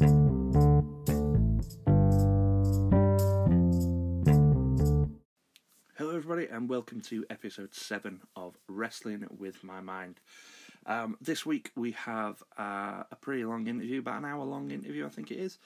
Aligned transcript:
Hello, 0.00 0.08
everybody, 5.98 6.46
and 6.46 6.70
welcome 6.70 7.02
to 7.02 7.26
episode 7.28 7.74
7 7.74 8.22
of 8.34 8.56
Wrestling 8.66 9.26
with 9.36 9.62
My 9.62 9.82
Mind. 9.82 10.20
Um, 10.86 11.18
this 11.20 11.44
week 11.44 11.70
we 11.76 11.92
have 11.92 12.42
uh, 12.58 13.02
a 13.10 13.16
pretty 13.20 13.44
long 13.44 13.66
interview, 13.66 13.98
about 13.98 14.20
an 14.20 14.24
hour 14.24 14.42
long 14.42 14.70
interview, 14.70 15.04
I 15.04 15.10
think 15.10 15.30
it 15.30 15.38
is, 15.38 15.58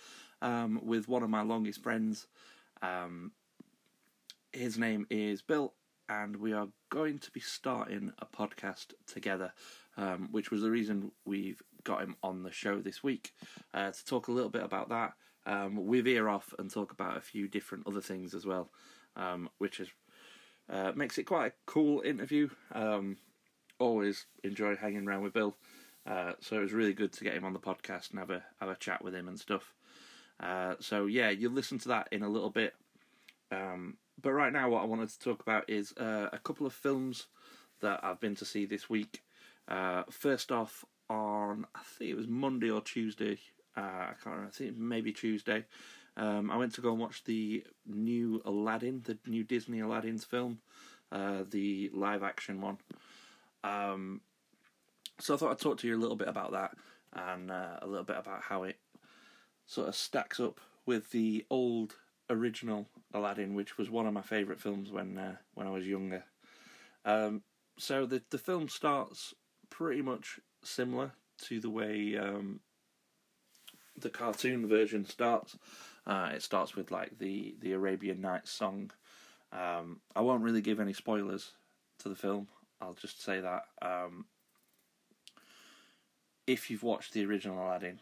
um, 0.43 0.80
with 0.82 1.07
one 1.07 1.23
of 1.23 1.30
my 1.30 1.43
longest 1.43 1.80
friends. 1.80 2.27
Um, 2.82 3.30
his 4.53 4.77
name 4.77 5.07
is 5.11 5.43
Bill, 5.43 5.75
and 6.09 6.35
we 6.39 6.53
are 6.53 6.66
going 6.91 7.21
to 7.21 7.30
be 7.30 7.39
starting 7.39 8.12
a 8.19 8.27
podcast 8.27 8.95
together, 9.07 9.53
um, 9.96 10.29
which 10.32 10.51
was 10.51 10.62
the 10.62 10.73
reason 10.73 11.12
we've 11.25 11.62
got 11.85 12.03
him 12.03 12.16
on 12.23 12.43
the 12.43 12.53
show 12.53 12.80
this 12.80 13.03
week 13.03 13.32
uh, 13.73 13.91
to 13.91 14.05
talk 14.05 14.29
a 14.29 14.32
little 14.32 14.50
bit 14.50 14.62
about 14.62 14.89
that. 14.89 15.12
Um, 15.46 15.87
we 15.87 16.00
veer 16.00 16.29
off 16.29 16.54
and 16.58 16.71
talk 16.71 16.93
about 16.93 17.17
a 17.17 17.21
few 17.21 17.49
different 17.49 17.86
other 17.86 18.00
things 18.00 18.35
as 18.35 18.46
well, 18.46 18.71
um, 19.17 19.49
which 19.58 19.81
is 19.81 19.89
uh, 20.71 20.93
makes 20.94 21.18
it 21.18 21.25
quite 21.25 21.49
a 21.49 21.55
cool 21.67 22.00
interview. 22.00 22.49
Um, 22.72 23.18
always 23.79 24.27
enjoy 24.43 24.77
hanging 24.77 25.07
around 25.07 25.22
with 25.22 25.35
Bill, 25.35 25.55
uh, 26.07 26.32
so 26.41 26.57
it 26.57 26.63
was 26.63 26.72
really 26.72 26.94
good 26.94 27.13
to 27.13 27.25
get 27.25 27.35
him 27.35 27.44
on 27.44 27.53
the 27.53 27.58
podcast 27.58 28.11
and 28.11 28.19
have 28.19 28.30
a 28.30 28.43
have 28.61 28.71
a 28.71 28.77
chat 28.77 29.05
with 29.05 29.14
him 29.14 29.29
and 29.29 29.39
stuff. 29.39 29.75
Uh, 30.41 30.75
so 30.80 31.07
yeah, 31.07 31.30
you'll 31.30 31.53
listen 31.53 31.79
to 31.79 31.89
that 31.89 32.08
in 32.11 32.22
a 32.22 32.28
little 32.28 32.50
bit. 32.50 32.75
Um, 33.53 33.98
but 34.20 34.33
right 34.33 34.53
now, 34.53 34.70
what 34.70 34.83
I 34.83 34.86
wanted 34.86 35.11
to 35.11 35.19
talk 35.19 35.41
about 35.42 35.69
is 35.69 35.92
uh, 35.97 36.28
a 36.33 36.39
couple 36.39 36.66
of 36.66 36.72
films 36.72 37.27
that 37.80 38.00
I've 38.03 38.20
been 38.20 38.36
to 38.36 38.44
see 38.44 38.64
this 38.64 38.89
week. 38.89 39.22
Uh, 39.69 40.05
first 40.11 40.53
off, 40.53 40.84
on 41.08 41.67
I 41.75 41.81
think 41.83 42.11
it 42.11 42.17
was 42.17 42.28
Monday 42.28 42.70
or 42.70 42.81
Tuesday. 42.81 43.39
Uh, 43.77 43.81
I 43.81 44.14
can't 44.22 44.36
remember. 44.36 44.48
I 44.48 44.56
think 44.56 44.77
maybe 44.77 45.12
Tuesday. 45.12 45.64
Um, 46.17 46.50
I 46.50 46.56
went 46.56 46.75
to 46.75 46.80
go 46.80 46.92
and 46.92 47.00
watch 47.00 47.25
the 47.25 47.64
new 47.86 48.41
Aladdin, 48.44 49.02
the 49.05 49.19
new 49.27 49.42
Disney 49.42 49.80
Aladdin's 49.80 50.25
film, 50.25 50.60
uh, 51.10 51.42
the 51.50 51.91
live 51.92 52.22
action 52.22 52.60
one. 52.60 52.78
Um, 53.64 54.20
so 55.19 55.34
I 55.34 55.36
thought 55.36 55.50
I'd 55.50 55.58
talk 55.58 55.78
to 55.78 55.88
you 55.88 55.97
a 55.97 56.00
little 56.00 56.16
bit 56.16 56.28
about 56.28 56.52
that 56.52 56.77
and 57.12 57.50
uh, 57.50 57.78
a 57.82 57.86
little 57.86 58.05
bit 58.05 58.19
about 58.19 58.42
how 58.42 58.64
it 58.64 58.78
sort 59.66 59.88
of 59.88 59.97
stacks 59.97 60.38
up 60.38 60.60
with 60.86 61.10
the 61.10 61.44
old 61.50 61.97
original 62.30 62.86
Aladdin, 63.12 63.55
which 63.55 63.78
was 63.78 63.91
one 63.91 64.06
of 64.06 64.12
my 64.12 64.22
favourite 64.22 64.60
films 64.60 64.91
when 64.91 65.19
uh, 65.19 65.36
when 65.55 65.66
I 65.66 65.70
was 65.70 65.86
younger. 65.86 66.25
Um, 67.05 67.42
so 67.78 68.06
the 68.06 68.22
the 68.30 68.38
film 68.38 68.69
starts 68.69 69.34
pretty 69.70 70.02
much 70.02 70.41
similar 70.66 71.12
to 71.46 71.60
the 71.60 71.70
way 71.70 72.16
um, 72.16 72.60
the 73.98 74.10
cartoon 74.10 74.66
version 74.66 75.06
starts. 75.06 75.56
Uh, 76.06 76.30
it 76.34 76.42
starts 76.42 76.76
with 76.76 76.90
like 76.90 77.18
the 77.18 77.54
the 77.60 77.72
Arabian 77.72 78.20
Nights 78.20 78.50
song. 78.50 78.90
Um, 79.52 80.00
I 80.14 80.20
won't 80.20 80.42
really 80.42 80.60
give 80.60 80.80
any 80.80 80.92
spoilers 80.92 81.52
to 82.00 82.08
the 82.08 82.16
film. 82.16 82.48
I'll 82.80 82.94
just 82.94 83.22
say 83.22 83.40
that 83.40 83.62
um, 83.80 84.26
if 86.46 86.70
you've 86.70 86.82
watched 86.82 87.12
the 87.12 87.24
original 87.24 87.64
Aladdin, 87.64 88.00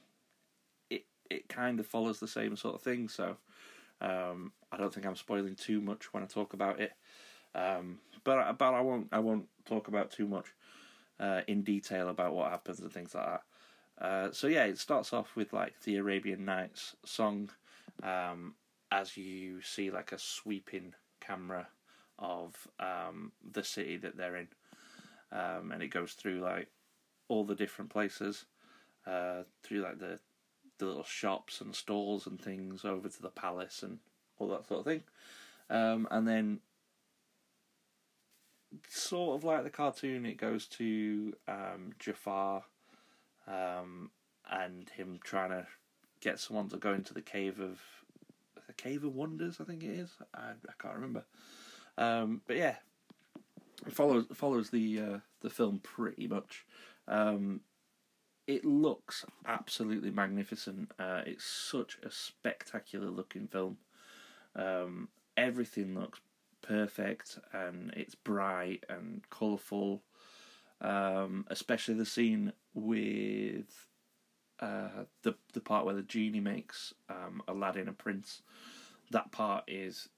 it 0.90 1.05
it 1.30 1.48
kind 1.48 1.78
of 1.78 1.86
follows 1.86 2.18
the 2.18 2.28
same 2.28 2.56
sort 2.56 2.74
of 2.74 2.83
thing. 2.83 3.08
So 3.08 3.36
um, 4.00 4.52
I 4.70 4.77
don't 4.77 4.92
think 4.92 5.06
I'm 5.06 5.16
spoiling 5.16 5.55
too 5.55 5.80
much 5.80 6.12
when 6.12 6.22
I 6.22 6.27
talk 6.27 6.55
about 6.55 6.80
it. 6.80 6.92
Um, 7.55 7.98
but 8.24 8.58
but 8.58 8.74
I 8.74 8.80
won't 8.80 9.08
I 9.12 9.20
won't 9.20 9.46
talk 9.64 9.88
about 9.88 10.10
too 10.10 10.27
much 10.27 10.46
uh, 11.23 11.42
in 11.47 11.62
detail 11.62 12.09
about 12.09 12.34
what 12.34 12.51
happens 12.51 12.81
and 12.81 12.92
things 12.92 13.15
like 13.15 13.25
that. 13.27 13.42
Uh, 14.05 14.33
so 14.33 14.48
yeah, 14.48 14.65
it 14.65 14.78
starts 14.78 15.12
off 15.12 15.37
with 15.37 15.53
like 15.53 15.81
the 15.84 15.97
Arabian 15.97 16.45
Nights 16.45 16.97
song, 17.05 17.51
um, 18.03 18.55
as 18.91 19.17
you 19.17 19.62
see 19.62 19.91
like 19.91 20.11
a 20.12 20.19
sweeping 20.19 20.92
camera 21.20 21.69
of 22.19 22.55
um, 22.81 23.31
the 23.53 23.62
city 23.62 23.97
that 23.98 24.17
they're 24.17 24.36
in, 24.36 24.48
um, 25.30 25.70
and 25.73 25.83
it 25.83 25.89
goes 25.89 26.13
through 26.13 26.41
like 26.41 26.69
all 27.29 27.45
the 27.45 27.55
different 27.55 27.91
places, 27.91 28.45
uh, 29.07 29.42
through 29.63 29.83
like 29.83 29.98
the 29.98 30.19
the 30.79 30.86
little 30.86 31.05
shops 31.05 31.61
and 31.61 31.77
stalls 31.77 32.27
and 32.27 32.41
things 32.41 32.85
over 32.85 33.08
to 33.08 33.23
the 33.23 33.29
palace 33.29 33.85
and 33.85 33.98
all 34.39 34.48
that 34.48 34.67
sort 34.67 34.80
of 34.80 34.86
thing, 34.86 35.02
um, 35.70 36.08
and 36.11 36.27
then 36.27 36.58
sort 38.88 39.36
of 39.36 39.44
like 39.44 39.64
the 39.64 39.70
cartoon, 39.70 40.27
it 40.27 40.36
goes 40.36 40.66
to 40.66 41.33
um, 41.48 41.92
Jafar 41.98 42.64
um, 43.46 44.10
and 44.50 44.88
him 44.90 45.18
trying 45.22 45.50
to 45.50 45.66
get 46.20 46.38
someone 46.38 46.68
to 46.68 46.77
go 46.77 46.92
into 46.92 47.14
the 47.14 47.22
cave 47.22 47.60
of 47.60 47.80
the 48.66 48.72
cave 48.72 49.05
of 49.05 49.14
wonders. 49.14 49.58
I 49.60 49.64
think 49.64 49.83
it 49.83 49.90
is. 49.90 50.10
I, 50.34 50.50
I 50.50 50.72
can't 50.80 50.94
remember. 50.94 51.24
Um, 51.98 52.40
but 52.46 52.56
yeah, 52.56 52.77
it 53.86 53.92
follows 53.92 54.27
follows 54.33 54.70
the 54.70 55.00
uh, 55.00 55.18
the 55.40 55.50
film 55.50 55.80
pretty 55.83 56.27
much. 56.27 56.64
Um, 57.08 57.60
it 58.46 58.64
looks 58.64 59.24
absolutely 59.46 60.10
magnificent. 60.10 60.90
Uh, 60.98 61.22
it's 61.27 61.44
such 61.44 61.98
a 62.02 62.10
spectacular 62.10 63.08
looking 63.08 63.46
film. 63.46 63.78
Um, 64.56 65.08
everything 65.36 65.98
looks 65.98 66.20
perfect 66.62 67.39
and 67.52 67.92
it's 67.96 68.14
bright 68.14 68.84
and 68.89 69.23
colourful. 69.30 70.02
Um, 70.80 71.46
especially 71.48 71.95
the 71.95 72.06
scene 72.06 72.52
with 72.74 73.86
uh, 74.58 75.05
the 75.22 75.34
the 75.52 75.61
part 75.61 75.84
where 75.84 75.95
the 75.95 76.02
genie 76.02 76.40
makes 76.40 76.95
um, 77.08 77.42
Aladdin 77.46 77.89
a 77.89 77.92
prince. 77.92 78.42
That 79.11 79.30
part 79.30 79.64
is 79.68 80.08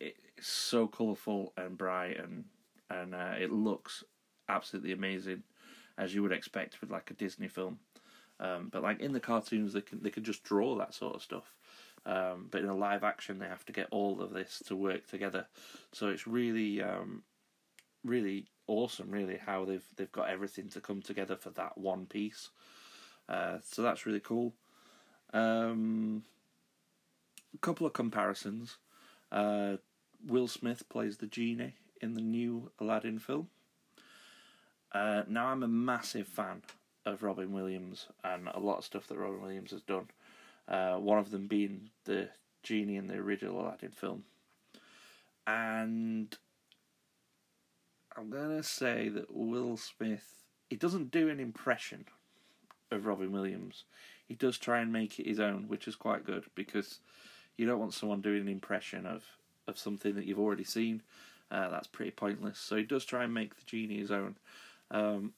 it's 0.00 0.48
so 0.48 0.86
colourful 0.86 1.52
and 1.56 1.76
bright 1.78 2.18
and 2.18 2.44
and 2.90 3.14
uh, 3.14 3.34
it 3.38 3.52
looks 3.52 4.04
absolutely 4.48 4.92
amazing, 4.92 5.42
as 5.96 6.14
you 6.14 6.22
would 6.22 6.32
expect 6.32 6.80
with 6.80 6.90
like 6.90 7.10
a 7.10 7.14
Disney 7.14 7.48
film. 7.48 7.78
Um, 8.40 8.68
but 8.72 8.82
like 8.82 9.00
in 9.00 9.12
the 9.12 9.20
cartoons, 9.20 9.72
they 9.72 9.80
can 9.80 10.02
they 10.02 10.10
can 10.10 10.24
just 10.24 10.42
draw 10.42 10.76
that 10.76 10.94
sort 10.94 11.14
of 11.14 11.22
stuff. 11.22 11.54
Um, 12.04 12.48
but 12.50 12.62
in 12.62 12.68
a 12.68 12.76
live 12.76 13.04
action, 13.04 13.38
they 13.38 13.46
have 13.46 13.64
to 13.66 13.72
get 13.72 13.88
all 13.90 14.20
of 14.20 14.32
this 14.32 14.62
to 14.66 14.76
work 14.76 15.06
together. 15.06 15.46
So 15.92 16.08
it's 16.08 16.26
really, 16.26 16.82
um, 16.82 17.22
really 18.04 18.46
awesome, 18.66 19.10
really, 19.10 19.36
how 19.36 19.64
they've 19.64 19.84
they've 19.96 20.10
got 20.10 20.28
everything 20.28 20.68
to 20.70 20.80
come 20.80 21.02
together 21.02 21.36
for 21.36 21.50
that 21.50 21.78
one 21.78 22.06
piece. 22.06 22.50
Uh, 23.28 23.58
so 23.64 23.82
that's 23.82 24.04
really 24.04 24.20
cool. 24.20 24.54
Um, 25.32 26.24
a 27.54 27.58
couple 27.58 27.86
of 27.86 27.92
comparisons. 27.92 28.78
Uh, 29.30 29.76
Will 30.26 30.48
Smith 30.48 30.88
plays 30.88 31.16
the 31.16 31.26
genie 31.26 31.74
in 32.00 32.14
the 32.14 32.20
new 32.20 32.70
Aladdin 32.78 33.18
film. 33.18 33.48
Uh, 34.92 35.22
now 35.28 35.46
I'm 35.46 35.62
a 35.62 35.68
massive 35.68 36.26
fan 36.26 36.62
of 37.06 37.22
Robin 37.22 37.52
Williams 37.52 38.06
and 38.22 38.48
a 38.48 38.60
lot 38.60 38.78
of 38.78 38.84
stuff 38.84 39.06
that 39.08 39.18
Robin 39.18 39.40
Williams 39.40 39.70
has 39.70 39.82
done. 39.82 40.08
Uh, 40.68 40.96
one 40.96 41.18
of 41.18 41.30
them 41.30 41.46
being 41.46 41.90
the 42.04 42.28
genie 42.62 42.96
in 42.96 43.06
the 43.06 43.14
original 43.14 43.60
Aladdin 43.60 43.90
film. 43.90 44.24
And 45.46 46.36
I'm 48.16 48.30
gonna 48.30 48.62
say 48.62 49.08
that 49.08 49.34
Will 49.34 49.76
Smith 49.76 50.42
he 50.72 50.76
doesn't 50.76 51.10
do 51.10 51.28
an 51.28 51.38
impression 51.38 52.06
of 52.90 53.04
Robin 53.04 53.30
Williams. 53.30 53.84
He 54.26 54.34
does 54.34 54.56
try 54.56 54.80
and 54.80 54.90
make 54.90 55.20
it 55.20 55.26
his 55.26 55.38
own, 55.38 55.68
which 55.68 55.86
is 55.86 55.96
quite 55.96 56.24
good 56.24 56.44
because 56.54 57.00
you 57.58 57.66
don't 57.66 57.78
want 57.78 57.92
someone 57.92 58.22
doing 58.22 58.40
an 58.40 58.48
impression 58.48 59.04
of, 59.04 59.22
of 59.68 59.76
something 59.76 60.14
that 60.14 60.24
you've 60.24 60.38
already 60.38 60.64
seen. 60.64 61.02
Uh, 61.50 61.68
that's 61.68 61.88
pretty 61.88 62.12
pointless. 62.12 62.58
So 62.58 62.76
he 62.76 62.84
does 62.84 63.04
try 63.04 63.24
and 63.24 63.34
make 63.34 63.54
the 63.54 63.66
genie 63.66 63.98
his 63.98 64.10
own. 64.10 64.36
Um, 64.90 65.34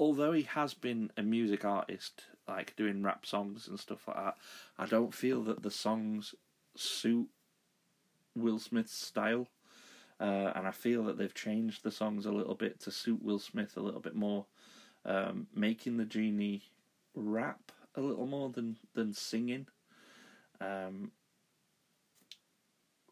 although 0.00 0.32
he 0.32 0.42
has 0.42 0.74
been 0.74 1.12
a 1.16 1.22
music 1.22 1.64
artist, 1.64 2.24
like 2.48 2.76
doing 2.76 3.02
rap 3.02 3.26
songs 3.26 3.68
and 3.68 3.78
stuff 3.78 4.06
like 4.08 4.16
that, 4.16 4.36
I 4.78 4.86
don't 4.86 5.14
feel 5.14 5.42
that 5.44 5.62
the 5.62 5.70
songs 5.70 6.34
suit 6.74 7.28
Will 8.34 8.58
Smith's 8.58 8.96
style. 8.96 9.48
Uh, 10.18 10.52
and 10.54 10.66
I 10.66 10.70
feel 10.70 11.04
that 11.04 11.18
they've 11.18 11.34
changed 11.34 11.82
the 11.82 11.90
songs 11.90 12.24
a 12.24 12.32
little 12.32 12.54
bit 12.54 12.80
to 12.80 12.90
suit 12.90 13.22
Will 13.22 13.38
Smith 13.38 13.76
a 13.76 13.82
little 13.82 14.00
bit 14.00 14.14
more, 14.14 14.46
um, 15.04 15.46
making 15.54 15.98
the 15.98 16.06
genie 16.06 16.62
rap 17.14 17.70
a 17.94 18.00
little 18.00 18.26
more 18.26 18.48
than 18.48 18.78
than 18.94 19.12
singing, 19.12 19.66
um, 20.58 21.10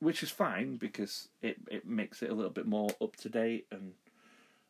which 0.01 0.23
is 0.23 0.31
fine 0.31 0.77
because 0.77 1.29
it 1.43 1.57
it 1.71 1.87
makes 1.87 2.23
it 2.23 2.31
a 2.31 2.35
little 2.35 2.51
bit 2.51 2.67
more 2.67 2.89
up 3.03 3.17
to 3.17 3.29
date 3.29 3.67
and 3.71 3.93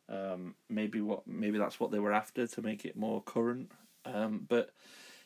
um, 0.09 0.55
maybe 0.69 1.01
what 1.01 1.25
maybe 1.27 1.57
that's 1.57 1.79
what 1.79 1.91
they 1.91 1.99
were 1.99 2.13
after 2.13 2.47
to 2.47 2.61
make 2.61 2.85
it 2.85 2.95
more 2.95 3.21
current. 3.21 3.71
Um, 4.05 4.45
but 4.47 4.71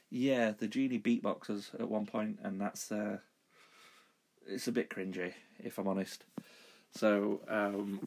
yeah, 0.10 0.52
the 0.58 0.68
genie 0.68 1.00
beatboxes 1.00 1.74
at 1.80 1.90
one 1.90 2.06
point, 2.06 2.40
and 2.44 2.60
that's 2.60 2.92
uh, 2.92 3.18
it's 4.48 4.68
a 4.68 4.72
bit 4.72 4.90
cringy 4.90 5.34
if 5.64 5.78
I'm 5.78 5.88
honest. 5.88 6.26
So 6.96 7.42
um, 7.48 8.02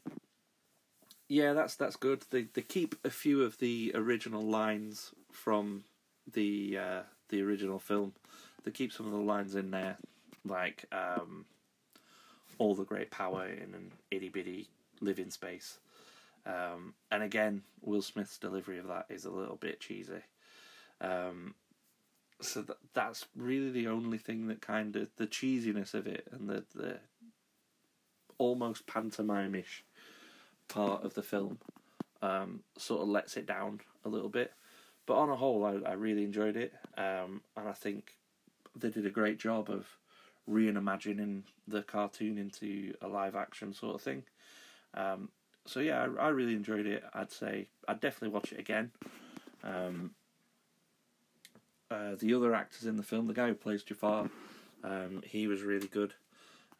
yeah, 1.29 1.53
that's 1.53 1.75
that's 1.75 1.95
good. 1.95 2.23
They 2.29 2.47
they 2.53 2.61
keep 2.61 2.95
a 3.03 3.09
few 3.09 3.43
of 3.43 3.57
the 3.59 3.91
original 3.95 4.43
lines 4.43 5.11
from 5.31 5.83
the 6.31 6.77
uh, 6.77 7.01
the 7.29 7.41
original 7.41 7.79
film. 7.79 8.13
They 8.63 8.71
keep 8.71 8.91
some 8.91 9.05
of 9.05 9.11
the 9.11 9.17
lines 9.17 9.55
in 9.55 9.71
there, 9.71 9.97
like 10.45 10.85
um, 10.91 11.45
all 12.57 12.75
the 12.75 12.85
great 12.85 13.11
power 13.11 13.45
in 13.45 13.73
an 13.73 13.91
itty 14.11 14.29
bitty 14.29 14.69
living 15.01 15.31
space. 15.31 15.79
Um, 16.45 16.93
and 17.09 17.23
again, 17.23 17.63
Will 17.81 18.01
Smith's 18.01 18.37
delivery 18.37 18.77
of 18.77 18.87
that 18.87 19.05
is 19.09 19.25
a 19.25 19.31
little 19.31 19.55
bit 19.55 19.79
cheesy. 19.79 20.23
Um, 21.03 21.55
so 22.41 22.63
th- 22.63 22.77
that's 22.93 23.25
really 23.35 23.69
the 23.69 23.87
only 23.87 24.17
thing 24.17 24.47
that 24.47 24.61
kind 24.61 24.95
of 24.95 25.09
the 25.17 25.27
cheesiness 25.27 25.93
of 25.93 26.07
it 26.07 26.27
and 26.31 26.49
the 26.49 26.63
the 26.73 26.99
almost 28.37 28.87
pantomimish 28.87 29.83
part 30.67 31.03
of 31.03 31.13
the 31.13 31.21
film 31.21 31.59
um, 32.21 32.61
sort 32.77 33.01
of 33.01 33.07
lets 33.07 33.37
it 33.37 33.45
down 33.45 33.81
a 34.05 34.09
little 34.09 34.29
bit. 34.29 34.53
But 35.05 35.17
on 35.17 35.29
a 35.29 35.35
whole, 35.35 35.65
I, 35.65 35.89
I 35.89 35.93
really 35.93 36.23
enjoyed 36.23 36.55
it, 36.55 36.73
um, 36.97 37.41
and 37.57 37.67
I 37.67 37.73
think 37.73 38.15
they 38.75 38.89
did 38.89 39.05
a 39.05 39.11
great 39.11 39.37
job 39.37 39.69
of 39.69 39.85
reimagining 40.49 41.43
the 41.67 41.81
cartoon 41.83 42.37
into 42.37 42.93
a 43.01 43.07
live 43.07 43.35
action 43.35 43.73
sort 43.73 43.95
of 43.95 44.01
thing. 44.01 44.23
Um, 44.93 45.29
so 45.65 45.79
yeah, 45.79 46.05
I, 46.19 46.25
I, 46.25 46.29
really 46.29 46.53
enjoyed 46.53 46.85
it. 46.85 47.03
I'd 47.13 47.31
say 47.31 47.67
I'd 47.87 48.01
definitely 48.01 48.33
watch 48.33 48.51
it 48.51 48.59
again. 48.59 48.91
Um, 49.63 50.11
uh, 51.93 52.15
the 52.19 52.33
other 52.33 52.55
actors 52.55 52.85
in 52.85 52.97
the 52.97 53.03
film, 53.03 53.27
the 53.27 53.33
guy 53.33 53.47
who 53.47 53.53
plays 53.53 53.83
Jafar, 53.83 54.29
um, 54.83 55.21
he 55.25 55.47
was 55.47 55.61
really 55.61 55.87
good. 55.87 56.13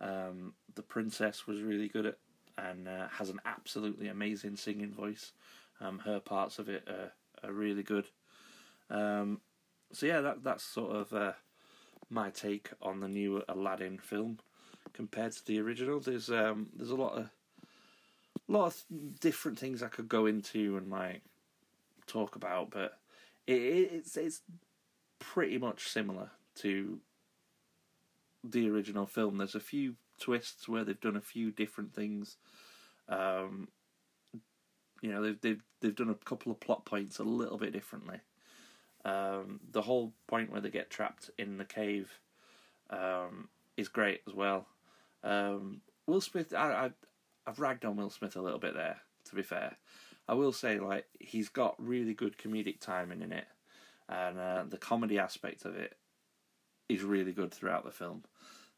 Um, 0.02 0.54
the 0.76 0.82
princess 0.82 1.46
was 1.48 1.62
really 1.62 1.88
good 1.88 2.06
at 2.06 2.18
and 2.58 2.88
uh, 2.88 3.08
has 3.08 3.30
an 3.30 3.40
absolutely 3.46 4.08
amazing 4.08 4.56
singing 4.56 4.92
voice. 4.92 5.32
Um, 5.82 6.00
her 6.00 6.20
parts 6.20 6.60
of 6.60 6.70
it 6.70 6.88
are, 6.88 7.12
are 7.48 7.54
really 7.54 7.84
good. 7.84 8.06
Um, 8.90 9.42
so 9.92 10.06
yeah, 10.06 10.22
that 10.22 10.44
that's 10.44 10.64
sort 10.64 10.96
of 10.96 11.14
uh, 11.14 11.34
my 12.10 12.30
take 12.30 12.70
on 12.82 13.00
the 13.00 13.08
new 13.08 13.44
Aladdin 13.48 13.98
film 13.98 14.40
compared 14.94 15.32
to 15.34 15.46
the 15.46 15.60
original. 15.60 16.00
There's 16.00 16.30
um, 16.30 16.70
there's 16.76 16.92
a 16.92 16.96
lot 16.96 17.18
of 17.18 17.30
lot 18.48 18.68
of 18.68 18.84
different 19.20 19.58
things 19.58 19.82
I 19.82 19.88
could 19.88 20.10
go 20.10 20.26
into 20.26 20.78
and 20.78 20.90
like 20.90 21.22
talk 22.08 22.36
about, 22.36 22.70
but 22.72 23.00
it, 23.48 23.54
it's 23.54 24.18
it's 24.18 24.42
pretty 25.24 25.58
much 25.58 25.88
similar 25.88 26.32
to 26.56 27.00
the 28.44 28.70
original 28.70 29.06
film. 29.06 29.38
There's 29.38 29.56
a 29.56 29.60
few 29.60 29.96
twists 30.20 30.68
where 30.68 30.84
they've 30.84 31.00
done 31.00 31.16
a 31.16 31.22
few 31.22 31.52
different 31.52 31.96
things. 31.96 32.38
Um, 33.08 33.70
you 35.02 35.12
know, 35.12 35.22
they've 35.22 35.40
they've 35.42 35.64
they've 35.80 35.96
done 35.96 36.10
a 36.10 36.26
couple 36.26 36.52
of 36.52 36.60
plot 36.60 36.86
points 36.86 37.20
a 37.20 37.24
little 37.24 37.58
bit 37.58 37.74
differently. 37.74 38.20
Um, 39.06 39.60
the 39.72 39.82
whole 39.82 40.14
point 40.28 40.52
where 40.52 40.62
they 40.62 40.70
get 40.70 40.90
trapped 40.90 41.30
in 41.38 41.58
the 41.58 41.66
cave 41.66 42.20
um, 42.90 43.50
is 43.76 43.88
great 43.88 44.22
as 44.28 44.34
well. 44.34 44.68
Um, 45.24 45.82
Will 46.06 46.22
Smith, 46.22 46.54
I, 46.54 46.72
I 46.72 46.92
I've 47.48 47.60
ragged 47.60 47.86
on 47.86 47.96
Will 47.96 48.10
Smith 48.10 48.36
a 48.36 48.42
little 48.42 48.60
bit 48.60 48.76
there. 48.76 48.98
To 49.30 49.36
be 49.36 49.44
fair, 49.44 49.78
I 50.28 50.34
will 50.34 50.52
say 50.52 50.80
like 50.80 51.06
he's 51.20 51.50
got 51.50 51.76
really 51.78 52.14
good 52.14 52.38
comedic 52.38 52.80
timing 52.80 53.22
in 53.22 53.32
it, 53.32 53.46
and 54.10 54.40
uh, 54.40 54.64
the 54.68 54.78
comedy 54.78 55.18
aspect 55.18 55.66
of 55.66 55.76
it 55.76 55.98
is 56.90 57.02
really 57.02 57.32
good 57.32 57.54
throughout 57.54 57.86
the 57.86 57.92
film 57.92 58.24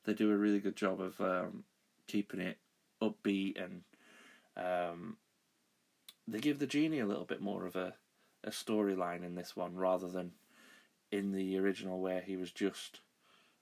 they 0.05 0.13
do 0.13 0.31
a 0.31 0.37
really 0.37 0.59
good 0.59 0.75
job 0.75 1.01
of 1.01 1.19
um, 1.19 1.63
keeping 2.07 2.39
it 2.39 2.57
upbeat 3.01 3.61
and 3.61 3.81
um, 4.57 5.17
they 6.27 6.39
give 6.39 6.59
the 6.59 6.67
genie 6.67 6.99
a 6.99 7.05
little 7.05 7.25
bit 7.25 7.41
more 7.41 7.65
of 7.65 7.75
a, 7.75 7.93
a 8.43 8.49
storyline 8.49 9.23
in 9.23 9.35
this 9.35 9.55
one 9.55 9.75
rather 9.75 10.07
than 10.07 10.31
in 11.11 11.31
the 11.31 11.57
original 11.57 11.99
where 11.99 12.21
he 12.21 12.37
was 12.37 12.51
just 12.51 13.01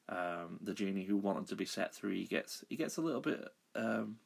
um, 0.09 0.59
the 0.61 0.73
genie 0.73 1.05
who 1.05 1.17
wanted 1.17 1.47
to 1.47 1.55
be 1.55 1.65
set 1.65 1.93
through. 1.93 2.13
He 2.13 2.25
gets 2.25 2.63
he 2.69 2.75
gets 2.75 2.97
a 2.97 3.01
little 3.01 3.21
bit 3.21 3.47
um, 3.75 4.17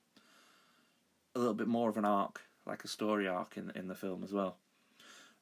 a 1.36 1.40
little 1.40 1.54
bit 1.54 1.68
more 1.68 1.90
of 1.90 1.98
an 1.98 2.06
arc, 2.06 2.42
like 2.66 2.84
a 2.84 2.88
story 2.88 3.28
arc 3.28 3.58
in 3.58 3.72
in 3.76 3.88
the 3.88 3.96
film 3.96 4.24
as 4.24 4.34
well. 4.34 4.58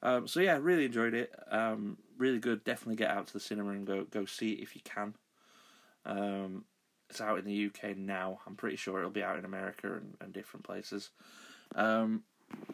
Um, 0.03 0.27
so 0.27 0.39
yeah, 0.39 0.57
really 0.62 0.86
enjoyed 0.86 1.13
it. 1.13 1.33
Um, 1.50 1.97
really 2.18 2.39
good. 2.39 2.63
Definitely 2.63 2.97
get 2.97 3.09
out 3.09 3.27
to 3.27 3.33
the 3.33 3.39
cinema 3.39 3.71
and 3.71 3.88
go 3.88 4.03
go 4.03 4.25
see 4.25 4.53
it 4.53 4.62
if 4.62 4.75
you 4.75 4.81
can. 4.83 5.15
Um, 6.06 6.65
it's 7.09 7.21
out 7.21 7.39
in 7.39 7.45
the 7.45 7.65
UK 7.68 7.97
now. 7.97 8.39
I'm 8.45 8.56
pretty 8.56 8.77
sure 8.77 9.00
it'll 9.00 9.12
be 9.12 9.24
out 9.24 9.38
in 9.38 9.45
America 9.45 9.94
and, 9.94 10.15
and 10.21 10.33
different 10.33 10.65
places. 10.65 11.12
Um, 11.75 12.24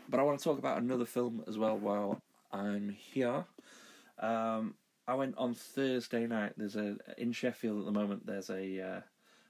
but 0.10 0.20
I 0.20 0.24
want 0.24 0.40
to 0.40 0.44
talk 0.44 0.58
about 0.58 0.82
another 0.82 1.06
film 1.06 1.44
as 1.48 1.58
well 1.58 1.78
while 1.78 2.22
I'm 2.52 2.90
here. 2.90 3.46
Um, 4.20 4.76
I 5.08 5.16
went 5.16 5.38
on 5.38 5.54
Thursday 5.54 6.28
night. 6.28 6.54
There's 6.58 6.76
a 6.76 6.98
in 7.18 7.32
Sheffield 7.32 7.80
at 7.80 7.86
the 7.86 7.92
moment. 7.92 8.26
There's 8.26 8.50
a 8.50 8.82
uh, 8.82 9.02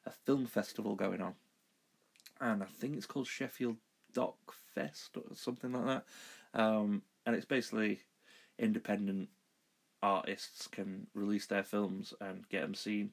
a 0.06 0.12
film 0.26 0.46
festival 0.46 0.96
going 0.96 1.22
on, 1.22 1.36
and 2.40 2.64
I 2.64 2.66
think 2.66 2.96
it's 2.96 3.06
called 3.06 3.28
Sheffield 3.28 3.78
Doc 4.14 4.36
Fest 4.74 5.18
or 5.18 5.36
something 5.36 5.74
like 5.74 5.86
that. 5.86 6.06
Um, 6.60 7.04
and 7.26 7.36
it's 7.36 7.46
basically 7.46 8.02
independent 8.58 9.30
artists 10.04 10.68
can 10.68 11.08
release 11.14 11.46
their 11.48 11.64
films 11.64 12.14
and 12.22 12.48
get 12.50 12.62
them 12.62 12.74
seen 12.74 13.12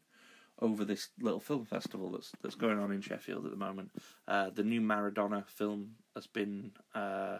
over 0.60 0.84
this 0.84 1.08
little 1.20 1.40
film 1.40 1.64
festival 1.64 2.10
that's 2.10 2.32
that's 2.42 2.54
going 2.54 2.78
on 2.78 2.90
in 2.90 3.00
Sheffield 3.00 3.44
at 3.44 3.50
the 3.50 3.56
moment. 3.56 3.90
Uh, 4.26 4.50
the 4.50 4.64
new 4.64 4.80
Maradona 4.80 5.46
film 5.46 5.92
has 6.14 6.26
been 6.26 6.72
uh, 6.94 7.38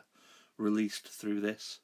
released 0.57 1.09
through 1.09 1.41
this, 1.41 1.81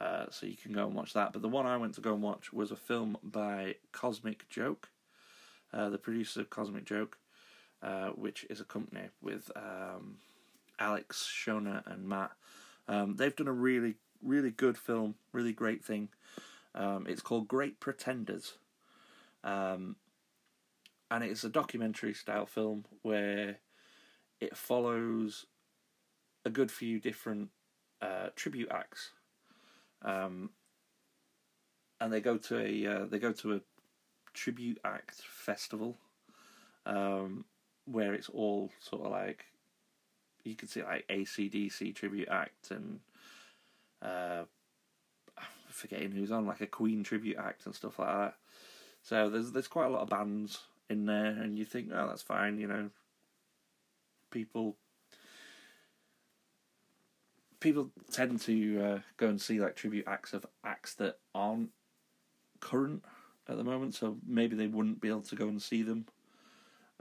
uh, 0.00 0.26
so 0.30 0.46
you 0.46 0.56
can 0.56 0.72
go 0.72 0.86
and 0.86 0.94
watch 0.94 1.14
that. 1.14 1.32
But 1.32 1.42
the 1.42 1.48
one 1.48 1.66
I 1.66 1.76
went 1.76 1.94
to 1.94 2.00
go 2.00 2.12
and 2.12 2.22
watch 2.22 2.52
was 2.52 2.70
a 2.70 2.76
film 2.76 3.16
by 3.22 3.76
Cosmic 3.92 4.48
Joke, 4.48 4.90
uh, 5.72 5.88
the 5.88 5.98
producer 5.98 6.40
of 6.40 6.50
Cosmic 6.50 6.84
Joke, 6.84 7.16
uh, 7.82 8.08
which 8.08 8.44
is 8.50 8.60
a 8.60 8.64
company 8.64 9.08
with 9.22 9.50
um, 9.56 10.16
Alex, 10.78 11.26
Shona, 11.30 11.82
and 11.90 12.06
Matt. 12.06 12.32
Um, 12.90 13.14
they've 13.16 13.34
done 13.34 13.48
a 13.48 13.52
really 13.52 13.94
really 14.22 14.50
good 14.50 14.76
film, 14.76 15.14
really 15.32 15.52
great 15.52 15.82
thing. 15.84 16.08
Um, 16.74 17.06
it's 17.08 17.22
called 17.22 17.48
Great 17.48 17.80
Pretenders. 17.80 18.54
Um, 19.42 19.96
and 21.10 21.24
it's 21.24 21.44
a 21.44 21.48
documentary 21.48 22.14
style 22.14 22.46
film 22.46 22.84
where 23.02 23.56
it 24.40 24.56
follows 24.56 25.46
a 26.44 26.50
good 26.50 26.70
few 26.70 27.00
different 27.00 27.48
uh, 28.00 28.28
tribute 28.36 28.68
acts, 28.70 29.10
um, 30.02 30.50
and 32.00 32.12
they 32.12 32.20
go 32.20 32.36
to 32.36 32.58
a 32.58 32.86
uh, 32.86 33.06
they 33.06 33.18
go 33.18 33.32
to 33.32 33.54
a 33.54 33.60
tribute 34.32 34.78
act 34.84 35.20
festival, 35.22 35.96
um, 36.86 37.44
where 37.86 38.14
it's 38.14 38.28
all 38.28 38.70
sort 38.78 39.04
of 39.04 39.10
like 39.10 39.46
you 40.44 40.54
can 40.54 40.68
see 40.68 40.82
like 40.82 41.06
ACDC 41.08 41.94
tribute 41.94 42.28
act 42.28 42.70
and 42.70 43.00
uh, 44.02 44.44
forgetting 45.68 46.12
who's 46.12 46.32
on 46.32 46.46
like 46.46 46.60
a 46.60 46.66
Queen 46.66 47.02
tribute 47.02 47.36
act 47.38 47.66
and 47.66 47.74
stuff 47.74 47.98
like 47.98 48.08
that. 48.08 48.34
So 49.02 49.30
there's 49.30 49.52
there's 49.52 49.68
quite 49.68 49.86
a 49.86 49.90
lot 49.90 50.02
of 50.02 50.10
bands 50.10 50.58
in 50.88 51.06
there, 51.06 51.26
and 51.26 51.58
you 51.58 51.64
think, 51.64 51.90
oh, 51.94 52.08
that's 52.08 52.22
fine, 52.22 52.58
you 52.58 52.66
know. 52.66 52.90
People 54.30 54.76
people 57.60 57.90
tend 58.10 58.40
to 58.40 58.82
uh, 58.82 58.98
go 59.16 59.28
and 59.28 59.40
see 59.40 59.60
like 59.60 59.76
tribute 59.76 60.06
acts 60.06 60.32
of 60.32 60.46
acts 60.64 60.94
that 60.94 61.18
aren't 61.34 61.70
current 62.60 63.04
at 63.48 63.56
the 63.56 63.64
moment, 63.64 63.94
so 63.94 64.16
maybe 64.26 64.56
they 64.56 64.66
wouldn't 64.66 65.00
be 65.00 65.08
able 65.08 65.22
to 65.22 65.36
go 65.36 65.48
and 65.48 65.60
see 65.60 65.82
them 65.82 66.06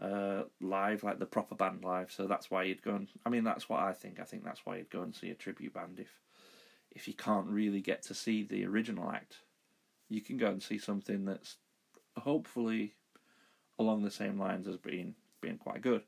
uh, 0.02 0.44
live, 0.62 1.04
like 1.04 1.20
the 1.20 1.26
proper 1.26 1.56
band 1.56 1.84
live. 1.84 2.12
So 2.12 2.28
that's 2.28 2.50
why 2.50 2.64
you'd 2.64 2.82
go 2.82 2.96
and. 2.96 3.08
I 3.26 3.30
mean, 3.30 3.44
that's 3.44 3.70
what 3.70 3.82
I 3.82 3.94
think. 3.94 4.20
I 4.20 4.24
think 4.24 4.44
that's 4.44 4.66
why 4.66 4.78
you'd 4.78 4.90
go 4.90 5.02
and 5.02 5.16
see 5.16 5.30
a 5.30 5.36
tribute 5.36 5.74
band 5.74 6.00
if 6.00 6.20
if 6.92 7.08
you 7.08 7.14
can't 7.14 7.48
really 7.48 7.82
get 7.82 8.02
to 8.04 8.14
see 8.14 8.44
the 8.44 8.66
original 8.66 9.12
act. 9.12 9.38
You 10.10 10.22
can 10.22 10.38
go 10.38 10.48
and 10.48 10.62
see 10.62 10.78
something 10.78 11.26
that's 11.26 11.58
hopefully 12.18 12.96
along 13.78 14.04
the 14.04 14.12
same 14.12 14.40
lines 14.40 14.68
as 14.68 14.78
being 14.78 15.16
being 15.42 15.58
quite 15.58 15.82
good. 15.82 16.04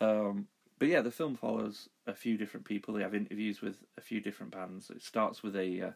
Um, 0.00 0.48
but 0.78 0.88
yeah, 0.88 1.00
the 1.00 1.10
film 1.10 1.36
follows 1.36 1.88
a 2.06 2.14
few 2.14 2.36
different 2.36 2.66
people. 2.66 2.94
They 2.94 3.02
have 3.02 3.14
interviews 3.14 3.60
with 3.60 3.76
a 3.96 4.00
few 4.00 4.20
different 4.20 4.52
bands. 4.52 4.90
It 4.90 5.02
starts 5.02 5.42
with 5.42 5.56
a 5.56 5.80
uh, 5.80 5.90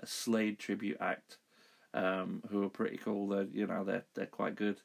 a 0.00 0.06
Slade 0.06 0.58
tribute 0.58 0.96
act, 1.00 1.38
um, 1.94 2.42
who 2.50 2.62
are 2.64 2.68
pretty 2.68 2.96
cool. 2.96 3.28
They're 3.28 3.46
you 3.52 3.66
know 3.66 3.84
they're 3.84 4.04
they're 4.14 4.26
quite 4.26 4.56
good, 4.56 4.80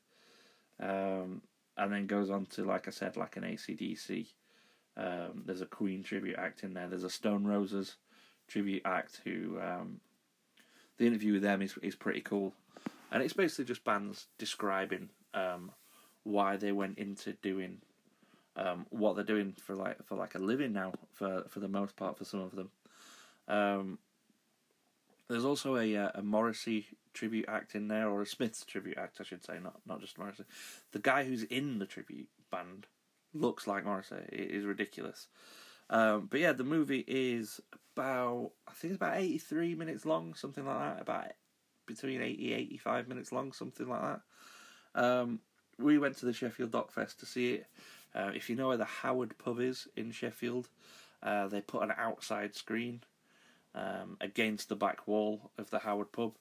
um, 0.80 1.42
and 1.78 1.92
then 1.92 2.08
goes 2.08 2.30
on 2.30 2.46
to 2.48 2.64
like 2.64 2.88
I 2.88 2.92
said 2.92 3.18
like 3.18 3.38
an 3.38 3.44
ACDC. 3.44 4.28
Um, 4.96 5.44
there's 5.46 5.62
a 5.62 5.68
Queen 5.68 6.04
tribute 6.04 6.38
act 6.38 6.64
in 6.64 6.74
there. 6.74 6.88
There's 6.88 7.04
a 7.04 7.10
Stone 7.10 7.46
Roses 7.46 7.96
tribute 8.48 8.82
act 8.86 9.22
who 9.24 9.60
um, 9.62 10.00
the 10.98 11.06
interview 11.06 11.34
with 11.34 11.44
them 11.44 11.62
is 11.62 11.76
is 11.82 11.96
pretty 11.96 12.22
cool, 12.22 12.54
and 13.12 13.22
it's 13.22 13.34
basically 13.34 13.66
just 13.66 13.84
bands 13.84 14.28
describing 14.38 15.10
um, 15.34 15.72
why 16.24 16.58
they 16.58 16.72
went 16.72 16.98
into 16.98 17.34
doing 17.34 17.78
um, 18.56 18.88
what 18.90 19.16
they're 19.16 19.24
doing 19.24 19.54
for 19.54 19.76
like 19.76 20.04
for 20.06 20.16
like 20.16 20.36
a 20.36 20.40
living 20.40 20.74
now 20.74 20.94
for 21.14 21.44
for 21.48 21.60
the 21.60 21.68
most 21.68 21.96
part 21.96 22.18
for 22.18 22.26
some 22.26 22.42
of 22.42 22.56
them. 22.56 22.72
There's 25.30 25.46
also 25.46 25.76
a 25.78 25.96
uh, 25.96 26.12
a 26.16 26.22
Morrissey 26.22 26.88
tribute 27.14 27.46
act 27.48 27.76
in 27.76 27.88
there, 27.88 28.10
or 28.10 28.22
a 28.22 28.26
Smiths 28.26 28.64
tribute 28.66 28.98
act, 28.98 29.18
I 29.20 29.24
should 29.24 29.44
say, 29.44 29.60
not 29.62 29.80
not 29.86 30.02
just 30.02 30.18
Morrissey. 30.18 30.46
The 30.92 31.00
guy 31.00 31.24
who's 31.26 31.44
in 31.44 31.80
the 31.80 31.86
tribute 31.86 32.30
band 32.52 32.88
looks 33.34 33.68
like 33.68 33.86
Morrissey. 33.86 34.16
It 34.32 34.52
is 34.52 34.66
ridiculous. 34.66 35.28
Um, 35.90 36.28
but 36.30 36.40
yeah, 36.40 36.54
the 36.54 36.64
movie 36.64 37.06
is 37.08 37.60
about 37.96 38.52
I 38.68 38.72
think 38.74 38.94
it's 38.94 39.02
about 39.02 39.18
eighty 39.18 39.38
three 39.38 39.76
minutes 39.76 40.06
long, 40.06 40.34
something 40.34 40.66
like 40.66 40.80
that. 40.80 41.02
About 41.02 41.32
between 41.88 42.22
80 42.22 42.54
85 42.54 43.08
minutes 43.08 43.32
long, 43.32 43.52
something 43.54 43.88
like 43.88 44.02
that. 44.02 44.22
Um, 44.94 45.40
we 45.80 45.98
went 45.98 46.18
to 46.18 46.26
the 46.26 46.34
Sheffield 46.34 46.72
Doc 46.72 46.92
Fest 46.92 47.20
to 47.22 47.26
see 47.26 47.54
it. 47.54 47.68
Uh, 48.14 48.32
if 48.36 48.50
you 48.50 48.56
know 48.56 48.68
where 48.68 48.78
the 48.78 48.86
Howard 48.86 49.38
pub 49.38 49.60
is 49.60 49.88
in 49.96 50.12
Sheffield, 50.12 50.70
uh, 51.24 51.48
they 51.48 51.62
put 51.62 51.84
an 51.84 51.94
outside 51.98 52.56
screen 52.56 53.02
um, 53.78 54.18
against 54.20 54.70
the 54.70 54.76
back 54.76 55.08
wall 55.08 55.52
of 55.58 55.70
the 55.70 55.80
Howard 55.80 56.12
pub, 56.12 56.34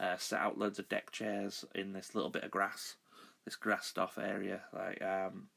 uh, 0.00 0.16
set 0.16 0.40
out 0.40 0.58
loads 0.58 0.78
of 0.78 0.88
deck 0.88 1.10
chairs 1.10 1.64
in 1.74 1.92
this 1.92 2.14
little 2.14 2.30
bit 2.30 2.44
of 2.44 2.50
grass, 2.50 2.96
this 3.44 3.56
grassed 3.56 3.98
off 3.98 4.18
area. 4.18 4.62
Like, 4.72 5.02
um, 5.02 5.48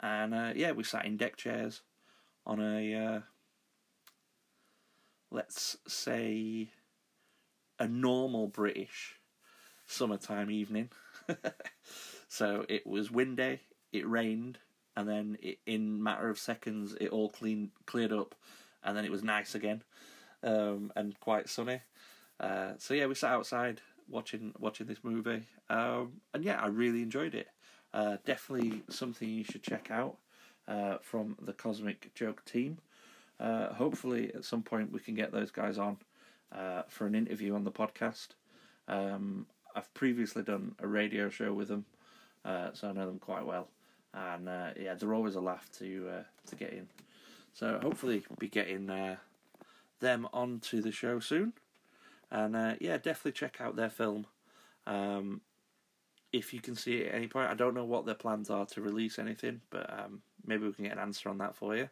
and 0.00 0.34
uh, 0.34 0.52
yeah, 0.54 0.72
we 0.72 0.84
sat 0.84 1.06
in 1.06 1.16
deck 1.16 1.36
chairs 1.36 1.82
on 2.46 2.60
a 2.60 2.94
uh, 2.94 3.20
let's 5.30 5.76
say 5.88 6.68
a 7.78 7.88
normal 7.88 8.46
British 8.46 9.18
summertime 9.86 10.50
evening. 10.50 10.90
so 12.28 12.64
it 12.68 12.86
was 12.86 13.10
windy, 13.10 13.60
it 13.92 14.08
rained, 14.08 14.58
and 14.96 15.08
then 15.08 15.38
it, 15.42 15.58
in 15.66 16.02
matter 16.02 16.28
of 16.28 16.38
seconds 16.38 16.94
it 17.00 17.08
all 17.08 17.28
clean 17.28 17.70
cleared 17.86 18.12
up, 18.12 18.34
and 18.82 18.96
then 18.96 19.04
it 19.04 19.10
was 19.10 19.24
nice 19.24 19.54
again, 19.54 19.82
um, 20.44 20.92
and 20.94 21.18
quite 21.18 21.48
sunny. 21.48 21.80
Uh, 22.38 22.72
so 22.78 22.94
yeah, 22.94 23.06
we 23.06 23.14
sat 23.14 23.32
outside 23.32 23.80
watching 24.08 24.52
watching 24.58 24.86
this 24.86 25.02
movie, 25.02 25.44
um, 25.70 26.20
and 26.32 26.44
yeah, 26.44 26.60
I 26.60 26.66
really 26.66 27.02
enjoyed 27.02 27.34
it. 27.34 27.48
Uh, 27.92 28.16
definitely 28.24 28.82
something 28.88 29.28
you 29.28 29.44
should 29.44 29.62
check 29.62 29.90
out 29.90 30.16
uh, 30.68 30.98
from 31.00 31.36
the 31.40 31.52
Cosmic 31.52 32.12
Joke 32.14 32.44
team. 32.44 32.78
Uh, 33.40 33.72
hopefully, 33.72 34.32
at 34.34 34.44
some 34.44 34.62
point 34.62 34.92
we 34.92 35.00
can 35.00 35.14
get 35.14 35.32
those 35.32 35.50
guys 35.50 35.78
on 35.78 35.96
uh, 36.52 36.82
for 36.88 37.06
an 37.06 37.14
interview 37.14 37.54
on 37.54 37.64
the 37.64 37.72
podcast. 37.72 38.28
Um, 38.88 39.46
I've 39.74 39.92
previously 39.94 40.42
done 40.42 40.74
a 40.80 40.86
radio 40.86 41.28
show 41.30 41.52
with 41.52 41.68
them, 41.68 41.84
uh, 42.44 42.70
so 42.74 42.88
I 42.88 42.92
know 42.92 43.06
them 43.06 43.18
quite 43.18 43.46
well, 43.46 43.68
and 44.12 44.46
yeah, 44.78 44.94
they're 44.94 45.14
always 45.14 45.34
a 45.36 45.40
laugh 45.40 45.68
to 45.78 46.24
to 46.46 46.56
get 46.56 46.72
in. 46.72 46.88
So 47.52 47.78
hopefully, 47.80 48.24
we'll 48.28 48.36
be 48.38 48.48
getting 48.48 48.90
them 50.00 50.28
onto 50.32 50.80
the 50.80 50.92
show 50.92 51.20
soon, 51.20 51.52
and 52.30 52.56
uh, 52.56 52.74
yeah, 52.80 52.96
definitely 52.96 53.32
check 53.32 53.60
out 53.60 53.76
their 53.76 53.90
film. 53.90 54.26
Um, 54.86 55.40
if 56.32 56.52
you 56.52 56.60
can 56.60 56.74
see 56.74 56.96
it 56.96 57.08
at 57.08 57.14
any 57.14 57.28
point, 57.28 57.50
I 57.50 57.54
don't 57.54 57.74
know 57.74 57.84
what 57.84 58.06
their 58.06 58.14
plans 58.14 58.50
are 58.50 58.66
to 58.66 58.80
release 58.80 59.18
anything, 59.18 59.60
but 59.70 59.88
um, 59.92 60.22
maybe 60.44 60.66
we 60.66 60.72
can 60.72 60.84
get 60.84 60.94
an 60.94 60.98
answer 60.98 61.28
on 61.28 61.38
that 61.38 61.54
for 61.54 61.76
you. 61.76 61.88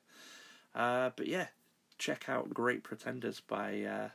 but 0.75 1.27
yeah, 1.27 1.47
check 1.99 2.29
out 2.29 2.53
Great 2.53 2.83
Pretenders 2.83 3.41
by 3.41 4.11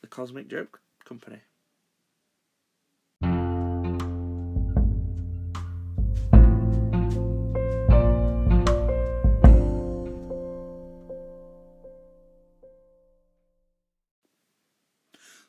the 0.00 0.06
Cosmic 0.06 0.48
Joke 0.48 0.80
Company. 1.04 1.40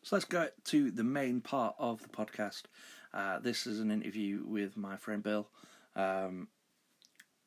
So 0.08 0.16
let's 0.16 0.24
go 0.24 0.48
to 0.64 0.90
the 0.90 1.04
main 1.04 1.42
part 1.42 1.76
of 1.78 2.02
the 2.02 2.08
podcast. 2.08 2.62
Uh, 3.14 3.40
this 3.40 3.68
is 3.68 3.82
an 3.82 3.92
interview 3.92 4.42
with 4.46 4.78
my 4.78 4.96
friend 4.96 5.22
Bill. 5.22 5.50
Um, 5.98 6.48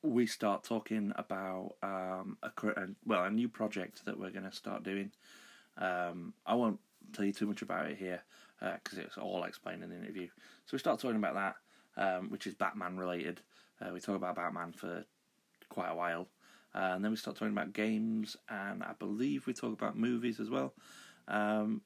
we 0.02 0.26
start 0.26 0.62
talking 0.62 1.10
about 1.16 1.76
um, 1.82 2.36
a 2.42 2.50
well 3.06 3.24
a 3.24 3.30
new 3.30 3.48
project 3.48 4.04
that 4.04 4.20
we're 4.20 4.28
going 4.28 4.44
to 4.44 4.52
start 4.52 4.82
doing. 4.82 5.10
Um, 5.78 6.34
I 6.44 6.54
won't 6.54 6.78
tell 7.14 7.24
you 7.24 7.32
too 7.32 7.46
much 7.46 7.62
about 7.62 7.86
it 7.86 7.96
here 7.96 8.20
because 8.60 8.98
uh, 8.98 9.04
it's 9.06 9.16
all 9.16 9.44
explained 9.44 9.82
in 9.82 9.88
the 9.88 9.96
interview. 9.96 10.28
So 10.66 10.72
we 10.72 10.80
start 10.80 11.00
talking 11.00 11.16
about 11.16 11.54
that, 11.96 12.16
um, 12.18 12.28
which 12.28 12.46
is 12.46 12.52
Batman 12.52 12.98
related. 12.98 13.40
Uh, 13.80 13.88
we 13.94 14.00
talk 14.00 14.16
about 14.16 14.36
Batman 14.36 14.72
for 14.72 15.06
quite 15.70 15.88
a 15.88 15.96
while, 15.96 16.28
uh, 16.74 16.92
and 16.92 17.02
then 17.02 17.10
we 17.10 17.16
start 17.16 17.38
talking 17.38 17.54
about 17.54 17.72
games, 17.72 18.36
and 18.50 18.82
I 18.82 18.92
believe 18.98 19.46
we 19.46 19.54
talk 19.54 19.72
about 19.72 19.96
movies 19.96 20.38
as 20.40 20.50
well. 20.50 20.74
Um, 21.26 21.80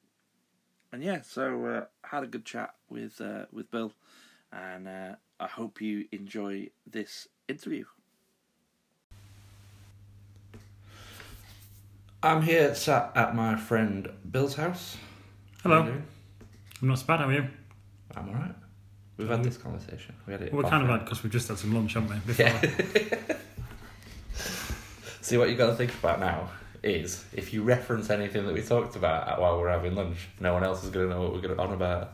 and 0.95 1.03
yeah, 1.03 1.19
so 1.21 1.65
uh, 1.65 1.85
had 2.07 2.23
a 2.23 2.27
good 2.27 2.45
chat 2.45 2.73
with 2.89 3.19
uh, 3.19 3.47
with 3.51 3.69
Bill, 3.69 3.91
and 4.53 4.87
uh, 4.87 5.15
I 5.41 5.47
hope 5.47 5.81
you 5.81 6.05
enjoy 6.13 6.69
this 6.89 7.27
interview. 7.49 7.83
I'm 12.23 12.43
here 12.43 12.73
sat 12.73 13.11
at 13.13 13.35
my 13.35 13.57
friend 13.57 14.09
Bill's 14.31 14.55
house. 14.55 14.95
Hello. 15.63 15.81
I'm 15.81 16.87
not 16.87 16.99
so 16.99 17.05
bad, 17.07 17.19
how 17.19 17.27
are 17.27 17.33
you? 17.33 17.45
I'm 18.15 18.29
alright. 18.29 18.55
We've 19.17 19.27
had 19.27 19.43
this 19.43 19.57
conversation. 19.57 20.15
We 20.25 20.31
had 20.31 20.43
it. 20.43 20.53
Well, 20.53 20.63
we 20.63 20.69
kind 20.69 20.83
of 20.83 20.89
had 20.89 21.03
because 21.03 21.23
we've 21.23 21.33
just 21.33 21.49
had 21.49 21.57
some 21.57 21.73
lunch, 21.73 21.93
haven't 21.95 22.09
we? 22.09 22.15
Before. 22.25 22.45
Yeah. 22.45 23.37
See, 25.19 25.37
what 25.37 25.49
you 25.49 25.55
got 25.55 25.71
to 25.71 25.75
think 25.75 25.93
about 25.93 26.21
now 26.21 26.49
is 26.85 27.25
if 27.33 27.51
you 27.51 27.63
reference 27.63 28.09
anything 28.09 28.45
that 28.45 28.53
we 28.53 28.61
talked 28.61 28.95
about 28.95 29.41
while 29.41 29.59
we're 29.59 29.69
having 29.69 29.95
lunch, 29.95 30.27
no 30.39 30.53
one 30.53 30.63
else 30.63 30.83
is 30.83 30.91
going 30.91 31.09
to 31.09 31.15
know 31.15 31.21
what 31.23 31.33
we're 31.33 31.41
going 31.41 31.59
on 31.59 31.73
about. 31.73 32.13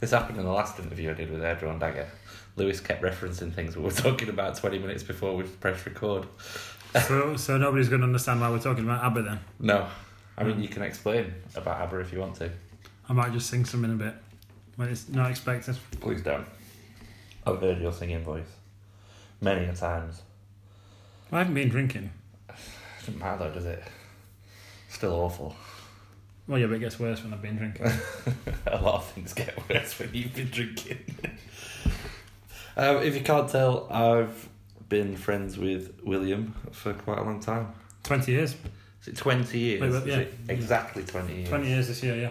This 0.00 0.10
happened 0.10 0.38
in 0.38 0.44
the 0.44 0.52
last 0.52 0.78
interview 0.78 1.10
I 1.10 1.14
did 1.14 1.30
with 1.30 1.40
Airdrie 1.40 1.78
Dagger. 1.78 2.08
Lewis 2.56 2.80
kept 2.80 3.02
referencing 3.02 3.52
things 3.52 3.76
we 3.76 3.82
were 3.82 3.90
talking 3.92 4.28
about 4.28 4.56
20 4.56 4.78
minutes 4.78 5.02
before 5.02 5.36
we 5.36 5.44
pressed 5.44 5.86
record. 5.86 6.26
so, 7.06 7.36
so 7.36 7.56
nobody's 7.56 7.88
going 7.88 8.00
to 8.00 8.06
understand 8.06 8.40
why 8.40 8.50
we're 8.50 8.58
talking 8.58 8.84
about 8.84 9.04
ABBA 9.04 9.22
then? 9.22 9.40
No. 9.60 9.86
I 10.36 10.44
mean, 10.44 10.56
hmm. 10.56 10.62
you 10.62 10.68
can 10.68 10.82
explain 10.82 11.32
about 11.54 11.80
ABBA 11.82 12.00
if 12.00 12.12
you 12.12 12.18
want 12.18 12.34
to. 12.36 12.50
I 13.08 13.12
might 13.12 13.32
just 13.32 13.48
sing 13.48 13.64
something 13.64 13.92
a 13.92 13.94
bit 13.94 14.14
when 14.76 14.88
it's 14.88 15.08
not 15.08 15.30
expected. 15.30 15.76
Please 16.00 16.22
don't. 16.22 16.46
I've 17.46 17.60
heard 17.60 17.80
your 17.80 17.92
singing 17.92 18.24
voice 18.24 18.50
many 19.40 19.66
a 19.66 19.74
times. 19.74 20.22
I 21.32 21.38
haven't 21.38 21.54
been 21.54 21.68
drinking. 21.68 22.10
It 22.48 22.54
Doesn't 23.00 23.18
matter 23.18 23.50
does 23.52 23.66
it? 23.66 23.82
Still 25.00 25.14
awful. 25.14 25.56
Well, 26.46 26.58
yeah, 26.58 26.66
but 26.66 26.74
it 26.74 26.78
gets 26.80 27.00
worse 27.00 27.22
when 27.22 27.32
I've 27.32 27.42
been 27.42 27.56
drinking. 27.56 27.86
a 28.66 28.80
lot 28.80 28.96
of 28.96 29.06
things 29.10 29.32
get 29.32 29.58
worse 29.68 29.98
when 29.98 30.10
you've 30.12 30.34
been 30.34 30.50
drinking. 30.50 31.04
um, 32.76 32.96
if 32.98 33.14
you 33.14 33.22
can't 33.22 33.48
tell, 33.48 33.90
I've 33.90 34.48
been 34.88 35.16
friends 35.16 35.58
with 35.58 36.00
William 36.04 36.54
for 36.72 36.92
quite 36.92 37.18
a 37.18 37.22
long 37.22 37.40
time. 37.40 37.72
20 38.04 38.32
years. 38.32 38.54
Is 39.02 39.08
it 39.08 39.16
20 39.16 39.58
years? 39.58 40.04
Wait, 40.04 40.06
yeah, 40.06 40.24
exactly 40.48 41.02
20 41.02 41.34
years? 41.34 41.48
20 41.48 41.68
years 41.68 41.88
this 41.88 42.02
year, 42.02 42.16
yeah 42.16 42.30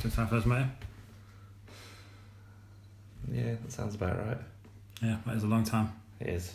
since 0.00 0.18
I 0.18 0.26
first 0.26 0.46
met 0.46 0.60
him. 0.60 0.72
Yeah, 3.32 3.54
that 3.62 3.70
sounds 3.70 3.94
about 3.94 4.18
right. 4.26 4.38
Yeah, 5.02 5.16
that 5.26 5.36
is 5.36 5.44
a 5.44 5.46
long 5.46 5.64
time. 5.64 5.92
It 6.18 6.28
is. 6.28 6.52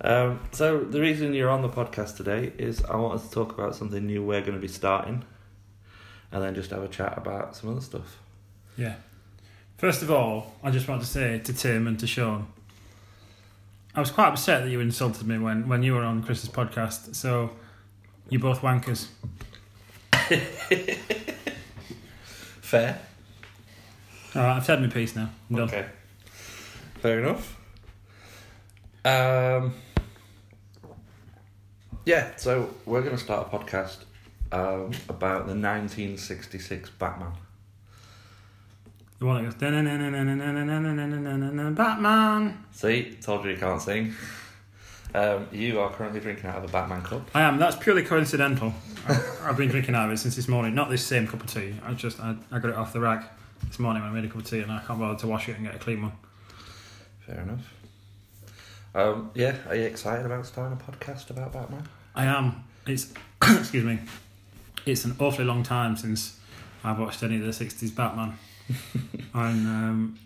Um, 0.00 0.40
so 0.52 0.80
the 0.80 1.00
reason 1.00 1.32
you're 1.32 1.48
on 1.48 1.62
the 1.62 1.68
podcast 1.68 2.16
today 2.16 2.52
is 2.58 2.84
I 2.84 2.96
want 2.96 3.14
us 3.14 3.28
to 3.28 3.34
talk 3.34 3.52
about 3.52 3.74
something 3.74 4.06
new 4.06 4.22
we're 4.22 4.40
going 4.40 4.54
to 4.54 4.60
be 4.60 4.68
starting, 4.68 5.24
and 6.32 6.42
then 6.42 6.54
just 6.54 6.70
have 6.70 6.82
a 6.82 6.88
chat 6.88 7.16
about 7.16 7.56
some 7.56 7.70
other 7.70 7.80
stuff. 7.80 8.18
Yeah. 8.76 8.96
First 9.78 10.02
of 10.02 10.10
all, 10.10 10.54
I 10.62 10.70
just 10.70 10.88
want 10.88 11.02
to 11.02 11.06
say 11.06 11.38
to 11.38 11.52
Tim 11.52 11.86
and 11.86 11.98
to 12.00 12.06
Sean, 12.06 12.46
I 13.94 14.00
was 14.00 14.10
quite 14.10 14.28
upset 14.28 14.62
that 14.64 14.70
you 14.70 14.80
insulted 14.80 15.26
me 15.26 15.38
when, 15.38 15.68
when 15.68 15.82
you 15.82 15.94
were 15.94 16.02
on 16.02 16.22
Chris's 16.22 16.50
podcast. 16.50 17.14
So, 17.14 17.50
you 18.28 18.38
both 18.38 18.60
wankers. 18.60 19.08
Fair. 22.60 22.98
All 24.34 24.42
right, 24.42 24.56
I've 24.56 24.64
said 24.66 24.82
my 24.82 24.88
piece 24.88 25.16
now. 25.16 25.30
I'm 25.48 25.56
done. 25.56 25.68
Okay. 25.68 25.86
Fair 27.00 27.20
enough. 27.20 27.56
Um, 29.04 29.74
yeah, 32.06 32.36
so 32.36 32.72
we're 32.86 33.02
going 33.02 33.16
to 33.16 33.22
start 33.22 33.48
a 33.52 33.58
podcast 33.58 33.96
um, 34.52 34.92
about 35.08 35.46
the 35.46 35.54
1966 35.54 36.90
Batman. 36.90 37.32
The 39.18 39.26
one 39.26 39.36
that 39.36 39.50
goes 39.50 39.60
Batman. 41.74 42.64
See, 42.70 43.16
told 43.20 43.44
you 43.44 43.50
you 43.50 43.56
can't 43.56 43.82
sing. 43.82 44.14
Um, 45.14 45.48
you 45.50 45.80
are 45.80 45.90
currently 45.90 46.20
drinking 46.20 46.48
out 46.48 46.58
of 46.58 46.64
a 46.64 46.68
Batman 46.68 47.02
cup. 47.02 47.28
I 47.34 47.40
am. 47.40 47.58
That's 47.58 47.74
purely 47.76 48.04
coincidental. 48.04 48.72
I've 49.42 49.56
been 49.56 49.68
drinking 49.68 49.94
out 49.96 50.06
of 50.06 50.12
it 50.12 50.18
since 50.18 50.36
this 50.36 50.46
morning. 50.46 50.74
Not 50.74 50.90
this 50.90 51.04
same 51.04 51.26
cup 51.26 51.42
of 51.42 51.52
tea. 51.52 51.74
I 51.84 51.94
just 51.94 52.20
I, 52.20 52.36
I 52.52 52.58
got 52.60 52.70
it 52.70 52.76
off 52.76 52.92
the 52.92 53.00
rack 53.00 53.32
this 53.66 53.78
morning 53.78 54.02
when 54.02 54.12
I 54.12 54.14
made 54.14 54.24
a 54.24 54.28
cup 54.28 54.42
of 54.42 54.48
tea, 54.48 54.60
and 54.60 54.70
I 54.70 54.80
can't 54.80 55.00
bother 55.00 55.18
to 55.18 55.26
wash 55.26 55.48
it 55.48 55.56
and 55.56 55.64
get 55.64 55.74
a 55.74 55.78
clean 55.78 56.02
one. 56.02 56.12
Fair 57.20 57.40
enough. 57.40 57.75
Um, 58.96 59.30
yeah, 59.34 59.54
are 59.68 59.76
you 59.76 59.82
excited 59.84 60.24
about 60.24 60.46
starting 60.46 60.78
a 60.78 60.82
podcast 60.90 61.28
about 61.28 61.52
Batman? 61.52 61.86
I 62.14 62.24
am. 62.24 62.64
It's 62.86 63.12
excuse 63.42 63.84
me. 63.84 63.98
It's 64.86 65.04
an 65.04 65.16
awfully 65.18 65.44
long 65.44 65.62
time 65.62 65.96
since 65.96 66.40
I've 66.82 66.98
watched 66.98 67.22
any 67.22 67.36
of 67.36 67.42
the 67.42 67.50
'60s 67.64 67.94
Batman, 67.94 68.38
and 69.34 69.66
um, 69.66 70.18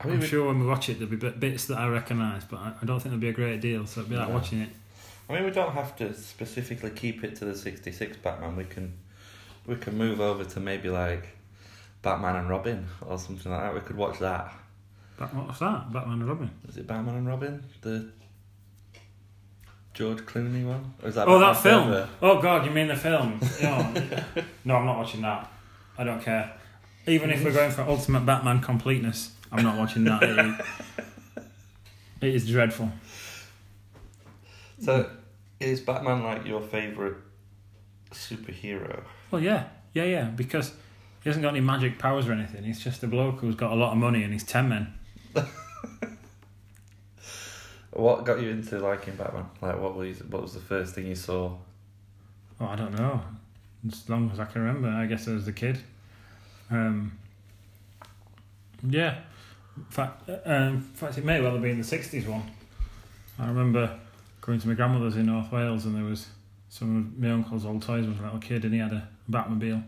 I 0.00 0.08
mean, 0.08 0.18
we- 0.18 0.26
sure 0.26 0.48
when 0.48 0.58
we 0.58 0.66
watch 0.66 0.88
it 0.88 0.98
there'll 0.98 1.14
be 1.14 1.30
bits 1.30 1.66
that 1.66 1.78
I 1.78 1.86
recognise, 1.88 2.44
but 2.44 2.58
I, 2.58 2.72
don't 2.84 2.98
think 2.98 3.12
there'll 3.12 3.18
be 3.20 3.28
a 3.28 3.32
great 3.32 3.60
deal. 3.60 3.86
So 3.86 4.00
it'll 4.00 4.10
be 4.10 4.16
like 4.16 4.28
No. 4.28 4.34
watching 4.34 4.60
it. 4.60 4.70
I 5.30 5.34
mean, 5.34 5.44
we 5.44 5.50
don't 5.52 5.72
have 5.72 5.94
to 5.98 6.12
specifically 6.14 6.90
keep 6.90 7.22
it 7.22 7.36
to 7.36 7.44
the 7.44 7.54
'66 7.54 8.16
Batman. 8.16 8.56
We 8.56 8.64
can, 8.64 8.92
we 9.68 9.76
can 9.76 9.96
move 9.96 10.20
over 10.20 10.44
to 10.44 10.58
maybe 10.58 10.88
like 10.90 11.28
Batman 12.02 12.34
and 12.34 12.48
Robin 12.50 12.88
or 13.06 13.18
something 13.20 13.52
like 13.52 13.60
that. 13.60 13.72
We 13.74 13.80
could 13.80 13.96
watch 13.96 14.18
that. 14.18 14.52
Bat- 15.18 15.34
what 15.34 15.46
was 15.48 15.58
that? 15.60 15.92
Batman 15.92 16.20
and 16.20 16.28
Robin. 16.28 16.50
Is 16.68 16.76
it 16.76 16.86
Batman 16.86 17.16
and 17.16 17.26
Robin? 17.26 17.62
The 17.82 18.10
George 19.94 20.18
Clooney 20.20 20.66
one? 20.66 20.94
Or 21.02 21.08
is 21.08 21.14
that 21.16 21.28
Oh, 21.28 21.38
Batman 21.38 21.52
that 21.54 21.62
film. 21.62 21.84
Forever? 21.88 22.08
Oh 22.22 22.40
God, 22.42 22.64
you 22.64 22.70
mean 22.70 22.88
the 22.88 22.96
film? 22.96 23.38
No, 23.62 23.92
no, 24.64 24.76
I'm 24.76 24.86
not 24.86 24.98
watching 24.98 25.20
that. 25.22 25.50
I 25.98 26.04
don't 26.04 26.22
care. 26.22 26.52
Even 27.06 27.30
if 27.30 27.44
we're 27.44 27.52
going 27.52 27.70
for 27.70 27.82
ultimate 27.82 28.24
Batman 28.24 28.60
completeness, 28.60 29.34
I'm 29.50 29.62
not 29.64 29.76
watching 29.76 30.04
that. 30.04 30.22
It 30.22 30.38
is, 30.38 30.54
it 32.22 32.34
is 32.34 32.48
dreadful. 32.48 32.90
So, 34.80 35.10
is 35.60 35.80
Batman 35.80 36.22
like 36.24 36.46
your 36.46 36.60
favorite 36.60 37.16
superhero? 38.12 39.02
Well, 39.30 39.42
yeah, 39.42 39.64
yeah, 39.94 40.04
yeah, 40.04 40.24
because 40.24 40.70
he 41.22 41.28
hasn't 41.28 41.42
got 41.42 41.50
any 41.50 41.60
magic 41.60 41.98
powers 41.98 42.26
or 42.28 42.32
anything. 42.32 42.64
He's 42.64 42.80
just 42.82 43.02
a 43.02 43.06
bloke 43.06 43.40
who's 43.40 43.54
got 43.54 43.72
a 43.72 43.76
lot 43.76 43.92
of 43.92 43.98
money 43.98 44.22
and 44.22 44.32
he's 44.32 44.44
ten 44.44 44.68
men. 44.68 44.94
What 47.92 48.24
got 48.24 48.40
you 48.40 48.48
into 48.48 48.78
liking 48.78 49.16
Batman? 49.16 49.44
Like, 49.60 49.78
what 49.78 49.94
was 49.94 50.22
what 50.24 50.42
was 50.42 50.54
the 50.54 50.60
first 50.60 50.94
thing 50.94 51.06
you 51.06 51.14
saw? 51.14 51.52
Oh, 52.58 52.66
I 52.66 52.74
don't 52.74 52.96
know. 52.96 53.20
As 53.86 54.08
long 54.08 54.30
as 54.32 54.40
I 54.40 54.46
can 54.46 54.62
remember, 54.62 54.88
I 54.88 55.06
guess 55.06 55.28
I 55.28 55.32
was 55.32 55.46
a 55.46 55.52
kid. 55.52 55.78
Um, 56.70 57.18
yeah. 58.82 59.18
In 59.76 59.84
fact, 59.84 60.28
um, 60.28 60.74
in 60.74 60.80
fact, 60.80 61.18
it 61.18 61.24
may 61.24 61.40
well 61.40 61.52
have 61.52 61.62
been 61.62 61.78
the 61.78 61.84
60s 61.84 62.26
one. 62.26 62.42
I 63.38 63.48
remember 63.48 63.98
going 64.40 64.58
to 64.60 64.68
my 64.68 64.74
grandmother's 64.74 65.16
in 65.16 65.26
North 65.26 65.50
Wales 65.52 65.84
and 65.84 65.94
there 65.94 66.04
was 66.04 66.28
some 66.68 66.96
of 66.96 67.18
my 67.18 67.30
uncle's 67.30 67.64
old 67.64 67.82
toys 67.82 68.06
when 68.06 68.10
I 68.10 68.12
was 68.12 68.20
a 68.20 68.22
little 68.24 68.38
kid 68.38 68.64
and 68.64 68.72
he 68.72 68.80
had 68.80 68.92
a 68.92 69.08
Batmobile. 69.30 69.82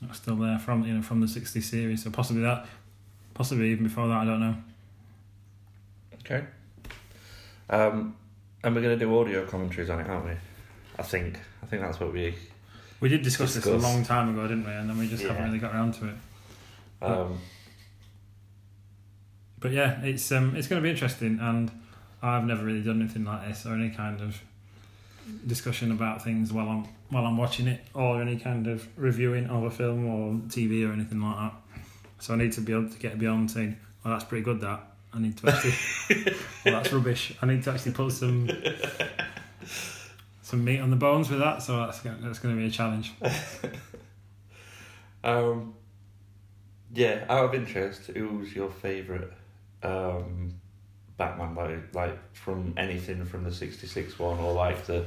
That 0.00 0.08
was 0.08 0.18
still 0.18 0.36
there 0.36 0.58
from, 0.58 0.84
you 0.84 0.94
know, 0.94 1.02
from 1.02 1.20
the 1.20 1.26
60s 1.26 1.62
series. 1.62 2.02
So 2.02 2.10
possibly 2.10 2.42
that, 2.42 2.66
possibly 3.34 3.70
even 3.70 3.84
before 3.84 4.08
that, 4.08 4.18
I 4.18 4.24
don't 4.24 4.40
know. 4.40 4.56
Okay. 6.24 6.44
Um, 7.70 8.16
and 8.62 8.74
we're 8.74 8.82
gonna 8.82 8.96
do 8.96 9.18
audio 9.18 9.46
commentaries 9.46 9.90
on 9.90 10.00
it, 10.00 10.08
aren't 10.08 10.26
we? 10.26 10.32
I 10.98 11.02
think. 11.02 11.38
I 11.62 11.66
think 11.66 11.82
that's 11.82 12.00
what 12.00 12.12
we. 12.12 12.34
We 13.00 13.08
did 13.08 13.22
discuss, 13.22 13.54
this 13.54 13.66
a 13.66 13.76
long 13.76 14.04
time 14.04 14.30
ago, 14.30 14.48
didn't 14.48 14.64
we? 14.64 14.72
And 14.72 14.88
then 14.88 14.96
we 14.96 15.08
just 15.08 15.24
haven't 15.24 15.44
really 15.44 15.58
got 15.58 15.74
around 15.74 15.94
to 15.94 16.08
it. 16.08 16.14
Um, 17.02 17.38
But 19.60 19.72
yeah, 19.72 20.00
it's 20.02 20.30
um, 20.32 20.56
it's 20.56 20.68
going 20.68 20.80
to 20.80 20.84
be 20.84 20.90
interesting, 20.90 21.38
and 21.40 21.70
I've 22.22 22.44
never 22.44 22.64
really 22.64 22.82
done 22.82 23.00
anything 23.02 23.24
like 23.24 23.46
this 23.48 23.66
or 23.66 23.74
any 23.74 23.90
kind 23.90 24.20
of 24.20 24.40
discussion 25.46 25.90
about 25.90 26.22
things 26.22 26.52
while 26.52 26.68
I'm 26.68 26.84
while 27.10 27.26
I'm 27.26 27.36
watching 27.36 27.66
it, 27.66 27.84
or 27.92 28.22
any 28.22 28.38
kind 28.38 28.66
of 28.66 28.86
reviewing 28.96 29.46
of 29.48 29.64
a 29.64 29.70
film 29.70 30.06
or 30.06 30.34
TV 30.48 30.88
or 30.88 30.92
anything 30.92 31.20
like 31.20 31.36
that. 31.36 31.54
So 32.20 32.32
I 32.34 32.36
need 32.36 32.52
to 32.52 32.60
be 32.62 32.72
able 32.72 32.88
to 32.88 32.98
get 32.98 33.18
beyond 33.18 33.50
saying, 33.50 33.76
"Well, 34.04 34.14
that's 34.14 34.24
pretty 34.24 34.44
good." 34.44 34.60
That 34.62 34.80
I 35.14 35.20
need 35.20 35.36
to 35.38 35.48
actually, 35.48 35.74
well, 36.64 36.74
that's 36.82 36.92
rubbish. 36.92 37.34
I 37.40 37.46
need 37.46 37.62
to 37.64 37.70
actually 37.70 37.92
put 37.92 38.12
some 38.12 38.50
some 40.42 40.64
meat 40.64 40.80
on 40.80 40.90
the 40.90 40.96
bones 40.96 41.30
with 41.30 41.38
that. 41.38 41.62
So 41.62 41.76
that's 41.78 42.00
gonna, 42.00 42.18
that's 42.20 42.38
going 42.38 42.54
to 42.54 42.60
be 42.60 42.66
a 42.66 42.70
challenge. 42.70 43.12
um, 45.24 45.74
yeah. 46.92 47.24
Out 47.28 47.46
of 47.46 47.54
interest, 47.54 48.08
who's 48.08 48.54
your 48.54 48.70
favourite 48.70 49.30
um, 49.82 50.54
Batman? 51.16 51.54
Like, 51.54 51.94
like 51.94 52.34
from 52.34 52.74
anything 52.76 53.24
from 53.24 53.44
the 53.44 53.52
'66 53.52 54.18
one, 54.18 54.38
or 54.38 54.52
like 54.52 54.84
the 54.86 55.04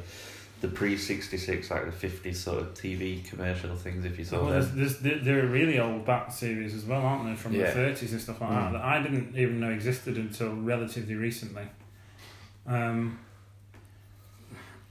the 0.62 0.68
pre 0.68 0.98
'66, 0.98 1.70
like 1.70 1.86
the 1.86 2.08
'50s 2.08 2.36
sort 2.36 2.60
of 2.62 2.74
TV 2.74 3.24
commercial 3.24 3.76
things. 3.76 4.06
If 4.06 4.18
you 4.18 4.26
saw 4.26 4.44
Well, 4.46 4.60
them. 4.60 4.78
there's, 4.78 5.00
there 5.00 5.20
there 5.20 5.44
are 5.44 5.48
really 5.48 5.80
old 5.80 6.06
Bat 6.06 6.34
series 6.34 6.74
as 6.74 6.86
well, 6.86 7.02
aren't 7.02 7.26
there, 7.26 7.36
from 7.36 7.54
Yeah. 7.54 7.72
the 7.72 7.80
30s 7.80 8.12
and 8.12 8.22
stuff 8.22 8.42
like 8.42 8.50
Mm. 8.50 8.54
that, 8.54 8.72
that 8.74 8.82
I 8.84 9.02
didn't 9.04 9.36
even 9.38 9.60
know 9.60 9.70
existed 9.72 10.18
until 10.18 10.56
relatively 10.56 11.16
recently. 11.16 11.68
Um, 12.66 13.20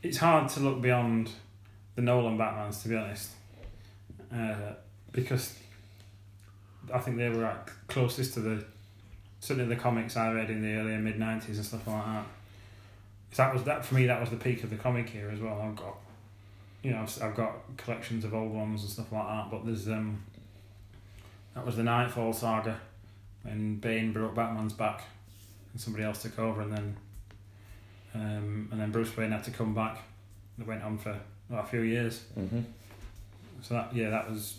it's 0.03 0.19
hard 0.19 0.49
to 0.51 0.61
look 0.61 0.81
beyond 0.81 1.31
the 1.97 2.03
Nolan 2.03 2.39
Batmans, 2.39 2.83
to 2.83 2.89
be 2.89 2.97
honest, 2.97 3.31
uh, 4.33 4.75
because 5.13 5.59
I 6.95 6.99
think 7.01 7.17
they 7.17 7.29
were 7.29 7.43
like, 7.43 7.71
closest 7.89 8.35
to 8.35 8.41
the 8.41 8.65
certainly 9.41 9.75
the 9.75 9.81
comics 9.81 10.17
I 10.17 10.33
read 10.33 10.51
in 10.51 10.63
the 10.63 10.75
early 10.75 10.95
and 10.95 11.05
mid 11.05 11.19
90s 11.19 11.57
and 11.57 11.65
stuff 11.65 11.87
like 11.87 12.05
that. 12.05 12.27
That 13.35 13.53
was 13.53 13.65
that 13.65 13.85
for 13.85 13.95
me. 13.95 14.07
That 14.07 14.21
was 14.21 14.31
the 14.31 14.37
peak 14.37 14.65
of 14.65 14.71
the 14.71 14.77
comic 14.77 15.09
here 15.09 15.31
as 15.31 15.41
well. 15.41 15.61
I've 15.61 15.77
got 15.77 15.97
you 16.87 16.93
know, 16.93 17.01
I've, 17.01 17.23
I've 17.23 17.35
got 17.35 17.77
collections 17.77 18.25
of 18.25 18.33
old 18.33 18.53
ones 18.53 18.83
and 18.83 18.91
stuff 18.91 19.11
like 19.11 19.27
that. 19.27 19.51
But 19.51 19.67
there's 19.67 19.89
um, 19.89 20.23
that 21.55 21.67
was 21.67 21.77
the 21.77 21.83
Knightfall 21.83 22.33
saga, 22.33 22.79
when 23.43 23.77
Bane 23.77 24.13
broke 24.13 24.37
Batman's 24.37 24.73
back, 24.73 25.03
and 25.73 25.81
somebody 25.81 26.05
else 26.05 26.23
took 26.23 26.39
over, 26.39 26.61
and 26.61 26.73
then 26.73 26.97
um, 28.15 28.69
and 28.71 28.81
then 28.81 28.93
Bruce 28.93 29.17
Wayne 29.17 29.33
had 29.33 29.43
to 29.45 29.51
come 29.51 29.75
back. 29.75 29.99
That 30.59 30.67
went 30.69 30.85
on 30.85 30.97
for 30.97 31.19
well, 31.51 31.61
a 31.61 31.67
few 31.67 31.81
years. 31.81 32.23
Mm-hmm. 32.39 32.61
So 33.63 33.75
that 33.75 33.95
yeah, 33.95 34.11
that 34.11 34.31
was. 34.31 34.59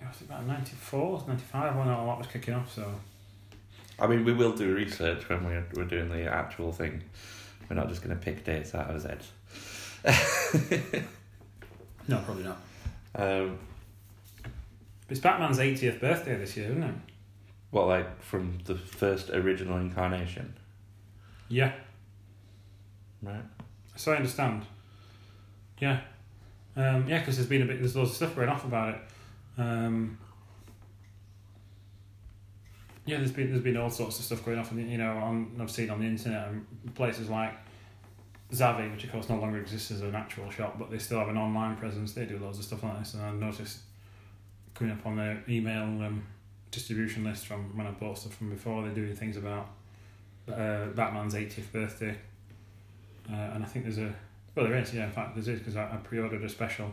I 0.00 0.12
think 0.12 0.30
about 0.30 0.46
94, 0.46 1.24
95 1.26 1.76
when 1.76 1.88
all 1.88 2.06
that 2.06 2.18
was 2.18 2.26
kicking 2.26 2.52
off. 2.52 2.72
So 2.72 2.94
I 3.98 4.06
mean, 4.06 4.24
we 4.24 4.32
will 4.32 4.52
do 4.52 4.72
research 4.72 5.28
when 5.28 5.44
we're 5.44 5.66
we're 5.74 5.84
doing 5.84 6.10
the 6.10 6.24
actual 6.24 6.72
thing. 6.72 7.02
We're 7.68 7.76
not 7.76 7.88
just 7.88 8.02
going 8.02 8.16
to 8.16 8.22
pick 8.22 8.44
dates 8.44 8.74
out 8.74 8.88
of 8.90 8.94
his 8.94 9.04
head. 9.04 9.24
no, 12.08 12.18
probably 12.20 12.44
not. 12.44 12.58
um, 13.14 13.58
It's 15.08 15.20
Batman's 15.20 15.58
80th 15.58 16.00
birthday 16.00 16.36
this 16.36 16.56
year, 16.56 16.70
isn't 16.70 16.82
it? 16.82 16.94
what, 17.70 17.88
like 17.88 18.22
from 18.22 18.58
the 18.66 18.76
first 18.76 19.30
original 19.30 19.78
incarnation, 19.78 20.54
Yeah, 21.48 21.72
right? 23.20 23.42
so 23.96 24.12
I 24.12 24.16
understand. 24.16 24.64
Yeah, 25.80 26.00
um, 26.76 27.08
yeah, 27.08 27.18
because 27.18 27.36
there's 27.36 27.48
been 27.48 27.62
a 27.62 27.64
bit, 27.66 27.80
there's 27.80 27.96
loads 27.96 28.10
of 28.10 28.16
stuff 28.16 28.36
going 28.36 28.48
off 28.48 28.64
about 28.64 28.94
it. 28.94 29.00
Um, 29.58 30.18
yeah, 33.06 33.18
there's 33.18 33.32
been 33.32 33.50
there's 33.50 33.62
been 33.62 33.76
all 33.76 33.90
sorts 33.90 34.18
of 34.18 34.24
stuff 34.24 34.44
going 34.44 34.58
off, 34.58 34.70
the, 34.70 34.82
you 34.82 34.98
know, 34.98 35.16
on 35.16 35.56
I've 35.60 35.70
seen 35.70 35.90
on 35.90 36.00
the 36.00 36.06
internet 36.06 36.48
and 36.48 36.66
places 36.94 37.28
like 37.28 37.52
Zavvi, 38.52 38.90
which 38.92 39.04
of 39.04 39.12
course 39.12 39.28
no 39.28 39.36
longer 39.36 39.58
exists 39.58 39.90
as 39.90 40.02
an 40.02 40.14
actual 40.14 40.50
shop, 40.50 40.78
but 40.78 40.90
they 40.90 40.98
still 40.98 41.18
have 41.18 41.28
an 41.28 41.36
online 41.36 41.76
presence. 41.76 42.12
They 42.12 42.24
do 42.24 42.38
loads 42.38 42.58
of 42.58 42.64
stuff 42.64 42.82
like 42.82 42.98
this, 43.00 43.14
and 43.14 43.22
I 43.22 43.32
noticed 43.32 43.80
coming 44.74 44.92
up 44.92 45.06
on 45.06 45.16
their 45.16 45.42
email 45.48 45.84
um, 45.84 46.24
distribution 46.70 47.24
list 47.24 47.46
from 47.46 47.76
when 47.76 47.86
I 47.86 47.90
bought 47.92 48.18
stuff 48.18 48.34
from 48.34 48.50
before. 48.50 48.82
they're 48.82 48.92
doing 48.92 49.14
things 49.14 49.36
about 49.36 49.68
uh, 50.52 50.86
Batman's 50.86 51.34
80th 51.34 51.72
birthday, 51.72 52.16
uh, 53.30 53.34
and 53.34 53.64
I 53.64 53.66
think 53.66 53.84
there's 53.84 53.98
a 53.98 54.14
well, 54.54 54.66
there 54.66 54.78
is, 54.78 54.94
yeah. 54.94 55.04
In 55.04 55.10
fact, 55.10 55.34
there 55.34 55.54
is 55.54 55.58
because 55.58 55.76
I, 55.76 55.84
I 55.84 55.96
pre-ordered 55.96 56.42
a 56.44 56.48
special, 56.48 56.92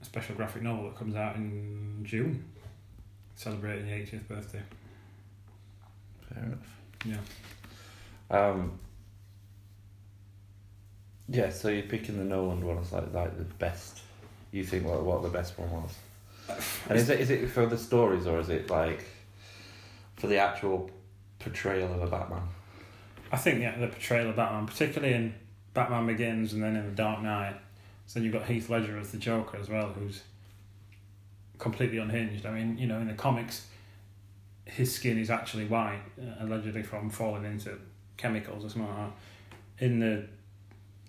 a 0.00 0.04
special 0.04 0.36
graphic 0.36 0.62
novel 0.62 0.84
that 0.84 0.96
comes 0.96 1.16
out 1.16 1.34
in 1.36 2.00
June, 2.04 2.44
celebrating 3.36 3.86
the 3.86 3.92
80th 3.92 4.26
birthday. 4.26 4.62
Fair 6.28 6.44
enough. 6.44 6.58
Yeah. 7.04 7.18
Um, 8.30 8.78
yeah, 11.28 11.50
so 11.50 11.68
you're 11.68 11.82
picking 11.82 12.18
the 12.18 12.24
Nolan 12.24 12.64
one 12.66 12.78
as 12.78 12.92
like 12.92 13.12
like 13.12 13.36
the 13.36 13.44
best. 13.44 14.00
You 14.50 14.64
think 14.64 14.84
what 14.84 15.04
what 15.04 15.22
the 15.22 15.28
best 15.28 15.58
one 15.58 15.70
was? 15.70 15.94
And 16.88 16.98
is 16.98 17.08
it 17.08 17.20
is 17.20 17.30
it 17.30 17.48
for 17.48 17.66
the 17.66 17.78
stories 17.78 18.26
or 18.26 18.38
is 18.40 18.48
it 18.48 18.70
like 18.70 19.04
for 20.16 20.28
the 20.28 20.38
actual 20.38 20.90
portrayal 21.38 21.92
of 21.92 22.02
a 22.02 22.06
Batman? 22.06 22.42
I 23.32 23.36
think 23.36 23.60
yeah, 23.60 23.76
the 23.78 23.88
portrayal 23.88 24.30
of 24.30 24.36
Batman, 24.36 24.66
particularly 24.66 25.14
in 25.14 25.34
Batman 25.74 26.06
Begins 26.06 26.52
and 26.52 26.62
then 26.62 26.76
in 26.76 26.86
The 26.86 26.92
Dark 26.92 27.22
Knight. 27.22 27.56
So 28.06 28.20
you've 28.20 28.32
got 28.32 28.46
Heath 28.46 28.70
Ledger 28.70 28.96
as 28.98 29.10
the 29.10 29.18
Joker 29.18 29.58
as 29.58 29.68
well, 29.68 29.88
who's 29.88 30.22
completely 31.58 31.98
unhinged. 31.98 32.46
I 32.46 32.52
mean, 32.52 32.78
you 32.78 32.86
know, 32.86 32.98
in 32.98 33.08
the 33.08 33.14
comics, 33.14 33.66
his 34.64 34.94
skin 34.94 35.18
is 35.18 35.30
actually 35.30 35.66
white, 35.66 36.00
uh, 36.20 36.44
allegedly 36.44 36.82
from 36.82 37.10
falling 37.10 37.44
into 37.44 37.78
chemicals 38.16 38.64
or 38.64 38.68
something 38.68 38.88
like 38.88 38.96
that. 38.96 39.84
In 39.84 40.00
the 40.00 40.26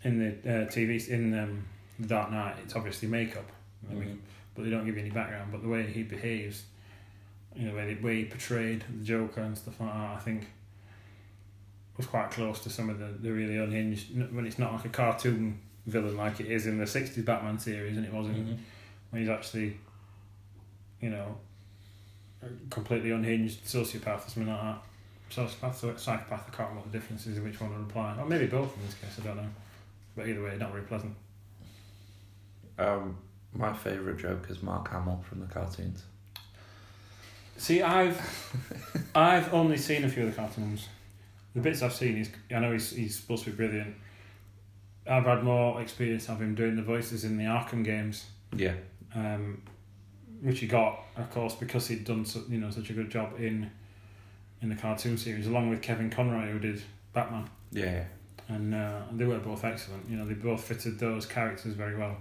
in 0.04 0.20
the 0.20 0.28
uh, 0.50 0.66
TV 0.68 1.08
in 1.10 1.38
um, 1.38 1.66
The 2.00 2.08
Dark 2.08 2.32
Knight, 2.32 2.56
it's 2.64 2.76
obviously 2.76 3.08
makeup. 3.08 3.50
I 3.90 3.94
mean, 3.94 4.22
but 4.54 4.64
they 4.64 4.70
don't 4.70 4.86
give 4.86 4.96
you 4.96 5.02
any 5.02 5.12
background. 5.12 5.52
But 5.52 5.62
the 5.62 5.70
way 5.70 5.84
he 5.84 6.04
behaves, 6.04 6.64
you 7.56 7.66
know, 7.66 7.72
the 7.72 7.78
way, 7.78 7.94
the 7.94 8.02
way 8.02 8.16
he 8.18 8.26
portrayed 8.26 8.84
the 9.00 9.06
Joker 9.06 9.42
and 9.42 9.58
stuff 9.58 9.80
like 9.80 9.92
that, 9.92 10.16
I 10.16 10.20
think 10.20 10.48
was 11.96 12.06
quite 12.06 12.30
close 12.30 12.60
to 12.60 12.70
some 12.70 12.90
of 12.90 13.00
the, 13.00 13.06
the 13.06 13.32
really 13.32 13.58
unhinged. 13.58 14.16
When 14.34 14.46
it's 14.46 14.60
not 14.60 14.74
like 14.74 14.86
a 14.86 14.90
cartoon 14.90 15.60
villain 15.88 16.18
like 16.18 16.40
it 16.40 16.48
is 16.48 16.68
in 16.68 16.78
the 16.78 16.86
'60s 16.86 17.26
Batman 17.26 17.58
series, 17.58 17.98
and 17.98 18.06
it 18.06 18.14
was 18.14 18.28
in 18.28 18.64
when 19.10 19.22
he's 19.22 19.30
actually 19.30 19.78
you 21.02 21.10
know, 21.10 21.38
completely 22.70 23.12
unhinged 23.12 23.66
sociopath 23.66 24.28
or 24.28 24.30
something 24.30 24.48
like 24.48 24.62
that. 24.62 24.82
Sociopath 25.32 25.84
or 25.84 25.98
psychopath, 25.98 26.44
I 26.48 26.56
can't 26.56 26.70
remember 26.70 26.82
what 26.82 26.92
the 26.92 26.98
difference 26.98 27.28
is 27.28 27.38
in 27.38 27.44
which 27.44 27.60
one 27.60 27.72
would 27.74 27.90
apply. 27.90 28.16
Or 28.20 28.26
maybe 28.26 28.48
both 28.48 28.76
in 28.78 28.86
this 28.86 28.96
case, 28.96 29.18
I 29.22 29.28
don't 29.28 29.38
know. 29.38 29.50
But 30.16 30.28
either 30.28 30.44
way, 30.44 30.56
not 30.58 30.72
very 30.72 30.84
pleasant. 30.84 31.14
Um, 32.80 33.18
my 33.54 33.74
favourite 33.74 34.20
joke 34.20 34.48
is 34.50 34.62
Mark 34.62 34.90
Hamill 34.92 35.24
from 35.28 35.40
the 35.42 35.48
cartoons. 35.48 36.04
See, 37.58 37.82
I've 37.82 38.20
I've 39.16 39.54
only 39.54 39.78
seen 39.78 40.04
a 40.04 40.10
few 40.10 40.24
of 40.28 40.30
the 40.36 40.36
cartoons. 40.36 40.88
The 41.56 41.62
bits 41.62 41.82
I've 41.82 41.94
seen, 41.94 42.18
he's, 42.18 42.30
I 42.56 42.60
know 42.60 42.72
he's, 42.72 42.92
he's 42.92 43.16
supposed 43.16 43.44
to 43.46 43.50
be 43.50 43.56
brilliant. 43.56 43.96
I've 45.10 45.26
had 45.26 45.44
more 45.44 45.82
experience 45.82 46.30
of 46.30 46.40
him 46.42 46.54
doing 46.54 46.76
the 46.76 46.84
voices 46.84 47.24
in 47.24 47.38
the 47.38 47.46
Arkham 47.46 47.84
games, 47.84 48.26
Yeah. 48.56 48.74
um, 49.16 49.64
which 50.42 50.60
he 50.60 50.68
got, 50.68 51.04
of 51.16 51.30
course, 51.32 51.56
because 51.56 51.88
he'd 51.88 52.04
done 52.06 52.26
so, 52.26 52.42
you 52.50 52.58
know 52.60 52.70
such 52.70 52.90
a 52.90 52.94
good 52.94 53.10
job 53.10 53.34
in 53.40 53.70
in 54.62 54.70
the 54.70 54.76
cartoon 54.76 55.18
series, 55.18 55.46
along 55.48 55.70
with 55.70 55.82
Kevin 55.82 56.10
Conroy, 56.10 56.52
who 56.52 56.58
did 56.60 56.82
Batman, 57.14 57.48
Yeah. 57.72 58.04
and 58.48 58.74
uh, 58.74 59.02
they 59.12 59.24
were 59.26 59.38
both 59.40 59.64
excellent. 59.64 60.10
You 60.10 60.18
know, 60.18 60.26
they 60.26 60.34
both 60.34 60.64
fitted 60.64 60.98
those 61.00 61.26
characters 61.28 61.74
very 61.76 61.96
well, 61.96 62.18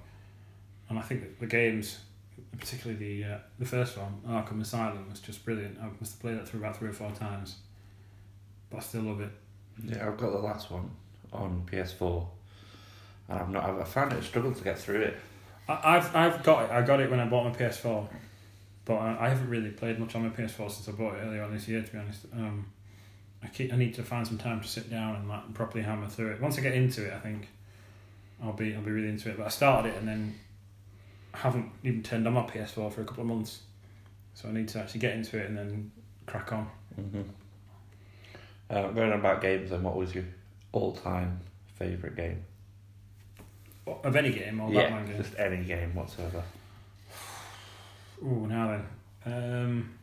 and 0.90 0.98
I 0.98 1.02
think 1.02 1.38
the 1.38 1.46
games, 1.46 1.98
particularly 2.58 2.98
the 3.22 3.32
uh, 3.34 3.38
the 3.58 3.64
first 3.64 3.96
one, 3.96 4.20
Arkham 4.28 4.60
Asylum, 4.60 5.08
was 5.10 5.20
just 5.20 5.44
brilliant. 5.44 5.78
I 5.80 5.86
must 5.98 6.12
have 6.14 6.20
played 6.20 6.36
that 6.38 6.46
through 6.48 6.60
about 6.60 6.76
three 6.76 6.90
or 6.90 6.92
four 6.92 7.10
times, 7.12 7.56
but 8.70 8.78
I 8.78 8.80
still 8.80 9.02
love 9.02 9.20
it. 9.22 9.30
Yeah, 9.82 10.06
I've 10.08 10.16
got 10.18 10.32
the 10.32 10.38
last 10.38 10.70
one 10.70 10.90
on 11.32 11.66
PS4, 11.70 12.26
and 13.30 13.38
I've 13.40 13.50
not. 13.50 13.64
I've, 13.64 13.80
I 13.80 13.84
found 13.84 14.12
it 14.12 14.18
a 14.18 14.22
struggle 14.22 14.52
to 14.52 14.64
get 14.64 14.78
through 14.78 15.00
it. 15.00 15.16
I've 15.68 16.14
I've 16.14 16.42
got 16.42 16.64
it. 16.64 16.70
I 16.70 16.82
got 16.82 17.00
it 17.00 17.10
when 17.10 17.20
I 17.20 17.26
bought 17.26 17.44
my 17.44 17.50
PS4, 17.50 18.06
but 18.84 18.94
I, 18.94 19.26
I 19.26 19.28
haven't 19.28 19.48
really 19.48 19.70
played 19.70 19.98
much 19.98 20.14
on 20.14 20.22
my 20.22 20.28
PS4 20.28 20.70
since 20.70 20.88
I 20.88 20.92
bought 20.92 21.14
it 21.16 21.22
earlier 21.22 21.42
on 21.42 21.52
this 21.52 21.66
year. 21.66 21.82
To 21.82 21.92
be 21.92 21.98
honest, 21.98 22.26
um, 22.32 22.66
I 23.42 23.48
keep 23.48 23.72
I 23.72 23.76
need 23.76 23.94
to 23.94 24.02
find 24.02 24.26
some 24.26 24.38
time 24.38 24.60
to 24.60 24.68
sit 24.68 24.90
down 24.90 25.16
and 25.16 25.28
like 25.28 25.54
properly 25.54 25.82
hammer 25.82 26.08
through 26.08 26.32
it. 26.32 26.40
Once 26.40 26.58
I 26.58 26.60
get 26.60 26.74
into 26.74 27.04
it, 27.04 27.12
I 27.12 27.18
think 27.18 27.48
I'll 28.42 28.52
be 28.52 28.74
I'll 28.74 28.82
be 28.82 28.92
really 28.92 29.08
into 29.08 29.28
it. 29.28 29.36
But 29.36 29.46
I 29.46 29.50
started 29.50 29.90
it 29.90 29.98
and 29.98 30.06
then 30.06 30.34
I 31.34 31.38
haven't 31.38 31.70
even 31.82 32.02
turned 32.02 32.26
on 32.26 32.34
my 32.34 32.42
PS4 32.42 32.92
for 32.92 33.00
a 33.00 33.04
couple 33.04 33.22
of 33.22 33.28
months, 33.28 33.60
so 34.34 34.48
I 34.48 34.52
need 34.52 34.68
to 34.68 34.78
actually 34.78 35.00
get 35.00 35.14
into 35.14 35.38
it 35.38 35.48
and 35.48 35.58
then 35.58 35.92
crack 36.26 36.52
on. 36.52 36.70
Mm-hmm. 36.98 37.22
Uh, 38.70 38.88
going 38.88 39.12
on 39.12 39.18
about 39.20 39.42
games, 39.42 39.70
then 39.70 39.82
what 39.82 39.96
was 39.96 40.14
your 40.14 40.24
all-time 40.72 41.40
favourite 41.78 42.16
game? 42.16 42.42
Of 43.86 44.16
any 44.16 44.32
game 44.32 44.60
or 44.60 44.72
yeah, 44.72 44.82
Batman 44.90 45.06
game. 45.06 45.16
just 45.22 45.38
any 45.38 45.64
game 45.64 45.94
whatsoever. 45.94 46.42
Ooh, 48.22 48.46
now 48.48 48.80
then. 49.24 49.32
Um, 49.34 49.94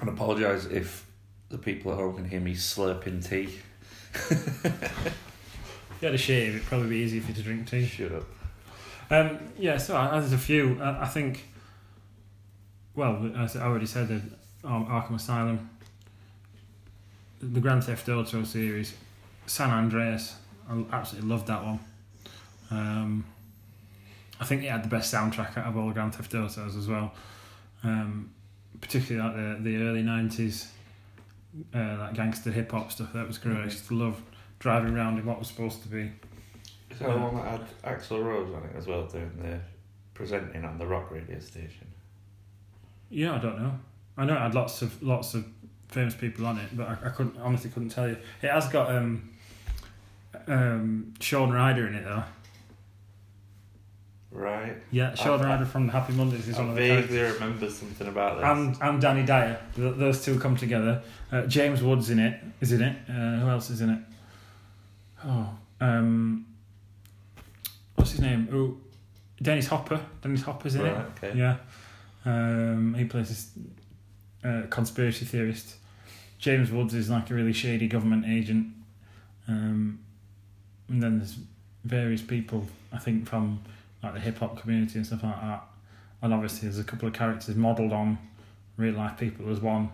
And 0.00 0.08
apologise 0.08 0.66
if 0.66 1.06
the 1.50 1.58
people 1.58 1.92
at 1.92 1.98
home 1.98 2.16
can 2.16 2.28
hear 2.28 2.40
me 2.40 2.54
slurping 2.54 3.26
tea. 3.28 3.58
if 4.14 5.98
you 6.00 6.06
had 6.06 6.14
a 6.14 6.18
shave, 6.18 6.54
it'd 6.56 6.66
probably 6.66 6.88
be 6.88 6.96
easier 6.96 7.20
for 7.20 7.28
you 7.28 7.34
to 7.34 7.42
drink 7.42 7.68
tea. 7.70 7.84
Shut 7.86 8.12
up. 8.12 8.24
Um, 9.10 9.38
yeah, 9.58 9.76
so 9.76 9.96
uh, 9.96 10.18
there's 10.20 10.32
a 10.32 10.38
few. 10.38 10.80
I, 10.80 11.02
I 11.02 11.06
think. 11.08 11.44
Well, 12.94 13.32
as 13.36 13.56
I 13.56 13.64
already 13.66 13.86
said, 13.86 14.08
the 14.08 14.22
um, 14.68 14.86
Arkham 14.86 15.16
Asylum, 15.16 15.68
the 17.42 17.60
Grand 17.60 17.84
Theft 17.84 18.08
Auto 18.08 18.44
series, 18.44 18.94
San 19.46 19.70
Andreas. 19.70 20.36
I 20.68 20.84
absolutely 20.92 21.30
loved 21.30 21.46
that 21.48 21.64
one. 21.64 21.80
Um, 22.70 23.24
I 24.40 24.44
think 24.44 24.64
it 24.64 24.70
had 24.70 24.82
the 24.84 24.88
best 24.88 25.12
soundtrack 25.12 25.56
out 25.56 25.66
of 25.66 25.76
all 25.76 25.88
the 25.88 25.94
Grand 25.94 26.14
Theft 26.14 26.34
Autos 26.34 26.76
as 26.76 26.88
well. 26.88 27.12
Um, 27.82 28.30
particularly 28.80 29.28
like 29.28 29.36
the 29.62 29.70
the 29.70 29.82
early 29.84 30.02
nineties, 30.02 30.70
uh, 31.74 31.96
like 31.98 32.14
gangster 32.14 32.50
hip 32.50 32.70
hop 32.70 32.90
stuff. 32.90 33.12
That 33.12 33.26
was 33.26 33.38
great. 33.38 33.58
I 33.58 33.64
used 33.64 33.86
to 33.88 33.94
love 33.94 34.20
driving 34.58 34.94
around 34.94 35.18
in 35.18 35.26
what 35.26 35.38
was 35.38 35.48
supposed 35.48 35.82
to 35.82 35.88
be 35.88 36.10
Is 36.90 36.98
that 36.98 37.10
the 37.10 37.18
one 37.18 37.34
that 37.36 37.46
had 37.82 38.00
Axl 38.00 38.24
Rose 38.24 38.54
on 38.54 38.62
it 38.64 38.76
as 38.76 38.86
well, 38.86 39.06
doing 39.06 39.30
the 39.40 39.60
presenting 40.14 40.64
on 40.64 40.78
the 40.78 40.86
rock 40.86 41.10
radio 41.10 41.38
station? 41.38 41.86
Yeah, 43.10 43.34
I 43.34 43.38
don't 43.38 43.60
know. 43.60 43.78
I 44.16 44.24
know 44.24 44.34
it 44.34 44.40
had 44.40 44.54
lots 44.54 44.82
of 44.82 45.02
lots 45.02 45.34
of 45.34 45.44
famous 45.88 46.14
people 46.14 46.46
on 46.46 46.58
it, 46.58 46.76
but 46.76 46.88
I, 46.88 46.92
I 47.06 47.08
couldn't 47.10 47.38
honestly 47.38 47.70
couldn't 47.70 47.90
tell 47.90 48.08
you. 48.08 48.16
It 48.42 48.50
has 48.50 48.68
got 48.68 48.90
um, 48.90 49.30
um, 50.46 51.14
Shaun 51.20 51.50
Ryder 51.52 51.86
in 51.88 51.94
it 51.94 52.04
though. 52.04 52.24
Right. 54.30 54.76
Yeah, 54.90 55.14
Shaun 55.14 55.40
I- 55.42 55.44
Ryder 55.50 55.64
from 55.66 55.88
Happy 55.88 56.12
Mondays 56.12 56.48
is 56.48 56.56
one 56.56 56.66
I 56.66 56.70
of 56.70 56.76
the 56.76 56.80
characters. 56.88 57.10
vaguely 57.16 57.32
remember 57.34 57.70
something 57.70 58.08
about 58.08 58.36
this. 58.38 58.44
And 58.44 58.76
and 58.82 59.00
Danny 59.00 59.24
Dyer, 59.24 59.60
Th- 59.76 59.94
those 59.96 60.24
two 60.24 60.38
come 60.40 60.56
together. 60.56 61.02
Uh, 61.30 61.42
James 61.46 61.82
Woods 61.82 62.10
in 62.10 62.18
it 62.18 62.40
is 62.60 62.72
in 62.72 62.82
it. 62.82 62.96
Uh, 63.08 63.38
who 63.40 63.48
else 63.48 63.70
is 63.70 63.80
in 63.80 63.90
it? 63.90 63.98
Oh, 65.24 65.50
um, 65.80 66.46
what's 67.94 68.10
his 68.10 68.20
name? 68.20 68.48
Oh, 68.52 68.76
Dennis 69.40 69.68
Hopper. 69.68 70.00
Dennis 70.20 70.42
Hopper's 70.42 70.74
in 70.74 70.84
it. 70.84 70.96
okay. 71.22 71.32
Yeah. 71.36 71.56
Um, 72.24 72.94
he 72.98 73.04
plays 73.04 73.28
this 73.28 73.50
uh, 74.44 74.62
conspiracy 74.68 75.24
theorist. 75.24 75.76
James 76.38 76.70
Woods 76.72 76.92
is 76.94 77.08
like 77.08 77.30
a 77.30 77.34
really 77.34 77.52
shady 77.52 77.86
government 77.86 78.24
agent. 78.26 78.66
Um, 79.46 80.00
and 80.88 81.02
then 81.02 81.18
there's 81.18 81.36
various 81.84 82.22
people, 82.22 82.66
I 82.92 82.98
think, 82.98 83.28
from 83.28 83.62
like 84.02 84.14
the 84.14 84.20
hip 84.20 84.38
hop 84.38 84.60
community 84.60 84.98
and 84.98 85.06
stuff 85.06 85.22
like 85.22 85.40
that. 85.40 85.64
And 86.22 86.32
obviously, 86.32 86.68
there's 86.68 86.78
a 86.78 86.84
couple 86.84 87.08
of 87.08 87.14
characters 87.14 87.54
modelled 87.54 87.92
on 87.92 88.18
real 88.76 88.94
life 88.94 89.18
people. 89.18 89.46
There's 89.46 89.60
one, 89.60 89.90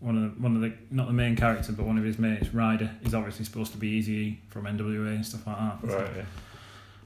one 0.00 0.16
of 0.16 0.22
the, 0.22 0.42
one 0.42 0.56
of 0.56 0.62
the 0.62 0.72
not 0.90 1.06
the 1.06 1.12
main 1.12 1.36
character, 1.36 1.72
but 1.72 1.86
one 1.86 1.98
of 1.98 2.04
his 2.04 2.18
mates, 2.18 2.52
Ryder, 2.52 2.90
is 3.02 3.14
obviously 3.14 3.44
supposed 3.44 3.72
to 3.72 3.78
be 3.78 4.00
Eazy 4.00 4.38
from 4.50 4.64
NWA 4.64 5.14
and 5.16 5.26
stuff 5.26 5.46
like 5.46 5.56
that. 5.56 5.78
Right, 5.82 6.10
yeah. 6.16 6.22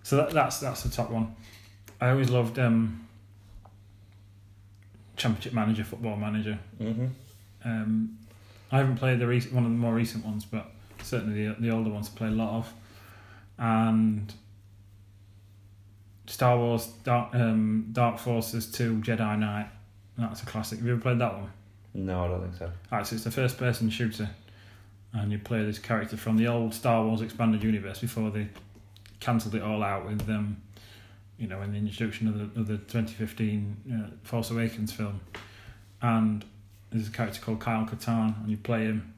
So 0.03 0.17
that, 0.17 0.31
that's 0.31 0.61
that's 0.61 0.83
the 0.83 0.91
top 0.91 1.11
one. 1.11 1.35
I 2.01 2.11
always 2.11 2.31
loved 2.31 2.59
um, 2.59 3.07
Championship 5.17 5.53
Manager, 5.53 5.85
Football 5.85 6.17
Manager. 6.17 6.59
Mm-hmm. 6.81 7.07
Um, 7.65 8.19
I 8.71 8.79
haven't 8.79 8.97
played 8.97 9.21
the 9.21 9.27
rec- 9.27 9.53
one 9.53 9.65
of 9.65 9.71
the 9.71 9.77
more 9.77 9.95
recent 9.95 10.25
ones, 10.25 10.45
but 10.45 10.71
certainly 11.03 11.47
the 11.47 11.55
the 11.59 11.71
older 11.71 11.91
ones 11.91 12.11
I 12.13 12.19
played 12.19 12.33
a 12.33 12.37
lot 12.37 12.59
of. 12.59 12.73
And 13.59 14.33
Star 16.27 16.59
Wars 16.59 16.87
Dark, 17.05 17.35
um, 17.35 17.89
Dark 17.93 18.19
Forces 18.19 18.71
2 18.71 18.97
Jedi 18.97 19.39
Knight. 19.39 19.69
That's 20.17 20.43
a 20.43 20.47
classic. 20.47 20.79
Have 20.79 20.87
you 20.87 20.93
ever 20.95 21.03
played 21.03 21.19
that 21.19 21.35
one? 21.35 21.51
No, 21.95 22.25
I 22.25 22.29
don't 22.29 22.43
think 22.43 22.57
so. 22.57 22.71
Alright, 22.91 23.07
so 23.07 23.17
it's 23.17 23.27
a 23.27 23.31
first 23.31 23.59
person 23.59 23.91
shooter. 23.91 24.31
And 25.13 25.31
you 25.31 25.39
play 25.39 25.65
this 25.65 25.79
character 25.79 26.17
from 26.17 26.37
the 26.37 26.49
old 26.49 26.75
Star 26.75 27.05
Wars 27.05 27.21
expanded 27.21 27.63
universe 27.63 28.01
before 28.01 28.31
they 28.31 28.49
cancelled 29.21 29.55
it 29.55 29.63
all 29.63 29.83
out 29.83 30.07
with 30.07 30.29
um, 30.29 30.57
you 31.39 31.47
know, 31.47 31.63
in 31.63 31.73
the 31.73 31.79
introduction 31.79 32.29
of 32.29 32.39
the, 32.39 32.61
of 32.61 32.67
the 32.67 32.77
2015 32.79 33.77
uh, 33.93 34.11
Force 34.23 34.51
Awakens 34.51 34.93
film. 34.93 35.21
And 36.01 36.45
there's 36.91 37.09
a 37.09 37.11
character 37.11 37.41
called 37.41 37.61
Kyle 37.61 37.85
Katarn, 37.85 38.41
and 38.41 38.51
you 38.51 38.57
play 38.57 38.85
him. 38.85 39.15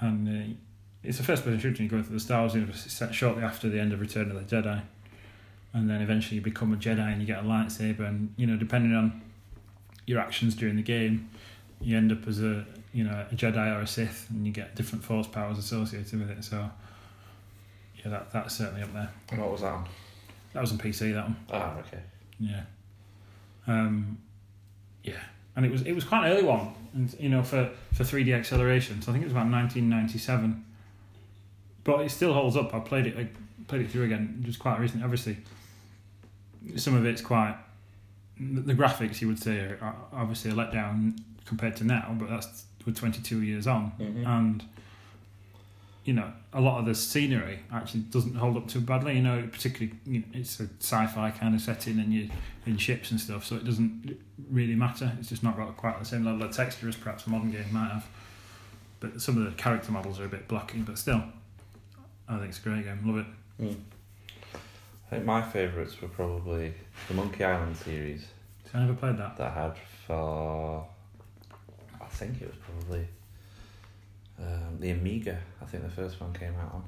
And 0.00 0.28
uh, 0.28 0.54
it's 1.02 1.20
a 1.20 1.22
first 1.22 1.44
person 1.44 1.58
shooter, 1.60 1.82
you 1.82 1.88
go 1.88 2.02
through 2.02 2.14
the 2.14 2.20
Star 2.20 2.40
Wars 2.40 2.54
universe, 2.54 2.84
set 2.90 3.14
shortly 3.14 3.42
after 3.42 3.68
the 3.68 3.78
end 3.78 3.92
of 3.92 4.00
Return 4.00 4.30
of 4.30 4.36
the 4.36 4.56
Jedi. 4.56 4.82
And 5.72 5.88
then 5.88 6.00
eventually 6.00 6.36
you 6.36 6.42
become 6.42 6.72
a 6.72 6.76
Jedi 6.76 7.12
and 7.12 7.20
you 7.20 7.26
get 7.26 7.38
a 7.38 7.42
lightsaber, 7.42 8.00
and, 8.00 8.32
you 8.36 8.46
know, 8.46 8.56
depending 8.56 8.94
on 8.94 9.20
your 10.06 10.20
actions 10.20 10.54
during 10.54 10.76
the 10.76 10.82
game, 10.82 11.30
you 11.80 11.96
end 11.96 12.10
up 12.10 12.26
as 12.26 12.42
a, 12.42 12.64
you 12.92 13.04
know, 13.04 13.26
a 13.30 13.34
Jedi 13.34 13.76
or 13.76 13.82
a 13.82 13.86
Sith, 13.86 14.26
and 14.30 14.46
you 14.46 14.52
get 14.52 14.74
different 14.74 15.04
force 15.04 15.26
powers 15.26 15.58
associated 15.58 16.18
with 16.18 16.30
it. 16.30 16.42
So, 16.42 16.70
yeah, 17.96 18.10
that, 18.10 18.32
that's 18.32 18.56
certainly 18.56 18.82
up 18.82 18.92
there. 18.92 19.10
And 19.30 19.40
what 19.40 19.52
was 19.52 19.60
that 19.60 19.72
on? 19.72 19.88
That 20.54 20.60
was 20.60 20.72
on 20.72 20.78
PC, 20.78 21.12
that 21.12 21.24
one. 21.24 21.36
Ah, 21.52 21.78
okay. 21.80 22.00
Yeah. 22.40 22.62
Um, 23.66 24.18
yeah, 25.04 25.20
and 25.54 25.66
it 25.66 25.70
was 25.70 25.82
it 25.82 25.92
was 25.92 26.04
quite 26.04 26.26
an 26.26 26.32
early 26.32 26.44
one, 26.44 26.72
and 26.94 27.14
you 27.20 27.28
know 27.28 27.42
for 27.42 27.70
for 27.92 28.02
three 28.02 28.24
D 28.24 28.32
acceleration. 28.32 29.02
So 29.02 29.10
I 29.10 29.12
think 29.12 29.22
it 29.22 29.26
was 29.26 29.32
about 29.32 29.48
nineteen 29.48 29.88
ninety 29.88 30.18
seven. 30.18 30.64
But 31.88 32.00
it 32.04 32.10
still 32.10 32.34
holds 32.34 32.54
up. 32.54 32.74
I 32.74 32.80
played 32.80 33.06
it 33.06 33.16
I 33.16 33.28
played 33.66 33.80
it 33.82 33.90
through 33.90 34.04
again 34.04 34.42
just 34.44 34.58
quite 34.58 34.78
recently. 34.78 35.04
Obviously, 35.04 35.38
some 36.76 36.94
of 36.94 37.06
it's 37.06 37.22
quite 37.22 37.56
the 38.38 38.74
graphics 38.74 39.20
you 39.22 39.26
would 39.28 39.38
say 39.42 39.58
are 39.80 39.96
obviously 40.12 40.50
a 40.50 40.54
letdown 40.54 41.18
compared 41.46 41.76
to 41.76 41.84
now, 41.84 42.14
but 42.18 42.28
that's 42.28 42.64
with 42.84 42.94
twenty 42.96 43.22
two 43.22 43.40
years 43.42 43.66
on, 43.66 43.92
Mm-hmm. 43.98 44.26
and 44.26 44.64
you 46.04 46.12
know 46.14 46.30
a 46.52 46.60
lot 46.60 46.78
of 46.78 46.84
the 46.86 46.94
scenery 46.94 47.60
actually 47.72 48.00
doesn't 48.00 48.34
hold 48.36 48.56
up 48.58 48.68
too 48.68 48.80
badly. 48.82 49.16
You 49.16 49.22
know, 49.22 49.48
particularly 49.50 49.98
you 50.06 50.18
know, 50.20 50.26
it's 50.34 50.60
a 50.60 50.68
sci-fi 50.80 51.30
kind 51.30 51.54
of 51.54 51.60
setting, 51.62 51.98
and 51.98 52.12
you 52.12 52.28
in 52.66 52.76
ships 52.76 53.10
and 53.12 53.18
stuff, 53.18 53.46
so 53.46 53.56
it 53.56 53.64
doesn't 53.64 54.14
really 54.50 54.74
matter. 54.74 55.10
It's 55.18 55.30
just 55.30 55.42
not 55.42 55.56
got 55.56 55.74
quite 55.78 55.98
the 55.98 56.04
same 56.04 56.24
level 56.26 56.42
of 56.42 56.54
texture 56.54 56.86
as 56.86 56.96
perhaps 56.96 57.26
a 57.26 57.30
modern 57.30 57.50
game 57.50 57.64
might 57.72 57.90
have. 57.92 58.06
But 59.00 59.22
some 59.22 59.38
of 59.38 59.44
the 59.44 59.52
character 59.52 59.90
models 59.90 60.20
are 60.20 60.24
a 60.26 60.28
bit 60.28 60.48
blocky, 60.48 60.80
but 60.80 60.98
still, 60.98 61.22
I 62.28 62.36
think 62.36 62.50
it's 62.50 62.58
a 62.58 62.62
great 62.62 62.84
game. 62.84 63.00
Love 63.04 63.26
it. 63.26 63.62
Mm. 63.64 63.76
I 65.06 65.10
think 65.10 65.24
my 65.24 65.42
favourites 65.42 66.00
were 66.00 66.08
probably 66.08 66.74
the 67.08 67.14
Monkey 67.14 67.42
Island 67.44 67.76
series 67.76 68.26
I 68.74 68.80
never 68.80 68.94
played 68.94 69.16
that. 69.18 69.36
that 69.36 69.56
I 69.56 69.62
had 69.62 69.74
for. 70.06 70.86
I 72.00 72.04
think 72.06 72.40
it 72.42 72.48
was 72.48 72.56
probably 72.56 73.06
um, 74.38 74.78
the 74.78 74.90
Amiga. 74.90 75.38
I 75.62 75.64
think 75.64 75.84
the 75.84 75.90
first 75.90 76.20
one 76.20 76.32
came 76.32 76.54
out 76.56 76.74
on. 76.74 76.84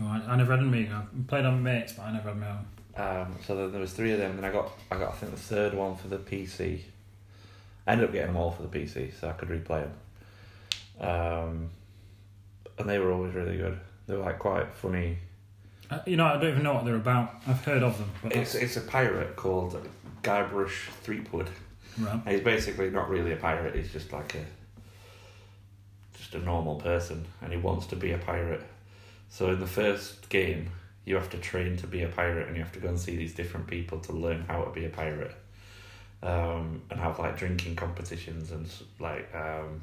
Oh, 0.00 0.06
I, 0.06 0.32
I 0.32 0.36
never 0.36 0.52
had 0.52 0.60
an 0.60 0.68
Amiga. 0.68 1.06
I 1.12 1.28
played 1.28 1.44
on 1.44 1.62
mates, 1.62 1.94
but 1.94 2.04
I 2.04 2.12
never 2.12 2.28
had 2.28 2.38
my 2.38 2.48
own. 2.48 2.66
Um, 2.96 3.36
so 3.44 3.56
there, 3.56 3.68
there 3.68 3.80
was 3.80 3.92
three 3.92 4.12
of 4.12 4.18
them. 4.18 4.32
And 4.32 4.38
then 4.38 4.50
I 4.50 4.52
got 4.52 4.70
I 4.90 4.96
got 4.96 5.12
I 5.12 5.16
think 5.16 5.32
the 5.32 5.38
third 5.38 5.74
one 5.74 5.96
for 5.96 6.08
the 6.08 6.18
PC. 6.18 6.80
I 7.86 7.92
ended 7.92 8.06
up 8.06 8.12
getting 8.12 8.28
them 8.28 8.36
all 8.36 8.50
for 8.50 8.62
the 8.62 8.68
PC, 8.68 9.18
so 9.18 9.28
I 9.28 9.32
could 9.32 9.48
replay 9.48 9.84
them. 9.84 11.08
Um, 11.08 11.70
and 12.78 12.88
they 12.88 12.98
were 12.98 13.12
always 13.12 13.34
really 13.34 13.56
good. 13.56 13.78
They 14.08 14.16
were 14.16 14.24
like 14.24 14.38
quite 14.38 14.74
funny. 14.74 15.18
Uh, 15.90 16.00
you 16.06 16.16
know, 16.16 16.24
I 16.24 16.32
don't 16.38 16.48
even 16.48 16.62
know 16.62 16.74
what 16.74 16.84
they're 16.84 16.96
about. 16.96 17.34
I've 17.46 17.64
heard 17.64 17.82
of 17.82 17.98
them, 17.98 18.10
but 18.22 18.34
It's 18.34 18.54
it's 18.54 18.76
a 18.76 18.80
pirate 18.80 19.36
called 19.36 19.76
Guybrush 20.22 20.88
Threepwood. 21.02 21.48
right. 21.98 22.14
And 22.14 22.28
he's 22.28 22.40
basically 22.40 22.90
not 22.90 23.08
really 23.08 23.32
a 23.32 23.36
pirate. 23.36 23.74
He's 23.76 23.92
just 23.92 24.12
like 24.12 24.34
a 24.34 24.44
just 26.18 26.34
a 26.34 26.38
normal 26.40 26.76
person, 26.76 27.26
and 27.42 27.52
he 27.52 27.58
wants 27.58 27.86
to 27.86 27.96
be 27.96 28.12
a 28.12 28.18
pirate. 28.18 28.62
So 29.28 29.50
in 29.50 29.60
the 29.60 29.66
first 29.66 30.28
game, 30.30 30.70
you 31.04 31.14
have 31.14 31.30
to 31.30 31.38
train 31.38 31.76
to 31.76 31.86
be 31.86 32.02
a 32.02 32.08
pirate, 32.08 32.48
and 32.48 32.56
you 32.56 32.62
have 32.62 32.72
to 32.72 32.80
go 32.80 32.88
and 32.88 32.98
see 32.98 33.16
these 33.16 33.34
different 33.34 33.66
people 33.66 34.00
to 34.00 34.12
learn 34.12 34.44
how 34.48 34.64
to 34.64 34.70
be 34.70 34.84
a 34.86 34.90
pirate, 34.90 35.34
um, 36.22 36.82
and 36.90 36.98
have 36.98 37.18
like 37.18 37.36
drinking 37.38 37.76
competitions 37.76 38.50
and 38.52 38.66
like 38.98 39.28
um, 39.34 39.82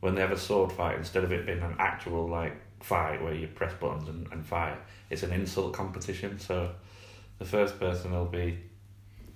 when 0.00 0.14
they 0.14 0.20
have 0.22 0.32
a 0.32 0.38
sword 0.38 0.72
fight, 0.72 0.96
instead 0.96 1.22
of 1.24 1.32
it 1.32 1.44
being 1.46 1.60
an 1.60 1.76
actual 1.78 2.26
like 2.26 2.54
fight 2.80 3.22
where 3.22 3.34
you 3.34 3.46
press 3.48 3.72
buttons 3.80 4.08
and, 4.08 4.26
and 4.32 4.44
fight, 4.46 4.76
it's 5.10 5.22
an 5.22 5.32
insult 5.32 5.72
competition. 5.74 6.38
So 6.38 6.70
the 7.38 7.44
first 7.44 7.78
person 7.78 8.12
will 8.12 8.24
be 8.26 8.58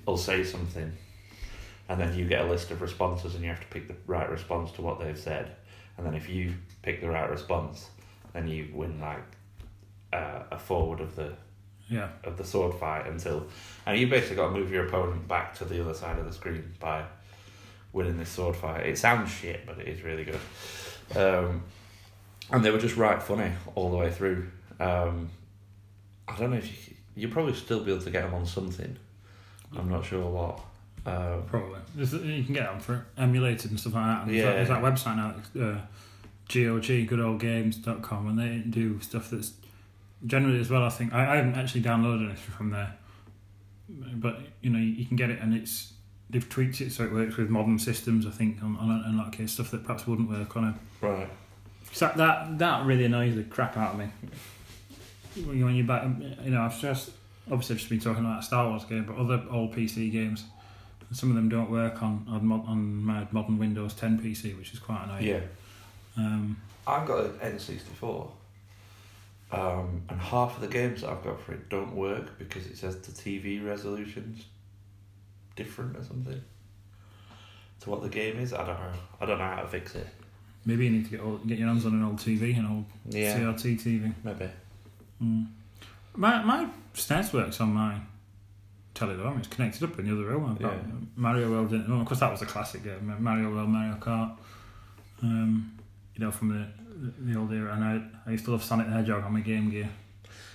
will 0.07 0.17
say 0.17 0.43
something 0.43 0.93
and 1.89 2.01
then 2.01 2.13
you 2.19 2.27
get 2.27 2.45
a 2.45 2.49
list 2.49 2.71
of 2.73 2.83
responses 2.83 3.35
and 3.35 3.45
you 3.45 3.49
have 3.51 3.61
to 3.61 3.67
pick 3.69 3.87
the 3.87 3.95
right 4.07 4.29
response 4.29 4.73
to 4.73 4.83
what 4.83 4.99
they've 4.99 5.19
said 5.19 5.55
and 5.97 6.05
then 6.05 6.15
if 6.15 6.29
you 6.29 6.53
pick 6.83 7.01
the 7.01 7.09
right 7.09 7.31
response 7.31 7.89
then 8.33 8.49
you 8.49 8.69
win 8.75 8.99
like 9.01 9.23
uh, 10.13 10.43
a 10.51 10.59
forward 10.59 11.01
of 11.01 11.15
the 11.15 11.33
Yeah. 11.89 12.09
of 12.25 12.37
the 12.37 12.43
sword 12.45 12.75
fight 12.75 13.07
until 13.07 13.47
and 13.87 13.97
you 13.97 14.09
basically 14.09 14.37
got 14.37 14.49
to 14.49 14.59
move 14.59 14.73
your 14.73 14.87
opponent 14.89 15.29
back 15.29 15.55
to 15.59 15.65
the 15.65 15.81
other 15.81 15.95
side 15.95 16.19
of 16.19 16.25
the 16.25 16.33
screen 16.33 16.73
by 16.81 17.05
winning 17.93 18.17
this 18.19 18.31
sword 18.31 18.57
fight 18.57 18.85
it 18.87 18.99
sounds 18.99 19.31
shit 19.31 19.65
but 19.67 19.79
it 19.79 19.87
is 19.87 20.03
really 20.03 20.25
good 20.25 20.41
um, 21.17 21.63
and 22.51 22.65
they 22.65 22.71
were 22.71 22.79
just 22.79 22.97
right 22.97 23.23
funny 23.23 23.53
all 23.75 23.91
the 23.91 23.97
way 23.97 24.11
through 24.11 24.51
um, 24.81 25.29
I 26.29 26.37
don't 26.39 26.51
know 26.51 26.57
if 26.57 26.89
you 26.89 26.95
you'll 27.15 27.31
probably 27.31 27.55
still 27.55 27.81
be 27.81 27.93
able 27.93 28.03
to 28.03 28.11
get 28.11 28.23
them 28.23 28.35
on 28.35 28.47
something 28.47 28.97
I'm 29.77 29.89
not 29.89 30.05
sure 30.05 30.29
what 30.29 30.61
um, 31.05 31.43
Probably. 31.47 31.81
You 31.97 32.45
can 32.45 32.55
get 32.55 32.65
them 32.65 32.81
for 32.81 33.07
emulated 33.19 33.71
and 33.71 33.81
stuff 33.81 33.95
like 33.95 34.05
that. 34.05 34.27
And 34.27 34.35
Yeah. 34.35 34.53
There's 34.53 34.69
that 34.69 34.83
website 34.83 35.17
now, 35.17 35.35
uh, 35.61 35.81
GOG, 36.49 37.09
goodoldgames.com, 37.09 38.29
and 38.29 38.39
they 38.39 38.59
do 38.69 39.01
stuff 39.01 39.31
that's 39.31 39.53
generally 40.27 40.61
as 40.61 40.71
well, 40.71 40.85
I 40.85 40.91
think. 40.91 41.13
I, 41.13 41.33
I 41.33 41.37
haven't 41.37 41.57
actually 41.57 41.83
downloaded 41.83 42.27
anything 42.27 42.55
from 42.55 42.71
there. 42.71 42.95
But, 43.89 44.41
you 44.61 44.71
know, 44.71 44.79
you, 44.79 44.87
you 44.87 45.07
can 45.07 45.17
get 45.17 45.31
it 45.31 45.41
and 45.41 45.55
it's. 45.55 45.93
They've 46.31 46.49
tweaked 46.49 46.81
it 46.81 46.93
so 46.93 47.05
it 47.05 47.13
works 47.13 47.37
with 47.37 47.51
modern 47.51 47.79
systems, 47.79 48.27
I 48.27 48.31
think, 48.31 48.63
on, 48.63 48.77
on 48.77 49.17
that 49.19 49.33
case, 49.33 49.53
stuff 49.53 49.71
that 49.73 49.85
perhaps 49.85 50.07
wouldn't 50.07 50.31
work 50.31 50.57
on 50.57 50.65
a. 50.65 50.79
right 51.05 51.29
that, 51.99 52.17
that, 52.17 52.59
that 52.59 52.87
really 52.87 53.05
annoys 53.05 53.35
the 53.37 53.45
crap 53.45 53.77
out 53.77 53.93
of 53.95 53.99
me. 53.99 54.07
When 55.45 55.75
you- 55.75 55.85
back, 55.85 56.05
you 56.45 56.51
know, 56.51 56.63
I've 56.63 56.79
just 56.81 57.11
obviously 57.51 57.75
I've 57.75 57.79
just 57.81 57.89
been 57.91 58.01
talking 58.01 58.25
about 58.25 58.41
a 58.41 58.43
Star 58.43 58.69
Wars 58.69 58.85
game, 58.85 59.05
but 59.05 59.17
other 59.17 59.43
old 59.51 59.75
PC 59.75 60.11
games, 60.13 60.45
some 61.13 61.31
of 61.31 61.37
them 61.37 61.49
don't 61.49 61.71
work 61.71 62.03
on 62.03 62.25
on, 62.29 62.51
on 62.67 63.05
my 63.05 63.27
modern 63.33 63.59
Windows 63.59 63.95
10 63.95 64.21
PC, 64.21 64.57
which 64.59 64.73
is 64.73 64.79
quite 64.79 65.05
annoying. 65.05 65.27
yeah 65.27 65.41
Um, 66.17 66.57
I've 66.87 67.07
got 67.07 67.25
an 67.25 67.33
N64, 67.57 68.31
um, 69.53 70.03
and 70.09 70.21
half 70.21 70.57
of 70.57 70.63
the 70.63 70.69
games 70.69 71.03
that 71.03 71.11
I've 71.11 71.23
got 71.25 71.41
for 71.41 71.53
it 71.53 71.69
don't 71.69 71.95
work 71.95 72.39
because 72.39 72.67
it 72.67 72.77
says 72.79 72.97
the 73.01 73.13
TV 73.13 73.65
resolution's 73.65 74.45
different 75.57 75.97
or 75.97 76.03
something 76.05 76.41
to 77.81 77.91
what 77.91 78.03
the 78.03 78.09
game 78.09 78.39
is. 78.39 78.53
I 78.53 78.59
don't 78.67 78.79
know. 78.79 78.93
I 79.21 79.27
don't 79.27 79.39
know 79.39 79.45
how 79.47 79.63
to 79.63 79.69
fix 79.69 79.95
it. 79.95 80.07
Maybe 80.65 80.85
you 80.87 80.91
need 80.91 81.05
to 81.05 81.11
get 81.11 81.21
old, 81.21 81.47
get 81.47 81.59
your 81.59 81.69
hands 81.69 81.87
on 81.87 81.93
an 81.93 82.05
old 82.05 82.17
TV, 82.17 82.57
an 82.59 82.67
old 82.67 82.85
Yeah, 83.09 83.39
CRT 83.39 83.81
TV. 83.81 84.13
maybe. 84.25 84.49
Mm. 85.23 85.47
My 86.17 86.43
my 86.43 86.69
SNES 86.95 87.33
works 87.33 87.61
on 87.61 87.73
my 87.73 87.99
telly 88.95 89.17
though. 89.17 89.35
It's 89.39 89.49
connected 89.49 89.83
up 89.85 89.99
in 89.99 90.07
the 90.07 90.13
other 90.13 90.25
room. 90.25 90.57
Yeah. 90.61 90.75
Mario 91.17 91.51
World. 91.51 91.71
Well, 91.89 92.01
of 92.01 92.07
course, 92.07 92.21
that 92.21 92.31
was 92.31 92.43
a 92.43 92.47
classic 92.47 92.85
game. 92.85 93.17
Mario 93.21 93.51
World, 93.51 93.69
Mario 93.71 93.95
Kart. 93.97 94.37
Um, 95.23 95.79
you 96.15 96.25
know, 96.25 96.31
from 96.31 96.49
the 96.51 96.67
the 97.33 97.39
old 97.39 97.53
era, 97.53 97.73
and 97.75 97.85
I 97.85 98.29
I 98.29 98.33
used 98.33 98.45
to 98.45 98.51
love 98.51 98.63
Sonic 98.63 98.87
the 98.89 98.93
Hedgehog 98.93 99.25
on 99.25 99.33
my 99.33 99.41
Game 99.41 99.71
Gear. 99.71 99.89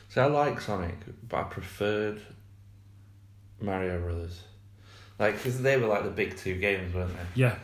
So 0.09 0.21
I 0.21 0.27
like 0.27 0.61
Sonic, 0.61 0.95
but 1.27 1.37
I 1.37 1.43
preferred 1.43 2.21
Mario 3.61 3.99
Brothers. 4.01 4.41
Like, 5.19 5.35
because 5.35 5.61
they 5.61 5.77
were 5.77 5.87
like 5.87 6.03
the 6.03 6.11
big 6.11 6.37
two 6.37 6.55
games, 6.59 6.93
weren't 6.93 7.11
they? 7.11 7.41
Yeah, 7.41 7.55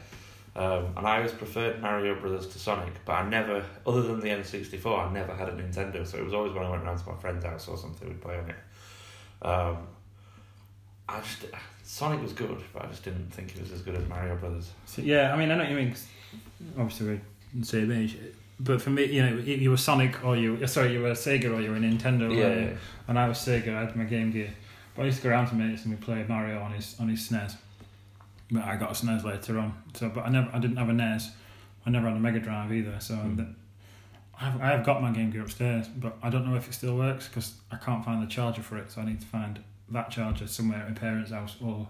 Um, 0.56 0.94
and 0.96 1.08
I 1.08 1.18
always 1.18 1.32
preferred 1.32 1.82
Mario 1.82 2.14
Brothers 2.20 2.46
to 2.48 2.60
Sonic, 2.60 2.94
but 3.06 3.14
I 3.14 3.28
never, 3.28 3.66
other 3.88 4.04
than 4.04 4.20
the 4.20 4.28
N64, 4.30 5.10
I 5.10 5.12
never 5.12 5.34
had 5.34 5.50
a 5.50 5.54
Nintendo. 5.54 6.06
So 6.06 6.18
it 6.20 6.24
was 6.24 6.34
always 6.34 6.54
when 6.54 6.64
I 6.64 6.70
went 6.70 6.84
round 6.84 7.00
to 7.00 7.10
my 7.10 7.18
friend's 7.18 7.44
house 7.44 7.68
or 7.68 7.76
something, 7.78 8.08
we'd 8.08 8.22
play 8.22 8.38
on 8.38 8.50
it. 8.50 8.56
Um, 9.48 9.78
I 11.10 11.20
just 11.22 11.46
Sonic 11.84 12.22
was 12.22 12.34
good, 12.34 12.62
but 12.74 12.86
I 12.86 12.88
just 12.88 13.04
didn't 13.04 13.30
think 13.34 13.56
it 13.56 13.62
was 13.62 13.72
as 13.72 13.82
good 13.82 13.96
as 13.96 14.08
Mario 14.08 14.36
Brothers. 14.38 14.72
So, 14.86 15.02
yeah, 15.02 15.34
I 15.34 15.38
mean, 15.38 15.52
I 15.52 15.56
know 15.56 15.64
what 15.64 15.70
you 15.72 15.76
mean. 15.76 15.90
'cause 15.92 16.08
obviously, 16.78 17.08
we're 17.08 17.22
the 17.60 17.66
same 17.66 17.92
age. 17.92 18.18
But 18.60 18.82
for 18.82 18.92
me, 18.92 19.06
you 19.06 19.22
know, 19.26 19.36
you 19.38 19.70
were 19.72 19.78
Sonic 19.78 20.24
or 20.24 20.38
you, 20.38 20.66
sorry, 20.68 20.94
you 20.94 21.02
were 21.02 21.12
Sega 21.12 21.46
or 21.54 21.60
you 21.62 21.72
were 21.72 21.78
Nintendo, 21.78 22.34
Yeah, 22.34 22.70
you? 22.70 22.78
and 23.08 23.20
I 23.20 23.28
was 23.28 23.40
Sega. 23.40 23.76
I 23.76 23.82
had 23.82 23.96
my 23.96 24.06
Game 24.06 24.32
Gear. 24.32 24.50
But 24.96 25.02
I 25.02 25.06
used 25.06 25.18
to 25.18 25.24
go 25.24 25.30
around 25.32 25.48
to 25.48 25.56
mates 25.56 25.84
and 25.86 25.92
we 25.94 26.00
played 26.00 26.30
Mario 26.30 26.62
on 26.62 26.72
his 26.74 26.96
on 27.00 27.10
his 27.10 27.28
SNES. 27.28 27.56
But 28.54 28.64
I 28.66 28.76
got 28.78 28.92
a 28.92 28.94
SNES 29.06 29.24
later 29.24 29.58
on. 29.60 29.74
So, 29.96 30.10
but 30.10 30.26
I 30.26 30.30
never, 30.30 30.50
I 30.54 30.60
didn't 30.60 30.78
have 30.78 30.88
a 30.90 30.94
NES. 30.94 31.32
I 31.86 31.90
never 31.90 32.08
had 32.08 32.16
a 32.16 32.20
Mega 32.20 32.40
Drive 32.40 32.72
either. 32.72 32.96
So, 33.00 33.16
Hmm. 33.16 33.36
that, 33.38 33.48
I've, 34.40 34.62
I 34.62 34.68
have 34.68 34.86
got 34.86 35.02
my 35.02 35.12
Game 35.12 35.32
Gear 35.32 35.42
upstairs, 35.42 35.88
but 35.88 36.18
I 36.24 36.30
don't 36.30 36.46
know 36.48 36.56
if 36.56 36.68
it 36.68 36.74
still 36.74 36.96
works 36.96 37.28
because 37.28 37.54
I 37.72 37.78
can't 37.78 38.04
find 38.06 38.22
the 38.24 38.28
charger 38.28 38.62
for 38.62 38.78
it. 38.78 38.92
So 38.92 39.02
I 39.02 39.06
need 39.06 39.20
to 39.22 39.28
find 39.28 39.60
that 39.90 40.10
charger 40.12 40.48
somewhere 40.48 40.80
at 40.80 40.88
my 40.90 40.94
parents' 40.96 41.32
house 41.32 41.56
or 41.64 41.88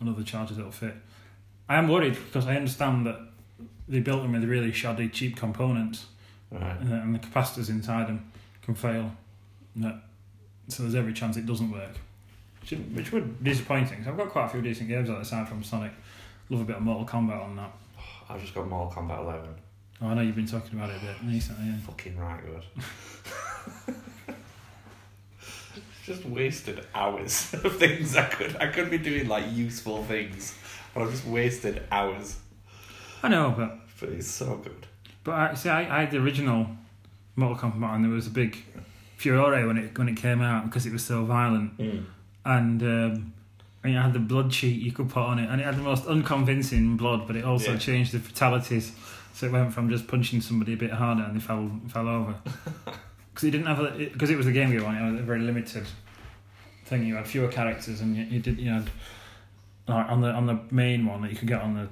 another 0.00 0.22
charger 0.22 0.54
that'll 0.54 0.70
fit. 0.72 0.94
I 1.68 1.76
am 1.76 1.88
worried 1.88 2.14
because 2.14 2.46
I 2.46 2.56
understand 2.56 3.06
that 3.06 3.18
they 3.88 4.00
built 4.00 4.22
them 4.22 4.32
with 4.32 4.44
really 4.44 4.72
shoddy, 4.72 5.08
cheap 5.08 5.36
components 5.36 6.06
Right. 6.50 6.78
and, 6.80 6.92
and 6.92 7.14
the 7.14 7.18
capacitors 7.18 7.68
inside 7.68 8.06
them 8.06 8.30
can 8.62 8.74
fail. 8.76 9.12
So 10.68 10.82
there's 10.82 10.94
every 10.94 11.12
chance 11.12 11.36
it 11.36 11.46
doesn't 11.46 11.70
work, 11.70 11.96
which, 12.72 13.12
would 13.12 13.42
disappointing. 13.42 14.02
So 14.04 14.10
I've 14.10 14.16
got 14.16 14.28
quite 14.30 14.46
a 14.46 14.48
few 14.48 14.62
decent 14.62 14.88
games 14.88 15.08
on 15.10 15.18
the 15.18 15.24
side 15.24 15.48
from 15.48 15.62
Sonic. 15.62 15.92
Love 16.50 16.60
a 16.60 16.64
bit 16.64 16.76
of 16.76 16.82
Mortal 16.82 17.06
Kombat 17.06 17.42
on 17.42 17.56
that. 17.56 17.72
I've 18.28 18.40
just 18.40 18.54
got 18.54 18.68
Mortal 18.68 19.02
Kombat 19.02 19.20
11. 19.22 19.48
Oh, 20.02 20.08
I 20.08 20.14
know 20.14 20.20
you've 20.22 20.36
been 20.36 20.46
talking 20.46 20.78
about 20.78 20.90
it 20.90 20.96
a 21.02 21.06
bit 21.06 21.16
recently. 21.24 21.66
Yeah. 21.66 21.78
Fucking 21.86 22.18
right 22.18 22.40
good. 22.44 23.94
just 26.04 26.24
wasted 26.26 26.86
hours 26.94 27.52
of 27.64 27.76
things 27.78 28.14
I 28.16 28.26
could 28.26 28.56
I 28.60 28.68
could 28.68 28.90
be 28.90 28.98
doing 28.98 29.26
like 29.28 29.44
useful 29.52 30.04
things, 30.04 30.56
but 30.94 31.02
I've 31.02 31.10
just 31.10 31.26
wasted 31.26 31.82
hours. 31.90 32.36
I 33.22 33.28
know, 33.28 33.54
but 33.56 33.78
But 33.98 34.10
it's 34.10 34.28
so 34.28 34.56
good. 34.56 34.86
but 35.24 35.32
I 35.34 35.54
see. 35.54 35.68
I, 35.68 35.80
I 35.96 36.00
had 36.02 36.10
the 36.12 36.18
original 36.18 36.68
Mortal 37.34 37.70
Kombat, 37.70 37.94
and 37.96 38.04
there 38.04 38.12
was 38.12 38.26
a 38.28 38.30
big 38.30 38.56
furore 39.16 39.66
when 39.66 39.78
it 39.78 39.98
when 39.98 40.08
it 40.08 40.16
came 40.16 40.42
out 40.42 40.66
because 40.66 40.86
it 40.86 40.92
was 40.92 41.04
so 41.04 41.24
violent. 41.24 41.72
Hmm. 41.72 41.98
And 42.46 42.82
um, 42.82 43.32
and 43.84 43.94
it 43.94 43.98
had 44.00 44.12
the 44.14 44.18
blood 44.18 44.52
sheet 44.52 44.80
you 44.80 44.92
could 44.92 45.08
put 45.10 45.22
on 45.22 45.38
it, 45.38 45.48
and 45.50 45.60
it 45.60 45.64
had 45.64 45.76
the 45.76 45.82
most 45.82 46.06
unconvincing 46.06 46.96
blood, 46.96 47.26
but 47.26 47.36
it 47.36 47.44
also 47.44 47.72
Yeah. 47.72 47.78
changed 47.78 48.12
the 48.12 48.18
fatalities. 48.18 48.92
So 49.34 49.46
it 49.46 49.52
went 49.52 49.72
from 49.74 49.90
just 49.90 50.08
punching 50.08 50.40
somebody 50.40 50.72
a 50.72 50.76
bit 50.78 50.90
harder 50.92 51.22
and 51.22 51.36
they 51.36 51.40
fell 51.40 51.70
fell 51.88 52.08
over 52.08 52.34
because 53.34 53.44
it 53.44 53.50
didn't 53.50 53.66
have 53.66 53.80
a 53.80 53.90
because 54.12 54.30
it 54.30 54.36
was 54.36 54.46
the 54.46 54.52
Game 54.52 54.70
Gear 54.70 54.82
one. 54.82 54.96
It 54.96 55.12
was 55.12 55.20
a 55.20 55.24
very 55.24 55.40
limited 55.40 55.84
thing. 56.86 57.04
You 57.04 57.16
had 57.16 57.26
fewer 57.28 57.48
characters, 57.48 58.00
and 58.00 58.16
you, 58.16 58.24
you 58.24 58.40
did 58.40 58.58
you 58.58 58.70
had 58.70 58.88
like 59.88 60.08
on 60.08 60.20
the 60.22 60.30
on 60.30 60.46
the 60.46 60.58
main 60.70 61.04
one 61.04 61.20
that 61.22 61.30
you 61.30 61.36
could 61.36 61.48
get 61.48 61.60
on 61.60 61.74
the 61.74 61.88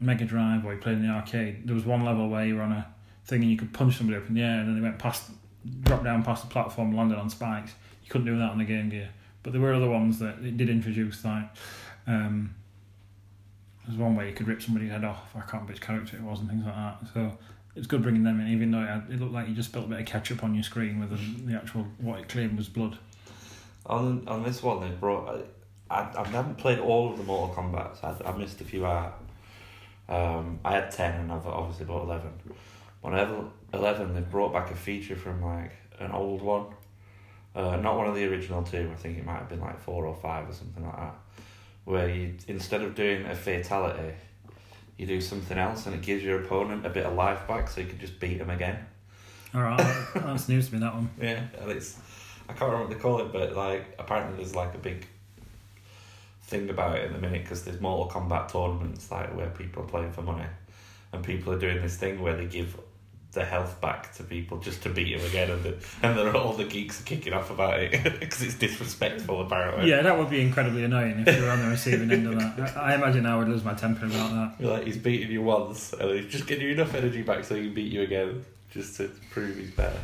Mega 0.00 0.24
Drive 0.26 0.64
or 0.66 0.74
you 0.74 0.78
played 0.80 0.98
in 0.98 1.02
the 1.06 1.12
arcade. 1.12 1.66
There 1.66 1.74
was 1.74 1.86
one 1.86 2.04
level 2.04 2.28
where 2.28 2.44
you 2.44 2.56
were 2.56 2.62
on 2.62 2.72
a 2.72 2.86
thing 3.24 3.40
and 3.42 3.50
you 3.50 3.56
could 3.56 3.72
punch 3.72 3.96
somebody 3.96 4.18
up 4.18 4.28
in 4.28 4.34
the 4.34 4.42
air, 4.42 4.60
and 4.60 4.68
then 4.68 4.74
they 4.76 4.82
went 4.82 4.98
past, 4.98 5.30
dropped 5.82 6.04
down 6.04 6.22
past 6.22 6.44
the 6.46 6.50
platform, 6.50 6.94
landed 6.94 7.16
on 7.18 7.30
spikes. 7.30 7.72
You 8.04 8.10
couldn't 8.10 8.26
do 8.26 8.36
that 8.38 8.50
on 8.50 8.58
the 8.58 8.64
Game 8.64 8.90
Gear. 8.90 9.08
But 9.46 9.52
there 9.52 9.62
were 9.62 9.74
other 9.74 9.88
ones 9.88 10.18
that 10.18 10.40
it 10.42 10.56
did 10.56 10.68
introduce, 10.68 11.24
like 11.24 11.48
um, 12.08 12.56
there's 13.86 13.96
one 13.96 14.16
where 14.16 14.26
you 14.26 14.32
could 14.34 14.48
rip 14.48 14.60
somebody's 14.60 14.90
head 14.90 15.04
off. 15.04 15.30
I 15.36 15.38
can't 15.38 15.52
remember 15.52 15.74
which 15.74 15.80
character 15.80 16.16
it 16.16 16.22
was 16.22 16.40
and 16.40 16.48
things 16.48 16.64
like 16.66 16.74
that. 16.74 16.98
So 17.14 17.38
it's 17.76 17.86
good 17.86 18.02
bringing 18.02 18.24
them 18.24 18.40
in, 18.40 18.48
even 18.48 18.72
though 18.72 18.82
it, 18.82 18.88
had, 18.88 19.06
it 19.08 19.20
looked 19.20 19.32
like 19.32 19.46
you 19.46 19.54
just 19.54 19.68
spilled 19.68 19.84
a 19.84 19.88
bit 19.88 20.00
of 20.00 20.06
ketchup 20.06 20.42
on 20.42 20.52
your 20.52 20.64
screen 20.64 20.98
with 20.98 21.10
the, 21.10 21.44
the 21.44 21.56
actual 21.56 21.86
what 21.98 22.18
it 22.18 22.28
claimed 22.28 22.56
was 22.58 22.68
blood. 22.68 22.98
On 23.86 24.26
on 24.26 24.42
this 24.42 24.64
one, 24.64 24.80
they 24.80 24.90
brought. 24.96 25.46
I, 25.88 26.00
I 26.00 26.26
haven't 26.26 26.58
played 26.58 26.80
all 26.80 27.12
of 27.12 27.16
the 27.16 27.22
Mortal 27.22 27.54
Kombat's. 27.54 28.02
I, 28.02 28.16
I 28.28 28.36
missed 28.36 28.60
a 28.60 28.64
few 28.64 28.84
out. 28.84 29.22
Um, 30.08 30.58
I 30.64 30.72
had 30.72 30.90
ten, 30.90 31.20
and 31.20 31.30
I've 31.30 31.46
obviously 31.46 31.86
bought 31.86 32.02
eleven. 32.02 32.32
Level 33.04 33.52
eleven, 33.72 34.12
they've 34.12 34.28
brought 34.28 34.52
back 34.52 34.72
a 34.72 34.74
feature 34.74 35.14
from 35.14 35.40
like 35.40 35.70
an 36.00 36.10
old 36.10 36.42
one, 36.42 36.66
uh, 37.56 37.76
not 37.76 37.96
one 37.96 38.06
of 38.06 38.14
the 38.14 38.24
original 38.26 38.62
two. 38.62 38.90
I 38.92 38.96
think 38.96 39.18
it 39.18 39.24
might 39.24 39.38
have 39.38 39.48
been 39.48 39.60
like 39.60 39.80
four 39.80 40.04
or 40.04 40.14
five 40.14 40.48
or 40.48 40.52
something 40.52 40.84
like 40.84 40.96
that, 40.96 41.14
where 41.84 42.08
you 42.08 42.34
instead 42.46 42.82
of 42.82 42.94
doing 42.94 43.24
a 43.24 43.34
fatality, 43.34 44.14
you 44.98 45.06
do 45.06 45.20
something 45.20 45.56
else, 45.56 45.86
and 45.86 45.94
it 45.94 46.02
gives 46.02 46.22
your 46.22 46.42
opponent 46.42 46.84
a 46.84 46.90
bit 46.90 47.06
of 47.06 47.14
life 47.14 47.48
back, 47.48 47.68
so 47.68 47.80
you 47.80 47.86
can 47.86 47.98
just 47.98 48.20
beat 48.20 48.38
them 48.38 48.50
again. 48.50 48.84
All 49.54 49.62
right, 49.62 50.06
that's 50.14 50.48
news 50.50 50.68
to 50.68 50.74
me. 50.74 50.80
That 50.80 50.94
one. 50.94 51.10
Yeah, 51.20 51.44
and 51.58 51.70
it's 51.70 51.98
I 52.48 52.52
can't 52.52 52.70
remember 52.70 52.88
what 52.88 52.90
they 52.90 53.00
call 53.00 53.20
it, 53.20 53.32
but 53.32 53.56
like 53.56 53.96
apparently 53.98 54.36
there's 54.36 54.54
like 54.54 54.74
a 54.74 54.78
big 54.78 55.06
thing 56.42 56.68
about 56.68 56.96
it 56.98 57.06
in 57.06 57.12
the 57.12 57.18
minute 57.18 57.42
because 57.42 57.64
there's 57.64 57.80
Mortal 57.80 58.08
Kombat 58.08 58.52
tournaments 58.52 59.10
like 59.10 59.34
where 59.34 59.48
people 59.48 59.82
are 59.82 59.86
playing 59.86 60.12
for 60.12 60.22
money, 60.22 60.46
and 61.12 61.24
people 61.24 61.54
are 61.54 61.58
doing 61.58 61.80
this 61.80 61.96
thing 61.96 62.20
where 62.20 62.36
they 62.36 62.46
give 62.46 62.78
their 63.36 63.46
health 63.46 63.80
back 63.80 64.12
to 64.16 64.24
people 64.24 64.58
just 64.58 64.82
to 64.82 64.88
beat 64.88 65.16
them 65.16 65.24
again, 65.26 65.50
and 65.50 65.62
the, 65.62 65.76
and 66.02 66.36
all 66.36 66.52
the 66.54 66.64
geeks 66.64 67.00
are 67.00 67.04
kicking 67.04 67.32
off 67.32 67.50
about 67.50 67.78
it 67.78 67.92
because 68.20 68.42
it's 68.42 68.54
disrespectful 68.56 69.40
apparently. 69.42 69.88
Yeah, 69.88 70.02
that 70.02 70.18
would 70.18 70.28
be 70.28 70.40
incredibly 70.40 70.82
annoying 70.82 71.20
if 71.24 71.36
you 71.36 71.44
were 71.44 71.50
on 71.50 71.60
the 71.62 71.68
receiving 71.68 72.10
end 72.10 72.26
of 72.26 72.40
that. 72.58 72.76
I, 72.76 72.80
I 72.92 72.94
imagine 72.96 73.24
I 73.26 73.36
would 73.36 73.48
lose 73.48 73.62
my 73.62 73.74
temper 73.74 74.06
about 74.06 74.30
that. 74.32 74.54
You're 74.58 74.72
like 74.72 74.84
he's 74.86 74.96
beating 74.98 75.30
you 75.30 75.42
once, 75.42 75.92
and 75.92 76.10
he's 76.10 76.32
just 76.32 76.46
getting 76.48 76.64
you 76.64 76.72
enough 76.72 76.94
energy 76.94 77.22
back 77.22 77.44
so 77.44 77.54
he 77.54 77.66
can 77.66 77.74
beat 77.74 77.92
you 77.92 78.02
again, 78.02 78.44
just 78.72 78.96
to 78.96 79.08
prove 79.30 79.56
he's 79.56 79.70
better. 79.70 80.00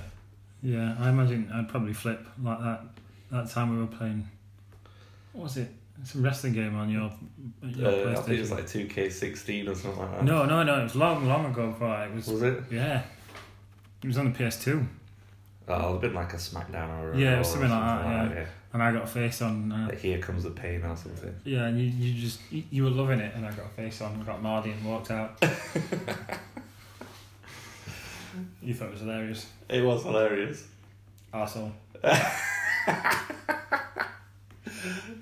Yeah, 0.62 0.95
I 1.01 1.09
imagine 1.09 1.51
I'd 1.53 1.68
probably 1.68 1.92
flip 1.92 2.25
like 2.40 2.61
that. 2.61 2.81
That 3.33 3.51
time 3.51 3.71
we 3.75 3.81
were 3.81 3.87
playing, 3.88 4.29
what 5.33 5.45
was 5.45 5.57
it? 5.57 5.68
Some 6.05 6.23
wrestling 6.23 6.53
game 6.53 6.75
on 6.77 6.90
your, 6.90 7.12
your 7.62 7.88
Uh, 7.88 8.11
I 8.12 8.14
think 8.23 8.38
it 8.38 8.40
was 8.40 8.51
like 8.51 8.66
two 8.66 8.87
K 8.87 9.09
sixteen 9.09 9.68
or 9.68 9.75
something 9.75 10.01
like 10.01 10.11
that. 10.12 10.25
no, 10.25 10.45
no, 10.45 10.62
no. 10.62 10.81
It 10.81 10.85
was 10.85 10.97
long, 10.97 11.27
long 11.29 11.47
ago. 11.47 11.68
Before 11.71 12.05
it 12.05 12.14
was. 12.14 12.27
was 12.27 12.42
it? 12.42 12.64
Yeah, 12.71 13.03
it 14.02 14.06
was 14.06 14.18
on 14.18 14.32
the 14.32 14.38
PS2, 14.38 14.86
Oh, 15.68 15.92
have 15.92 16.00
been 16.00 16.12
like 16.14 16.32
a 16.32 16.36
SmackDown 16.36 16.88
or 17.00 17.12
a 17.12 17.18
Yeah, 17.18 17.32
Raw 17.34 17.38
was 17.38 17.48
or 17.48 17.50
something 17.52 17.70
like 17.70 18.02
that, 18.04 18.34
yeah. 18.36 18.44
and 18.72 18.82
I 18.82 18.92
got 18.92 19.04
a 19.04 19.06
face 19.06 19.40
on. 19.42 19.70
Uh, 19.70 19.86
Like 19.88 20.00
here 20.00 20.18
comes 20.18 20.42
the 20.42 20.50
pain 20.50 20.82
or 20.82 20.96
something. 20.96 21.34
yeah, 21.44 21.66
and 21.66 21.78
you, 21.78 21.86
you 21.86 22.20
just 22.20 22.40
you, 22.50 22.64
you 22.70 22.82
were 22.84 22.90
loving 22.90 23.20
it, 23.20 23.32
and 23.36 23.46
I 23.46 23.50
got 23.52 23.66
a 23.66 23.68
face 23.70 24.00
on. 24.00 24.20
Got 24.24 24.42
Mardy 24.42 24.70
and 24.72 24.84
walked 24.84 25.10
out. 25.12 25.38
you 28.62 28.74
thought 28.74 28.88
it 28.88 28.92
was 28.92 29.00
hilarious, 29.00 29.46
It 29.68 29.82
was 29.84 30.02
hilarious. 30.02 30.66
arsehole. 31.32 31.72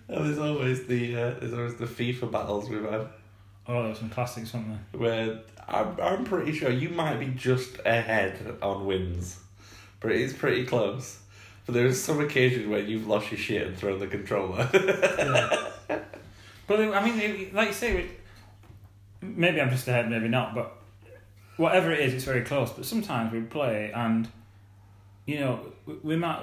And 0.08 0.26
there's 0.26 0.38
always 0.38 0.86
the 0.86 1.14
uh, 1.16 1.34
there's 1.38 1.52
always 1.52 1.74
the 1.76 1.86
FIFA 1.86 2.32
battles 2.32 2.68
we've 2.68 2.82
had 2.90 3.06
Oh, 3.68 3.74
there 3.82 3.88
were 3.90 3.94
some 3.94 4.10
classics, 4.10 4.52
weren't 4.52 4.68
there? 4.68 5.00
where 5.00 5.38
I'm 5.68 5.96
I'm 6.00 6.24
pretty 6.24 6.52
sure 6.52 6.70
you 6.70 6.88
might 6.88 7.18
be 7.20 7.26
just 7.28 7.78
ahead 7.84 8.56
on 8.62 8.86
wins, 8.86 9.38
but 10.00 10.10
it 10.12 10.20
is 10.20 10.32
pretty 10.32 10.64
close. 10.66 11.18
But 11.66 11.74
there 11.74 11.86
is 11.86 12.02
some 12.02 12.20
occasion 12.20 12.68
where 12.70 12.80
you've 12.80 13.06
lost 13.06 13.30
your 13.30 13.38
shit 13.38 13.66
and 13.66 13.76
thrown 13.76 14.00
the 14.00 14.06
controller. 14.08 14.68
Yeah. 14.74 15.68
but 16.66 16.80
I 16.80 17.04
mean, 17.04 17.18
it- 17.20 17.54
like 17.54 17.68
you 17.68 17.74
say, 17.74 17.96
it- 17.98 18.20
maybe 19.20 19.60
I'm 19.60 19.70
just 19.70 19.86
ahead, 19.86 20.10
maybe 20.10 20.26
not. 20.28 20.54
But 20.54 20.72
whatever 21.58 21.92
it 21.92 22.00
is, 22.00 22.14
it's 22.14 22.24
very 22.24 22.42
close. 22.42 22.70
But 22.72 22.86
sometimes 22.86 23.32
we 23.32 23.42
play, 23.42 23.92
and 23.94 24.26
you 25.26 25.38
know, 25.40 25.60
we- 25.86 25.94
we 26.02 26.16
might, 26.16 26.42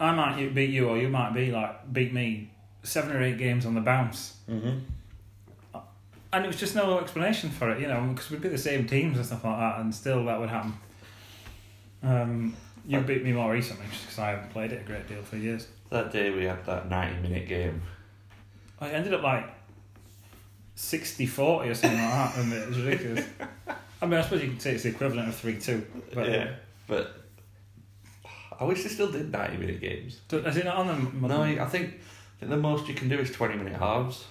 I 0.00 0.12
might 0.12 0.54
beat 0.54 0.70
you, 0.70 0.88
or 0.88 0.98
you 0.98 1.08
might 1.08 1.32
be 1.32 1.50
like 1.50 1.90
beat 1.92 2.12
me 2.12 2.50
seven 2.82 3.16
or 3.16 3.22
eight 3.22 3.38
games 3.38 3.64
on 3.64 3.74
the 3.74 3.80
bounce. 3.80 4.36
mm-hmm. 4.50 4.80
And 6.32 6.44
it 6.44 6.48
was 6.48 6.56
just 6.56 6.74
no 6.74 6.98
explanation 6.98 7.50
for 7.50 7.70
it, 7.70 7.80
you 7.80 7.88
know, 7.88 8.02
because 8.12 8.30
we'd 8.30 8.42
be 8.42 8.48
the 8.48 8.58
same 8.58 8.86
teams 8.86 9.16
and 9.16 9.26
stuff 9.26 9.44
like 9.44 9.58
that, 9.58 9.80
and 9.80 9.94
still 9.94 10.24
that 10.26 10.38
would 10.38 10.50
happen. 10.50 10.74
Um, 12.02 12.54
you 12.86 13.00
beat 13.00 13.24
me 13.24 13.32
more 13.32 13.52
recently 13.52 13.86
just 13.90 14.02
because 14.02 14.18
I 14.18 14.30
haven't 14.30 14.50
played 14.50 14.72
it 14.72 14.82
a 14.82 14.84
great 14.84 15.08
deal 15.08 15.22
for 15.22 15.36
years. 15.36 15.68
That 15.90 16.12
day 16.12 16.30
we 16.30 16.44
had 16.44 16.64
that 16.66 16.88
ninety 16.88 17.20
minute 17.20 17.48
game. 17.48 17.82
I 18.80 18.90
ended 18.90 19.14
up 19.14 19.22
like 19.22 19.46
60 20.74 21.26
40 21.26 21.68
or 21.68 21.74
something 21.74 21.98
like 21.98 22.10
that, 22.10 22.36
and 22.36 22.52
it 22.52 22.68
was 22.68 22.80
ridiculous. 22.80 23.26
I 24.00 24.06
mean, 24.06 24.14
I 24.14 24.22
suppose 24.22 24.42
you 24.42 24.50
could 24.50 24.62
say 24.62 24.74
it's 24.74 24.84
the 24.84 24.90
equivalent 24.90 25.28
of 25.28 25.34
3 25.34 25.58
2. 25.58 25.86
But 26.14 26.28
yeah, 26.28 26.54
but 26.86 27.24
I 28.60 28.64
wish 28.64 28.82
they 28.82 28.88
still 28.88 29.10
did 29.10 29.32
ninety 29.32 29.56
minute 29.56 29.80
games. 29.80 30.20
Is 30.30 30.56
it 30.56 30.64
not 30.64 30.76
on 30.76 30.86
them? 30.86 31.18
No, 31.20 31.42
I 31.42 31.46
think, 31.46 31.60
I 31.60 31.66
think 31.66 32.50
the 32.50 32.56
most 32.56 32.88
you 32.88 32.94
can 32.94 33.08
do 33.08 33.18
is 33.18 33.30
20 33.30 33.56
minute 33.56 33.78
halves. 33.78 34.24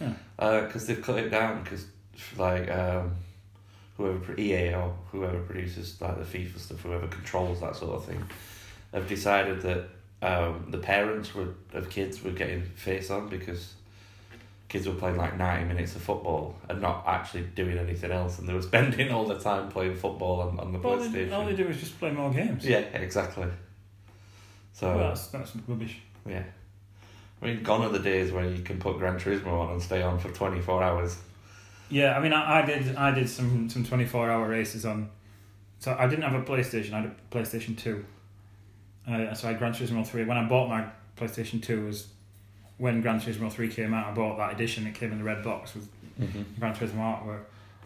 Yeah. 0.00 0.12
Because 0.38 0.86
they've 0.86 1.00
cut 1.02 1.18
it 1.18 1.30
down 1.30 1.62
because, 1.62 1.86
like, 2.36 2.70
um, 2.70 3.12
whoever, 3.96 4.38
EA 4.38 4.74
or 4.74 4.94
whoever 5.12 5.38
produces, 5.40 6.00
like, 6.00 6.18
the 6.18 6.38
FIFA 6.38 6.58
stuff, 6.58 6.80
whoever 6.80 7.06
controls 7.08 7.60
that 7.60 7.76
sort 7.76 7.92
of 7.96 8.04
thing, 8.04 8.22
have 8.92 9.08
decided 9.08 9.62
that 9.62 9.88
um, 10.22 10.66
the 10.70 10.78
parents 10.78 11.34
were, 11.34 11.48
of 11.72 11.88
kids 11.90 12.22
were 12.22 12.30
getting 12.32 12.62
face 12.62 13.10
on 13.10 13.28
because 13.28 13.74
kids 14.68 14.86
were 14.86 14.94
playing, 14.94 15.16
like, 15.16 15.38
90 15.38 15.66
minutes 15.66 15.96
of 15.96 16.02
football 16.02 16.56
and 16.68 16.80
not 16.82 17.04
actually 17.06 17.44
doing 17.54 17.78
anything 17.78 18.10
else. 18.10 18.38
And 18.38 18.48
they 18.48 18.52
were 18.52 18.62
spending 18.72 19.10
all 19.10 19.24
the 19.24 19.38
time 19.38 19.68
playing 19.70 19.94
football 19.96 20.40
on, 20.40 20.58
on 20.60 20.72
the 20.72 20.78
all, 20.80 20.98
PlayStation. 20.98 21.12
they, 21.12 21.32
all 21.32 21.46
they 21.46 21.56
do 21.56 21.66
is 21.68 21.78
just 21.78 21.98
play 21.98 22.10
more 22.10 22.30
games. 22.30 22.66
Yeah, 22.66 22.78
exactly. 22.80 23.46
So, 24.74 24.88
Well, 24.94 25.08
that's, 25.08 25.28
that's 25.28 25.52
rubbish. 25.66 26.00
yeah. 26.28 26.42
I 27.42 27.46
mean, 27.46 27.62
gone 27.62 27.82
are 27.82 27.90
the 27.90 27.98
days 27.98 28.32
where 28.32 28.48
you 28.48 28.62
can 28.62 28.78
put 28.78 28.98
Gran 28.98 29.18
Turismo 29.18 29.52
on 29.60 29.72
and 29.72 29.82
stay 29.82 30.02
on 30.02 30.18
for 30.18 30.30
24 30.30 30.82
hours. 30.82 31.18
Yeah, 31.90 32.16
I 32.16 32.20
mean, 32.20 32.32
I, 32.32 32.62
I 32.62 32.66
did 32.66 32.96
I 32.96 33.10
did 33.12 33.28
some, 33.28 33.68
some 33.68 33.84
24 33.84 34.30
hour 34.30 34.48
races 34.48 34.84
on. 34.86 35.10
So 35.78 35.94
I 35.98 36.06
didn't 36.06 36.24
have 36.24 36.34
a 36.34 36.42
PlayStation, 36.42 36.92
I 36.94 37.02
had 37.02 37.10
a 37.10 37.34
PlayStation 37.36 37.76
2. 37.76 38.04
Uh, 39.06 39.34
so 39.34 39.46
I 39.46 39.52
had 39.52 39.58
Gran 39.60 39.72
Turismo 39.72 40.04
3. 40.06 40.24
When 40.24 40.36
I 40.36 40.48
bought 40.48 40.68
my 40.68 40.86
PlayStation 41.16 41.62
2 41.62 41.84
was 41.86 42.08
when 42.78 43.02
Gran 43.02 43.20
Turismo 43.20 43.52
3 43.52 43.68
came 43.68 43.94
out, 43.94 44.06
I 44.06 44.12
bought 44.12 44.38
that 44.38 44.52
edition. 44.54 44.86
It 44.86 44.94
came 44.94 45.12
in 45.12 45.18
the 45.18 45.24
red 45.24 45.44
box 45.44 45.74
with 45.74 45.88
Mm-hmm. 46.20 46.58
Gran 46.58 46.74
Turismo 46.74 46.96
artwork, 46.96 47.42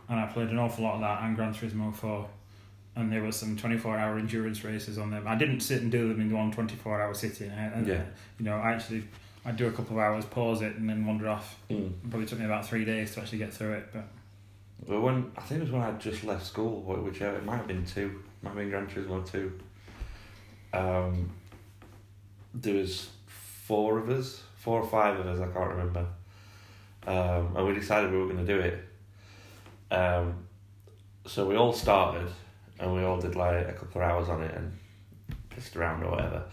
and 0.09 0.21
I 0.21 0.27
played 0.27 0.51
an 0.51 0.59
awful 0.61 0.85
lot 0.85 0.95
of 0.95 1.01
that 1.01 1.23
and 1.25 1.35
Gran 1.35 1.53
Turismo 1.53 1.93
4. 1.93 2.29
And 2.97 3.11
there 3.11 3.23
were 3.23 3.33
some 3.33 3.57
24 3.57 3.99
hour 3.99 4.19
endurance 4.19 4.63
races 4.65 4.99
on 4.99 5.11
them. 5.11 5.27
I 5.27 5.35
didn't 5.35 5.61
sit 5.61 5.83
and 5.83 5.91
do 5.91 6.09
them 6.09 6.21
in 6.21 6.33
one 6.33 6.53
24 6.53 7.03
hour 7.03 7.13
sitting. 7.13 7.51
I, 7.51 7.65
and, 7.67 7.87
Yeah. 7.89 8.03
You 8.39 8.45
know, 8.45 8.55
I 8.57 8.73
actually, 8.73 9.03
I'd 9.45 9.57
do 9.57 9.67
a 9.67 9.73
couple 9.73 9.97
of 9.97 10.03
hours, 10.03 10.25
pause 10.25 10.63
it, 10.63 10.77
and 10.77 10.89
then 10.89 11.07
wander 11.07 11.29
off. 11.29 11.59
Mm. 11.71 11.87
It 11.89 12.11
probably 12.11 12.27
took 12.27 12.39
me 12.39 12.45
about 12.45 12.67
three 12.67 12.85
days 12.85 13.15
to 13.15 13.21
actually 13.21 13.39
get 13.39 13.53
through 13.53 13.73
it. 13.73 13.89
But 13.93 14.05
Well, 14.87 15.01
when 15.01 15.33
I 15.37 15.41
think 15.43 15.61
it 15.61 15.65
was 15.65 15.73
when 15.73 15.83
I 15.83 15.93
just 15.93 16.25
left 16.25 16.45
school, 16.45 16.83
which 16.83 17.21
it 17.21 17.45
might 17.45 17.57
have 17.57 17.67
been 17.67 17.85
two, 17.85 18.23
might 18.43 18.51
have 18.51 18.59
been 18.59 18.71
Gran 18.71 18.87
Turismo 18.87 19.29
two. 19.31 19.59
Um, 20.73 21.31
there 22.55 22.75
was 22.75 23.09
four 23.27 23.99
of 23.99 24.11
us, 24.11 24.43
four 24.57 24.81
or 24.81 24.87
five 24.87 25.19
of 25.19 25.27
us, 25.27 25.41
I 25.41 25.47
can't 25.47 25.71
remember. 25.71 26.07
Um, 27.07 27.57
and 27.57 27.67
we 27.67 27.75
decided 27.75 28.11
we 28.11 28.19
were 28.19 28.27
going 28.27 28.45
to 28.45 28.53
do 28.53 28.61
it. 28.61 28.85
Um, 29.91 30.47
so 31.27 31.47
we 31.47 31.57
all 31.57 31.73
started, 31.73 32.29
and 32.79 32.95
we 32.95 33.03
all 33.03 33.19
did 33.19 33.37
like 33.37 33.69
a 33.69 33.73
couple 33.73 34.03
of 34.03 34.09
hours 34.11 34.29
on 34.29 34.43
it 34.43 34.55
and 34.55 34.77
pissed 35.49 35.77
around 35.77 36.03
or 36.03 36.11
whatever. 36.11 36.45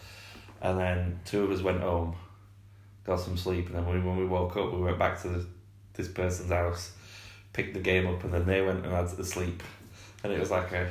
And 0.62 0.80
then 0.80 1.20
two 1.26 1.44
of 1.44 1.52
us 1.52 1.62
went 1.62 1.82
home, 1.82 2.16
got 3.08 3.20
some 3.20 3.38
sleep, 3.38 3.68
and 3.68 3.76
then 3.76 3.86
we, 3.88 4.00
when 4.00 4.18
we 4.18 4.26
woke 4.26 4.56
up, 4.58 4.72
we 4.72 4.82
went 4.82 5.00
back 5.00 5.20
to 5.24 5.30
the, 5.30 5.46
this 5.94 6.08
person's 6.08 6.52
house 6.52 6.92
picked 7.58 7.74
the 7.74 7.80
game 7.80 8.06
up 8.06 8.24
and 8.24 8.32
then 8.32 8.46
they 8.46 8.62
went 8.62 8.86
and 8.86 8.94
had 8.94 9.10
to 9.10 9.26
sleep 9.26 9.64
and 10.24 10.32
it 10.32 10.40
was 10.40 10.52
like 10.52 10.72
a 10.74 10.88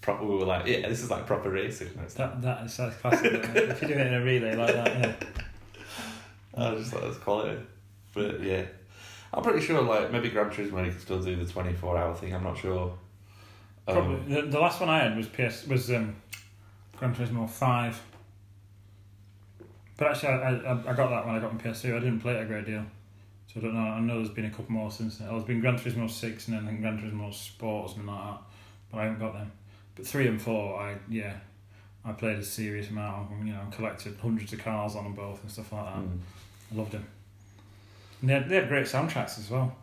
proper 0.00 0.24
we 0.24 0.36
were 0.36 0.46
like 0.46 0.66
yeah 0.66 0.88
this 0.88 1.02
is 1.02 1.10
like 1.10 1.26
proper 1.26 1.50
racing 1.50 1.90
like, 1.98 2.08
that 2.14 2.40
that 2.40 2.64
is 2.64 2.74
that's 2.78 2.96
classic. 2.96 3.30
if 3.30 3.82
you're 3.82 3.90
doing 3.90 4.00
it 4.00 4.06
in 4.06 4.14
a 4.14 4.24
relay 4.24 4.56
like 4.56 4.72
that, 4.72 4.98
yeah. 4.98 5.14
I 6.72 6.74
just 6.76 6.90
thought 6.90 7.02
it 7.02 7.08
was 7.08 7.18
quality 7.18 7.60
but 8.14 8.42
yeah 8.42 8.64
I'm 9.34 9.42
pretty 9.42 9.60
sure 9.60 9.82
like 9.82 10.10
maybe 10.10 10.30
Gran 10.30 10.48
Turismo 10.48 10.82
you 10.82 10.92
can 10.92 11.00
still 11.00 11.22
do 11.22 11.36
the 11.36 11.44
24 11.44 11.98
hour 11.98 12.14
thing 12.14 12.34
I'm 12.34 12.42
not 12.42 12.56
sure 12.56 12.96
Um, 13.86 13.94
Probably 13.94 14.34
the, 14.34 14.42
the 14.48 14.60
last 14.60 14.80
one 14.80 14.88
I 14.88 15.00
had 15.00 15.14
was 15.14 15.26
PS 15.26 15.66
was 15.66 15.90
um, 15.90 16.16
Gran 16.96 17.14
Turismo 17.14 17.48
Five. 17.48 18.00
But 19.98 20.12
actually, 20.12 20.28
I, 20.30 20.54
I 20.54 20.72
I 20.72 20.92
got 20.94 21.10
that 21.10 21.26
when 21.26 21.34
I 21.34 21.40
got 21.40 21.52
my 21.52 21.60
PS2. 21.60 21.94
I 21.94 21.98
didn't 21.98 22.20
play 22.20 22.34
it 22.34 22.42
a 22.42 22.46
great 22.46 22.64
deal, 22.64 22.84
so 23.46 23.60
I 23.60 23.64
don't 23.64 23.74
know. 23.74 23.80
I 23.80 24.00
know 24.00 24.16
there's 24.16 24.30
been 24.30 24.46
a 24.46 24.50
couple 24.50 24.72
more 24.72 24.90
since 24.90 25.18
then. 25.18 25.28
Oh, 25.28 25.32
There's 25.32 25.44
been 25.44 25.60
Gran 25.60 25.76
Turismo 25.76 26.08
Six 26.08 26.48
and 26.48 26.56
then 26.56 26.80
Gran 26.80 26.98
Turismo 26.98 27.34
Sport 27.34 27.84
or 27.84 27.88
something 27.88 28.06
like 28.06 28.24
that. 28.24 28.40
But 28.90 28.98
I 28.98 29.02
haven't 29.04 29.18
got 29.18 29.34
them. 29.34 29.52
But 29.96 30.06
three 30.06 30.28
and 30.28 30.40
four, 30.40 30.80
I 30.80 30.96
yeah, 31.10 31.34
I 32.04 32.12
played 32.12 32.38
a 32.38 32.44
serious 32.44 32.88
amount. 32.88 33.24
Of, 33.24 33.38
them, 33.38 33.46
you 33.46 33.52
know, 33.52 33.66
collected 33.70 34.16
hundreds 34.22 34.52
of 34.52 34.60
cars 34.60 34.94
on 34.96 35.04
them 35.04 35.14
both 35.14 35.42
and 35.42 35.50
stuff 35.50 35.72
like 35.72 35.84
that. 35.84 36.00
mm. 36.00 36.18
I 36.72 36.74
loved 36.76 36.92
them. 36.92 37.06
And 38.20 38.30
they 38.30 38.34
had, 38.34 38.48
they 38.48 38.54
had 38.56 38.68
great 38.68 38.86
soundtracks 38.86 39.38
as 39.38 39.50
well. 39.50 39.76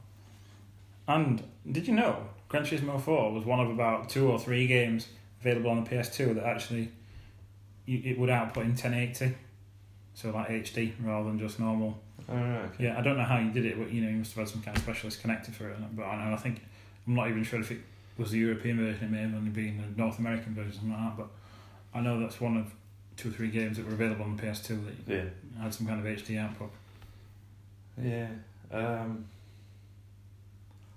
And 1.07 1.43
did 1.69 1.87
you 1.87 1.93
know 1.93 2.29
Gran 2.49 2.63
Turismo 2.63 2.99
4 2.99 3.33
was 3.33 3.45
one 3.45 3.59
of 3.59 3.69
about 3.69 4.09
two 4.09 4.29
or 4.29 4.39
three 4.39 4.67
games 4.67 5.07
available 5.41 5.69
on 5.71 5.83
the 5.83 5.89
PS2 5.89 6.35
that 6.35 6.45
actually 6.45 6.91
you, 7.85 8.01
it 8.03 8.17
would 8.17 8.29
output 8.29 8.63
in 8.63 8.71
1080, 8.71 9.35
so 10.15 10.31
like 10.31 10.47
HD 10.49 10.93
rather 11.03 11.29
than 11.29 11.37
just 11.37 11.59
normal 11.59 11.99
Oh, 12.27 12.33
okay. 12.33 12.85
Yeah, 12.85 12.97
I 12.97 13.01
don't 13.01 13.17
know 13.17 13.23
how 13.23 13.37
you 13.37 13.51
did 13.51 13.65
it, 13.67 13.77
but 13.77 13.91
you 13.91 14.01
know, 14.01 14.09
you 14.09 14.15
must 14.17 14.33
have 14.33 14.47
had 14.47 14.51
some 14.51 14.63
kind 14.63 14.75
of 14.75 14.81
specialist 14.81 15.21
connector 15.21 15.51
for 15.53 15.69
it. 15.69 15.77
But 15.95 16.03
I 16.05 16.25
know, 16.25 16.33
I 16.33 16.37
think 16.37 16.59
I'm 17.05 17.13
not 17.13 17.29
even 17.29 17.43
sure 17.43 17.59
if 17.59 17.69
it 17.69 17.81
was 18.17 18.31
the 18.31 18.39
European 18.39 18.77
version. 18.77 19.03
It 19.05 19.11
may 19.11 19.21
have 19.21 19.35
only 19.35 19.51
been 19.51 19.77
the 19.95 20.01
North 20.01 20.17
American 20.17 20.55
version, 20.55 20.71
or 20.71 20.73
something 20.73 20.91
like 20.91 20.99
that. 21.01 21.17
But 21.17 21.27
I 21.93 22.01
know 22.01 22.19
that's 22.19 22.41
one 22.41 22.57
of 22.57 22.73
two 23.15 23.29
or 23.29 23.31
three 23.31 23.49
games 23.49 23.77
that 23.77 23.85
were 23.85 23.93
available 23.93 24.23
on 24.25 24.35
the 24.35 24.41
PS2 24.41 24.67
that 25.05 25.13
Yeah. 25.13 25.61
had 25.61 25.71
some 25.71 25.85
kind 25.85 25.99
of 25.99 26.05
HD 26.07 26.39
output. 26.39 26.71
Yeah. 28.01 28.27
Um, 28.71 29.25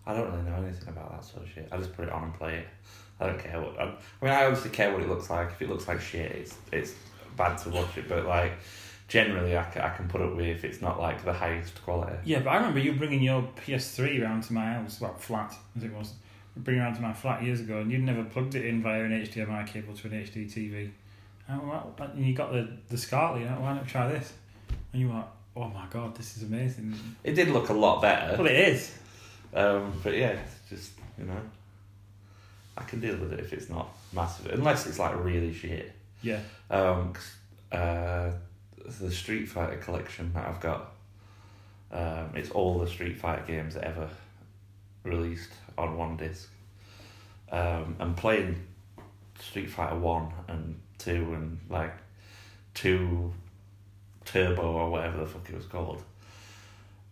I 0.07 0.15
don't 0.15 0.31
really 0.33 0.45
know 0.51 0.63
anything 0.63 0.89
about 0.89 1.11
that 1.11 1.25
sort 1.27 1.43
of 1.45 1.51
shit. 1.53 1.69
I 1.71 1.77
just 1.77 1.95
put 1.95 2.07
it 2.07 2.13
on 2.13 2.25
and 2.25 2.35
play 2.35 2.55
it. 2.61 2.69
I 3.21 3.27
don't 3.27 3.39
care 3.39 3.61
what. 3.61 3.79
I, 3.79 3.83
I 3.85 4.25
mean, 4.25 4.33
I 4.33 4.45
obviously 4.47 4.71
care 4.71 4.93
what 4.93 5.03
it 5.03 5.09
looks 5.09 5.29
like. 5.29 5.51
If 5.51 5.61
it 5.61 5.69
looks 5.69 5.87
like 5.89 6.01
shit, 6.01 6.33
it's 6.33 6.57
it's 6.73 6.95
bad 7.37 7.59
to 7.59 7.69
watch 7.71 7.99
it. 7.99 8.09
But 8.09 8.25
like, 8.25 8.53
generally, 9.09 9.57
I 9.57 9.65
can, 9.65 9.83
I 9.83 9.89
can 9.91 10.07
put 10.09 10.21
up 10.21 10.37
with 10.37 10.47
if 10.47 10.65
it's 10.65 10.81
not 10.81 11.01
like 11.01 11.25
the 11.25 11.33
highest 11.33 11.83
quality. 11.85 12.17
Yeah, 12.25 12.41
but 12.41 12.51
I 12.51 12.57
remember 12.57 12.79
you 12.79 12.93
bringing 12.93 13.23
your 13.23 13.43
PS3 13.67 14.23
round 14.23 14.45
to 14.45 14.53
my 14.53 14.73
house, 14.75 15.01
well, 15.01 15.15
flat 15.15 15.55
as 15.77 15.83
it 15.83 15.93
was, 15.93 16.13
bringing 16.57 16.83
it 16.83 16.85
round 16.85 16.97
to 16.97 17.03
my 17.03 17.13
flat 17.13 17.43
years 17.43 17.61
ago, 17.61 17.79
and 17.79 17.91
you'd 17.91 18.03
never 18.03 18.23
plugged 18.25 18.55
it 18.55 18.65
in 18.67 18.83
via 18.83 19.03
an 19.05 19.11
HDMI 19.11 19.67
cable 19.67 19.95
to 19.95 20.07
an 20.09 20.13
HD 20.15 20.47
TV. 20.53 20.91
And, 21.49 21.67
well, 21.67 21.95
and 21.99 22.25
you 22.27 22.35
got 22.35 22.53
the 22.53 22.69
the 22.91 22.99
Scarlet, 22.99 23.41
you 23.41 23.47
know, 23.47 23.59
why 23.61 23.73
not 23.75 23.87
try 23.89 24.07
this? 24.09 24.33
And 24.93 25.01
you 25.01 25.09
were 25.09 25.15
like, 25.15 25.29
oh 25.57 25.69
my 25.69 25.87
god, 25.91 26.15
this 26.15 26.37
is 26.37 26.43
amazing. 26.43 26.95
It 27.25 27.33
did 27.33 27.49
look 27.49 27.71
a 27.71 27.73
lot 27.73 28.03
better. 28.03 28.37
Well, 28.37 28.47
it 28.47 28.57
is. 28.69 28.95
Um, 29.55 29.93
but 30.05 30.15
yeah, 30.15 30.33
it's 30.33 30.55
just 30.69 30.91
you 31.19 31.25
know, 31.25 31.41
I 32.77 32.83
can 32.83 33.01
deal 33.01 33.17
with 33.17 33.33
it 33.33 33.41
if 33.41 33.53
it's 33.55 33.71
not 33.71 33.89
massive, 34.13 34.53
unless 34.53 34.87
it's 34.87 34.99
like 34.99 35.15
really 35.25 35.55
shit. 35.55 35.93
Yeah. 36.23 36.41
Um, 36.71 37.15
'cause, 37.15 37.33
uh, 37.73 38.31
the 38.97 39.11
Street 39.11 39.47
Fighter 39.47 39.77
collection 39.77 40.33
that 40.35 40.47
I've 40.47 40.61
got, 40.61 40.93
um, 41.93 42.31
it's 42.35 42.51
all 42.51 42.79
the 42.79 42.87
Street 42.87 43.19
Fighter 43.19 43.45
games 43.47 43.77
ever 43.77 44.09
released 45.05 45.51
on 45.77 45.97
one 45.97 46.17
disc. 46.17 46.49
Um, 47.51 47.97
and 47.99 48.17
playing 48.17 48.67
Street 49.41 49.71
Fighter 49.71 49.97
One 49.97 50.33
and 50.49 50.79
Two 50.99 51.33
and 51.35 51.59
like 51.71 51.95
Two 52.75 53.33
Turbo 54.25 54.63
or 54.63 54.91
whatever 54.91 55.19
the 55.19 55.27
fuck 55.27 55.49
it 55.49 55.55
was 55.55 55.65
called. 55.65 56.03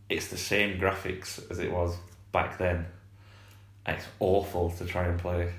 It's 0.09 0.29
the 0.29 0.37
same 0.37 0.79
graphics 0.79 1.51
as 1.51 1.59
it 1.59 1.73
was 1.73 1.97
back 2.33 2.59
then. 2.59 2.87
It's 3.87 4.05
awful 4.21 4.71
to 4.71 4.85
try 4.85 5.07
and 5.07 5.19
play. 5.19 5.53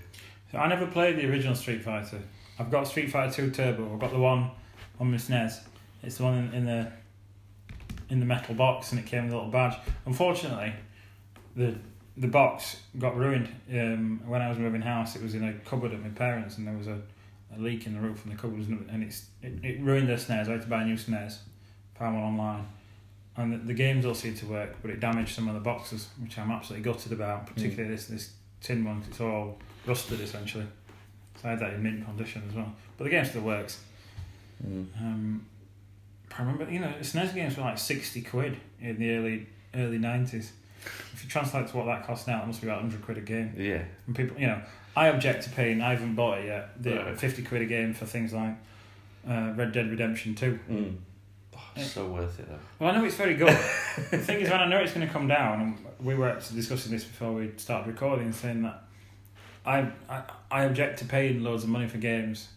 So 0.51 0.59
I 0.59 0.68
never 0.68 0.86
played 0.86 1.18
the 1.18 1.28
original 1.30 1.55
Street 1.55 1.82
Fighter. 1.82 2.22
I've 2.59 2.70
got 2.70 2.88
Street 2.88 3.11
Fighter 3.11 3.34
Two 3.34 3.51
Turbo. 3.51 3.91
I've 3.91 3.99
got 3.99 4.11
the 4.11 4.20
one 4.20 4.51
on 4.99 5.11
my 5.11 5.18
SNES. 5.18 5.59
It's 6.04 6.18
the 6.18 6.24
one 6.24 6.36
in, 6.36 6.54
in 6.54 6.66
the 6.66 6.91
in 8.10 8.20
the 8.20 8.26
metal 8.26 8.56
box, 8.56 8.91
and 8.91 9.00
it 9.00 9.06
came 9.06 9.26
with 9.26 9.34
a 9.34 9.36
little 9.36 9.52
badge. 9.52 9.78
Unfortunately, 10.06 10.74
the 11.56 11.76
the 12.16 12.28
box 12.28 12.78
got 12.98 13.16
ruined 13.16 13.48
um, 13.72 14.22
when 14.26 14.41
I 14.41 14.50
was 14.50 14.58
moving 14.58 14.82
house. 14.82 15.16
It 15.16 15.22
was 15.22 15.36
in 15.36 15.43
a 15.43 15.54
cupboard 15.70 15.93
at 15.93 16.02
my 16.02 16.10
parents, 16.10 16.58
and 16.58 16.68
there 16.68 16.76
was 16.76 16.88
a, 16.88 17.00
a 17.56 17.60
leak 17.60 17.86
in 17.86 17.93
the 17.93 18.00
roof, 18.00 18.24
and 18.24 18.34
the 18.34 18.38
cupboard 18.38 18.68
and 18.68 19.04
it's 19.04 19.28
it, 19.41 19.64
it 19.64 19.82
ruined 19.82 20.10
their 20.10 20.18
SNES. 20.18 20.48
I 20.48 20.52
had 20.54 20.62
to 20.62 20.68
buy 20.68 20.84
new 20.84 20.95
SNES. 20.95 21.38
Found 22.00 22.16
one 22.16 22.24
online. 22.24 22.68
And 23.36 23.54
the, 23.54 23.58
the 23.58 23.74
games 23.74 24.06
all 24.06 24.16
seemed 24.16 24.38
to 24.38 24.48
work, 24.48 24.78
but 24.82 24.89
it 24.89 25.00
damaged 25.00 25.36
some 25.36 25.48
of 25.48 25.54
the 25.54 25.60
boxes, 25.60 26.08
which 26.20 26.39
I'm 26.39 26.50
absolutely 26.50 26.91
gutted 26.91 27.12
about. 27.12 27.48
Particularly 27.48 27.93
this 27.93 28.08
this 28.08 28.34
tin 28.62 28.84
one, 28.84 29.04
it's 29.08 29.22
all 29.22 29.58
rusted 29.86 30.22
essentially. 30.22 30.66
So 31.41 31.48
I 31.48 31.52
had 31.52 31.60
that 31.60 31.74
in 31.74 31.84
mint 31.84 32.04
condition 32.06 32.43
as 32.50 32.56
well. 32.56 32.74
But 32.98 33.04
the 33.06 33.10
game 33.12 33.26
still 33.26 33.41
works. 33.41 33.80
Um, 34.66 35.45
I 36.38 36.42
remember, 36.42 36.70
you 36.72 36.80
know, 36.80 36.94
SNES 37.02 37.34
games 37.34 37.58
were 37.58 37.64
like 37.64 37.78
sixty 37.78 38.22
quid 38.22 38.58
in 38.82 39.00
the 39.00 39.16
early 39.16 39.48
early 39.76 39.98
nineties. 39.98 40.52
If 41.14 41.24
you 41.24 41.30
translate 41.30 41.68
to 41.70 41.78
what 41.78 41.86
that 41.88 42.06
costs 42.06 42.28
now, 42.28 42.42
it 42.44 42.48
must 42.48 42.62
be 42.62 42.68
about 42.68 42.82
hundred 42.82 43.02
quid 43.02 43.18
a 43.18 43.22
game. 43.22 43.54
Yeah. 43.58 43.84
And 44.06 44.16
people, 44.16 44.40
you 44.40 44.48
know, 44.48 44.62
I 44.96 45.08
object 45.08 45.44
to 45.46 45.50
paying. 45.50 45.82
I 45.82 45.92
haven't 45.92 46.16
bought 46.16 46.40
it 46.40 46.46
yet. 46.46 46.82
The 46.82 46.96
Right. 46.96 47.20
fifty 47.20 47.44
quid 47.44 47.62
a 47.64 47.66
game 47.66 47.94
for 47.94 48.06
things 48.06 48.34
like 48.34 48.56
uh, 49.28 49.54
Red 49.56 49.72
Dead 49.72 49.90
Redemption 49.90 50.36
Two. 50.36 50.60
Mm. 50.70 50.96
Oh, 51.56 51.60
it's 51.76 51.92
so 51.92 52.06
worth 52.08 52.40
it 52.40 52.48
though. 52.48 52.60
Well, 52.80 52.92
I 52.94 52.98
know 52.98 53.06
it's 53.06 53.16
very 53.16 53.34
good. 53.34 53.48
the 54.12 54.18
thing 54.20 54.42
is, 54.42 54.50
when 54.50 54.60
I 54.60 54.68
know 54.68 54.78
it's 54.78 54.94
going 54.94 55.08
to 55.08 55.12
come 55.12 55.28
down, 55.28 55.62
and 55.62 55.78
we 56.06 56.14
were 56.16 56.30
actually 56.30 56.58
discussing 56.58 56.92
this 56.92 57.04
before 57.04 57.34
we 57.34 57.52
started 57.58 57.88
recording, 57.92 58.32
saying 58.32 58.62
that 58.62 58.84
I, 59.66 59.90
I 60.08 60.22
I 60.52 60.64
object 60.66 61.00
to 61.00 61.06
paying 61.06 61.44
loads 61.44 61.64
of 61.64 61.70
money 61.70 61.88
for 61.88 61.98
games 61.98 62.50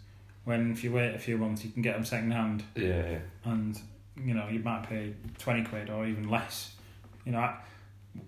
when 0.45 0.73
if 0.73 0.83
you 0.85 0.93
wait 0.93 1.15
a 1.15 1.19
few 1.19 1.37
months 1.39 1.65
you 1.65 1.71
can 1.71 1.83
get 1.83 1.95
them 1.95 2.05
second 2.05 2.31
hand, 2.33 2.65
Yeah, 2.75 3.19
and 3.45 3.79
you 4.23 4.35
know 4.35 4.49
you 4.49 4.61
might 4.61 4.83
pay 4.89 5.15
twenty 5.39 5.65
quid 5.65 5.91
or 5.91 6.07
even 6.07 6.29
less. 6.31 6.75
You 7.25 7.33
know, 7.33 7.39
I, 7.41 7.57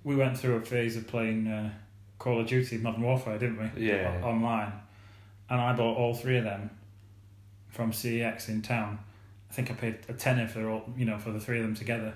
we 0.05 0.15
went 0.17 0.37
through 0.39 0.57
a 0.57 0.61
phase 0.61 0.97
of 0.97 1.07
playing 1.09 1.47
uh, 1.49 1.71
Call 2.19 2.41
of 2.41 2.47
Duty 2.47 2.79
Modern 2.79 3.03
Warfare, 3.03 3.39
didn't 3.39 3.59
we? 3.77 3.89
Yeah. 3.89 4.21
O- 4.23 4.29
online, 4.29 4.73
and 5.51 5.61
I 5.61 5.73
bought 5.75 5.97
all 5.97 6.15
three 6.15 6.37
of 6.39 6.45
them 6.45 6.71
from 7.69 7.91
CEX 7.93 8.49
in 8.49 8.63
town. 8.63 8.99
I 9.51 9.55
think 9.55 9.71
I 9.71 9.75
paid 9.75 9.99
a 10.09 10.13
tenner 10.13 10.47
for 10.49 10.69
all, 10.69 10.85
you 10.97 11.05
know, 11.05 11.19
for 11.19 11.31
the 11.31 11.41
three 11.41 11.59
of 11.59 11.63
them 11.65 11.75
together. 11.75 12.15